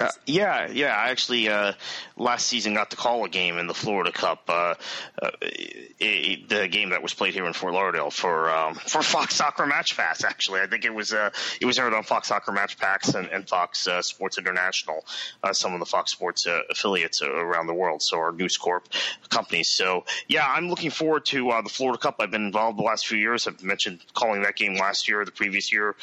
Uh, 0.00 0.10
yeah, 0.26 0.68
yeah. 0.70 0.96
I 0.96 1.10
actually 1.10 1.48
uh, 1.48 1.74
last 2.16 2.46
season 2.46 2.72
got 2.72 2.90
to 2.90 2.96
call 2.96 3.24
a 3.26 3.28
game 3.28 3.58
in 3.58 3.66
the 3.66 3.74
Florida 3.74 4.10
Cup, 4.10 4.44
uh, 4.48 4.74
uh 5.20 5.30
it, 5.42 5.94
it, 6.00 6.48
the 6.48 6.68
game 6.68 6.90
that 6.90 7.02
was 7.02 7.12
played 7.12 7.34
here 7.34 7.44
in 7.44 7.52
Fort 7.52 7.74
Lauderdale 7.74 8.10
for 8.10 8.50
um, 8.50 8.74
for 8.74 9.02
Fox 9.02 9.34
Soccer 9.34 9.66
Match 9.66 9.98
Pass. 9.98 10.24
Actually, 10.24 10.60
I 10.60 10.66
think 10.68 10.86
it 10.86 10.94
was 10.94 11.12
uh, 11.12 11.30
it 11.60 11.66
was 11.66 11.78
aired 11.78 11.92
on 11.92 12.02
Fox 12.02 12.28
Soccer 12.28 12.50
Match 12.50 12.78
Pass 12.78 13.14
and, 13.14 13.28
and 13.28 13.46
Fox 13.46 13.86
uh, 13.86 14.00
Sports 14.00 14.38
International, 14.38 15.04
some 15.52 15.74
of 15.74 15.80
the 15.80 15.86
Fox 15.86 16.12
Sports 16.12 16.46
affiliates 16.70 17.20
around 17.20 17.66
the 17.66 17.74
world. 17.74 18.02
So 18.02 18.18
our 18.18 18.32
News 18.32 18.56
Corp 18.56 18.88
companies. 19.28 19.68
So 19.68 20.04
yeah, 20.28 20.46
I'm 20.46 20.70
looking 20.70 20.90
forward 20.90 21.26
to 21.26 21.52
the 21.62 21.68
Florida 21.68 21.98
Cup. 21.98 22.16
I've 22.20 22.30
been 22.30 22.46
involved 22.46 22.78
the 22.78 22.84
last 22.84 23.06
few 23.06 23.18
years. 23.18 23.46
I've 23.46 23.62
mentioned 23.62 24.00
calling 24.14 24.42
that 24.42 24.56
game 24.56 24.76
last 24.76 25.08
year, 25.08 25.24
the 25.26 25.30
previous 25.30 25.70
year. 25.72 25.94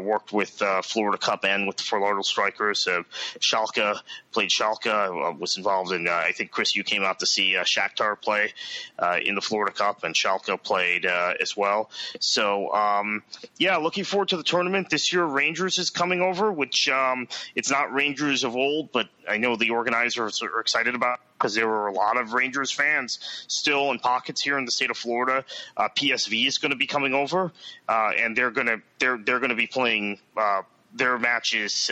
worked 0.00 0.32
with 0.32 0.62
Florida 0.82 1.18
Cup 1.18 1.44
and 1.44 1.68
with 1.68 1.76
the 1.76 1.84
Fort 1.84 2.02
Lauderdale 2.02 2.24
Strikers. 2.24 2.88
Schalke, 3.40 3.98
played 4.32 4.50
Schalke, 4.50 4.86
uh, 4.86 5.32
was 5.32 5.56
involved 5.56 5.92
in, 5.92 6.08
uh, 6.08 6.12
I 6.12 6.32
think, 6.32 6.50
Chris, 6.50 6.76
you 6.76 6.84
came 6.84 7.02
out 7.02 7.20
to 7.20 7.26
see 7.26 7.56
uh, 7.56 7.64
Shakhtar 7.64 8.20
play 8.20 8.52
uh, 8.98 9.18
in 9.24 9.34
the 9.34 9.40
Florida 9.40 9.72
Cup, 9.72 10.04
and 10.04 10.14
Schalke 10.14 10.62
played 10.62 11.06
uh, 11.06 11.34
as 11.40 11.56
well. 11.56 11.90
So, 12.20 12.72
um, 12.72 13.22
yeah, 13.58 13.76
looking 13.76 14.04
forward 14.04 14.28
to 14.28 14.36
the 14.36 14.42
tournament. 14.42 14.90
This 14.90 15.12
year, 15.12 15.24
Rangers 15.24 15.78
is 15.78 15.90
coming 15.90 16.20
over, 16.20 16.52
which 16.52 16.88
um, 16.88 17.28
it's 17.54 17.70
not 17.70 17.92
Rangers 17.92 18.44
of 18.44 18.56
old, 18.56 18.92
but 18.92 19.08
I 19.28 19.38
know 19.38 19.56
the 19.56 19.70
organizers 19.70 20.42
are 20.42 20.60
excited 20.60 20.94
about 20.94 21.20
because 21.36 21.54
there 21.54 21.68
were 21.68 21.88
a 21.88 21.92
lot 21.92 22.16
of 22.16 22.32
Rangers 22.32 22.72
fans 22.72 23.18
still 23.48 23.90
in 23.90 23.98
pockets 23.98 24.40
here 24.40 24.58
in 24.58 24.64
the 24.64 24.70
state 24.70 24.90
of 24.90 24.96
Florida. 24.96 25.44
Uh, 25.76 25.88
PSV 25.94 26.46
is 26.46 26.58
going 26.58 26.70
to 26.70 26.76
be 26.76 26.86
coming 26.86 27.14
over, 27.14 27.52
uh, 27.88 28.10
and 28.18 28.36
they're 28.36 28.50
going 28.50 28.66
to 28.66 28.80
they're 28.98 29.18
they're 29.18 29.38
going 29.38 29.50
to 29.50 29.56
be 29.56 29.66
playing 29.66 30.18
uh, 30.36 30.62
their 30.94 31.18
matches 31.18 31.90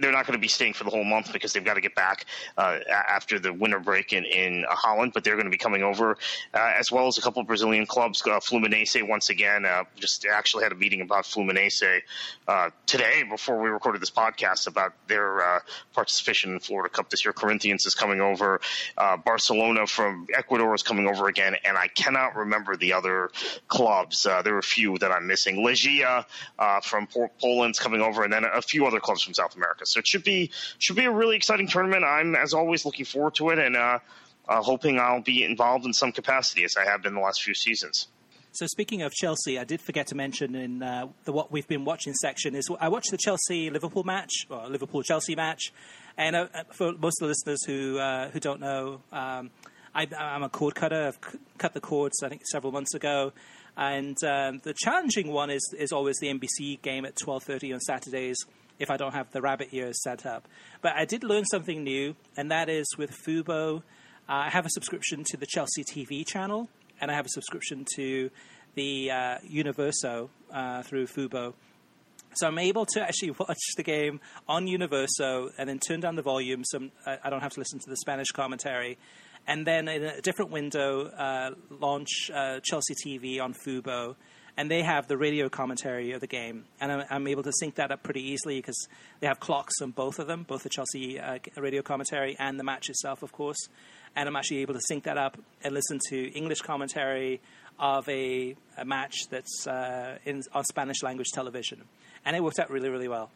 they're 0.00 0.12
not 0.12 0.26
going 0.26 0.38
to 0.38 0.40
be 0.40 0.48
staying 0.48 0.74
for 0.74 0.84
the 0.84 0.90
whole 0.90 1.04
month 1.04 1.32
because 1.32 1.52
they've 1.52 1.64
got 1.64 1.74
to 1.74 1.80
get 1.80 1.94
back 1.94 2.26
uh, 2.56 2.78
after 2.90 3.38
the 3.38 3.52
winter 3.52 3.80
break 3.80 4.12
in, 4.12 4.24
in 4.24 4.64
Holland. 4.68 5.12
But 5.14 5.24
they're 5.24 5.36
going 5.36 5.46
to 5.46 5.50
be 5.50 5.58
coming 5.58 5.82
over, 5.82 6.16
uh, 6.54 6.72
as 6.78 6.92
well 6.92 7.06
as 7.06 7.18
a 7.18 7.22
couple 7.22 7.40
of 7.40 7.46
Brazilian 7.46 7.86
clubs. 7.86 8.22
Uh, 8.22 8.40
Fluminense 8.40 9.06
once 9.06 9.30
again. 9.30 9.64
Uh, 9.64 9.84
just 9.96 10.26
actually 10.26 10.64
had 10.64 10.72
a 10.72 10.74
meeting 10.74 11.00
about 11.00 11.24
Fluminense 11.24 12.00
uh, 12.46 12.70
today 12.86 13.22
before 13.28 13.60
we 13.60 13.70
recorded 13.70 14.02
this 14.02 14.10
podcast 14.10 14.66
about 14.66 14.92
their 15.08 15.40
uh, 15.40 15.60
participation 15.94 16.52
in 16.52 16.60
Florida 16.60 16.92
Cup 16.92 17.08
this 17.10 17.24
year. 17.24 17.32
Corinthians 17.32 17.86
is 17.86 17.94
coming 17.94 18.20
over. 18.20 18.60
Barcelona 19.24 19.86
from 19.86 20.26
Ecuador 20.36 20.74
is 20.74 20.82
coming 20.82 21.06
over 21.06 21.28
again, 21.28 21.56
and 21.64 21.76
I 21.76 21.88
cannot 21.88 22.36
remember 22.36 22.76
the 22.76 22.92
other 22.92 23.30
clubs. 23.68 24.22
there 24.22 24.54
are 24.54 24.58
a 24.58 24.62
few 24.62 24.98
that 24.98 25.10
I'm 25.10 25.26
missing. 25.26 25.64
Legia 25.64 26.24
from 26.82 27.08
Poland's 27.40 27.78
coming 27.78 28.00
over, 28.00 28.24
and 28.24 28.32
then 28.32 28.44
a 28.44 28.62
few 28.62 28.86
other 28.86 29.00
clubs 29.00 29.22
from 29.22 29.34
South 29.34 29.56
America. 29.56 29.69
So 29.84 30.00
it 30.00 30.06
should 30.06 30.24
be 30.24 30.50
should 30.78 30.96
be 30.96 31.04
a 31.04 31.10
really 31.10 31.36
exciting 31.36 31.68
tournament. 31.68 32.04
I'm 32.04 32.34
as 32.34 32.54
always 32.54 32.84
looking 32.84 33.04
forward 33.04 33.34
to 33.36 33.50
it, 33.50 33.58
and 33.58 33.76
uh, 33.76 33.98
uh, 34.48 34.62
hoping 34.62 34.98
I'll 34.98 35.22
be 35.22 35.44
involved 35.44 35.86
in 35.86 35.92
some 35.92 36.12
capacity 36.12 36.64
as 36.64 36.76
I 36.76 36.84
have 36.84 37.02
been 37.02 37.14
the 37.14 37.20
last 37.20 37.42
few 37.42 37.54
seasons. 37.54 38.08
So 38.52 38.66
speaking 38.66 39.02
of 39.02 39.12
Chelsea, 39.12 39.60
I 39.60 39.64
did 39.64 39.80
forget 39.80 40.08
to 40.08 40.16
mention 40.16 40.56
in 40.56 40.82
uh, 40.82 41.06
the 41.24 41.32
what 41.32 41.52
we've 41.52 41.68
been 41.68 41.84
watching 41.84 42.14
section 42.14 42.56
is 42.56 42.68
I 42.80 42.88
watched 42.88 43.12
the 43.12 43.18
Chelsea 43.18 43.70
Liverpool 43.70 44.02
match 44.02 44.32
or 44.50 44.68
Liverpool 44.68 45.04
Chelsea 45.04 45.36
match, 45.36 45.72
and 46.16 46.34
uh, 46.34 46.48
for 46.72 46.92
most 46.92 47.22
of 47.22 47.26
the 47.26 47.28
listeners 47.28 47.64
who 47.64 47.98
uh, 47.98 48.28
who 48.30 48.40
don't 48.40 48.60
know, 48.60 49.02
um, 49.12 49.50
I, 49.94 50.08
am 50.18 50.42
a 50.42 50.48
cord 50.48 50.74
cutter. 50.74 51.06
I've 51.06 51.20
cut 51.58 51.74
the 51.74 51.80
cords 51.80 52.22
I 52.24 52.28
think 52.28 52.42
several 52.44 52.72
months 52.72 52.92
ago, 52.92 53.32
and 53.76 54.16
um, 54.24 54.58
the 54.64 54.74
challenging 54.76 55.30
one 55.30 55.50
is 55.50 55.72
is 55.78 55.92
always 55.92 56.16
the 56.18 56.26
NBC 56.26 56.82
game 56.82 57.04
at 57.04 57.14
12:30 57.14 57.74
on 57.74 57.80
Saturdays 57.80 58.36
if 58.80 58.90
I 58.90 58.96
don't 58.96 59.14
have 59.14 59.30
the 59.30 59.40
rabbit 59.40 59.68
ears 59.70 60.02
set 60.02 60.26
up. 60.26 60.48
But 60.82 60.94
I 60.96 61.04
did 61.04 61.22
learn 61.22 61.44
something 61.44 61.84
new, 61.84 62.16
and 62.36 62.50
that 62.50 62.68
is 62.68 62.86
with 62.98 63.12
Fubo. 63.24 63.78
Uh, 63.78 63.82
I 64.26 64.50
have 64.50 64.66
a 64.66 64.70
subscription 64.70 65.22
to 65.28 65.36
the 65.36 65.46
Chelsea 65.46 65.84
TV 65.84 66.26
channel, 66.26 66.68
and 67.00 67.10
I 67.10 67.14
have 67.14 67.26
a 67.26 67.30
subscription 67.30 67.86
to 67.96 68.30
the 68.74 69.10
uh, 69.10 69.38
Universo 69.46 70.30
uh, 70.52 70.82
through 70.82 71.06
Fubo. 71.06 71.54
So 72.34 72.46
I'm 72.46 72.58
able 72.58 72.86
to 72.86 73.02
actually 73.02 73.30
watch 73.38 73.58
the 73.76 73.82
game 73.82 74.20
on 74.48 74.66
Universo 74.66 75.50
and 75.58 75.68
then 75.68 75.78
turn 75.78 76.00
down 76.00 76.16
the 76.16 76.22
volume 76.22 76.64
so 76.64 76.88
I 77.06 77.28
don't 77.28 77.40
have 77.40 77.52
to 77.52 77.60
listen 77.60 77.78
to 77.80 77.90
the 77.90 77.96
Spanish 77.96 78.28
commentary. 78.28 78.98
And 79.46 79.66
then 79.66 79.88
in 79.88 80.04
a 80.04 80.20
different 80.20 80.50
window, 80.50 81.06
uh, 81.06 81.50
launch 81.70 82.30
uh, 82.32 82.60
Chelsea 82.62 82.94
TV 82.94 83.42
on 83.42 83.54
Fubo 83.54 84.16
and 84.60 84.70
they 84.70 84.82
have 84.82 85.08
the 85.08 85.16
radio 85.16 85.48
commentary 85.48 86.12
of 86.12 86.20
the 86.20 86.26
game, 86.26 86.66
and 86.82 86.92
I'm, 86.92 87.04
I'm 87.08 87.26
able 87.28 87.42
to 87.44 87.52
sync 87.60 87.76
that 87.76 87.90
up 87.90 88.02
pretty 88.02 88.20
easily 88.20 88.56
because 88.56 88.76
they 89.20 89.26
have 89.26 89.40
clocks 89.40 89.80
on 89.80 89.92
both 89.92 90.18
of 90.18 90.26
them, 90.26 90.42
both 90.42 90.64
the 90.64 90.68
Chelsea 90.68 91.18
uh, 91.18 91.38
radio 91.56 91.80
commentary 91.80 92.36
and 92.38 92.60
the 92.60 92.62
match 92.62 92.90
itself, 92.90 93.22
of 93.22 93.32
course. 93.32 93.56
And 94.14 94.28
I'm 94.28 94.36
actually 94.36 94.58
able 94.58 94.74
to 94.74 94.80
sync 94.86 95.04
that 95.04 95.16
up 95.16 95.38
and 95.64 95.72
listen 95.72 95.98
to 96.10 96.30
English 96.32 96.60
commentary 96.60 97.40
of 97.78 98.06
a, 98.10 98.54
a 98.76 98.84
match 98.84 99.28
that's 99.30 99.66
uh, 99.66 100.18
in, 100.26 100.42
on 100.52 100.64
Spanish 100.64 101.02
language 101.02 101.28
television, 101.32 101.84
and 102.26 102.36
it 102.36 102.44
worked 102.44 102.58
out 102.58 102.68
really, 102.68 102.90
really 102.90 103.08
well. 103.08 103.30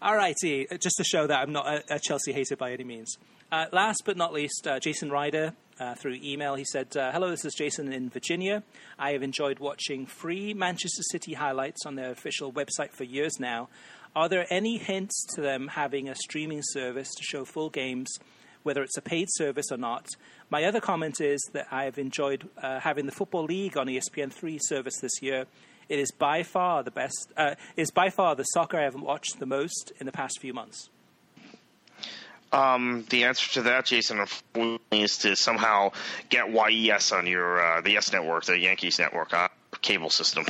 All 0.00 0.14
righty, 0.14 0.68
just 0.80 0.96
to 0.98 1.02
show 1.02 1.26
that 1.26 1.40
I'm 1.40 1.52
not 1.52 1.66
a, 1.66 1.96
a 1.96 1.98
Chelsea 1.98 2.32
hater 2.32 2.54
by 2.54 2.70
any 2.70 2.84
means. 2.84 3.16
Uh, 3.50 3.66
last 3.72 4.02
but 4.06 4.16
not 4.16 4.32
least, 4.32 4.64
uh, 4.64 4.78
Jason 4.78 5.10
Ryder 5.10 5.54
uh, 5.80 5.94
through 5.94 6.18
email. 6.22 6.54
He 6.54 6.64
said, 6.64 6.96
uh, 6.96 7.10
Hello, 7.10 7.30
this 7.30 7.44
is 7.44 7.54
Jason 7.54 7.92
in 7.92 8.10
Virginia. 8.10 8.62
I 8.98 9.12
have 9.12 9.22
enjoyed 9.22 9.58
watching 9.58 10.06
free 10.06 10.54
Manchester 10.54 11.02
City 11.10 11.32
highlights 11.32 11.86
on 11.86 11.94
their 11.94 12.10
official 12.10 12.52
website 12.52 12.92
for 12.92 13.04
years 13.04 13.40
now. 13.40 13.68
Are 14.14 14.28
there 14.28 14.46
any 14.50 14.76
hints 14.76 15.24
to 15.34 15.40
them 15.40 15.68
having 15.68 16.08
a 16.08 16.14
streaming 16.14 16.60
service 16.62 17.08
to 17.08 17.22
show 17.22 17.44
full 17.44 17.70
games, 17.70 18.08
whether 18.62 18.82
it's 18.82 18.98
a 18.98 19.02
paid 19.02 19.28
service 19.30 19.72
or 19.72 19.78
not? 19.78 20.06
My 20.50 20.64
other 20.64 20.80
comment 20.80 21.20
is 21.20 21.40
that 21.54 21.68
I 21.70 21.84
have 21.84 21.98
enjoyed 21.98 22.48
uh, 22.60 22.80
having 22.80 23.06
the 23.06 23.12
Football 23.12 23.44
League 23.44 23.78
on 23.78 23.86
ESPN3 23.86 24.58
service 24.62 24.98
this 25.00 25.22
year. 25.22 25.46
It 25.88 25.98
is 25.98 26.12
by 26.12 26.42
far 26.42 26.82
the 26.82 26.90
best, 26.90 27.32
uh, 27.36 27.54
is 27.76 27.90
by 27.90 28.10
far 28.10 28.34
the 28.36 28.44
soccer 28.44 28.78
I 28.78 28.84
have 28.84 28.94
watched 28.94 29.38
the 29.38 29.46
most 29.46 29.92
in 29.98 30.06
the 30.06 30.12
past 30.12 30.38
few 30.40 30.52
months. 30.52 30.90
Um, 32.52 33.04
the 33.10 33.24
answer 33.24 33.48
to 33.54 33.62
that, 33.62 33.86
Jason, 33.86 34.24
is 34.90 35.18
to 35.18 35.36
somehow 35.36 35.92
get 36.28 36.50
YES 36.50 37.12
on 37.12 37.26
your 37.26 37.60
uh, 37.60 37.80
the 37.80 37.92
Yes 37.92 38.12
network, 38.12 38.44
the 38.44 38.58
Yankees 38.58 38.98
network 38.98 39.32
uh, 39.32 39.48
cable 39.82 40.10
system. 40.10 40.44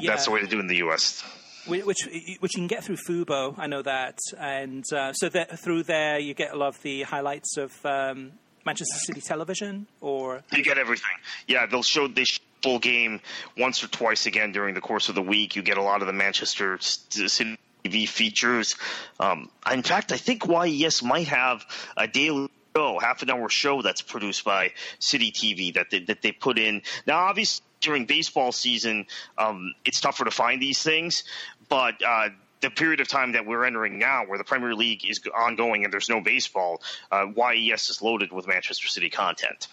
Yeah. 0.00 0.10
That's 0.10 0.26
the 0.26 0.30
way 0.30 0.40
to 0.40 0.46
do 0.46 0.58
it 0.58 0.60
in 0.60 0.66
the 0.66 0.76
U.S. 0.76 1.24
Which, 1.66 1.84
which 1.84 2.56
you 2.56 2.60
can 2.60 2.66
get 2.66 2.84
through 2.84 2.96
Fubo, 3.08 3.54
I 3.56 3.66
know 3.66 3.82
that, 3.82 4.18
and 4.38 4.84
uh, 4.92 5.12
so 5.12 5.28
that 5.28 5.58
through 5.60 5.84
there 5.84 6.18
you 6.18 6.34
get 6.34 6.52
a 6.52 6.56
lot 6.56 6.68
of 6.68 6.82
the 6.82 7.02
highlights 7.02 7.56
of 7.56 7.72
um, 7.84 8.32
Manchester 8.66 8.98
City 8.98 9.20
television, 9.20 9.86
or 10.00 10.42
you 10.52 10.64
get 10.64 10.76
everything. 10.76 11.12
Yeah, 11.46 11.66
they'll 11.66 11.82
show 11.82 12.08
they 12.08 12.24
full 12.62 12.78
game 12.78 13.20
once 13.56 13.82
or 13.82 13.88
twice 13.88 14.26
again 14.26 14.52
during 14.52 14.74
the 14.74 14.80
course 14.80 15.08
of 15.08 15.14
the 15.14 15.22
week. 15.22 15.56
You 15.56 15.62
get 15.62 15.78
a 15.78 15.82
lot 15.82 16.00
of 16.00 16.06
the 16.06 16.12
Manchester 16.12 16.78
City 16.80 17.58
TV 17.84 18.08
features. 18.08 18.76
Um, 19.20 19.50
in 19.70 19.82
fact, 19.82 20.12
I 20.12 20.16
think 20.16 20.46
YES 20.46 21.02
might 21.02 21.28
have 21.28 21.64
a 21.96 22.06
daily 22.06 22.48
show, 22.74 22.98
half 22.98 23.22
an 23.22 23.30
hour 23.30 23.48
show 23.48 23.82
that's 23.82 24.02
produced 24.02 24.44
by 24.44 24.72
City 24.98 25.30
TV 25.30 25.74
that 25.74 25.90
they, 25.90 26.00
that 26.00 26.22
they 26.22 26.32
put 26.32 26.58
in. 26.58 26.82
Now, 27.06 27.18
obviously, 27.18 27.64
during 27.80 28.06
baseball 28.06 28.52
season, 28.52 29.06
um, 29.36 29.74
it's 29.84 30.00
tougher 30.00 30.24
to 30.24 30.30
find 30.30 30.62
these 30.62 30.82
things, 30.82 31.24
but 31.68 32.02
uh, 32.06 32.28
the 32.60 32.70
period 32.70 33.00
of 33.00 33.08
time 33.08 33.32
that 33.32 33.44
we're 33.44 33.64
entering 33.64 33.98
now, 33.98 34.24
where 34.24 34.38
the 34.38 34.44
Premier 34.44 34.74
League 34.74 35.08
is 35.08 35.20
ongoing 35.34 35.84
and 35.84 35.92
there's 35.92 36.08
no 36.08 36.20
baseball, 36.20 36.80
uh, 37.10 37.26
YES 37.36 37.90
is 37.90 38.00
loaded 38.00 38.32
with 38.32 38.46
Manchester 38.46 38.86
City 38.86 39.10
content. 39.10 39.68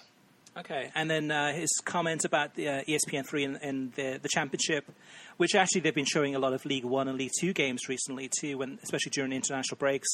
Okay, 0.57 0.91
and 0.95 1.10
then 1.10 1.31
uh, 1.31 1.53
his 1.53 1.69
comments 1.86 2.26
about 2.26 2.56
the 2.56 2.68
uh, 2.68 2.84
ESPN3 2.84 3.45
and, 3.45 3.60
and 3.61 3.94
the, 3.94 4.19
the, 4.22 4.27
championship, 4.27 4.91
which 5.39 5.55
actually 5.55 5.79
they've 5.79 5.95
been 5.95 6.03
showing 6.03 6.35
a 6.35 6.39
lot 6.39 6.51
of 6.51 6.65
League 6.65 6.83
One 6.83 7.07
and 7.07 7.17
League 7.17 7.31
Two 7.39 7.53
games 7.53 7.87
recently 7.87 8.29
too, 8.41 8.57
when 8.57 8.77
especially 8.83 9.11
during 9.11 9.31
international 9.31 9.77
breaks. 9.77 10.09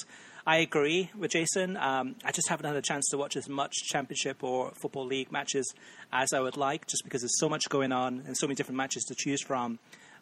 I 0.45 0.57
agree 0.57 1.09
with 1.17 1.31
Jason. 1.31 1.77
Um, 1.77 2.15
I 2.23 2.31
just 2.31 2.47
haven't 2.47 2.67
had 2.67 2.75
a 2.75 2.81
chance 2.83 3.07
to 3.09 3.17
watch 3.17 3.35
as 3.35 3.49
much 3.49 3.73
championship 3.91 4.43
or 4.43 4.71
football 4.79 5.03
league 5.03 5.31
matches 5.31 5.73
as 6.13 6.31
I 6.31 6.41
would 6.41 6.57
like, 6.57 6.85
just 6.85 7.03
because 7.03 7.21
there's 7.21 7.39
so 7.39 7.49
much 7.49 7.67
going 7.69 7.91
on 7.91 8.21
and 8.27 8.37
so 8.37 8.45
many 8.45 8.53
different 8.53 8.77
matches 8.77 9.03
to 9.05 9.15
choose 9.17 9.41
from. 9.41 9.79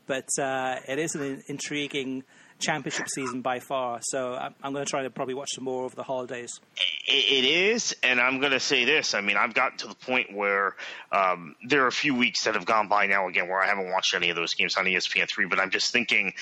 But 0.08 0.30
uh, 0.40 0.78
it 0.88 1.00
is 1.00 1.16
an 1.16 1.44
intriguing 1.48 2.24
championship 2.60 3.08
season 3.10 3.42
by 3.42 3.60
far. 3.60 4.00
So 4.02 4.34
I'm, 4.34 4.56
I'm 4.64 4.74
going 4.74 4.86
to 4.86 4.90
try 4.90 5.04
to 5.04 5.10
probably 5.10 5.34
watch 5.34 5.50
some 5.54 5.64
more 5.64 5.84
over 5.86 5.96
the 5.96 6.04
holidays. 6.04 6.60
It 7.08 7.46
is, 7.46 7.96
and 8.04 8.20
I'm 8.20 8.40
going 8.40 8.52
to 8.52 8.60
say 8.60 8.86
this. 8.86 9.14
I 9.14 9.22
mean, 9.22 9.38
I've 9.38 9.54
gotten 9.54 9.78
to 9.80 9.88
the 9.88 9.96
point 9.96 10.34
where 10.34 10.76
um, 11.12 11.56
there 11.68 11.84
are 11.84 11.88
a 11.88 11.92
few 11.92 12.16
weeks 12.16 12.46
that 12.46 12.56
have 12.56 12.66
gone 12.66 12.88
by 12.88 13.08
now 13.08 13.28
again 13.28 13.48
where 13.48 13.62
I 13.62 13.68
haven't 13.68 13.92
watched 13.92 14.14
any 14.14 14.30
of 14.30 14.36
those 14.36 14.54
games 14.54 14.78
on 14.78 14.86
ESPN3, 14.86 15.50
but 15.50 15.60
I'm 15.60 15.70
just 15.70 15.92
thinking 15.92 16.34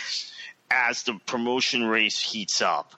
as 0.69 1.03
the 1.03 1.19
promotion 1.25 1.83
race 1.83 2.19
heats 2.19 2.61
up, 2.61 2.93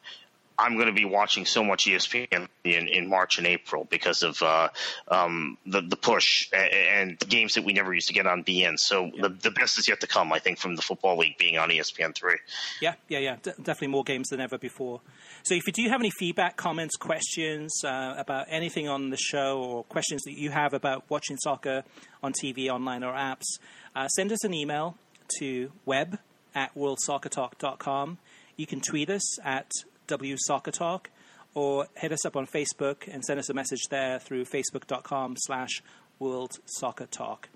I'm 0.63 0.75
going 0.75 0.87
to 0.87 0.93
be 0.93 1.03
watching 1.03 1.45
so 1.45 1.61
much 1.61 1.85
ESPN 1.85 2.47
in, 2.63 2.87
in 2.87 3.09
March 3.09 3.37
and 3.37 3.45
April 3.45 3.85
because 3.89 4.23
of 4.23 4.41
uh, 4.41 4.69
um, 5.09 5.57
the 5.65 5.81
the 5.81 5.97
push 5.97 6.47
and, 6.53 6.73
and, 6.73 7.19
games 7.19 7.55
that 7.55 7.65
we 7.65 7.73
never 7.73 7.93
used 7.93 8.07
to 8.07 8.13
get 8.13 8.25
on 8.25 8.45
beIN. 8.45 8.77
So 8.77 9.11
yeah. 9.13 9.23
the 9.23 9.29
the 9.29 9.51
best 9.51 9.77
is 9.77 9.89
yet 9.89 9.99
to 9.99 10.07
come, 10.07 10.31
I 10.31 10.39
think, 10.39 10.59
from 10.59 10.75
the 10.75 10.81
football 10.81 11.17
league 11.17 11.37
being 11.37 11.57
on 11.57 11.69
ESPN 11.69 12.15
three. 12.15 12.37
Yeah, 12.81 12.93
yeah, 13.09 13.19
yeah, 13.19 13.35
definitely 13.43 13.89
more 13.89 14.05
games 14.05 14.29
than 14.29 14.39
ever 14.39 14.57
before. 14.57 15.01
So 15.43 15.53
if 15.53 15.67
you 15.67 15.73
do 15.73 15.89
have 15.89 15.99
any 15.99 16.11
feedback, 16.17 16.55
comments, 16.55 16.95
questions 16.95 17.83
uh, 17.83 18.15
about 18.17 18.45
anything 18.49 18.87
on 18.87 19.09
the 19.09 19.17
show, 19.17 19.61
or 19.61 19.83
questions 19.83 20.23
that 20.23 20.37
you 20.37 20.51
have 20.51 20.73
about 20.73 21.03
watching 21.09 21.35
soccer 21.37 21.83
on 22.21 22.31
TV, 22.31 22.69
online, 22.69 23.03
or 23.03 23.13
apps, 23.13 23.59
uh, 23.95 24.07
send 24.07 24.31
us 24.31 24.45
an 24.45 24.53
email 24.53 24.97
to 25.39 25.73
web 25.85 26.19
at 26.55 26.73
worldsoccertalk.com. 26.75 28.17
You 28.55 28.67
can 28.67 28.81
tweet 28.81 29.09
us 29.09 29.39
at 29.43 29.71
W 30.13 30.35
Soccer 30.37 30.69
Talk, 30.69 31.09
or 31.55 31.87
hit 31.95 32.11
us 32.11 32.23
up 32.23 32.35
on 32.35 32.45
Facebook 32.45 33.11
and 33.11 33.25
send 33.25 33.39
us 33.39 33.49
a 33.49 33.53
message 33.55 33.81
there 33.89 34.19
through 34.19 34.45
facebook.com 34.45 35.33
slash 35.37 35.81
World 36.19 36.59
Soccer 36.65 37.07
Talk. 37.07 37.49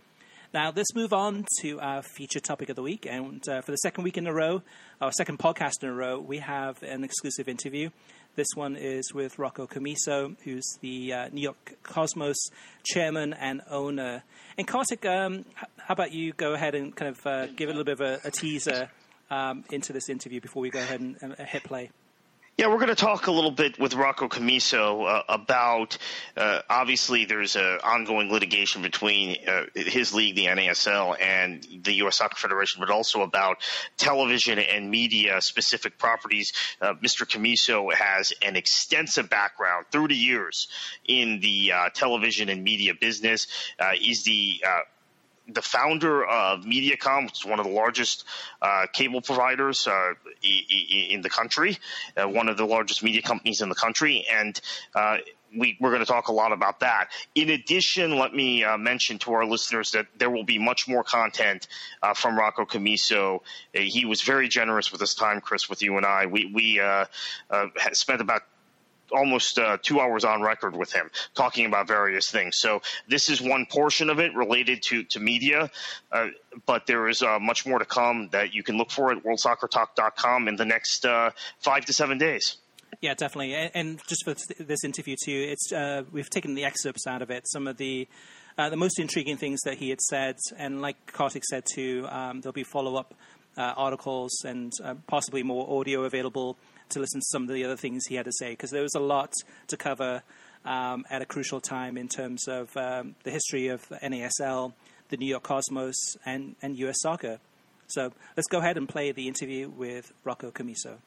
Now, 0.55 0.73
let's 0.75 0.95
move 0.95 1.13
on 1.13 1.45
to 1.61 1.79
our 1.79 2.01
feature 2.01 2.39
topic 2.39 2.69
of 2.69 2.75
the 2.75 2.81
week. 2.81 3.05
And 3.07 3.47
uh, 3.47 3.61
for 3.61 3.69
the 3.69 3.77
second 3.77 4.05
week 4.05 4.17
in 4.17 4.25
a 4.25 4.33
row, 4.33 4.63
our 4.99 5.11
second 5.11 5.37
podcast 5.37 5.83
in 5.83 5.89
a 5.89 5.93
row, 5.93 6.19
we 6.19 6.39
have 6.39 6.81
an 6.81 7.03
exclusive 7.03 7.47
interview. 7.47 7.91
This 8.35 8.47
one 8.55 8.75
is 8.75 9.13
with 9.13 9.37
Rocco 9.37 9.67
Commisso, 9.67 10.35
who's 10.43 10.65
the 10.81 11.13
uh, 11.13 11.29
New 11.31 11.41
York 11.41 11.77
Cosmos 11.83 12.37
chairman 12.83 13.33
and 13.33 13.61
owner. 13.69 14.23
And 14.57 14.67
Kartik, 14.67 15.05
um, 15.05 15.45
how 15.53 15.93
about 15.93 16.11
you 16.11 16.33
go 16.33 16.53
ahead 16.53 16.73
and 16.73 16.95
kind 16.95 17.15
of 17.15 17.27
uh, 17.27 17.45
give 17.47 17.69
a 17.69 17.73
little 17.73 17.83
bit 17.83 17.99
of 17.99 18.01
a, 18.01 18.27
a 18.27 18.31
teaser 18.31 18.89
um, 19.29 19.63
into 19.71 19.93
this 19.93 20.09
interview 20.09 20.41
before 20.41 20.61
we 20.63 20.71
go 20.71 20.79
ahead 20.79 21.01
and, 21.01 21.17
and 21.21 21.35
hit 21.35 21.63
play? 21.63 21.91
Yeah, 22.57 22.69
we're 22.69 22.77
going 22.77 22.87
to 22.87 22.95
talk 22.95 23.27
a 23.27 23.31
little 23.31 23.51
bit 23.51 23.77
with 23.77 23.93
Rocco 23.93 24.27
Commisso 24.27 25.07
uh, 25.07 25.21
about. 25.29 25.99
Uh, 26.35 26.61
obviously, 26.67 27.25
there's 27.25 27.55
an 27.55 27.77
ongoing 27.83 28.31
litigation 28.31 28.81
between 28.81 29.37
uh, 29.47 29.65
his 29.75 30.11
league, 30.11 30.35
the 30.35 30.47
NASL, 30.47 31.21
and 31.21 31.63
the 31.83 31.93
U.S. 31.97 32.17
Soccer 32.17 32.35
Federation, 32.35 32.79
but 32.79 32.89
also 32.89 33.21
about 33.21 33.57
television 33.95 34.57
and 34.57 34.89
media 34.89 35.39
specific 35.39 35.99
properties. 35.99 36.51
Uh, 36.81 36.95
Mr. 36.95 37.27
Camiso 37.27 37.93
has 37.93 38.33
an 38.43 38.55
extensive 38.55 39.29
background, 39.29 39.85
30 39.91 40.15
years 40.15 40.67
in 41.05 41.39
the 41.41 41.73
uh, 41.73 41.89
television 41.93 42.49
and 42.49 42.63
media 42.63 42.93
business. 42.99 43.45
Uh, 43.79 43.91
is 44.01 44.23
the 44.23 44.63
the 45.47 45.61
founder 45.61 46.25
of 46.25 46.61
Mediacom, 46.63 47.25
which 47.25 47.39
is 47.39 47.45
one 47.45 47.59
of 47.59 47.65
the 47.65 47.71
largest 47.71 48.25
uh, 48.61 48.85
cable 48.91 49.21
providers 49.21 49.87
uh, 49.87 50.13
in 51.11 51.21
the 51.21 51.29
country, 51.29 51.77
uh, 52.17 52.27
one 52.27 52.49
of 52.49 52.57
the 52.57 52.65
largest 52.65 53.03
media 53.03 53.21
companies 53.21 53.61
in 53.61 53.69
the 53.69 53.75
country, 53.75 54.25
and 54.31 54.59
uh, 54.93 55.17
we, 55.57 55.77
are 55.81 55.89
going 55.89 56.01
to 56.01 56.05
talk 56.05 56.27
a 56.27 56.33
lot 56.33 56.51
about 56.51 56.81
that. 56.81 57.07
In 57.33 57.49
addition, 57.49 58.17
let 58.17 58.33
me 58.33 58.63
uh, 58.63 58.77
mention 58.77 59.17
to 59.19 59.33
our 59.33 59.45
listeners 59.45 59.91
that 59.91 60.07
there 60.17 60.29
will 60.29 60.43
be 60.43 60.59
much 60.59 60.87
more 60.87 61.03
content 61.03 61.67
uh, 62.03 62.13
from 62.13 62.37
Rocco 62.37 62.65
Commisso. 62.65 63.39
he 63.73 64.05
was 64.05 64.21
very 64.21 64.49
generous 64.49 64.91
with 64.91 64.99
his 64.99 65.15
time, 65.15 65.39
Chris, 65.39 65.69
with 65.69 65.81
you 65.81 65.95
and 65.95 66.05
I. 66.05 66.25
We, 66.25 66.51
we 66.53 66.81
spent 67.93 68.19
about 68.19 68.41
almost 69.11 69.59
uh, 69.59 69.77
two 69.81 69.99
hours 69.99 70.25
on 70.25 70.41
record 70.41 70.75
with 70.75 70.91
him 70.91 71.09
talking 71.35 71.65
about 71.65 71.87
various 71.87 72.29
things. 72.29 72.57
So 72.57 72.81
this 73.07 73.29
is 73.29 73.41
one 73.41 73.65
portion 73.65 74.09
of 74.09 74.19
it 74.19 74.35
related 74.35 74.81
to 74.83 75.03
to 75.05 75.19
media, 75.19 75.69
uh, 76.11 76.27
but 76.65 76.85
there 76.87 77.07
is 77.07 77.21
uh, 77.21 77.39
much 77.39 77.65
more 77.65 77.79
to 77.79 77.85
come 77.85 78.29
that 78.31 78.53
you 78.53 78.63
can 78.63 78.77
look 78.77 78.91
for 78.91 79.11
at 79.11 79.23
WorldSoccerTalk.com 79.23 80.47
in 80.47 80.55
the 80.55 80.65
next 80.65 81.05
uh, 81.05 81.31
five 81.59 81.85
to 81.85 81.93
seven 81.93 82.17
days. 82.17 82.57
Yeah, 83.01 83.13
definitely. 83.13 83.53
And, 83.53 83.99
just 84.07 84.23
for 84.23 84.33
this 84.59 84.83
interview 84.83 85.15
too, 85.23 85.47
it's 85.51 85.71
uh, 85.71 86.03
we've 86.11 86.29
taken 86.29 86.55
the 86.55 86.65
excerpts 86.65 87.05
out 87.05 87.21
of 87.21 87.29
it. 87.29 87.47
Some 87.47 87.67
of 87.67 87.77
the 87.77 88.07
uh, 88.57 88.69
the 88.69 88.77
most 88.77 88.99
intriguing 88.99 89.37
things 89.37 89.61
that 89.65 89.77
he 89.77 89.89
had 89.89 90.01
said, 90.01 90.37
and 90.57 90.81
like 90.81 91.11
Kartik 91.13 91.43
said 91.45 91.63
too, 91.71 92.07
um, 92.09 92.41
there'll 92.41 92.53
be 92.53 92.63
follow 92.63 92.95
up. 92.95 93.13
articles 93.57 94.45
and 94.45 94.71
possibly 95.07 95.41
more 95.41 95.79
audio 95.79 96.03
available 96.03 96.57
to 96.89 96.99
listen 96.99 97.19
to 97.19 97.25
some 97.29 97.43
of 97.43 97.49
the 97.49 97.63
other 97.63 97.77
things 97.77 98.05
he 98.05 98.15
had 98.15 98.25
to 98.25 98.31
say 98.31 98.51
because 98.51 98.71
there 98.71 98.81
was 98.81 98.95
a 98.95 98.99
lot 98.99 99.33
to 99.67 99.77
cover 99.77 100.23
um, 100.65 101.05
at 101.09 101.21
a 101.21 101.25
crucial 101.25 101.59
time 101.59 101.97
in 101.97 102.07
terms 102.07 102.47
of 102.47 102.75
um, 102.75 103.15
the 103.23 103.31
history 103.31 103.67
of 103.67 103.87
NASL, 103.89 104.73
the 105.09 105.17
New 105.17 105.27
York 105.27 105.43
Cosmos, 105.43 105.95
and, 106.25 106.55
and 106.61 106.77
U.S. 106.79 106.97
soccer. 107.01 107.39
So 107.87 108.11
let's 108.35 108.47
go 108.47 108.59
ahead 108.59 108.77
and 108.77 108.87
play 108.87 109.11
the 109.11 109.27
interview 109.27 109.69
with 109.69 110.11
Rocco 110.25 110.51
Commisso. 110.51 110.97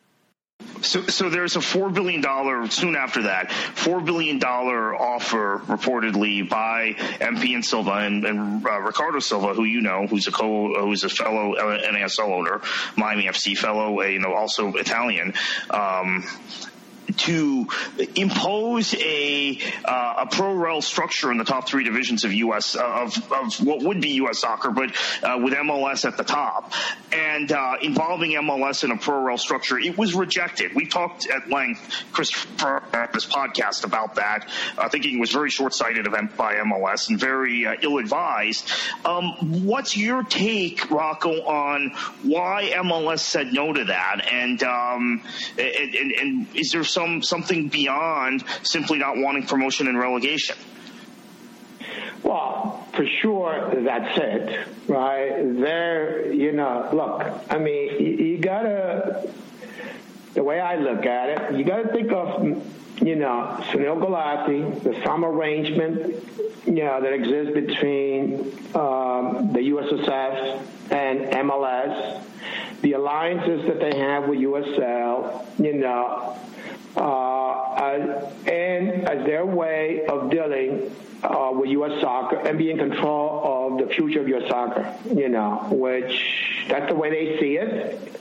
So, 0.83 1.03
so 1.03 1.29
there's 1.29 1.57
a 1.57 1.61
four 1.61 1.91
billion 1.91 2.23
dollar 2.23 2.67
soon 2.69 2.97
after 2.97 3.25
that 3.25 3.53
four 3.53 4.01
billion 4.01 4.39
dollar 4.39 4.95
offer 4.95 5.61
reportedly 5.67 6.49
by 6.49 6.95
MP 7.21 7.55
and 7.55 7.65
Silva 7.65 7.93
and, 7.93 8.25
and 8.25 8.67
uh, 8.67 8.81
Ricardo 8.81 9.19
Silva, 9.19 9.53
who 9.53 9.65
you 9.65 9.83
know, 9.83 10.07
who's 10.07 10.27
a 10.27 10.33
co, 10.33 10.81
who's 10.81 11.05
a 11.05 11.09
fellow 11.11 11.55
NASL 11.55 12.31
owner, 12.31 12.63
Miami 12.97 13.25
FC 13.25 13.57
fellow, 13.57 14.01
you 14.03 14.21
know, 14.21 14.33
also 14.33 14.73
Italian. 14.75 15.35
Um, 15.69 16.25
to 17.15 17.67
impose 18.15 18.95
a 18.95 19.59
uh, 19.85 20.15
a 20.19 20.27
pro 20.27 20.55
rel 20.55 20.83
structure 20.83 21.31
in 21.31 21.39
the 21.39 21.45
top 21.45 21.69
three 21.69 21.85
divisions 21.85 22.25
of 22.25 22.33
U.S. 22.33 22.77
Uh, 22.77 22.83
of 22.83 23.33
of 23.33 23.55
what 23.65 23.83
would 23.83 24.01
be 24.01 24.11
U.S. 24.23 24.41
soccer, 24.41 24.71
but 24.71 24.91
uh, 25.23 25.39
with 25.43 25.55
MLS 25.55 26.05
at 26.05 26.17
the 26.17 26.25
top, 26.25 26.73
and 27.13 27.51
uh, 27.53 27.77
involving 27.83 28.33
MLS 28.33 28.85
in 28.85 28.91
a 28.91 28.97
pro 28.97 29.23
rel 29.23 29.39
structure, 29.39 29.79
it 29.79 29.97
was 29.97 30.15
rejected. 30.15 30.75
We 30.75 30.87
talked 30.87 31.29
at 31.29 31.49
length, 31.49 32.05
Christopher, 32.13 32.83
at 32.93 33.13
this 33.13 33.27
podcast 33.27 33.85
about 33.85 34.17
that, 34.17 34.49
uh, 34.79 34.89
thinking 34.89 35.17
it 35.17 35.21
was 35.21 35.33
very 35.33 35.51
short 35.51 35.75
sighted 35.75 36.07
by 36.37 36.55
MLS 36.57 37.09
and 37.09 37.19
very 37.19 37.67
uh, 37.67 37.77
ill 37.83 37.99
advised. 37.99 38.71
Um, 39.05 39.65
what's 39.65 39.97
your 39.97 40.23
take, 40.23 40.91
Rocco, 40.91 41.43
on 41.43 41.93
why 42.23 42.73
MLS 42.77 43.21
said 43.21 43.53
no 43.53 43.73
to 43.73 43.85
that, 43.85 44.27
and 44.31 44.63
um, 44.63 45.23
and, 45.59 45.95
and, 45.95 46.13
and 46.13 46.57
is 46.57 46.73
there 46.73 46.85
some 46.85 47.00
some 47.01 47.23
something 47.23 47.69
beyond 47.69 48.45
simply 48.63 48.99
not 48.99 49.17
wanting 49.17 49.47
promotion 49.47 49.89
and 49.89 49.99
relegation. 49.99 50.57
Well, 52.23 52.87
for 52.93 53.07
sure, 53.23 53.73
that's 53.75 54.19
it, 54.19 54.69
right? 54.87 55.31
There, 55.61 56.31
you 56.33 56.53
know, 56.53 56.89
look, 56.93 57.27
I 57.49 57.59
mean, 57.59 57.99
you, 57.99 58.25
you 58.27 58.39
gotta, 58.39 59.33
the 60.35 60.43
way 60.45 60.61
I 60.61 60.77
look 60.77 61.07
at 61.07 61.29
it, 61.31 61.59
you 61.59 61.65
gotta 61.65 61.89
think 61.89 62.13
of, 62.13 62.45
you 63.01 63.17
know, 63.17 63.57
Sunil 63.71 63.99
Gulati, 63.99 64.83
the 64.83 65.03
some 65.03 65.25
arrangement, 65.25 66.23
you 66.67 66.85
know, 66.85 67.01
that 67.01 67.15
exists 67.15 67.55
between 67.55 68.35
um, 68.75 69.53
the 69.55 69.61
USSF 69.73 70.63
and 70.91 71.21
MLS, 71.49 72.23
the 72.83 72.93
alliances 72.93 73.67
that 73.67 73.81
they 73.81 73.99
have 73.99 74.29
with 74.29 74.39
USL, 74.41 75.47
you 75.59 75.75
know, 75.75 76.39
as, 76.97 78.33
and 78.47 79.09
as 79.09 79.25
their 79.27 79.47
way 79.47 80.07
of 80.07 80.31
dealing 80.31 80.95
uh, 81.23 81.51
with 81.53 81.71
U.S. 81.71 82.01
soccer 82.01 82.37
and 82.37 82.59
be 82.59 82.71
in 82.71 82.79
control 82.79 83.79
of 83.79 83.87
the 83.87 83.95
future 83.95 84.21
of 84.21 84.29
U.S. 84.29 84.49
soccer, 84.49 84.95
you 85.15 85.29
know, 85.29 85.67
which 85.71 86.65
that's 86.69 86.89
the 86.89 86.95
way 86.95 87.11
they 87.11 87.39
see 87.39 87.57
it. 87.57 88.21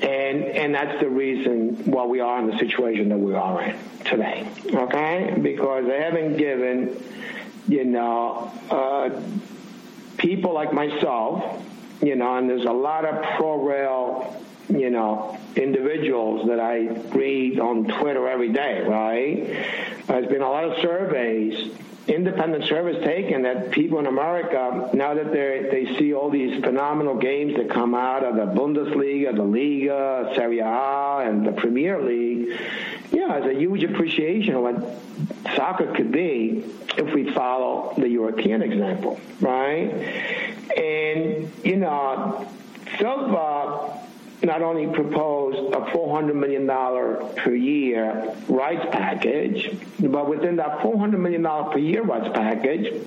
And, 0.00 0.44
and 0.44 0.74
that's 0.74 1.00
the 1.00 1.08
reason 1.08 1.90
why 1.90 2.04
we 2.04 2.20
are 2.20 2.38
in 2.40 2.50
the 2.50 2.58
situation 2.58 3.08
that 3.10 3.18
we 3.18 3.34
are 3.34 3.62
in 3.62 3.78
today, 4.04 4.46
okay? 4.74 5.38
Because 5.40 5.86
they 5.86 6.00
haven't 6.00 6.36
given, 6.36 7.02
you 7.68 7.84
know, 7.84 8.50
uh, 8.70 9.10
people 10.18 10.52
like 10.52 10.72
myself, 10.72 11.62
you 12.02 12.16
know, 12.16 12.36
and 12.36 12.50
there's 12.50 12.64
a 12.64 12.72
lot 12.72 13.04
of 13.04 13.22
pro 13.36 13.64
rel 13.64 14.43
you 14.68 14.90
know, 14.90 15.38
individuals 15.56 16.46
that 16.48 16.60
I 16.60 16.88
read 17.16 17.60
on 17.60 17.84
Twitter 17.84 18.28
every 18.28 18.52
day, 18.52 18.82
right? 18.82 20.06
There's 20.06 20.26
been 20.26 20.42
a 20.42 20.50
lot 20.50 20.64
of 20.64 20.80
surveys, 20.80 21.72
independent 22.08 22.64
surveys 22.64 23.02
taken 23.04 23.42
that 23.42 23.70
people 23.70 23.98
in 23.98 24.06
America, 24.06 24.90
now 24.94 25.14
that 25.14 25.32
they 25.32 25.68
they 25.70 25.98
see 25.98 26.14
all 26.14 26.30
these 26.30 26.62
phenomenal 26.62 27.16
games 27.16 27.56
that 27.56 27.70
come 27.70 27.94
out 27.94 28.24
of 28.24 28.36
the 28.36 28.46
Bundesliga, 28.60 29.34
the 29.34 29.42
Liga, 29.42 30.32
Serie 30.34 30.60
A, 30.60 31.28
and 31.28 31.46
the 31.46 31.52
Premier 31.52 32.02
League, 32.02 32.58
yeah, 33.12 33.40
there's 33.40 33.56
a 33.56 33.58
huge 33.58 33.84
appreciation 33.84 34.54
of 34.54 34.62
what 34.62 34.98
soccer 35.56 35.92
could 35.94 36.10
be 36.10 36.64
if 36.96 37.14
we 37.14 37.32
follow 37.32 37.94
the 37.96 38.08
European 38.08 38.62
example, 38.62 39.20
right? 39.40 39.90
And, 40.76 41.52
you 41.64 41.76
know, 41.76 42.48
Silva 42.98 44.00
not 44.44 44.62
only 44.62 44.86
proposed 44.86 45.74
a 45.74 45.80
$400 45.90 46.34
million 46.34 46.66
per 47.36 47.54
year 47.54 48.34
rights 48.48 48.86
package, 48.92 49.76
but 50.00 50.28
within 50.28 50.56
that 50.56 50.80
$400 50.80 51.18
million 51.18 51.42
per 51.42 51.78
year 51.78 52.02
rights 52.02 52.28
package, 52.34 53.02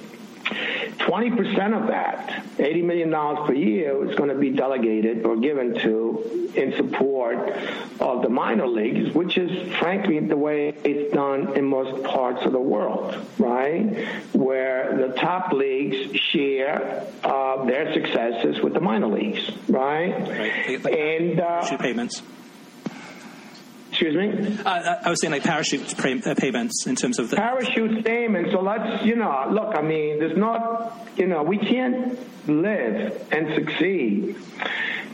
20% 1.07 1.81
of 1.81 1.87
that, 1.87 2.43
$80 2.57 2.83
million 2.83 3.11
per 3.45 3.53
year, 3.53 4.09
is 4.09 4.15
going 4.15 4.29
to 4.29 4.35
be 4.35 4.49
delegated 4.49 5.25
or 5.25 5.37
given 5.37 5.73
to 5.79 6.51
in 6.53 6.75
support 6.75 7.49
of 8.01 8.23
the 8.23 8.29
minor 8.29 8.67
leagues, 8.67 9.15
which 9.15 9.37
is 9.37 9.71
frankly 9.77 10.19
the 10.19 10.35
way 10.35 10.75
it's 10.83 11.13
done 11.13 11.55
in 11.55 11.63
most 11.63 12.03
parts 12.03 12.45
of 12.45 12.51
the 12.51 12.59
world, 12.59 13.15
right? 13.37 14.05
Where 14.33 14.97
the 14.97 15.13
top 15.13 15.53
leagues 15.53 16.19
share 16.19 17.07
uh, 17.23 17.63
their 17.63 17.93
successes 17.93 18.61
with 18.61 18.73
the 18.73 18.81
minor 18.81 19.07
leagues, 19.07 19.49
right? 19.69 20.11
right. 20.27 20.85
And 20.85 21.39
uh, 21.39 21.77
payments. 21.77 22.21
Excuse 23.89 24.15
me? 24.15 24.57
Uh, 24.65 24.95
I 25.03 25.09
was 25.09 25.21
saying 25.21 25.31
like 25.31 25.43
parachute 25.43 25.97
pay- 25.97 26.21
uh, 26.21 26.35
payments 26.35 26.85
in 26.87 26.95
terms 26.95 27.19
of 27.19 27.29
the 27.29 27.37
parachute 27.37 28.03
payments. 28.05 28.51
So 28.51 28.61
let's, 28.61 29.03
you 29.05 29.15
know, 29.15 29.47
look. 29.49 29.75
I 29.75 29.81
mean, 29.81 30.19
there's 30.19 30.37
not, 30.37 31.07
you 31.17 31.27
know, 31.27 31.43
we 31.43 31.57
can't 31.57 32.19
live 32.47 33.27
and 33.31 33.53
succeed, 33.55 34.35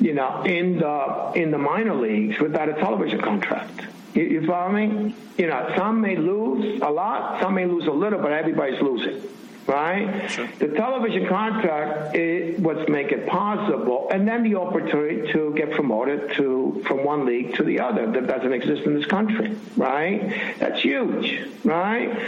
you 0.02 0.14
know, 0.14 0.44
in 0.44 0.80
the 0.80 1.32
in 1.36 1.52
the 1.52 1.58
minor 1.58 1.95
leagues 1.95 2.40
without 2.40 2.68
a 2.70 2.74
television 2.74 3.22
contract. 3.22 3.82
You, 4.14 4.24
you 4.24 4.48
follow 4.48 4.72
me? 4.72 5.16
You 5.38 5.48
know, 5.48 5.74
some 5.78 6.02
may 6.02 6.16
lose 6.16 6.82
a 6.82 6.90
lot, 6.90 7.41
some 7.41 7.56
may 7.56 7.66
lose 7.66 7.86
a 7.88 7.91
little, 7.91 8.20
but 8.20 8.32
everybody's 8.32 8.82
losing 8.82 9.22
right? 9.68 10.30
Sure. 10.30 10.48
The 10.60 10.69
television 10.69 11.27
contract 11.27 12.15
is 12.15 12.60
what's 12.60 12.90
make 12.90 13.11
it 13.11 13.27
possible, 13.27 14.10
and 14.11 14.27
then 14.27 14.44
the 14.44 14.56
opportunity 14.56 15.31
to 15.34 15.53
get 15.56 15.72
promoted 15.72 16.34
to 16.35 16.84
from 16.85 17.03
one 17.03 17.26
league 17.26 17.56
to 17.56 17.64
the 17.64 17.80
other 17.80 18.11
that 18.11 18.27
doesn't 18.27 18.53
exist 18.53 18.84
in 18.84 18.95
this 18.95 19.06
country, 19.06 19.56
right? 19.77 20.56
That's 20.60 20.81
huge, 20.81 21.48
right? 21.64 22.19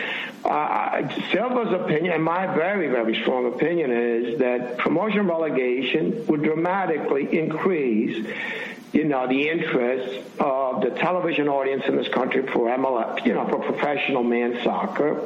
Uh, 0.43 1.09
Silva's 1.31 1.73
opinion, 1.73 2.13
and 2.13 2.23
my 2.23 2.45
very, 2.45 2.87
very 2.87 3.19
strong 3.21 3.47
opinion, 3.47 3.91
is 3.91 4.39
that 4.39 4.77
promotion 4.77 5.27
relegation 5.27 6.25
would 6.27 6.43
dramatically 6.43 7.37
increase 7.37 8.27
you 8.95 9.03
know, 9.03 9.27
the 9.27 9.49
interest 9.49 10.25
of 10.39 10.81
the 10.81 10.89
television 10.91 11.49
audience 11.49 11.83
in 11.85 11.97
this 11.97 12.07
country 12.07 12.43
for 12.47 12.69
MLS, 12.77 13.25
you 13.25 13.33
know, 13.33 13.45
for 13.49 13.59
professional 13.59 14.23
man 14.23 14.57
soccer. 14.63 15.19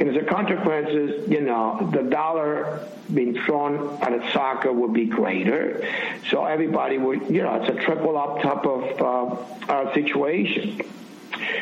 And 0.00 0.10
as 0.10 0.16
a 0.16 0.26
consequence, 0.26 0.90
you 1.28 1.40
know, 1.40 1.51
the 1.92 2.02
dollar 2.02 2.86
being 3.12 3.34
thrown 3.44 3.98
at 4.02 4.12
a 4.12 4.32
soccer 4.32 4.72
would 4.72 4.92
be 4.92 5.06
greater. 5.06 5.86
So 6.30 6.44
everybody 6.44 6.98
would, 6.98 7.28
you 7.28 7.42
know, 7.42 7.54
it's 7.62 7.68
a 7.68 7.82
trickle 7.84 8.16
up 8.16 8.42
type 8.42 8.64
of 8.66 9.68
uh, 9.68 9.94
situation. 9.94 10.80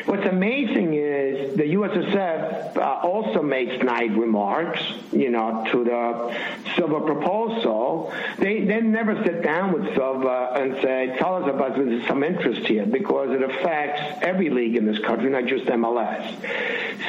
What's 0.05 0.25
amazing 0.25 0.93
is 0.95 1.55
the 1.55 1.63
USSF 1.63 2.77
uh, 2.77 2.81
also 3.03 3.41
makes 3.41 3.79
snide 3.81 4.17
remarks, 4.17 4.81
you 5.11 5.29
know, 5.29 5.65
to 5.71 5.83
the 5.83 6.71
Silva 6.75 7.01
proposal. 7.01 8.13
They 8.37 8.65
they 8.65 8.81
never 8.81 9.23
sit 9.23 9.43
down 9.43 9.73
with 9.73 9.93
Silva 9.95 10.53
and 10.55 10.75
say, 10.81 11.15
tell 11.17 11.43
us 11.43 11.49
about 11.49 11.75
there's 11.75 12.05
some 12.07 12.23
interest 12.23 12.67
here 12.67 12.85
because 12.85 13.31
it 13.31 13.41
affects 13.41 14.23
every 14.23 14.49
league 14.49 14.75
in 14.75 14.85
this 14.85 14.99
country, 14.99 15.29
not 15.29 15.45
just 15.45 15.65
MLS. 15.65 16.35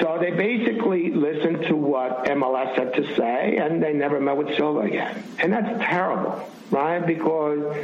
So 0.01 0.19
they 0.21 0.31
basically 0.31 1.11
listened 1.11 1.65
to 1.67 1.77
what 1.77 2.25
MLS 2.27 2.77
had 2.77 2.95
to 2.95 3.17
say, 3.17 3.57
and 3.57 3.83
they 3.83 3.93
never 3.93 4.21
met 4.21 4.37
with 4.37 4.57
Silva 4.57 4.81
again, 4.81 5.23
and 5.39 5.53
that's 5.53 5.83
terrible 5.85 6.49
right? 6.73 7.07
Because 7.07 7.77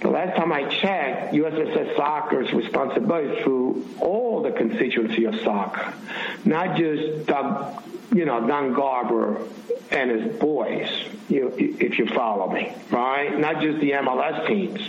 the 0.00 0.08
last 0.08 0.36
time 0.36 0.52
I 0.52 0.64
checked, 0.80 1.34
USSS 1.34 1.96
Soccer's 1.96 2.52
responsibility 2.52 3.42
through 3.42 3.84
all 4.00 4.17
the 4.42 4.50
constituency 4.52 5.24
of 5.24 5.34
soccer, 5.40 5.94
not 6.44 6.76
just 6.76 7.26
you 8.12 8.24
know, 8.24 8.46
Don 8.46 8.72
Garber 8.72 9.42
and 9.90 10.10
his 10.10 10.38
boys, 10.38 10.88
you, 11.28 11.52
if 11.58 11.98
you 11.98 12.06
follow 12.06 12.50
me, 12.50 12.72
right? 12.90 13.38
Not 13.38 13.60
just 13.60 13.80
the 13.80 13.92
MLS 13.92 14.46
teams. 14.46 14.80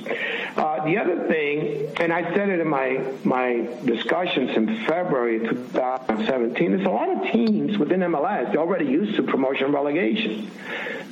Uh, 0.57 0.83
the 0.85 0.97
other 0.97 1.27
thing, 1.27 1.89
and 1.97 2.11
I 2.11 2.33
said 2.33 2.49
it 2.49 2.59
in 2.59 2.67
my 2.67 3.01
my 3.23 3.67
discussions 3.85 4.55
in 4.55 4.85
February 4.85 5.39
2017, 5.39 6.71
there's 6.71 6.85
a 6.85 6.89
lot 6.89 7.09
of 7.09 7.31
teams 7.31 7.77
within 7.77 8.01
MLS 8.01 8.51
they're 8.51 8.61
already 8.61 8.85
used 8.85 9.15
to 9.15 9.23
promotion 9.23 9.65
and 9.65 9.73
relegation 9.73 10.49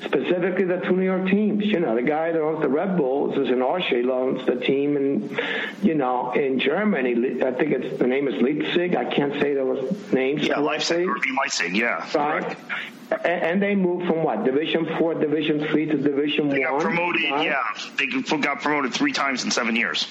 specifically 0.05 0.65
the 0.65 0.77
two 0.77 0.95
New 0.95 1.03
York 1.05 1.27
teams. 1.27 1.65
You 1.65 1.79
know, 1.79 1.95
the 1.95 2.01
guy 2.01 2.31
that 2.31 2.41
owns 2.41 2.61
the 2.61 2.69
Red 2.69 2.97
Bulls 2.97 3.37
is 3.37 3.49
in 3.49 3.61
Austria, 3.61 4.09
owns 4.11 4.45
the 4.45 4.55
team 4.55 4.97
in, 4.97 5.37
you 5.81 5.95
know, 5.95 6.31
in 6.31 6.59
Germany. 6.59 7.41
I 7.43 7.51
think 7.51 7.71
it's 7.71 7.97
the 7.99 8.07
name 8.07 8.27
is 8.27 8.41
Leipzig. 8.41 8.95
I 8.95 9.05
can't 9.05 9.33
say 9.41 9.53
those 9.53 10.11
names. 10.11 10.43
Yeah, 10.43 10.59
Leipzig. 10.59 11.07
Leipzig. 11.07 11.75
Yeah. 11.75 11.96
Right. 12.13 12.43
Correct. 12.43 13.25
And 13.25 13.61
they 13.61 13.73
moved 13.73 14.05
from 14.05 14.23
what 14.23 14.43
Division 14.43 14.85
Four, 14.97 15.13
Division 15.13 15.65
Three 15.67 15.85
to 15.85 15.97
Division 15.97 16.49
they 16.49 16.59
One. 16.59 16.73
Got 16.73 16.81
promoted, 16.81 17.31
right? 17.31 17.45
yeah. 17.45 17.63
They 17.97 18.07
got 18.07 18.61
promoted 18.61 18.93
three 18.93 19.13
times 19.13 19.45
in 19.45 19.51
seven 19.51 19.77
years. 19.77 20.07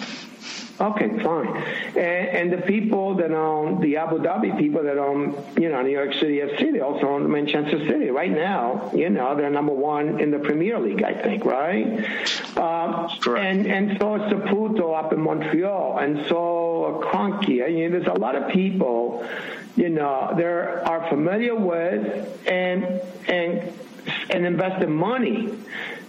Okay, 0.78 1.08
fine. 1.22 1.46
And, 1.96 1.96
and, 1.96 2.52
the 2.52 2.58
people 2.58 3.14
that 3.14 3.30
own 3.30 3.80
the 3.80 3.96
Abu 3.96 4.18
Dhabi 4.18 4.58
people 4.58 4.82
that 4.82 4.98
own, 4.98 5.34
you 5.58 5.70
know, 5.70 5.80
New 5.80 5.90
York 5.90 6.12
City 6.14 6.40
FC, 6.40 6.70
they 6.70 6.80
also 6.80 7.06
own 7.08 7.30
Manchester 7.30 7.78
City. 7.86 8.10
Right 8.10 8.30
now, 8.30 8.90
you 8.94 9.08
know, 9.08 9.34
they're 9.34 9.48
number 9.48 9.72
one 9.72 10.20
in 10.20 10.30
the 10.30 10.38
Premier 10.38 10.78
League, 10.78 11.02
I 11.02 11.14
think, 11.14 11.46
right? 11.46 11.86
Um, 12.58 13.08
Correct. 13.20 13.44
And 13.44 13.66
and 13.66 13.98
so 13.98 14.16
it's 14.16 14.32
Saputo 14.32 14.94
up 14.94 15.14
in 15.14 15.20
Montreal, 15.20 15.98
and 15.98 16.26
so 16.26 17.02
Kroenke. 17.04 17.64
I 17.64 17.70
mean, 17.70 17.92
there's 17.92 18.06
a 18.06 18.12
lot 18.12 18.34
of 18.34 18.48
people, 18.50 19.26
you 19.76 19.90
know, 19.90 20.32
they 20.36 20.44
are 20.44 21.06
familiar 21.08 21.54
with 21.54 22.46
and 22.46 22.84
and 23.28 23.72
and 24.30 24.46
invested 24.46 24.88
money 24.88 25.52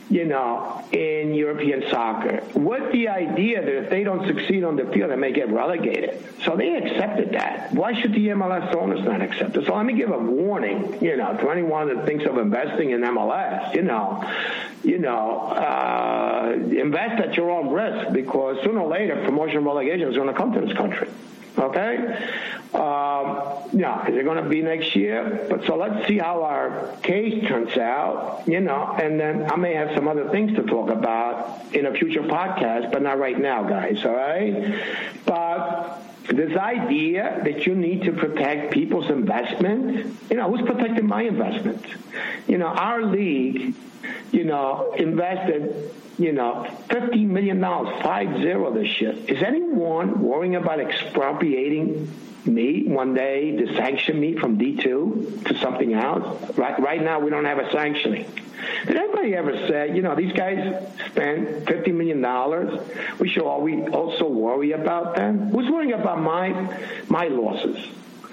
you 0.10 0.24
know, 0.24 0.86
in 0.92 1.34
European 1.34 1.84
soccer 1.90 2.42
with 2.54 2.92
the 2.94 3.10
idea 3.10 3.62
that 3.62 3.84
if 3.84 3.90
they 3.90 4.04
don't 4.04 4.26
succeed 4.26 4.64
on 4.64 4.78
the 4.78 4.86
field, 4.86 5.12
they 5.12 5.18
may 5.18 5.34
get 5.34 5.52
relegated. 5.52 6.24
So 6.44 6.56
they 6.56 6.76
accepted 6.76 7.32
that. 7.34 7.74
Why 7.74 8.00
should 8.00 8.14
the 8.14 8.30
MLS 8.30 8.74
owners 8.74 9.04
not 9.04 9.22
accept 9.22 9.58
it? 9.58 9.66
So 9.66 9.76
let 9.76 9.86
me 9.86 9.94
give 9.94 10.12
a 10.12 10.18
warning, 10.18 10.98
you 11.02 11.18
know, 11.18 11.36
to 11.36 11.50
anyone 11.50 11.94
that 11.94 12.06
thinks 12.06 12.26
of 12.26 12.38
investing 12.38 12.92
in 12.92 13.02
MLS, 13.02 13.74
you 13.76 13.82
know, 13.82 14.24
you 14.82 15.00
know, 15.00 15.42
uh, 15.42 16.54
invest 16.54 17.22
at 17.22 17.36
your 17.36 17.52
own 17.52 17.70
risk 17.70 18.14
because 18.14 18.64
sooner 18.64 18.80
or 18.80 18.90
later 18.90 19.22
promotion 19.26 19.66
relegation 19.66 20.08
is 20.08 20.16
going 20.16 20.30
to 20.30 20.34
come 20.34 20.54
to 20.54 20.62
this 20.62 20.76
country. 20.78 21.10
Okay? 21.58 21.98
Um, 22.74 23.70
yeah, 23.74 24.08
is 24.08 24.16
it 24.16 24.24
going 24.24 24.44
to 24.44 24.50
be 24.50 24.62
next 24.62 24.96
year? 24.96 25.48
But 25.50 25.66
so 25.66 25.76
let's 25.76 26.08
see 26.08 26.18
how 26.18 26.44
our 26.44 26.96
case 27.02 27.48
turns 27.48 27.76
out, 27.78 28.44
you 28.46 28.60
know, 28.60 28.96
and 29.02 29.20
then 29.20 29.50
I 29.52 29.56
may 29.56 29.74
have 29.74 29.96
some 29.96 30.08
other 30.08 30.30
things 30.30 30.56
to 30.58 30.64
talk 30.64 30.90
about 30.90 31.74
in 31.74 31.86
a 31.86 31.94
future 31.94 32.22
podcast, 32.22 32.92
but 32.92 33.02
not 33.02 33.18
right 33.20 33.40
now, 33.40 33.64
guys, 33.64 34.06
all 34.06 34.14
right? 34.14 34.80
But 35.26 36.02
this 36.28 36.58
idea 36.58 37.42
that 37.46 37.66
you 37.66 37.74
need 37.74 38.04
to 38.04 38.12
protect 38.12 38.74
people's 38.74 39.10
investment, 39.10 40.16
you 40.30 40.38
know, 40.38 40.54
who's 40.54 40.66
protecting 40.66 41.08
my 41.08 41.24
investment? 41.24 41.84
You 42.48 42.58
know, 42.58 42.68
our 42.68 43.04
league, 43.04 43.74
you 44.32 44.44
know, 44.44 44.94
invested 44.98 45.94
you 46.18 46.32
know, 46.32 46.68
$50 46.90 47.28
million, 47.28 47.60
zero 47.60 48.00
five 48.02 48.38
zero 48.38 48.74
this 48.74 49.00
year. 49.00 49.14
Is 49.28 49.44
anyone 49.44 50.22
worrying 50.22 50.56
about 50.56 50.80
expropriating 50.80 52.12
me 52.46 52.84
one 52.88 53.14
day 53.14 53.52
to 53.58 53.76
sanction 53.76 54.20
me 54.20 54.36
from 54.38 54.58
D2 54.58 55.46
to 55.46 55.58
something 55.60 55.94
else? 55.94 56.58
Right, 56.58 56.80
right 56.80 57.02
now, 57.04 57.20
we 57.20 57.30
don't 57.30 57.46
have 57.46 57.60
a 57.60 57.72
sanctioning. 57.72 58.26
Did 58.88 58.96
anybody 58.96 59.36
ever 59.36 59.68
say, 59.68 59.96
you 59.96 60.02
know, 60.02 60.16
these 60.16 60.34
guys 60.34 60.92
spent 61.12 61.66
$50 61.66 61.94
million? 61.94 62.22
We 63.20 63.30
should 63.30 63.44
also 63.44 64.28
worry 64.28 64.72
about 64.72 65.16
them? 65.16 65.50
Who's 65.50 65.70
worrying 65.70 65.94
about 65.94 66.20
my, 66.20 66.50
my 67.08 67.28
losses? 67.28 67.78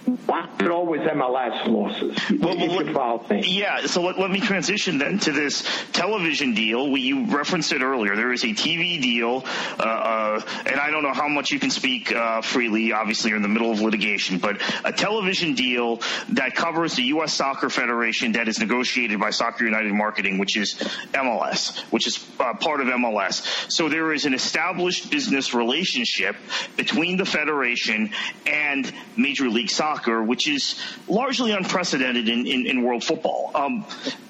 Is 0.06 0.70
always 0.70 1.00
MLS 1.02 1.66
losses? 1.66 2.40
Well, 2.40 2.56
what, 2.56 3.46
yeah, 3.46 3.86
so 3.86 4.02
let, 4.02 4.18
let, 4.18 4.30
me 4.30 4.40
transition 4.40 4.98
then 4.98 5.18
to 5.20 5.32
this 5.32 5.66
television 5.92 6.54
deal. 6.54 6.90
We, 6.90 7.00
you 7.00 7.26
referenced 7.26 7.72
it 7.72 7.80
earlier. 7.80 8.14
There 8.14 8.32
is 8.32 8.44
a 8.44 8.48
TV 8.48 9.00
deal, 9.00 9.44
uh, 9.78 9.82
uh, 9.82 10.40
and 10.66 10.78
I 10.78 10.90
don't 10.90 11.02
know 11.02 11.14
how 11.14 11.28
much 11.28 11.52
you 11.52 11.58
can 11.58 11.70
speak 11.70 12.12
uh, 12.12 12.42
freely. 12.42 12.92
Obviously, 12.92 13.30
you're 13.30 13.38
in 13.38 13.42
the 13.42 13.48
middle 13.48 13.70
of 13.70 13.80
litigation, 13.80 14.38
but 14.38 14.60
a 14.84 14.92
television 14.92 15.54
deal 15.54 16.00
that 16.30 16.54
covers 16.54 16.94
the 16.94 17.04
U.S. 17.04 17.32
Soccer 17.32 17.70
Federation 17.70 18.32
that 18.32 18.46
is 18.46 18.58
negotiated 18.58 19.18
by 19.18 19.30
Soccer 19.30 19.64
United 19.64 19.92
Marketing, 19.92 20.38
which 20.38 20.56
is 20.56 20.74
MLS, 21.12 21.80
which 21.92 22.06
is 22.06 22.24
uh, 22.40 22.54
part 22.54 22.80
of 22.80 22.88
MLS. 22.88 23.70
So 23.72 23.88
there 23.88 24.12
is 24.12 24.26
an 24.26 24.34
established 24.34 25.10
business 25.10 25.54
relationship 25.54 26.36
between 26.76 27.16
the 27.16 27.24
federation 27.24 28.10
and 28.46 28.92
Major 29.16 29.48
League 29.48 29.70
Soccer 29.70 29.93
soccer, 29.94 30.22
which 30.22 30.48
is 30.48 30.80
largely 31.08 31.52
unprecedented 31.52 32.28
in, 32.28 32.46
in, 32.46 32.66
in 32.66 32.82
world 32.82 33.04
football. 33.04 33.50
Um, 33.54 33.84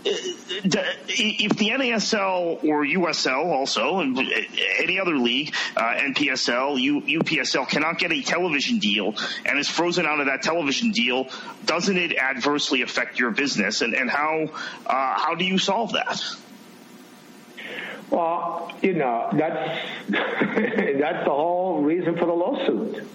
if 0.05 1.57
the 1.57 1.71
NASL 1.71 2.63
or 2.65 2.85
USL 2.85 3.47
also, 3.47 4.01
and 4.01 4.19
any 4.79 4.99
other 5.01 5.17
league, 5.17 5.55
uh, 5.77 5.95
NPSL, 5.97 6.81
U, 6.81 7.01
UPSL 7.01 7.69
cannot 7.69 7.99
get 7.99 8.13
a 8.13 8.23
television 8.23 8.79
deal 8.79 9.15
and 9.47 9.59
is 9.59 9.69
frozen 9.69 10.07
out 10.07 10.21
of 10.21 10.27
that 10.27 10.43
television 10.43 10.91
deal, 10.91 11.29
doesn't 11.65 11.97
it 11.97 12.17
adversely 12.17 12.83
affect 12.83 13.19
your 13.19 13.31
business? 13.31 13.81
And, 13.81 13.95
and 13.95 14.11
how, 14.11 14.49
uh, 14.87 15.19
how 15.19 15.35
do 15.35 15.45
you 15.45 15.59
solve 15.59 15.93
that? 15.93 16.23
Well, 18.11 18.71
you 18.83 18.95
know, 18.95 19.31
that's, 19.33 19.81
that's 20.09 21.25
the 21.25 21.31
whole 21.31 21.83
reason 21.83 22.17
for 22.17 22.27
the 22.27 22.33
lawsuit. 22.33 23.09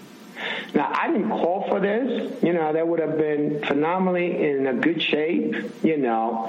Now, 0.74 0.90
I 0.94 1.08
didn't 1.08 1.30
call 1.30 1.66
for 1.68 1.80
this. 1.80 2.42
You 2.42 2.52
know, 2.52 2.72
that 2.72 2.86
would 2.86 3.00
have 3.00 3.16
been 3.18 3.62
phenomenally 3.64 4.48
in 4.50 4.66
a 4.66 4.74
good 4.74 5.02
shape, 5.02 5.54
you 5.82 5.96
know, 5.96 6.46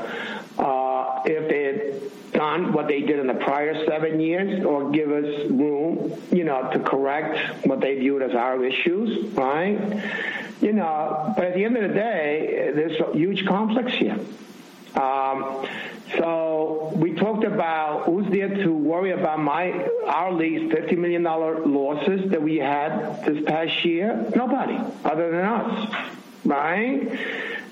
uh, 0.57 1.22
if 1.26 1.49
they 1.49 1.63
had 1.63 2.31
done 2.34 2.73
what 2.73 2.88
they 2.88 3.01
did 3.01 3.19
in 3.19 3.27
the 3.27 3.34
prior 3.34 3.85
seven 3.85 4.19
years 4.19 4.63
or 4.65 4.89
give 4.91 5.11
us 5.11 5.49
room, 5.49 6.13
you 6.31 6.43
know, 6.43 6.72
to 6.72 6.80
correct 6.80 7.65
what 7.65 7.80
they 7.81 7.99
viewed 7.99 8.22
as 8.22 8.34
our 8.34 8.63
issues, 8.63 9.34
right? 9.34 10.01
You 10.61 10.73
know, 10.73 11.34
but 11.35 11.45
at 11.45 11.53
the 11.55 11.65
end 11.65 11.76
of 11.77 11.84
the 11.84 11.93
day, 11.93 12.72
there's 12.73 12.99
a 12.99 13.11
huge 13.13 13.45
complex 13.45 13.93
here. 13.93 14.19
Um, 14.95 15.68
so 16.18 16.91
we 16.95 17.13
talked 17.13 17.45
about 17.45 18.05
who's 18.05 18.30
there 18.31 18.49
to 18.49 18.73
worry 18.73 19.11
about 19.11 19.39
my 19.39 19.72
our 20.05 20.34
league's 20.34 20.73
fifty 20.73 20.95
million 20.95 21.23
dollar 21.23 21.65
losses 21.65 22.30
that 22.31 22.41
we 22.41 22.57
had 22.57 23.23
this 23.26 23.43
past 23.45 23.85
year. 23.85 24.30
Nobody 24.35 24.77
other 25.05 25.31
than 25.31 25.45
us, 25.45 25.95
right? 26.43 27.19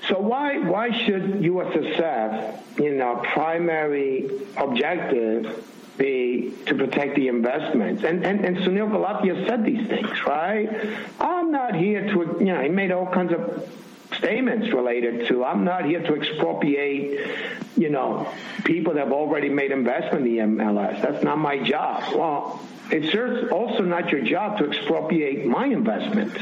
So 0.08 0.18
why 0.18 0.58
why 0.58 0.90
should 1.04 1.22
USSF, 1.42 2.78
you 2.78 2.94
know, 2.94 3.20
primary 3.22 4.30
objective 4.56 5.66
be 6.00 6.54
to 6.64 6.74
protect 6.74 7.14
the 7.14 7.28
investments. 7.28 8.02
And, 8.04 8.24
and, 8.24 8.42
and 8.42 8.56
Sunil 8.56 8.90
Gulati 8.90 9.46
said 9.46 9.64
these 9.64 9.86
things, 9.86 10.24
right? 10.24 10.68
I'm 11.20 11.52
not 11.52 11.76
here 11.76 12.02
to, 12.02 12.36
you 12.40 12.46
know, 12.46 12.62
he 12.62 12.70
made 12.70 12.90
all 12.90 13.06
kinds 13.06 13.32
of 13.34 13.70
statements 14.16 14.72
related 14.72 15.28
to 15.28 15.44
I'm 15.44 15.64
not 15.64 15.84
here 15.84 16.02
to 16.02 16.14
expropriate, 16.14 17.28
you 17.76 17.90
know, 17.90 18.32
people 18.64 18.94
that 18.94 19.04
have 19.04 19.12
already 19.12 19.48
made 19.48 19.72
investment 19.72 20.26
in 20.26 20.36
the 20.36 20.42
MLS. 20.42 21.02
That's 21.02 21.22
not 21.24 21.38
my 21.38 21.58
job. 21.58 22.14
Well, 22.14 22.60
it's 22.90 23.14
also 23.52 23.84
not 23.84 24.10
your 24.10 24.22
job 24.22 24.58
to 24.58 24.66
expropriate 24.66 25.46
my 25.46 25.66
investment 25.66 26.36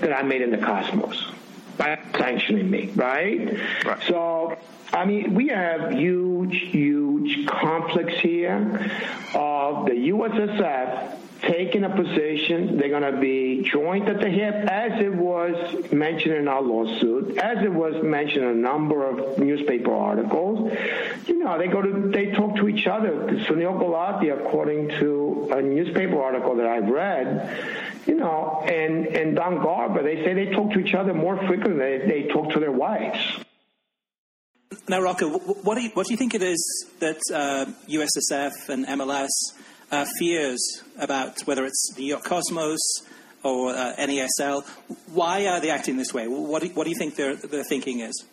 that 0.00 0.12
I 0.12 0.22
made 0.22 0.42
in 0.42 0.50
the 0.50 0.58
Cosmos 0.58 1.32
by 1.76 1.98
sanctioning 2.16 2.70
me, 2.70 2.90
right? 2.94 3.58
right? 3.84 4.02
So, 4.06 4.56
I 4.92 5.04
mean, 5.04 5.34
we 5.34 5.48
have 5.48 5.92
huge, 5.92 6.56
huge 6.70 7.46
conflicts 7.46 8.20
here 8.20 8.90
of 9.34 9.86
the 9.86 9.92
USSF 9.92 11.19
taking 11.50 11.84
a 11.84 11.90
position. 11.94 12.78
They're 12.78 12.88
going 12.88 13.14
to 13.14 13.20
be 13.20 13.62
joint 13.62 14.08
at 14.08 14.20
the 14.20 14.28
hip, 14.28 14.54
as 14.54 15.00
it 15.00 15.12
was 15.12 15.90
mentioned 15.92 16.34
in 16.34 16.48
our 16.48 16.62
lawsuit, 16.62 17.38
as 17.38 17.64
it 17.64 17.72
was 17.72 18.02
mentioned 18.02 18.44
in 18.44 18.50
a 18.50 18.54
number 18.54 19.06
of 19.06 19.38
newspaper 19.38 19.92
articles. 19.92 20.72
You 21.26 21.38
know, 21.38 21.58
they 21.58 21.66
go 21.66 21.82
to, 21.82 22.10
they 22.10 22.30
talk 22.32 22.56
to 22.56 22.68
each 22.68 22.86
other. 22.86 23.10
Sunil 23.48 23.78
Gulati, 23.80 24.32
according 24.32 24.88
to 25.00 25.50
a 25.52 25.60
newspaper 25.60 26.22
article 26.22 26.56
that 26.56 26.66
I've 26.66 26.88
read, 26.88 28.06
you 28.06 28.14
know, 28.14 28.62
and, 28.66 29.06
and 29.06 29.36
Don 29.36 29.62
Garber, 29.62 30.02
they 30.02 30.24
say 30.24 30.34
they 30.34 30.50
talk 30.50 30.72
to 30.72 30.78
each 30.78 30.94
other 30.94 31.14
more 31.14 31.36
frequently 31.46 31.98
than 31.98 32.08
they, 32.08 32.22
talk 32.30 32.52
to 32.52 32.60
their 32.60 32.72
wives. 32.72 33.18
Now, 34.88 35.00
Rocco, 35.00 35.28
what 35.28 35.74
do 35.74 35.82
you, 35.82 35.90
what 35.94 36.06
do 36.06 36.12
you 36.12 36.16
think 36.16 36.34
it 36.34 36.42
is 36.42 36.86
that 37.00 37.18
uh, 37.32 37.66
USSF 37.88 38.68
and 38.68 38.86
MLS 38.86 39.28
uh, 39.90 40.06
fears 40.18 40.82
about 40.98 41.40
whether 41.46 41.64
it's 41.64 41.96
New 41.96 42.04
York 42.06 42.24
Cosmos 42.24 42.80
or 43.42 43.70
uh, 43.70 43.94
NASL. 43.98 44.66
Why 45.12 45.46
are 45.46 45.60
they 45.60 45.70
acting 45.70 45.96
this 45.96 46.14
way? 46.14 46.28
What 46.28 46.62
do, 46.62 46.68
what 46.68 46.84
do 46.84 46.90
you 46.90 46.96
think 46.96 47.16
their, 47.16 47.36
their 47.36 47.64
thinking 47.64 48.00
is? 48.00 48.24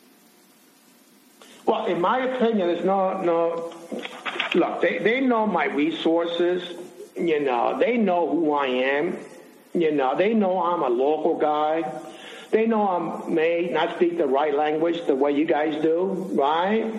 Well, 1.65 1.85
in 1.85 1.99
my 1.99 2.19
opinion, 2.19 2.67
there's 2.67 2.85
no, 2.85 3.21
no, 3.21 3.73
look, 4.55 4.81
they, 4.81 4.99
they 4.99 5.21
know 5.21 5.45
my 5.45 5.65
resources. 5.65 6.63
You 7.15 7.41
know, 7.41 7.77
they 7.77 7.97
know 7.97 8.29
who 8.29 8.53
I 8.53 8.67
am. 8.67 9.17
You 9.73 9.91
know, 9.91 10.15
they 10.15 10.33
know 10.33 10.61
I'm 10.61 10.81
a 10.81 10.89
local 10.89 11.37
guy. 11.37 11.83
They 12.51 12.65
know 12.65 12.87
I 12.87 13.29
may 13.29 13.69
not 13.69 13.95
speak 13.95 14.17
the 14.17 14.27
right 14.27 14.55
language 14.55 15.05
the 15.05 15.15
way 15.15 15.33
you 15.33 15.45
guys 15.45 15.81
do, 15.81 16.05
right? 16.33 16.93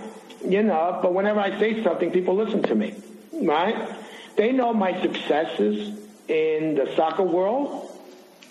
You 0.45 0.63
know, 0.63 0.99
but 1.03 1.15
whenever 1.15 1.41
I 1.41 1.59
say 1.59 1.83
something, 1.83 2.11
people 2.11 2.35
listen 2.37 2.63
to 2.65 2.75
me, 2.75 2.95
right? 3.33 3.89
They 4.39 4.53
know 4.53 4.73
my 4.73 5.03
successes 5.03 5.99
in 6.29 6.77
the 6.77 6.95
soccer 6.95 7.25
world 7.25 7.91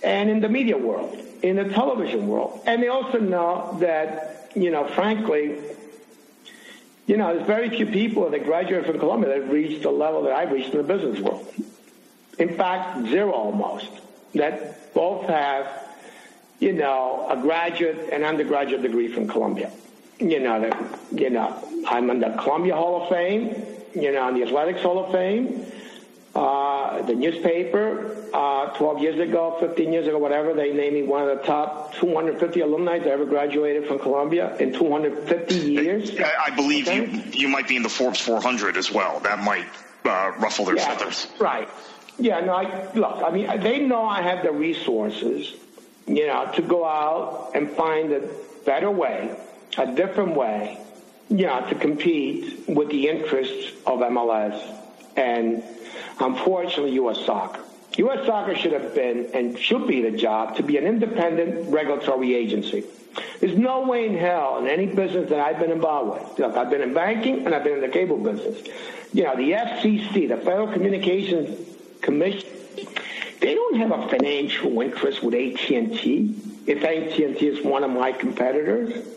and 0.03 0.29
in 0.29 0.41
the 0.41 0.49
media 0.49 0.77
world, 0.77 1.17
in 1.41 1.55
the 1.55 1.63
television 1.63 2.27
world. 2.27 2.61
And 2.65 2.83
they 2.83 2.89
also 2.89 3.19
know 3.19 3.77
that, 3.79 4.51
you 4.53 4.69
know, 4.69 4.85
frankly, 4.89 5.57
you 7.05 7.15
know, 7.15 7.33
there's 7.33 7.47
very 7.47 7.69
few 7.69 7.85
people 7.85 8.29
that 8.29 8.43
graduate 8.43 8.85
from 8.85 8.99
Columbia 8.99 9.39
that 9.39 9.49
reached 9.49 9.83
the 9.83 9.89
level 9.89 10.23
that 10.23 10.33
I've 10.33 10.51
reached 10.51 10.71
in 10.71 10.77
the 10.77 10.83
business 10.83 11.21
world. 11.21 11.47
In 12.37 12.57
fact, 12.57 13.07
zero 13.07 13.31
almost. 13.31 13.87
That 14.35 14.93
both 14.93 15.25
have, 15.27 15.67
you 16.59 16.73
know, 16.73 17.25
a 17.29 17.37
graduate 17.37 18.09
and 18.11 18.25
undergraduate 18.25 18.81
degree 18.81 19.07
from 19.07 19.29
Columbia. 19.29 19.71
You 20.19 20.41
know, 20.41 20.59
that, 20.59 20.99
you 21.13 21.29
know, 21.29 21.57
I'm 21.87 22.09
in 22.09 22.19
the 22.19 22.31
Columbia 22.31 22.75
Hall 22.75 23.03
of 23.03 23.09
Fame, 23.09 23.55
you 23.95 24.11
know, 24.11 24.27
in 24.27 24.35
the 24.35 24.43
Athletics 24.43 24.81
Hall 24.81 25.05
of 25.05 25.13
Fame. 25.13 25.65
Uh, 26.37 27.01
the 27.01 27.15
newspaper, 27.15 28.15
uh, 28.31 28.67
12 28.77 29.01
years 29.01 29.19
ago, 29.19 29.57
15 29.59 29.91
years 29.91 30.07
ago, 30.07 30.19
whatever, 30.19 30.53
they 30.53 30.71
named 30.71 30.93
me 30.93 31.01
one 31.01 31.27
of 31.27 31.35
the 31.35 31.43
top 31.43 31.95
250 31.95 32.61
alumni 32.61 32.99
that 32.99 33.07
ever 33.07 33.25
graduated 33.25 33.87
from 33.87 33.97
Columbia 33.97 34.55
in 34.57 34.71
250 34.71 35.55
years. 35.55 36.11
I, 36.19 36.33
I 36.45 36.49
believe 36.51 36.87
okay? 36.87 37.09
you 37.09 37.23
you 37.33 37.47
might 37.47 37.67
be 37.67 37.75
in 37.75 37.81
the 37.81 37.89
Forbes 37.89 38.19
400 38.19 38.77
as 38.77 38.91
well. 38.91 39.19
That 39.21 39.39
might 39.39 39.65
uh, 40.05 40.33
ruffle 40.37 40.65
their 40.65 40.75
yeah, 40.75 40.95
feathers. 40.95 41.25
Right. 41.39 41.67
Yeah. 42.19 42.41
No. 42.41 42.53
I, 42.53 42.93
look, 42.93 43.23
I 43.25 43.31
mean, 43.31 43.59
they 43.61 43.79
know 43.79 44.05
I 44.05 44.21
have 44.21 44.43
the 44.43 44.51
resources, 44.51 45.55
you 46.05 46.27
know, 46.27 46.51
to 46.53 46.61
go 46.61 46.85
out 46.85 47.53
and 47.55 47.67
find 47.71 48.11
a 48.13 48.29
better 48.63 48.91
way, 48.91 49.35
a 49.75 49.91
different 49.91 50.35
way, 50.35 50.77
you 51.29 51.47
know, 51.47 51.67
to 51.67 51.73
compete 51.73 52.69
with 52.69 52.89
the 52.89 53.09
interests 53.09 53.71
of 53.87 54.01
MLS 54.01 54.61
and 55.15 55.63
Unfortunately, 56.19 56.93
U.S. 56.93 57.25
Soccer. 57.25 57.61
U.S. 57.97 58.25
Soccer 58.25 58.55
should 58.55 58.73
have 58.73 58.93
been 58.93 59.29
and 59.33 59.57
should 59.57 59.87
be 59.87 60.01
the 60.01 60.15
job 60.15 60.57
to 60.57 60.63
be 60.63 60.77
an 60.77 60.85
independent 60.85 61.71
regulatory 61.71 62.35
agency. 62.35 62.83
There's 63.39 63.57
no 63.57 63.87
way 63.87 64.05
in 64.05 64.15
hell 64.15 64.59
in 64.59 64.67
any 64.67 64.85
business 64.85 65.29
that 65.29 65.39
I've 65.39 65.59
been 65.59 65.71
involved 65.71 66.29
with. 66.29 66.39
Look, 66.39 66.55
I've 66.55 66.69
been 66.69 66.81
in 66.81 66.93
banking 66.93 67.45
and 67.45 67.55
I've 67.55 67.63
been 67.63 67.73
in 67.75 67.81
the 67.81 67.87
cable 67.87 68.17
business. 68.17 68.67
You 69.13 69.23
know, 69.23 69.35
the 69.35 69.51
FCC, 69.51 70.27
the 70.27 70.37
Federal 70.37 70.71
Communications 70.71 71.57
Commission, 72.01 72.49
they 73.39 73.55
don't 73.55 73.77
have 73.77 73.91
a 73.91 74.07
financial 74.09 74.79
interest 74.81 75.23
with 75.23 75.33
AT&T 75.33 76.35
if 76.67 76.83
AT&T 76.83 77.47
is 77.47 77.63
one 77.63 77.83
of 77.83 77.91
my 77.91 78.11
competitors. 78.11 79.16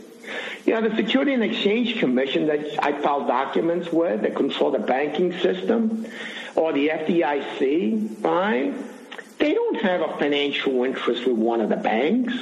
You 0.64 0.74
know, 0.74 0.88
the 0.88 0.96
Security 0.96 1.34
and 1.34 1.42
Exchange 1.42 1.98
Commission 1.98 2.46
that 2.46 2.84
I 2.84 3.00
filed 3.00 3.26
documents 3.26 3.92
with 3.92 4.22
that 4.22 4.34
control 4.36 4.70
the 4.70 4.78
banking 4.78 5.32
system, 5.40 6.06
or 6.54 6.72
the 6.72 6.88
FDIC, 6.88 8.24
right? 8.24 8.74
They 9.38 9.54
don't 9.54 9.80
have 9.80 10.02
a 10.02 10.18
financial 10.18 10.84
interest 10.84 11.26
with 11.26 11.36
one 11.36 11.60
of 11.60 11.70
the 11.70 11.76
banks. 11.76 12.34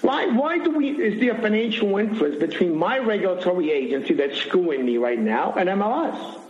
Why, 0.00 0.26
why 0.26 0.58
do 0.58 0.70
we, 0.70 0.90
is 0.90 1.20
there 1.20 1.36
a 1.36 1.40
financial 1.40 1.96
interest 1.96 2.40
between 2.40 2.74
my 2.76 2.98
regulatory 2.98 3.70
agency 3.70 4.14
that's 4.14 4.36
screwing 4.38 4.84
me 4.84 4.98
right 4.98 5.18
now 5.18 5.52
and 5.52 5.68
MLS? 5.68 6.40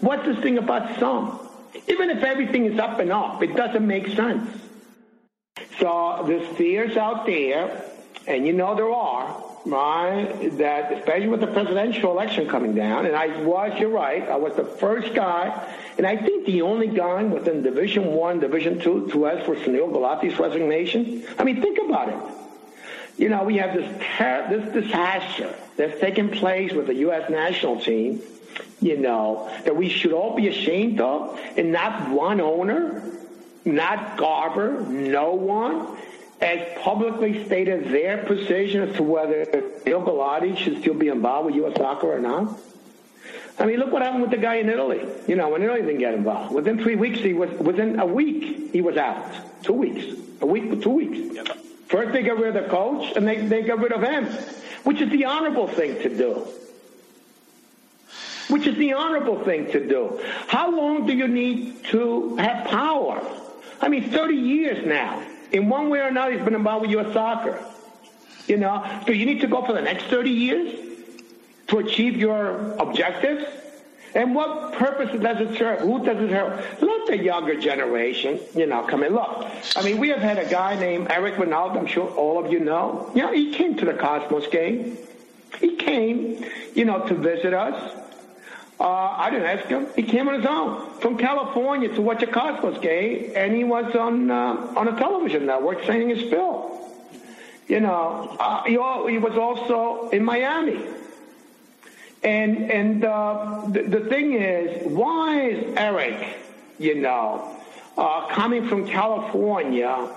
What's 0.00 0.24
this 0.24 0.38
thing 0.38 0.58
about 0.58 0.98
some? 0.98 1.40
Even 1.88 2.10
if 2.10 2.22
everything 2.22 2.66
is 2.66 2.78
up 2.78 3.00
and 3.00 3.10
up, 3.10 3.42
it 3.42 3.56
doesn't 3.56 3.86
make 3.86 4.08
sense. 4.08 4.48
So 5.78 6.24
there's 6.26 6.46
fears 6.56 6.96
out 6.96 7.26
there, 7.26 7.84
and 8.26 8.46
you 8.46 8.52
know 8.52 8.74
there 8.74 8.90
are, 8.90 9.42
right, 9.64 10.58
that 10.58 10.92
especially 10.92 11.28
with 11.28 11.40
the 11.40 11.46
presidential 11.46 12.10
election 12.12 12.48
coming 12.48 12.74
down, 12.74 13.06
and 13.06 13.16
I 13.16 13.42
was, 13.42 13.78
you're 13.78 13.88
right, 13.88 14.28
I 14.28 14.36
was 14.36 14.54
the 14.56 14.64
first 14.64 15.14
guy, 15.14 15.68
and 15.96 16.06
I 16.06 16.16
think 16.16 16.46
the 16.46 16.62
only 16.62 16.88
guy 16.88 17.22
within 17.24 17.62
Division 17.62 18.12
One, 18.12 18.40
Division 18.40 18.80
Two 18.80 19.08
to 19.12 19.26
ask 19.26 19.44
for 19.46 19.56
Sunil 19.56 19.90
Gulati's 19.90 20.38
resignation. 20.38 21.24
I 21.38 21.44
mean, 21.44 21.62
think 21.62 21.78
about 21.78 22.08
it. 22.08 22.34
You 23.18 23.28
know, 23.28 23.44
we 23.44 23.58
have 23.58 23.74
this 23.74 24.02
ter- 24.16 24.48
this 24.48 24.72
disaster 24.72 25.54
that's 25.76 26.00
taking 26.00 26.30
place 26.30 26.72
with 26.72 26.86
the 26.86 26.94
U.S. 26.96 27.30
national 27.30 27.80
team. 27.80 28.22
You 28.80 28.96
know 28.96 29.50
that 29.64 29.76
we 29.76 29.88
should 29.88 30.12
all 30.12 30.34
be 30.34 30.48
ashamed 30.48 31.00
of, 31.00 31.38
and 31.56 31.72
not 31.72 32.10
one 32.10 32.40
owner, 32.40 33.02
not 33.64 34.16
Garber, 34.16 34.80
no 34.80 35.32
one 35.32 35.98
has 36.40 36.78
publicly 36.78 37.44
stated 37.44 37.90
their 37.90 38.24
position 38.24 38.88
as 38.88 38.96
to 38.96 39.02
whether 39.02 39.44
Bill 39.84 40.02
Gulati 40.02 40.56
should 40.56 40.80
still 40.80 40.94
be 40.94 41.08
involved 41.08 41.46
with 41.46 41.54
U.S. 41.56 41.76
soccer 41.76 42.12
or 42.12 42.18
not. 42.18 42.58
I 43.58 43.66
mean, 43.66 43.78
look 43.78 43.92
what 43.92 44.00
happened 44.00 44.22
with 44.22 44.30
the 44.30 44.38
guy 44.38 44.54
in 44.54 44.70
Italy. 44.70 45.06
You 45.28 45.36
know, 45.36 45.50
when 45.50 45.62
Italy 45.62 45.82
didn't 45.82 45.98
get 45.98 46.14
involved. 46.14 46.54
Within 46.54 46.82
three 46.82 46.96
weeks, 46.96 47.18
he 47.18 47.34
was, 47.34 47.50
within 47.58 48.00
a 48.00 48.06
week, 48.06 48.72
he 48.72 48.80
was 48.80 48.96
out. 48.96 49.62
Two 49.62 49.74
weeks. 49.74 50.18
A 50.40 50.46
week, 50.46 50.82
two 50.82 50.90
weeks. 50.90 51.50
First 51.88 52.12
they 52.12 52.22
got 52.22 52.38
rid 52.38 52.56
of 52.56 52.62
the 52.62 52.70
coach, 52.70 53.14
and 53.16 53.28
they, 53.28 53.36
they 53.46 53.62
got 53.62 53.80
rid 53.80 53.92
of 53.92 54.02
him, 54.02 54.24
which 54.84 55.02
is 55.02 55.10
the 55.10 55.26
honorable 55.26 55.68
thing 55.68 55.96
to 56.02 56.08
do. 56.08 56.46
Which 58.48 58.66
is 58.66 58.78
the 58.78 58.94
honorable 58.94 59.44
thing 59.44 59.70
to 59.72 59.86
do. 59.86 60.20
How 60.46 60.74
long 60.74 61.06
do 61.06 61.12
you 61.12 61.28
need 61.28 61.84
to 61.86 62.36
have 62.36 62.66
power? 62.68 63.22
I 63.82 63.88
mean, 63.88 64.10
30 64.10 64.34
years 64.34 64.86
now 64.86 65.22
in 65.52 65.68
one 65.68 65.90
way 65.90 66.00
or 66.00 66.08
another, 66.08 66.32
he's 66.32 66.42
been 66.42 66.54
involved 66.54 66.82
with 66.82 66.90
your 66.90 67.12
soccer. 67.12 67.62
You 68.46 68.56
know, 68.56 68.84
do 69.06 69.12
you 69.12 69.26
need 69.26 69.40
to 69.42 69.46
go 69.46 69.64
for 69.64 69.72
the 69.72 69.82
next 69.82 70.04
30 70.06 70.30
years 70.30 70.78
to 71.68 71.78
achieve 71.78 72.16
your 72.16 72.74
objectives? 72.78 73.44
And 74.14 74.34
what 74.34 74.72
purpose 74.72 75.10
does 75.20 75.40
it 75.40 75.56
serve? 75.56 75.80
Who 75.80 76.04
does 76.04 76.18
it 76.18 76.30
serve? 76.30 76.82
Let 76.82 77.06
the 77.06 77.18
younger 77.18 77.60
generation, 77.60 78.40
you 78.56 78.66
know, 78.66 78.82
come 78.82 79.04
in. 79.04 79.12
Look, 79.12 79.46
I 79.76 79.82
mean, 79.82 79.98
we 79.98 80.08
have 80.08 80.18
had 80.18 80.38
a 80.38 80.48
guy 80.48 80.74
named 80.78 81.08
Eric 81.10 81.34
Wynalda. 81.34 81.78
I'm 81.78 81.86
sure 81.86 82.08
all 82.08 82.44
of 82.44 82.52
you 82.52 82.58
know. 82.58 83.12
Know, 83.14 83.32
he 83.32 83.54
came 83.54 83.76
to 83.76 83.84
the 83.84 83.94
Cosmos 83.94 84.48
game. 84.48 84.98
He 85.60 85.76
came, 85.76 86.44
you 86.74 86.84
know, 86.84 87.06
to 87.06 87.14
visit 87.14 87.54
us. 87.54 87.99
Uh, 88.80 89.14
I 89.18 89.28
didn't 89.28 89.46
ask 89.46 89.66
him. 89.66 89.88
He 89.94 90.02
came 90.02 90.26
on 90.26 90.36
his 90.36 90.46
own 90.46 90.98
from 91.00 91.18
California 91.18 91.90
to 91.90 92.00
watch 92.00 92.22
a 92.22 92.26
Cosmos 92.26 92.78
game, 92.78 93.32
and 93.36 93.54
he 93.54 93.62
was 93.62 93.94
on 93.94 94.30
uh, 94.30 94.72
on 94.74 94.88
a 94.88 94.96
television 94.98 95.44
network 95.44 95.84
saying 95.84 96.08
his 96.08 96.20
spill. 96.26 96.80
You 97.68 97.80
know, 97.80 98.36
uh, 98.40 98.64
he, 98.64 98.72
he 99.12 99.18
was 99.18 99.36
also 99.36 100.08
in 100.10 100.24
Miami. 100.24 100.82
And 102.22 102.70
and 102.70 103.04
uh, 103.04 103.64
the, 103.68 103.82
the 103.82 104.00
thing 104.00 104.32
is, 104.32 104.86
why 104.86 105.42
is 105.42 105.74
Eric, 105.76 106.38
you 106.78 106.94
know, 106.94 107.54
uh, 107.98 108.28
coming 108.28 108.66
from 108.66 108.86
California 108.86 110.08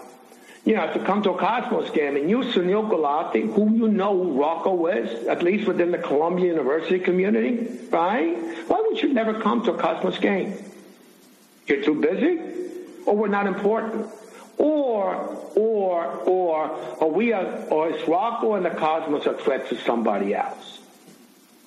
you 0.66 0.76
know, 0.76 0.92
to 0.94 1.00
come 1.00 1.22
to 1.24 1.32
a 1.32 1.38
Cosmos 1.38 1.90
game 1.90 2.16
and 2.16 2.30
you, 2.30 2.40
Sunil 2.40 2.90
Gulati, 2.90 3.54
who 3.54 3.74
you 3.74 3.88
know 3.90 4.32
Rocco 4.32 4.88
is, 4.88 5.28
at 5.28 5.44
least 5.44 5.68
within 5.68 5.92
the 5.92 5.98
Columbia 5.98 6.48
University 6.48 7.00
community, 7.00 7.68
right? 7.90 8.38
Why 8.68 8.82
would 8.88 9.02
you 9.02 9.14
never 9.14 9.40
come 9.42 9.64
to 9.66 9.74
a 9.74 9.78
Cosmos 9.78 10.20
game? 10.20 10.58
you're 11.68 11.82
too 11.82 11.96
busy, 11.96 12.40
or 13.06 13.16
we're 13.16 13.28
not 13.28 13.48
important, 13.48 14.08
or 14.58 15.16
or 15.56 16.06
or 16.06 16.70
or 17.00 17.12
we 17.12 17.34
are, 17.34 17.46
or 17.70 17.90
is 17.90 18.08
Rocco 18.08 18.56
and 18.56 18.66
the 18.66 18.72
Cosmos 18.72 19.26
a 19.26 19.34
threat 19.34 19.70
to 19.70 19.80
somebody 19.82 20.36
else? 20.36 20.73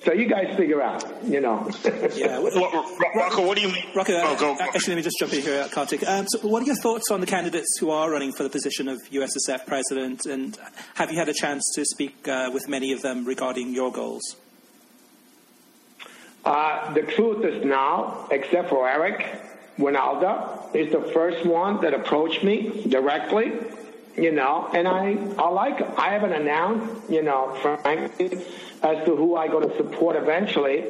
So 0.07 0.13
you 0.13 0.25
guys 0.25 0.55
figure 0.55 0.81
out, 0.81 1.03
you 1.25 1.41
know. 1.41 1.69
yeah. 2.15 2.37
Rocco, 3.13 3.45
what 3.45 3.57
do 3.57 3.61
you 3.61 3.67
mean? 3.67 3.83
Rocco, 3.93 4.13
oh, 4.15 4.37
go, 4.39 4.55
go. 4.55 4.63
actually, 4.63 4.93
let 4.93 4.95
me 4.95 5.01
just 5.01 5.19
jump 5.19 5.33
in 5.33 5.41
here, 5.41 5.67
Kartik. 5.69 6.07
Um, 6.07 6.25
so 6.29 6.39
what 6.47 6.63
are 6.63 6.65
your 6.65 6.77
thoughts 6.77 7.11
on 7.11 7.19
the 7.19 7.25
candidates 7.25 7.77
who 7.77 7.91
are 7.91 8.09
running 8.09 8.31
for 8.31 8.43
the 8.43 8.49
position 8.49 8.87
of 8.87 9.01
USSF 9.11 9.65
president, 9.65 10.25
and 10.25 10.57
have 10.95 11.11
you 11.11 11.17
had 11.17 11.27
a 11.27 11.33
chance 11.33 11.69
to 11.75 11.83
speak 11.83 12.25
uh, 12.25 12.49
with 12.53 12.69
many 12.69 12.93
of 12.93 13.01
them 13.01 13.25
regarding 13.25 13.73
your 13.73 13.91
goals? 13.91 14.37
Uh, 16.45 16.93
the 16.93 17.01
truth 17.01 17.43
is 17.43 17.65
now, 17.65 18.29
except 18.31 18.69
for 18.69 18.87
Eric 18.87 19.41
Wynalda, 19.77 20.73
is 20.73 20.89
the 20.89 21.01
first 21.11 21.45
one 21.45 21.81
that 21.81 21.93
approached 21.93 22.45
me 22.45 22.85
directly 22.87 23.51
you 24.17 24.31
know, 24.31 24.67
and 24.73 24.87
I, 24.87 25.15
I 25.37 25.49
like 25.49 25.77
him. 25.77 25.91
I 25.95 26.09
haven't 26.09 26.33
announced, 26.33 27.09
you 27.09 27.21
know, 27.21 27.55
frankly, 27.61 28.43
as 28.83 29.05
to 29.05 29.15
who 29.15 29.35
I 29.35 29.47
go 29.47 29.59
to 29.59 29.75
support 29.77 30.15
eventually, 30.15 30.85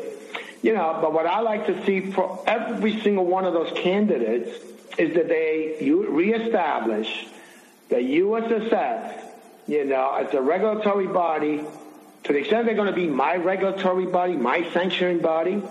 you 0.62 0.74
know, 0.74 1.00
but 1.02 1.14
what 1.14 1.26
I 1.26 1.40
like 1.42 1.68
to 1.68 1.86
see 1.86 2.12
for 2.12 2.44
every 2.48 3.00
single 3.02 3.26
one 3.26 3.46
of 3.46 3.54
those 3.54 3.72
candidates 3.78 4.50
is 4.98 5.14
that 5.16 5.28
they 5.28 5.78
reestablish 5.92 7.28
the 7.90 7.96
USSF, 7.96 9.22
you 9.68 9.86
know, 9.86 10.16
as 10.16 10.34
a 10.34 10.42
regulatory 10.42 11.08
body, 11.08 11.64
to 12.24 12.34
the 12.34 12.40
extent 12.40 12.66
they're 12.66 12.76
going 12.76 12.90
to 12.90 12.94
be 12.94 13.08
my 13.08 13.36
regulatory 13.36 14.06
body, 14.06 14.34
my 14.34 14.70
sanctioning 14.72 15.20
body, 15.20 15.62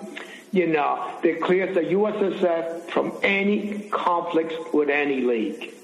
you 0.53 0.67
know, 0.69 1.19
that 1.23 1.43
clears 1.43 1.75
the 1.75 1.83
USSF 1.83 2.89
from 2.91 3.13
any 3.23 3.89
conflicts 3.91 4.55
with 4.73 4.89
any 4.89 5.21
league. 5.21 5.75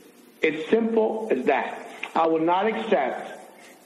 It's 0.41 0.71
simple 0.71 1.29
as 1.31 1.45
that. 1.47 1.87
I 2.15 2.27
will 2.27 2.41
not 2.41 2.67
accept 2.67 3.39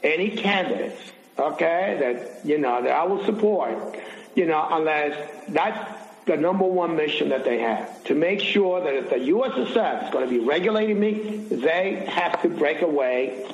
any 0.03 0.31
candidates, 0.31 1.01
okay, 1.39 1.97
that, 2.01 2.47
you 2.47 2.59
know, 2.59 2.83
that 2.83 2.93
I 2.93 3.05
will 3.05 3.25
support, 3.25 3.99
you 4.35 4.47
know, 4.47 4.67
unless 4.71 5.31
that's 5.49 6.07
the 6.27 6.37
number 6.37 6.65
one 6.65 6.97
mission 6.97 7.29
that 7.31 7.45
they 7.45 7.59
have. 7.61 8.05
To 8.05 8.15
make 8.15 8.41
sure 8.41 8.81
that 8.83 8.95
if 8.95 9.11
the 9.11 9.17
USSF 9.17 10.07
is 10.07 10.11
going 10.13 10.29
to 10.29 10.31
be 10.31 10.45
regulating 10.45 10.99
me, 10.99 11.13
they 11.51 12.05
have 12.09 12.43
to 12.43 12.49
break 12.49 12.83
away, 12.83 13.47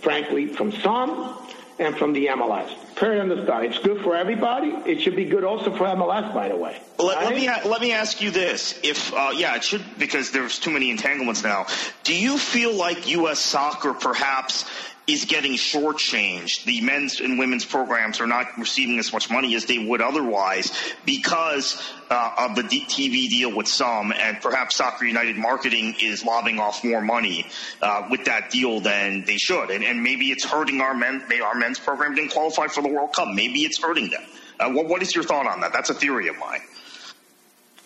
frankly, 0.00 0.46
from 0.46 0.72
some 0.72 1.36
and 1.78 1.96
from 1.96 2.12
the 2.12 2.26
MLS. 2.26 2.70
Period. 2.96 3.22
Understand? 3.22 3.66
It's 3.66 3.78
good 3.78 4.02
for 4.02 4.16
everybody. 4.16 4.68
It 4.68 5.00
should 5.00 5.16
be 5.16 5.24
good 5.24 5.44
also 5.44 5.74
for 5.74 5.84
MLS, 5.84 6.34
by 6.34 6.48
the 6.48 6.56
way. 6.56 6.80
Let, 6.98 7.16
right? 7.16 7.26
let 7.26 7.34
me 7.64 7.70
let 7.70 7.80
me 7.80 7.92
ask 7.92 8.20
you 8.20 8.30
this: 8.30 8.78
If 8.82 9.14
uh, 9.14 9.30
yeah, 9.34 9.54
it 9.54 9.64
should 9.64 9.84
because 9.98 10.32
there's 10.32 10.58
too 10.58 10.70
many 10.70 10.90
entanglements 10.90 11.44
now. 11.44 11.66
Do 12.02 12.14
you 12.14 12.36
feel 12.36 12.74
like 12.74 13.08
U.S. 13.08 13.38
soccer 13.38 13.94
perhaps 13.94 14.64
is 15.08 15.24
getting 15.24 15.54
shortchanged. 15.54 16.64
The 16.64 16.82
men's 16.82 17.20
and 17.20 17.38
women's 17.38 17.64
programs 17.64 18.20
are 18.20 18.26
not 18.26 18.58
receiving 18.58 18.98
as 18.98 19.10
much 19.10 19.30
money 19.30 19.54
as 19.54 19.64
they 19.64 19.78
would 19.78 20.02
otherwise 20.02 20.70
because 21.06 21.82
uh, 22.10 22.34
of 22.38 22.56
the 22.56 22.62
TV 22.62 23.28
deal 23.28 23.56
with 23.56 23.66
SUM, 23.66 24.12
and 24.12 24.40
perhaps 24.42 24.76
Soccer 24.76 25.06
United 25.06 25.36
marketing 25.36 25.96
is 26.00 26.24
lobbing 26.24 26.60
off 26.60 26.84
more 26.84 27.00
money 27.00 27.46
uh, 27.80 28.06
with 28.10 28.26
that 28.26 28.50
deal 28.50 28.80
than 28.80 29.24
they 29.24 29.38
should, 29.38 29.70
and, 29.70 29.82
and 29.82 30.02
maybe 30.02 30.26
it's 30.26 30.44
hurting 30.44 30.82
our 30.82 30.94
men. 30.94 31.24
Our 31.42 31.54
men's 31.54 31.78
program 31.78 32.14
didn't 32.14 32.32
qualify 32.32 32.66
for 32.66 32.82
the 32.82 32.88
World 32.88 33.14
Cup. 33.14 33.28
Maybe 33.28 33.60
it's 33.60 33.82
hurting 33.82 34.10
them. 34.10 34.24
Uh, 34.60 34.70
what, 34.70 34.88
what 34.88 35.02
is 35.02 35.14
your 35.14 35.24
thought 35.24 35.46
on 35.46 35.60
that? 35.60 35.72
That's 35.72 35.88
a 35.88 35.94
theory 35.94 36.28
of 36.28 36.38
mine. 36.38 36.60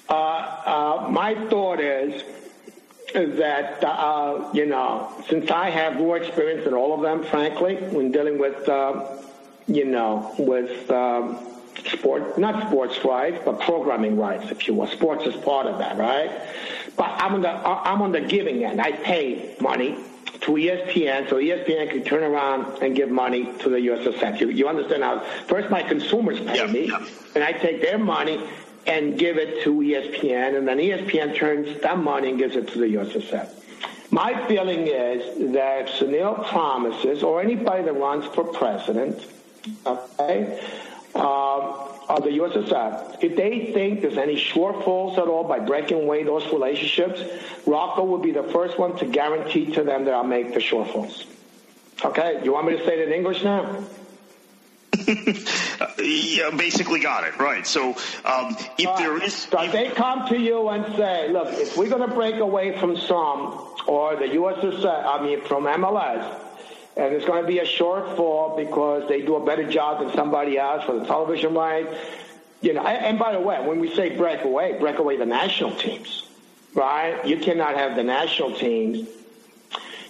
Uh, 0.09 0.15
uh, 0.15 1.09
my 1.11 1.35
thought 1.49 1.79
is 1.79 2.23
that, 3.13 3.83
uh, 3.85 4.51
you 4.53 4.67
know, 4.67 5.13
since 5.29 5.51
I 5.51 5.71
have 5.71 5.97
more 5.97 6.17
experience 6.17 6.65
than 6.65 6.75
all 6.75 6.95
of 6.95 7.03
them, 7.03 7.25
frankly, 7.25 7.77
when 7.77 8.11
dealing 8.11 8.39
with, 8.39 8.69
uh, 8.69 9.05
you 9.67 9.85
know, 9.85 10.35
with 10.39 10.91
um, 10.91 11.39
sport, 11.87 12.39
not 12.39 12.69
sports 12.69 13.05
rights, 13.05 13.41
but 13.45 13.61
programming 13.61 14.17
rights, 14.17 14.51
if 14.51 14.67
you 14.67 14.75
will. 14.75 14.87
Sports 14.87 15.27
is 15.27 15.37
part 15.37 15.67
of 15.67 15.79
that, 15.79 15.97
right? 15.99 16.31
But 16.97 17.11
I'm 17.11 17.35
on 17.35 17.43
the, 17.43 17.51
I'm 17.51 18.03
on 18.03 18.13
the 18.13 18.21
giving 18.21 18.65
end. 18.65 18.81
I 18.81 18.93
pay 18.93 19.57
money 19.61 19.97
to 20.43 20.53
ESPN, 20.53 21.29
so 21.29 21.37
ESPN 21.37 21.91
can 21.91 22.03
turn 22.03 22.23
around 22.23 22.83
and 22.83 22.97
give 22.97 23.11
money 23.11 23.45
to 23.61 23.69
the 23.69 23.77
USSF. 23.77 24.41
You, 24.41 24.49
you 24.49 24.69
understand 24.69 25.03
how? 25.03 25.21
First, 25.47 25.71
my 25.71 25.83
consumers 25.83 26.41
pay 26.41 26.57
yeah, 26.57 26.73
me, 26.73 26.89
yeah. 26.89 27.07
and 27.35 27.45
I 27.45 27.53
take 27.53 27.81
their 27.81 27.99
money 27.99 28.43
and 28.87 29.19
give 29.19 29.37
it 29.37 29.63
to 29.65 29.71
ESPN, 29.75 30.57
and 30.57 30.67
then 30.67 30.79
ESPN 30.79 31.37
turns 31.37 31.81
that 31.83 31.99
money 31.99 32.31
and 32.31 32.39
gives 32.39 32.57
it 32.57 32.69
to 32.69 32.79
the 32.79 32.87
USSF. 32.87 33.49
My 34.11 34.47
feeling 34.47 34.87
is 34.89 35.53
that 35.53 35.89
if 35.89 35.89
Sunil 35.89 36.47
promises, 36.49 37.23
or 37.23 37.41
anybody 37.41 37.85
that 37.85 37.95
runs 37.95 38.27
for 38.35 38.45
president, 38.45 39.25
okay, 39.87 40.61
uh, 41.15 41.89
of 42.09 42.23
the 42.25 42.31
USSF, 42.31 43.23
if 43.23 43.37
they 43.37 43.73
think 43.73 44.03
there's 44.03 44.19
any 44.19 44.37
shortfalls 44.37 45.17
at 45.17 45.29
all 45.29 45.45
by 45.45 45.61
breaking 45.61 46.03
away 46.03 46.25
those 46.25 46.45
relationships, 46.53 47.23
Rocco 47.67 48.05
will 48.05 48.19
be 48.19 48.33
the 48.33 48.43
first 48.43 48.79
one 48.79 48.97
to 48.99 49.07
guarantee 49.07 49.73
to 49.73 49.83
them 49.83 50.05
that 50.05 50.13
I'll 50.13 50.25
make 50.25 50.53
the 50.53 50.61
shortfalls. 50.61 51.25
Okay, 52.05 52.41
you 52.45 52.53
want 52.53 52.67
me 52.67 52.77
to 52.77 52.85
say 52.85 53.01
it 53.01 53.09
in 53.09 53.15
English 53.15 53.45
now? 53.45 53.85
yeah, 55.99 56.51
basically 56.51 57.01
got 57.01 57.25
it 57.25 57.39
right. 57.39 57.67
So 57.67 57.91
um, 58.25 58.57
if 58.79 58.87
uh, 58.87 58.97
there 58.97 59.23
is, 59.23 59.35
so 59.35 59.63
if 59.63 59.73
they 59.73 59.91
come 59.91 60.29
to 60.29 60.39
you 60.39 60.69
and 60.69 60.95
say, 60.97 61.29
"Look, 61.31 61.49
if 61.53 61.77
we're 61.77 61.89
going 61.89 62.09
to 62.09 62.15
break 62.15 62.37
away 62.37 62.79
from 62.79 62.97
SUM 62.97 63.59
or 63.87 64.17
the 64.17 64.27
USSR, 64.27 65.05
I 65.05 65.23
mean 65.23 65.41
from 65.43 65.65
MLS, 65.65 66.39
and 66.97 67.15
it's 67.15 67.25
going 67.25 67.43
to 67.43 67.49
be 67.49 67.59
a 67.59 67.67
shortfall 67.67 68.57
because 68.57 69.09
they 69.09 69.23
do 69.23 69.37
a 69.37 69.45
better 69.45 69.69
job 69.69 70.05
than 70.05 70.15
somebody 70.15 70.59
else 70.59 70.85
for 70.85 70.99
the 70.99 71.07
television 71.07 71.55
rights." 71.55 71.95
You 72.61 72.75
know, 72.75 72.83
and 72.83 73.19
by 73.19 73.33
the 73.33 73.41
way, 73.41 73.67
when 73.67 73.81
we 73.81 73.93
say 73.95 74.17
break 74.17 74.45
away, 74.45 74.79
break 74.79 74.99
away 74.99 75.17
the 75.17 75.27
national 75.27 75.75
teams, 75.75 76.25
right? 76.75 77.27
You 77.27 77.39
cannot 77.39 77.75
have 77.75 77.97
the 77.97 78.05
national 78.05 78.55
teams 78.55 79.09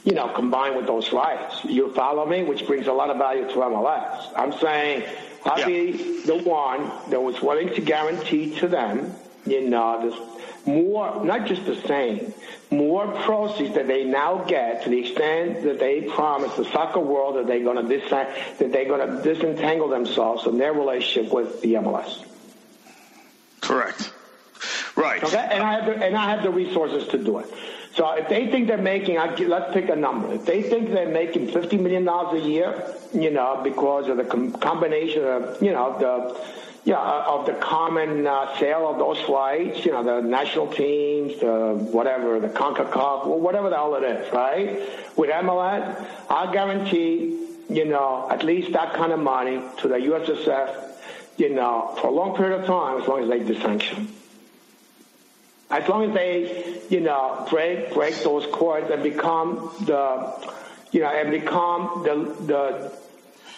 you 0.05 0.13
know, 0.13 0.29
combined 0.29 0.77
with 0.77 0.87
those 0.87 1.13
rights. 1.13 1.65
You 1.65 1.93
follow 1.95 2.27
me? 2.27 2.43
Which 2.43 2.67
brings 2.67 2.87
a 2.87 2.93
lot 2.93 3.11
of 3.11 3.19
value 3.19 3.47
to 3.47 3.55
MLS. 3.55 4.33
I'm 4.37 4.53
saying 4.59 5.05
I'll 5.45 5.61
yeah. 5.61 5.67
be 5.67 6.23
the 6.23 6.39
one 6.39 6.91
that 7.11 7.21
was 7.21 7.41
willing 7.41 7.69
to 7.75 7.81
guarantee 7.81 8.59
to 8.59 8.69
them, 8.69 9.15
you 9.47 9.69
know, 9.69 10.11
this 10.11 10.19
more, 10.67 11.25
not 11.25 11.47
just 11.47 11.67
the 11.67 11.75
same, 11.83 12.33
more 12.71 13.07
proceeds 13.25 13.75
that 13.75 13.89
they 13.89 14.05
now 14.05 14.45
get 14.45 14.85
to 14.85 14.91
the 14.91 14.99
extent 14.99 15.65
that 15.65 15.79
they 15.81 16.03
promise 16.03 16.55
the 16.57 16.65
soccer 16.67 17.01
world 17.01 17.37
that 17.37 17.47
they're 17.47 17.65
going 17.65 17.85
to 17.85 17.99
dis- 17.99 18.11
that 18.11 18.59
they're 18.73 18.85
going 18.85 19.09
to 19.09 19.23
disentangle 19.23 19.89
themselves 19.89 20.45
from 20.45 20.59
their 20.59 20.73
relationship 20.73 21.33
with 21.33 21.61
the 21.63 21.75
MLS. 21.75 22.25
Correct. 23.61 24.13
Right. 24.95 25.23
Okay, 25.23 25.49
and 25.51 25.63
I 25.63 25.73
have 25.75 25.87
the, 25.87 26.05
and 26.05 26.17
I 26.17 26.31
have 26.31 26.43
the 26.43 26.51
resources 26.51 27.09
to 27.09 27.19
do 27.19 27.39
it. 27.39 27.53
So 27.95 28.11
if 28.13 28.29
they 28.29 28.51
think 28.51 28.69
they're 28.69 28.79
making, 28.79 29.17
let's 29.17 29.73
pick 29.75 29.91
a 29.91 29.97
number. 29.97 30.33
If 30.35 30.47
they 30.47 30.63
think 30.63 30.91
they're 30.91 31.11
making 31.11 31.49
$50 31.49 31.79
million 31.79 32.09
a 32.09 32.37
year, 32.39 32.95
you 33.13 33.31
know, 33.31 33.61
because 33.63 34.09
of 34.09 34.17
the 34.17 34.25
com- 34.25 34.53
combination 34.53 35.25
of, 35.25 35.63
you 35.63 35.73
know, 35.73 35.99
the, 35.99 36.41
yeah, 36.85 36.99
of 36.99 37.45
the 37.45 37.53
common 37.53 38.27
uh, 38.27 38.59
sale 38.59 38.89
of 38.89 38.99
those 38.99 39.29
rights, 39.29 39.85
you 39.85 39.93
know, 39.93 40.03
the 40.03 40.27
national 40.27 40.69
teams, 40.73 41.39
the 41.41 41.75
whatever, 41.93 42.41
the 42.41 42.49
CONCACAF, 42.49 43.27
whatever 43.27 43.69
the 43.69 43.77
hell 43.77 43.95
it 43.97 44.05
is, 44.05 44.33
right? 44.33 44.81
With 45.17 45.29
MLS, 45.29 46.07
I 46.31 46.51
guarantee, 46.51 47.39
you 47.69 47.85
know, 47.85 48.27
at 48.31 48.43
least 48.43 48.73
that 48.73 48.95
kind 48.95 49.13
of 49.13 49.21
money 49.21 49.61
to 49.81 49.89
the 49.89 49.97
USSF, 49.97 50.93
you 51.37 51.51
know, 51.55 51.95
for 52.01 52.07
a 52.07 52.11
long 52.11 52.35
period 52.37 52.61
of 52.61 52.67
time, 52.67 53.03
as 53.03 53.07
long 53.07 53.23
as 53.23 53.29
they 53.29 53.55
desanction. 53.55 54.09
As 55.73 55.89
long 55.89 56.05
as 56.05 56.15
they, 56.15 56.81
you 56.91 57.01
know, 57.01 57.47
break 57.51 57.95
break 57.95 58.15
those 58.23 58.47
cords 58.53 58.91
and 58.91 59.03
become 59.03 59.71
the, 59.81 60.33
you 60.93 61.01
know, 61.01 61.09
and 61.09 61.31
become 61.31 62.03
the 62.05 62.15
the 62.47 62.93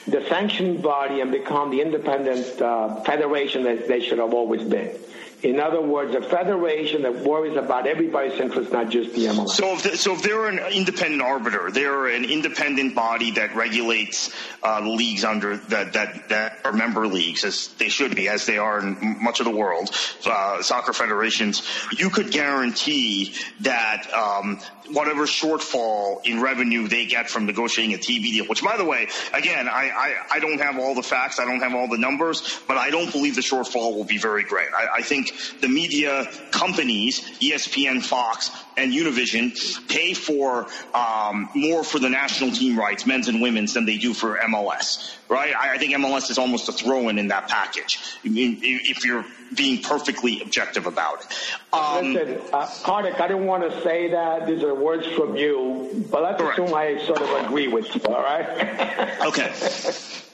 the 0.07 0.24
sanctioning 0.28 0.81
body 0.81 1.20
and 1.20 1.32
become 1.32 1.70
the 1.70 1.81
independent 1.81 2.61
uh, 2.61 3.01
federation 3.03 3.65
that 3.65 3.89
they 3.89 4.01
should 4.01 4.19
have 4.19 4.32
always 4.32 4.62
been. 4.62 4.97
In 5.45 5.61
other 5.61 5.83
words, 5.83 6.15
a 6.15 6.23
federation 6.23 7.03
that 7.03 7.16
worries 7.16 7.59
about 7.59 7.87
everybody's 7.87 8.41
interests, 8.41 8.73
not 8.73 8.89
just 8.89 9.12
the 9.12 9.27
MLS. 9.27 9.51
So 9.51 9.75
if, 9.75 10.01
so 10.01 10.15
if 10.15 10.23
they're 10.23 10.49
an 10.49 10.59
independent 10.73 11.21
arbiter, 11.21 11.71
they're 11.71 12.07
an 12.07 12.25
independent 12.25 12.95
body 12.95 13.33
that 13.33 13.55
regulates 13.55 14.35
uh, 14.62 14.81
leagues 14.81 15.23
under 15.23 15.59
that, 15.59 15.93
that 15.93 16.31
that 16.31 16.61
are 16.65 16.73
member 16.73 17.07
leagues, 17.07 17.45
as 17.45 17.69
they 17.75 17.91
should 17.91 18.16
be, 18.16 18.27
as 18.27 18.47
they 18.47 18.57
are 18.57 18.81
in 18.81 19.23
much 19.23 19.41
of 19.41 19.45
the 19.45 19.55
world, 19.55 19.91
uh, 20.25 20.62
soccer 20.62 20.95
federations. 20.95 21.62
You 21.93 22.09
could 22.09 22.31
guarantee 22.31 23.35
that 23.61 24.11
um, 24.15 24.59
whatever 24.93 25.25
shortfall 25.27 26.25
in 26.25 26.41
revenue 26.41 26.89
they 26.89 27.05
get 27.05 27.29
from 27.29 27.45
negotiating 27.45 27.95
a 27.95 27.99
TV 27.99 28.33
deal. 28.33 28.47
Which, 28.47 28.62
by 28.62 28.79
the 28.79 28.85
way, 28.85 29.09
again, 29.35 29.69
I, 29.69 29.91
I, 29.91 30.15
I 30.37 30.39
don't 30.39 30.59
have 30.59 30.79
all 30.79 30.95
the 30.95 31.03
facts, 31.03 31.39
I 31.39 31.45
don't 31.45 31.61
have 31.61 31.75
all 31.75 31.89
the 31.89 31.99
numbers, 31.99 32.61
but 32.66 32.79
I 32.79 32.89
don't 32.89 33.12
believe 33.12 33.35
the 33.35 33.43
shortfall 33.43 33.95
will 33.95 34.05
be 34.05 34.16
very 34.16 34.45
great. 34.45 34.69
I, 34.75 34.97
I 34.97 35.03
think 35.03 35.34
make 35.35 35.61
the 35.61 35.69
media 35.69 36.27
companies, 36.51 37.20
ESPN, 37.40 38.02
Fox, 38.02 38.51
and 38.77 38.93
Univision, 38.93 39.89
pay 39.89 40.15
for 40.15 40.66
um, 40.94 41.48
more 41.55 41.85
for 41.85 41.98
the 41.98 42.09
national 42.09 42.51
team 42.52 42.78
rights, 42.78 43.06
men's 43.06 43.28
and 43.28 43.40
women's, 43.40 43.74
than 43.74 43.85
they 43.85 43.98
do 43.98 44.15
for 44.15 44.36
MLS. 44.39 45.15
Right? 45.28 45.55
I, 45.55 45.74
I 45.74 45.78
think 45.78 45.94
MLS 45.94 46.31
is 46.31 46.39
almost 46.39 46.69
a 46.69 46.73
throw-in 46.73 47.19
in 47.19 47.28
that 47.28 47.48
package. 47.48 47.98
If 48.24 49.05
you're 49.05 49.24
being 49.55 49.82
perfectly 49.82 50.40
objective 50.40 50.86
about 50.86 51.20
it. 51.20 51.27
Um, 51.73 52.15
Listen, 52.15 52.40
uh, 52.52 52.69
I 52.86 53.28
didn't 53.28 53.47
want 53.47 53.70
to 53.70 53.82
say 53.82 54.11
that. 54.11 54.47
These 54.47 54.62
are 54.62 54.74
words 54.74 55.06
from 55.06 55.36
you, 55.36 56.06
but 56.11 56.23
let's 56.23 56.40
correct. 56.40 56.59
assume 56.59 56.74
I 56.74 56.98
sort 57.06 57.23
of 57.23 57.44
agree 57.44 57.69
with 57.69 57.94
you. 57.94 58.02
All 58.02 58.23
right? 58.23 59.20
okay. 59.27 59.52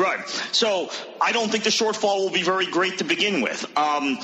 Right. 0.00 0.26
So 0.52 0.90
I 1.20 1.32
don't 1.32 1.50
think 1.50 1.64
the 1.64 1.70
shortfall 1.70 2.20
will 2.20 2.30
be 2.30 2.42
very 2.42 2.64
great 2.64 2.98
to 2.98 3.04
begin 3.04 3.42
with. 3.42 3.66
Um, 3.76 4.18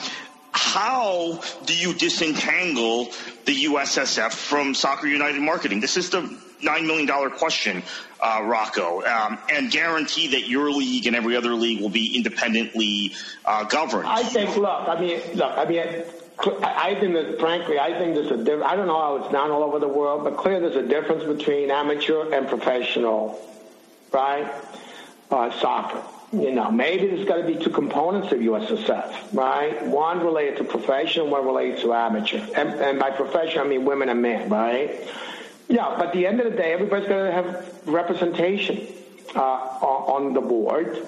how 0.53 1.43
do 1.67 1.77
you 1.77 1.93
disentangle 1.93 3.13
the 3.45 3.65
USSF 3.67 4.33
from 4.33 4.73
Soccer 4.73 5.07
United 5.07 5.43
marketing? 5.43 5.81
This 5.81 5.99
is 5.99 6.09
the 6.09 6.23
$9 6.63 6.87
million 6.87 7.31
question, 7.33 7.83
uh, 8.23 8.41
Rocco, 8.43 9.05
um, 9.05 9.39
and 9.53 9.71
guarantee 9.71 10.29
that 10.29 10.49
your 10.49 10.71
league 10.71 11.07
and 11.07 11.15
every 11.15 11.37
other 11.37 11.53
league 11.53 11.83
will 11.83 11.91
be 11.91 12.17
independently 12.17 13.13
uh, 13.45 13.65
governed. 13.65 14.09
I 14.09 14.23
think, 14.23 14.57
look, 14.57 14.89
I 14.89 14.99
mean, 14.99 15.21
look, 15.35 15.59
I 15.59 15.67
mean, 15.67 15.81
I 16.65 16.97
think 16.99 17.13
that, 17.13 17.37
frankly, 17.39 17.79
I 17.79 17.99
think 17.99 18.15
there's 18.15 18.31
a 18.31 18.39
difference. 18.39 18.65
I 18.65 18.77
don't 18.77 18.87
know 18.87 18.99
how 18.99 19.17
it's 19.17 19.31
done 19.31 19.51
all 19.51 19.63
over 19.63 19.79
the 19.79 19.89
world, 19.89 20.25
but 20.25 20.39
clearly 20.39 20.71
there's 20.71 20.83
a 20.83 20.89
difference 20.89 21.25
between 21.25 21.71
amateur 21.71 22.33
and 22.33 22.49
professional, 22.49 23.39
right? 24.11 24.51
Uh, 25.31 25.51
soccer. 25.61 26.03
You 26.33 26.53
know, 26.53 26.71
maybe 26.71 27.07
there's 27.07 27.27
got 27.27 27.37
to 27.37 27.45
be 27.45 27.57
two 27.57 27.71
components 27.71 28.33
of 28.33 28.41
USSF, 28.41 29.33
right? 29.33 29.87
One 29.87 30.21
related 30.21 30.59
to 30.59 30.65
professional, 30.65 31.29
one 31.29 31.47
related 31.47 31.81
to 31.83 31.95
amateur. 31.95 32.45
And, 32.57 32.71
and 32.81 32.99
by 32.99 33.11
professional, 33.11 33.65
I 33.65 33.69
mean 33.69 33.85
women 33.85 34.09
and 34.09 34.21
men, 34.21 34.49
right? 34.49 35.09
Yeah, 35.69 35.95
but 35.97 36.09
at 36.09 36.13
the 36.13 36.27
end 36.27 36.41
of 36.41 36.51
the 36.51 36.57
day, 36.57 36.73
everybody's 36.73 37.09
got 37.09 37.25
to 37.25 37.33
have 37.33 37.79
representation 37.87 38.87
uh, 39.35 39.41
on 39.41 40.35
the 40.35 40.41
board. 40.41 40.99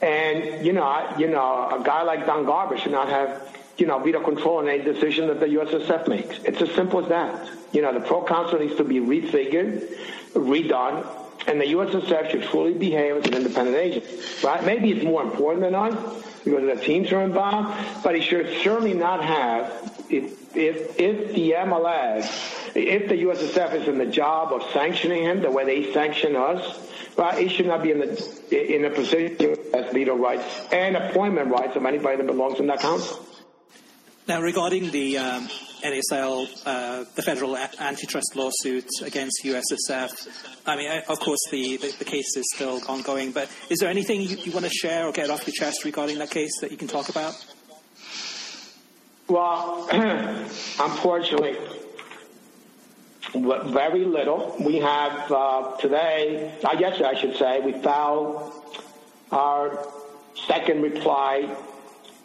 And, 0.00 0.64
you 0.64 0.72
know, 0.72 1.14
you 1.18 1.28
know, 1.28 1.80
a 1.80 1.82
guy 1.82 2.02
like 2.02 2.26
Don 2.26 2.44
Garber 2.44 2.78
should 2.78 2.92
not 2.92 3.08
have, 3.08 3.56
you 3.78 3.86
know, 3.86 3.98
veto 3.98 4.22
control 4.22 4.58
on 4.58 4.68
any 4.68 4.82
decision 4.82 5.28
that 5.28 5.40
the 5.40 5.46
USSF 5.46 6.08
makes. 6.08 6.38
It's 6.44 6.60
as 6.60 6.70
simple 6.72 7.02
as 7.02 7.08
that. 7.08 7.50
You 7.72 7.82
know, 7.82 7.92
the 7.92 8.00
pro 8.00 8.24
council 8.24 8.58
needs 8.58 8.76
to 8.76 8.84
be 8.84 9.00
refigured, 9.00 9.86
redone, 10.34 11.06
and 11.46 11.60
the 11.60 11.66
USSF 11.66 12.30
should 12.30 12.44
fully 12.46 12.74
behave 12.74 13.16
as 13.16 13.26
an 13.26 13.34
independent 13.34 13.76
agency. 13.76 14.46
Right? 14.46 14.64
Maybe 14.64 14.90
it's 14.90 15.04
more 15.04 15.22
important 15.22 15.62
than 15.62 15.74
us 15.74 16.24
because 16.44 16.78
the 16.78 16.84
teams 16.84 17.12
are 17.12 17.22
involved, 17.22 17.76
but 18.02 18.14
it 18.14 18.22
should 18.22 18.46
certainly 18.62 18.94
not 18.94 19.24
have. 19.24 19.94
If, 20.08 20.56
if, 20.56 20.98
if 21.00 21.34
the 21.34 21.52
MLS, 21.52 22.76
if 22.76 23.08
the 23.08 23.16
USSF 23.24 23.74
is 23.74 23.88
in 23.88 23.98
the 23.98 24.06
job 24.06 24.52
of 24.52 24.62
sanctioning 24.72 25.24
him 25.24 25.42
the 25.42 25.50
way 25.50 25.64
they 25.64 25.92
sanction 25.92 26.36
us, 26.36 26.78
right, 27.16 27.38
he 27.38 27.48
should 27.48 27.66
not 27.66 27.82
be 27.82 27.90
in 27.90 27.98
the 27.98 28.36
in 28.50 28.84
a 28.84 28.90
position 28.90 29.56
as 29.74 29.92
veto 29.92 30.16
rights 30.16 30.44
and 30.70 30.96
appointment 30.96 31.48
rights 31.48 31.74
of 31.74 31.84
anybody 31.84 32.16
that 32.18 32.26
belongs 32.26 32.60
in 32.60 32.68
that 32.68 32.80
council. 32.80 33.26
Now, 34.28 34.40
regarding 34.40 34.90
the 34.90 35.18
um, 35.18 35.48
NASL, 35.82 36.62
uh, 36.66 37.04
the 37.14 37.22
federal 37.22 37.56
antitrust 37.56 38.34
lawsuit 38.34 38.88
against 39.04 39.44
USSF, 39.44 40.10
I 40.66 40.76
mean, 40.76 41.02
of 41.08 41.20
course, 41.20 41.40
the, 41.50 41.76
the, 41.76 41.94
the, 41.98 42.04
case 42.04 42.36
is 42.36 42.44
still 42.54 42.80
ongoing, 42.88 43.32
but 43.32 43.48
is 43.70 43.78
there 43.78 43.88
anything 43.88 44.20
you, 44.20 44.36
you 44.36 44.52
want 44.52 44.64
to 44.64 44.70
share 44.70 45.06
or 45.06 45.12
get 45.12 45.30
off 45.30 45.46
your 45.46 45.54
chest 45.54 45.84
regarding 45.84 46.18
that 46.18 46.30
case 46.30 46.60
that 46.60 46.70
you 46.70 46.76
can 46.76 46.88
talk 46.88 47.08
about? 47.08 47.34
Well, 49.28 49.88
unfortunately, 49.92 51.56
very 53.34 54.04
little. 54.04 54.56
We 54.60 54.76
have 54.76 55.30
uh, 55.30 55.76
today, 55.78 56.54
I 56.64 56.76
guess 56.76 57.00
I 57.00 57.14
should 57.14 57.36
say, 57.36 57.60
we 57.60 57.72
filed 57.82 58.52
our 59.30 59.86
second 60.46 60.82
reply 60.82 61.54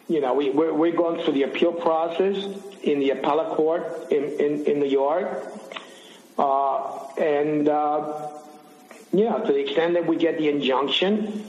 you 0.08 0.20
know, 0.20 0.34
we, 0.34 0.50
we're, 0.50 0.74
we're, 0.74 0.96
going 0.96 1.22
through 1.22 1.34
the 1.34 1.44
appeal 1.44 1.72
process 1.72 2.36
in 2.82 3.00
the 3.00 3.10
appellate 3.10 3.56
court 3.56 4.10
in, 4.10 4.24
in, 4.40 4.64
in 4.66 4.78
New 4.80 4.88
York. 4.88 5.44
Uh, 6.38 7.06
and, 7.18 7.68
uh, 7.68 8.28
yeah, 9.12 9.38
to 9.38 9.52
the 9.52 9.58
extent 9.58 9.94
that 9.94 10.06
we 10.06 10.16
get 10.16 10.38
the 10.38 10.48
injunction, 10.48 11.44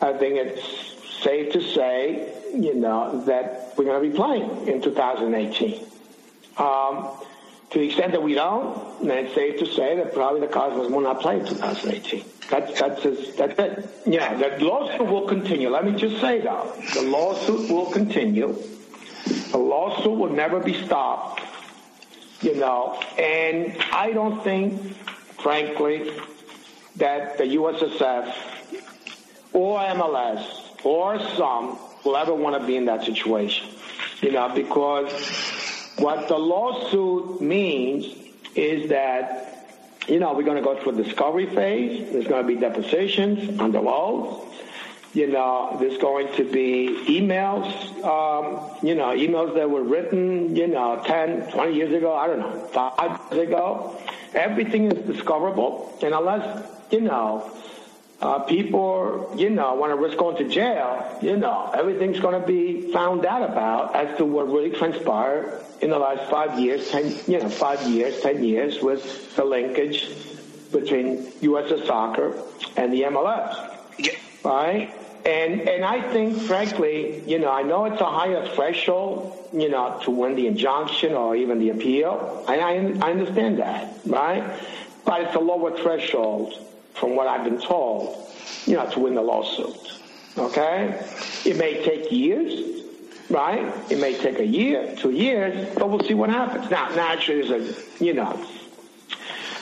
I 0.00 0.12
think 0.12 0.36
it's 0.36 1.22
safe 1.22 1.52
to 1.52 1.60
say, 1.60 2.34
you 2.54 2.74
know, 2.74 3.24
that 3.24 3.74
we're 3.76 3.84
going 3.84 4.02
to 4.02 4.10
be 4.10 4.14
playing 4.14 4.68
in 4.68 4.82
2018. 4.82 5.86
Um, 6.58 7.08
to 7.70 7.78
the 7.78 7.86
extent 7.86 8.12
that 8.12 8.22
we 8.22 8.34
don't, 8.34 9.06
then 9.06 9.24
it's 9.24 9.34
safe 9.34 9.58
to 9.60 9.66
say 9.66 9.96
that 9.96 10.12
probably 10.12 10.40
the 10.40 10.48
Cosmos 10.48 10.90
will 10.90 11.00
not 11.00 11.20
play 11.20 11.40
in 11.40 11.46
2018. 11.46 12.24
That's 12.50 12.78
that's 12.78 13.02
that's 13.36 13.58
it. 13.58 13.88
Yeah, 14.06 14.34
the 14.34 14.64
lawsuit 14.64 15.06
will 15.06 15.26
continue. 15.26 15.70
Let 15.70 15.84
me 15.84 15.92
just 15.92 16.20
say 16.20 16.40
that 16.40 16.64
the 16.94 17.02
lawsuit 17.02 17.70
will 17.70 17.90
continue. 17.90 18.56
The 19.52 19.58
lawsuit 19.58 20.18
will 20.18 20.32
never 20.32 20.60
be 20.60 20.74
stopped. 20.84 21.42
You 22.40 22.56
know, 22.56 23.00
and 23.18 23.76
I 23.92 24.10
don't 24.12 24.42
think, 24.42 24.96
frankly, 25.40 26.10
that 26.96 27.38
the 27.38 27.44
USSF 27.44 28.34
or 29.52 29.78
MLS 29.78 30.84
or 30.84 31.20
SUM 31.20 31.78
will 32.04 32.16
ever 32.16 32.34
want 32.34 32.60
to 32.60 32.66
be 32.66 32.76
in 32.76 32.86
that 32.86 33.04
situation. 33.04 33.68
You 34.20 34.32
know, 34.32 34.52
because 34.54 35.12
what 35.98 36.28
the 36.28 36.38
lawsuit 36.38 37.40
means 37.40 38.06
is 38.54 38.90
that 38.90 39.51
you 40.08 40.18
know, 40.18 40.34
we're 40.34 40.42
going 40.42 40.56
to 40.56 40.62
go 40.62 40.76
through 40.80 40.98
a 40.98 41.02
discovery 41.02 41.46
phase. 41.46 42.12
There's 42.12 42.26
going 42.26 42.42
to 42.42 42.48
be 42.48 42.56
depositions 42.60 43.60
under 43.60 43.78
oath. 43.78 44.48
You 45.14 45.26
know, 45.26 45.76
there's 45.78 45.98
going 45.98 46.34
to 46.36 46.44
be 46.44 46.88
emails, 47.06 47.66
um, 48.02 48.78
you 48.82 48.94
know, 48.94 49.08
emails 49.14 49.54
that 49.54 49.68
were 49.68 49.82
written, 49.82 50.56
you 50.56 50.66
know, 50.66 51.02
10, 51.04 51.50
20 51.52 51.74
years 51.74 51.92
ago, 51.92 52.14
I 52.14 52.26
don't 52.26 52.38
know, 52.38 52.66
five 52.72 53.20
years 53.30 53.48
ago. 53.48 54.00
Everything 54.32 54.90
is 54.90 55.06
discoverable. 55.06 55.98
And 56.02 56.14
unless, 56.14 56.66
you 56.90 57.02
know, 57.02 57.50
uh, 58.22 58.38
people, 58.38 59.34
you 59.36 59.50
know, 59.50 59.74
want 59.74 59.90
to 59.90 59.96
risk 59.96 60.16
going 60.16 60.36
to 60.36 60.48
jail, 60.48 61.18
you 61.20 61.36
know, 61.36 61.72
everything's 61.74 62.20
going 62.20 62.40
to 62.40 62.46
be 62.46 62.92
found 62.92 63.26
out 63.26 63.42
about 63.42 63.96
as 63.96 64.16
to 64.16 64.24
what 64.24 64.46
really 64.46 64.70
transpired 64.70 65.60
in 65.80 65.90
the 65.90 65.98
last 65.98 66.30
five 66.30 66.56
years, 66.56 66.88
ten, 66.88 67.12
you 67.26 67.40
know, 67.40 67.48
five 67.48 67.82
years, 67.82 68.20
ten 68.20 68.44
years 68.44 68.80
with 68.80 69.34
the 69.34 69.44
linkage 69.44 70.08
between 70.70 71.32
U.S. 71.40 71.68
soccer 71.84 72.40
and 72.76 72.92
the 72.92 73.02
MLS, 73.02 73.76
yeah. 73.98 74.12
right? 74.44 74.94
And 75.26 75.62
and 75.62 75.84
I 75.84 76.00
think, 76.12 76.40
frankly, 76.42 77.22
you 77.26 77.40
know, 77.40 77.50
I 77.50 77.62
know 77.62 77.86
it's 77.86 78.00
a 78.00 78.06
higher 78.06 78.46
threshold, 78.54 79.48
you 79.52 79.68
know, 79.68 80.00
to 80.04 80.12
win 80.12 80.36
the 80.36 80.46
injunction 80.46 81.12
or 81.14 81.34
even 81.34 81.58
the 81.58 81.70
appeal. 81.70 82.44
I 82.46 82.58
I, 82.58 82.72
I 83.00 83.10
understand 83.10 83.58
that, 83.58 83.98
right? 84.06 84.44
But 85.04 85.22
it's 85.22 85.34
a 85.34 85.40
lower 85.40 85.76
threshold, 85.76 86.54
from 86.94 87.16
what 87.16 87.26
I've 87.26 87.44
been 87.44 87.60
told, 87.60 88.30
you 88.66 88.74
know, 88.74 88.88
to 88.90 89.00
win 89.00 89.14
the 89.14 89.22
lawsuit. 89.22 89.76
Okay, 90.38 90.98
it 91.44 91.56
may 91.58 91.84
take 91.84 92.10
years 92.10 92.72
right? 93.32 93.72
It 93.90 93.98
may 93.98 94.14
take 94.14 94.38
a 94.38 94.46
year, 94.46 94.94
two 94.96 95.10
years, 95.10 95.74
but 95.74 95.88
we'll 95.88 96.06
see 96.06 96.14
what 96.14 96.30
happens. 96.30 96.70
Now, 96.70 96.88
naturally, 96.90 97.48
there's 97.48 97.76
a, 98.00 98.04
you 98.04 98.14
know, 98.14 98.46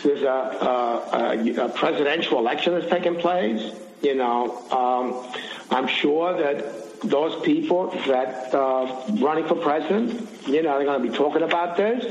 there's 0.03 0.23
a, 0.23 0.27
a, 0.27 1.67
a 1.67 1.69
presidential 1.69 2.39
election 2.39 2.75
that's 2.75 2.91
taking 2.91 3.17
place. 3.17 3.75
You 4.03 4.15
know, 4.15 4.59
um, 4.71 5.33
I'm 5.71 5.87
sure 5.87 6.37
that 6.37 7.01
those 7.03 7.41
people 7.43 7.91
that 8.07 8.55
uh, 8.55 9.03
running 9.21 9.47
for 9.47 9.57
president, 9.57 10.29
you 10.47 10.63
know, 10.63 10.77
they're 10.77 10.87
going 10.87 11.03
to 11.03 11.11
be 11.11 11.17
talking 11.17 11.43
about 11.43 11.77
this, 11.77 12.05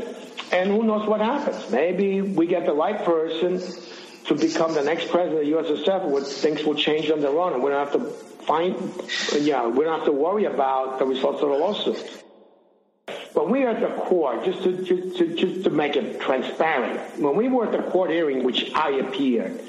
and 0.51 0.69
who 0.69 0.83
knows 0.83 1.07
what 1.07 1.19
happens? 1.19 1.69
Maybe 1.71 2.21
we 2.21 2.47
get 2.47 2.65
the 2.65 2.73
right 2.73 3.03
person 3.03 3.59
to 4.29 4.35
become 4.35 4.75
the 4.75 4.83
next 4.83 5.09
president 5.09 5.41
of 5.41 5.67
the 5.67 5.73
USSF, 5.73 6.27
things 6.27 6.63
will 6.63 6.75
change 6.75 7.09
on 7.09 7.19
their 7.19 7.37
own, 7.37 7.53
and 7.53 7.63
we 7.63 7.71
don't 7.71 7.91
have 7.91 7.99
to 7.99 8.11
find, 8.45 8.75
yeah, 9.39 9.67
we 9.67 9.83
don't 9.83 9.97
have 9.97 10.05
to 10.05 10.11
worry 10.11 10.45
about 10.45 10.99
the 10.99 11.05
results 11.05 11.41
of 11.41 11.49
the 11.49 11.55
lawsuit. 11.55 12.23
But 13.33 13.49
we 13.49 13.63
are 13.63 13.69
at 13.69 13.81
the 13.81 14.01
court, 14.03 14.45
just 14.45 14.61
to, 14.63 14.83
just 14.83 15.17
to, 15.17 15.35
just 15.35 15.63
to 15.63 15.71
make 15.71 15.95
it 15.95 16.21
transparent, 16.21 17.19
when 17.19 17.35
we 17.35 17.47
were 17.47 17.65
at 17.65 17.71
the 17.71 17.89
court 17.89 18.11
hearing, 18.11 18.43
which 18.43 18.71
I 18.75 18.91
appeared, 18.91 19.61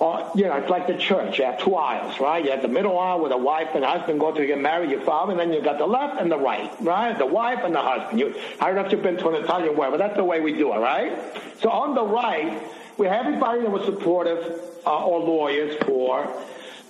uh, 0.00 0.28
you 0.34 0.46
know, 0.46 0.56
it's 0.56 0.68
like 0.68 0.88
the 0.88 0.98
church. 0.98 1.38
You 1.38 1.44
have 1.44 1.60
two 1.60 1.76
aisles, 1.76 2.18
right? 2.18 2.44
You 2.44 2.50
have 2.50 2.62
the 2.62 2.66
middle 2.66 2.98
aisle 2.98 3.20
where 3.20 3.28
the 3.28 3.36
wife 3.36 3.68
and 3.76 3.84
husband 3.84 4.18
go 4.18 4.34
to 4.34 4.46
get 4.46 4.60
married, 4.60 4.90
your 4.90 5.02
father, 5.02 5.30
and 5.30 5.38
then 5.38 5.52
you 5.52 5.62
got 5.62 5.78
the 5.78 5.86
left 5.86 6.20
and 6.20 6.28
the 6.28 6.38
right, 6.38 6.72
right? 6.80 7.16
The 7.16 7.26
wife 7.26 7.60
and 7.62 7.72
the 7.72 7.82
husband. 7.82 8.18
You, 8.18 8.34
I 8.58 8.66
don't 8.66 8.74
know 8.74 8.84
if 8.84 8.90
you've 8.90 9.02
been 9.02 9.18
to 9.18 9.28
an 9.28 9.44
Italian 9.44 9.76
wedding, 9.76 9.92
but 9.92 9.98
that's 9.98 10.16
the 10.16 10.24
way 10.24 10.40
we 10.40 10.54
do 10.54 10.72
it, 10.72 10.78
right? 10.78 11.16
So 11.60 11.70
on 11.70 11.94
the 11.94 12.02
right, 12.02 12.60
we 13.02 13.08
have 13.08 13.26
everybody 13.26 13.62
that 13.62 13.70
was 13.72 13.84
supportive 13.84 14.60
uh, 14.86 15.04
or 15.04 15.18
lawyers 15.18 15.74
for 15.86 16.32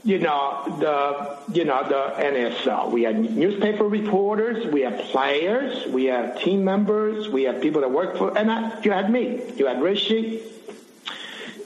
you 0.05 0.18
know 0.18 0.62
the 0.78 1.39
you 1.59 1.64
know 1.64 1.82
the 1.89 2.22
NASL. 2.22 2.90
We 2.90 3.05
had 3.05 3.18
newspaper 3.18 3.84
reporters, 3.84 4.66
we 4.66 4.82
had 4.82 4.98
players, 5.05 5.86
we 5.86 6.05
had 6.05 6.39
team 6.39 6.64
members, 6.64 7.30
we 7.30 7.44
had 7.44 7.62
people 7.62 7.80
that 7.80 7.90
worked 7.90 8.18
for, 8.18 8.36
and 8.36 8.51
I, 8.51 8.78
you 8.82 8.90
had 8.90 9.10
me, 9.10 9.40
you 9.56 9.64
had 9.66 9.80
Rishi, 9.80 10.43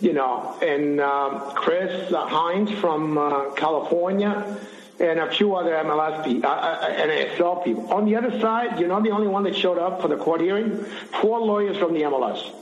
you 0.00 0.12
know, 0.12 0.56
and 0.62 1.00
um, 1.00 1.40
Chris 1.56 2.12
uh, 2.12 2.24
Hines 2.24 2.70
from 2.70 3.18
uh, 3.18 3.50
California, 3.54 4.60
and 5.00 5.18
a 5.18 5.28
few 5.32 5.56
other 5.56 5.72
MLS 5.72 6.24
people, 6.24 6.48
uh, 6.48 6.54
uh 6.54 7.06
NASL 7.08 7.64
people. 7.64 7.92
On 7.92 8.04
the 8.04 8.14
other 8.14 8.38
side, 8.38 8.78
you 8.78 8.86
know, 8.86 9.02
the 9.02 9.10
only 9.10 9.26
one 9.26 9.42
that 9.42 9.56
showed 9.56 9.78
up 9.78 10.00
for 10.00 10.06
the 10.06 10.16
court 10.16 10.40
hearing, 10.40 10.84
four 11.20 11.40
lawyers 11.40 11.76
from 11.78 11.94
the 11.94 12.02
MLS. 12.02 12.52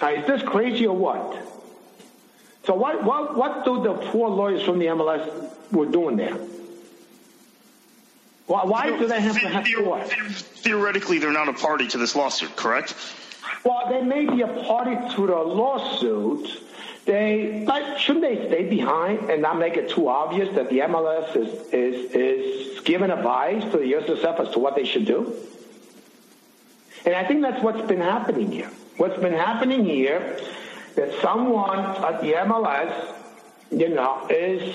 Now, 0.00 0.10
is 0.10 0.26
this 0.26 0.42
crazy 0.42 0.86
or 0.86 0.96
what? 0.96 1.36
So 2.64 2.74
what, 2.74 3.02
what, 3.02 3.36
what 3.36 3.64
do 3.64 3.82
the 3.82 3.94
four 4.12 4.28
lawyers 4.28 4.62
from 4.62 4.78
the 4.78 4.86
MLS 4.86 5.50
were 5.72 5.86
doing 5.86 6.16
there? 6.16 6.36
Why, 8.46 8.64
why 8.64 8.96
do 8.96 9.06
they 9.06 9.20
have 9.20 9.40
to 9.40 9.48
have 9.48 9.66
four? 9.66 10.00
Theoretically, 10.04 11.18
they're 11.18 11.32
not 11.32 11.48
a 11.48 11.52
party 11.52 11.86
to 11.88 11.98
this 11.98 12.16
lawsuit, 12.16 12.56
correct? 12.56 12.94
Well, 13.64 13.88
they 13.90 14.02
may 14.02 14.24
be 14.24 14.42
a 14.42 14.46
party 14.46 14.96
to 15.16 15.26
the 15.26 15.36
lawsuit. 15.36 16.64
They 17.04 17.64
but 17.66 17.98
shouldn't 17.98 18.24
they 18.24 18.46
stay 18.48 18.68
behind 18.68 19.30
and 19.30 19.40
not 19.40 19.58
make 19.58 19.76
it 19.76 19.90
too 19.90 20.08
obvious 20.08 20.54
that 20.54 20.68
the 20.68 20.80
MLS 20.80 21.36
is 21.36 21.72
is 21.72 22.12
is 22.12 22.80
giving 22.80 23.10
advice 23.10 23.62
to 23.64 23.78
the 23.78 23.92
USSF 23.92 24.40
as 24.40 24.50
to 24.52 24.58
what 24.58 24.76
they 24.76 24.84
should 24.84 25.06
do? 25.06 25.34
And 27.06 27.14
I 27.14 27.24
think 27.24 27.42
that's 27.42 27.62
what's 27.62 27.86
been 27.88 28.00
happening 28.00 28.52
here. 28.52 28.70
What's 28.98 29.16
been 29.20 29.32
happening 29.32 29.84
here 29.84 30.40
that 30.96 31.14
someone 31.22 31.78
at 31.78 32.20
the 32.20 32.32
MLS, 32.32 33.14
you 33.70 33.90
know, 33.90 34.26
is 34.28 34.74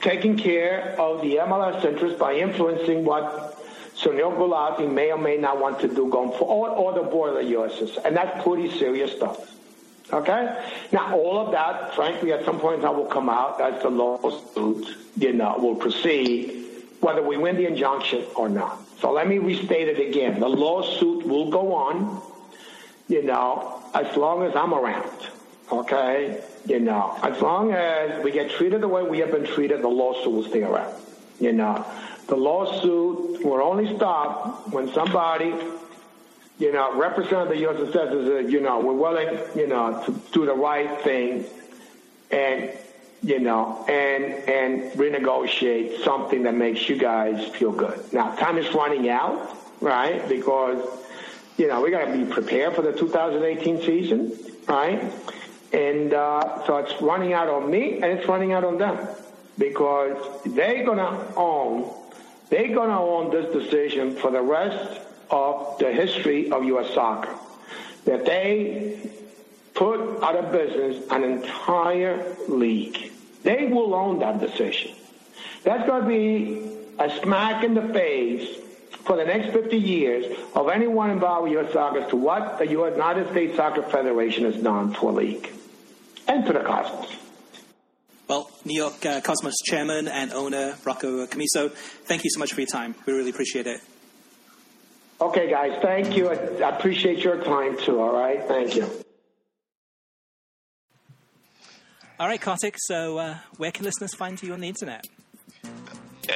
taking 0.00 0.38
care 0.38 0.98
of 0.98 1.20
the 1.20 1.36
MLS 1.36 1.84
interest 1.84 2.18
by 2.18 2.36
influencing 2.36 3.04
what 3.04 3.62
Sunil 3.96 4.34
Gulati 4.38 4.90
may 4.90 5.12
or 5.12 5.18
may 5.18 5.36
not 5.36 5.60
want 5.60 5.78
to 5.80 5.88
do 5.88 6.08
going 6.08 6.32
forward, 6.38 6.70
or, 6.70 6.94
the 6.94 7.02
board 7.02 7.36
of 7.36 7.44
the 7.44 7.52
USS. 7.54 8.02
And 8.02 8.16
that's 8.16 8.42
pretty 8.42 8.70
serious 8.78 9.12
stuff. 9.12 9.54
Okay? 10.10 10.64
Now, 10.90 11.14
all 11.14 11.38
of 11.44 11.52
that, 11.52 11.94
frankly, 11.94 12.32
at 12.32 12.46
some 12.46 12.60
point 12.60 12.80
that 12.80 12.94
will 12.94 13.04
come 13.04 13.28
out 13.28 13.60
as 13.60 13.82
the 13.82 13.90
lawsuit, 13.90 14.88
you 15.18 15.34
know, 15.34 15.58
will 15.58 15.74
proceed, 15.76 16.64
whether 17.00 17.22
we 17.22 17.36
win 17.36 17.56
the 17.56 17.66
injunction 17.66 18.24
or 18.36 18.48
not. 18.48 18.80
So 19.00 19.12
let 19.12 19.28
me 19.28 19.36
restate 19.36 19.88
it 19.88 20.00
again. 20.08 20.40
The 20.40 20.48
lawsuit 20.48 21.26
will 21.26 21.50
go 21.50 21.74
on, 21.74 22.22
you 23.10 23.22
know, 23.24 23.82
as 23.92 24.16
long 24.16 24.44
as 24.44 24.54
I'm 24.54 24.72
around. 24.72 25.10
Okay? 25.70 26.42
You 26.64 26.78
know, 26.78 27.18
as 27.22 27.42
long 27.42 27.72
as 27.72 28.22
we 28.24 28.30
get 28.30 28.50
treated 28.52 28.80
the 28.80 28.88
way 28.88 29.02
we 29.02 29.18
have 29.18 29.32
been 29.32 29.44
treated, 29.44 29.82
the 29.82 29.88
lawsuit 29.88 30.32
will 30.32 30.44
stay 30.44 30.62
around. 30.62 30.94
You 31.40 31.52
know, 31.52 31.84
the 32.28 32.36
lawsuit 32.36 33.44
will 33.44 33.60
only 33.62 33.96
stop 33.96 34.68
when 34.72 34.92
somebody, 34.92 35.52
you 36.58 36.72
know, 36.72 36.96
representative 36.96 37.40
of 37.40 37.48
the 37.48 37.58
U.S. 37.58 37.92
says, 37.92 38.52
you 38.52 38.60
know, 38.60 38.78
we're 38.78 38.92
willing, 38.92 39.38
you 39.56 39.66
know, 39.66 40.02
to 40.06 40.12
do 40.32 40.46
the 40.46 40.54
right 40.54 41.00
thing 41.02 41.44
and, 42.30 42.70
you 43.22 43.40
know, 43.40 43.84
and, 43.88 44.24
and 44.48 44.92
renegotiate 44.92 46.04
something 46.04 46.44
that 46.44 46.54
makes 46.54 46.88
you 46.88 46.96
guys 46.96 47.48
feel 47.56 47.72
good. 47.72 48.12
Now, 48.12 48.36
time 48.36 48.58
is 48.58 48.72
running 48.72 49.08
out, 49.08 49.56
right? 49.80 50.28
Because, 50.28 50.78
you 51.60 51.68
know, 51.68 51.82
we 51.82 51.90
got 51.90 52.06
to 52.06 52.16
be 52.16 52.24
prepared 52.24 52.74
for 52.74 52.80
the 52.80 52.92
2018 52.92 53.82
season, 53.82 54.32
right? 54.66 55.12
And 55.74 56.14
uh, 56.14 56.66
so 56.66 56.78
it's 56.78 57.02
running 57.02 57.34
out 57.34 57.48
on 57.48 57.70
me 57.70 57.96
and 57.96 58.04
it's 58.04 58.26
running 58.26 58.54
out 58.54 58.64
on 58.64 58.78
them 58.78 59.06
because 59.58 60.16
they're 60.46 60.86
going 60.86 60.96
to 60.96 61.34
own, 61.36 61.92
they're 62.48 62.74
going 62.74 62.88
to 62.88 62.96
own 62.96 63.30
this 63.30 63.52
decision 63.52 64.16
for 64.16 64.30
the 64.30 64.40
rest 64.40 65.02
of 65.28 65.78
the 65.78 65.92
history 65.92 66.50
of 66.50 66.64
U.S. 66.64 66.94
soccer. 66.94 67.36
That 68.06 68.24
they 68.24 69.10
put 69.74 70.22
out 70.22 70.36
of 70.36 70.50
business 70.52 71.04
an 71.10 71.24
entire 71.24 72.36
league. 72.48 73.12
They 73.42 73.66
will 73.66 73.94
own 73.94 74.20
that 74.20 74.40
decision. 74.40 74.92
That's 75.64 75.86
going 75.86 76.02
to 76.04 76.08
be 76.08 76.70
a 76.98 77.20
smack 77.20 77.64
in 77.64 77.74
the 77.74 77.92
face 77.92 78.48
for 79.04 79.16
the 79.16 79.24
next 79.24 79.52
50 79.52 79.76
years 79.76 80.38
of 80.54 80.68
anyone 80.68 81.10
involved 81.10 81.44
with 81.44 81.52
U.S. 81.52 81.72
soccer 81.72 82.00
as 82.00 82.10
to 82.10 82.16
what 82.16 82.58
the 82.58 82.66
United 82.66 83.30
States 83.30 83.56
Soccer 83.56 83.82
Federation 83.82 84.44
has 84.44 84.62
done 84.62 84.92
to 84.94 85.08
a 85.08 85.12
league 85.12 85.50
and 86.28 86.44
to 86.46 86.52
the 86.52 86.60
Cosmos. 86.60 87.16
Well, 88.28 88.50
New 88.64 88.76
York 88.76 89.04
uh, 89.04 89.20
Cosmos 89.20 89.56
chairman 89.64 90.06
and 90.06 90.32
owner 90.32 90.76
Rocco 90.84 91.26
Commisso, 91.26 91.72
thank 91.72 92.22
you 92.22 92.30
so 92.30 92.38
much 92.38 92.52
for 92.52 92.60
your 92.60 92.68
time. 92.68 92.94
We 93.04 93.12
really 93.12 93.30
appreciate 93.30 93.66
it. 93.66 93.80
Okay, 95.20 95.50
guys, 95.50 95.78
thank 95.82 96.16
you. 96.16 96.30
I 96.30 96.68
appreciate 96.68 97.18
your 97.24 97.42
time 97.42 97.76
too, 97.78 98.00
all 98.00 98.12
right? 98.12 98.42
Thank 98.46 98.76
you. 98.76 98.88
All 102.20 102.28
right, 102.28 102.40
Kartik, 102.40 102.76
so 102.78 103.18
uh, 103.18 103.38
where 103.56 103.72
can 103.72 103.84
listeners 103.84 104.14
find 104.14 104.40
you 104.42 104.52
on 104.52 104.60
the 104.60 104.68
internet? 104.68 105.06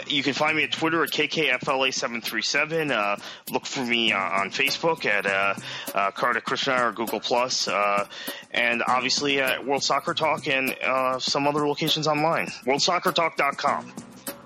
You 0.07 0.23
can 0.23 0.35
find 0.35 0.57
me 0.57 0.65
at 0.65 0.73
Twitter 0.73 1.03
at 1.03 1.11
KKFLA737. 1.11 2.91
Uh, 2.91 3.17
look 3.51 3.67
for 3.67 3.85
me 3.85 4.13
uh, 4.13 4.19
on 4.19 4.51
Facebook 4.51 5.05
at 5.07 5.27
uh, 5.27 5.55
uh, 5.95 6.11
Krishna 6.11 6.89
or 6.89 6.93
Google 6.93 7.21
Plus, 7.21 7.69
uh, 7.69 8.07
and 8.51 8.83
obviously 8.87 9.41
at 9.41 9.65
World 9.65 9.83
Soccer 9.83 10.15
Talk 10.15 10.49
and 10.49 10.75
uh, 10.83 11.19
some 11.19 11.47
other 11.47 11.67
locations 11.67 12.07
online. 12.07 12.47
WorldSoccerTalk.com. 12.67 13.93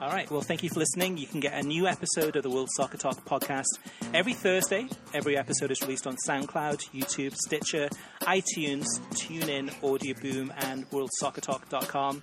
All 0.01 0.11
right. 0.11 0.31
Well, 0.31 0.43
thank 0.43 0.63
you 0.63 0.71
for 0.71 0.79
listening. 0.79 1.19
You 1.19 1.27
can 1.27 1.41
get 1.41 1.55
a 1.55 1.63
new 1.63 1.89
episode 1.89 2.37
of 2.37 2.45
the 2.45 2.51
World 2.51 2.69
Soccer 2.77 2.97
Talk 2.99 3.25
podcast 3.25 3.67
every 4.15 4.33
Thursday. 4.33 4.87
Every 5.13 5.37
episode 5.37 5.73
is 5.73 5.83
released 5.83 6.07
on 6.07 6.17
SoundCloud, 6.27 6.91
YouTube, 6.95 7.35
Stitcher, 7.35 7.89
iTunes, 8.23 8.87
TuneIn, 9.11 9.75
Audio 9.83 10.15
Boom, 10.21 10.53
and 10.59 10.89
WorldSoccerTalk.com. 10.91 12.23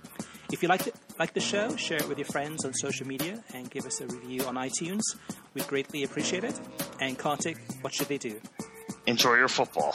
If 0.50 0.62
you 0.62 0.68
liked 0.68 0.86
it, 0.86 0.94
like 1.18 1.32
the 1.32 1.40
show, 1.40 1.74
share 1.76 1.98
it 1.98 2.08
with 2.08 2.18
your 2.18 2.26
friends 2.26 2.64
on 2.64 2.74
social 2.74 3.06
media 3.06 3.42
and 3.54 3.70
give 3.70 3.86
us 3.86 4.00
a 4.00 4.06
review 4.06 4.42
on 4.42 4.56
iTunes. 4.56 5.02
We'd 5.54 5.66
greatly 5.66 6.02
appreciate 6.02 6.44
it. 6.44 6.58
And 7.00 7.18
Kartik, 7.18 7.58
what 7.80 7.94
should 7.94 8.08
they 8.08 8.18
do? 8.18 8.40
Enjoy 9.06 9.36
your 9.36 9.48
football. 9.48 9.94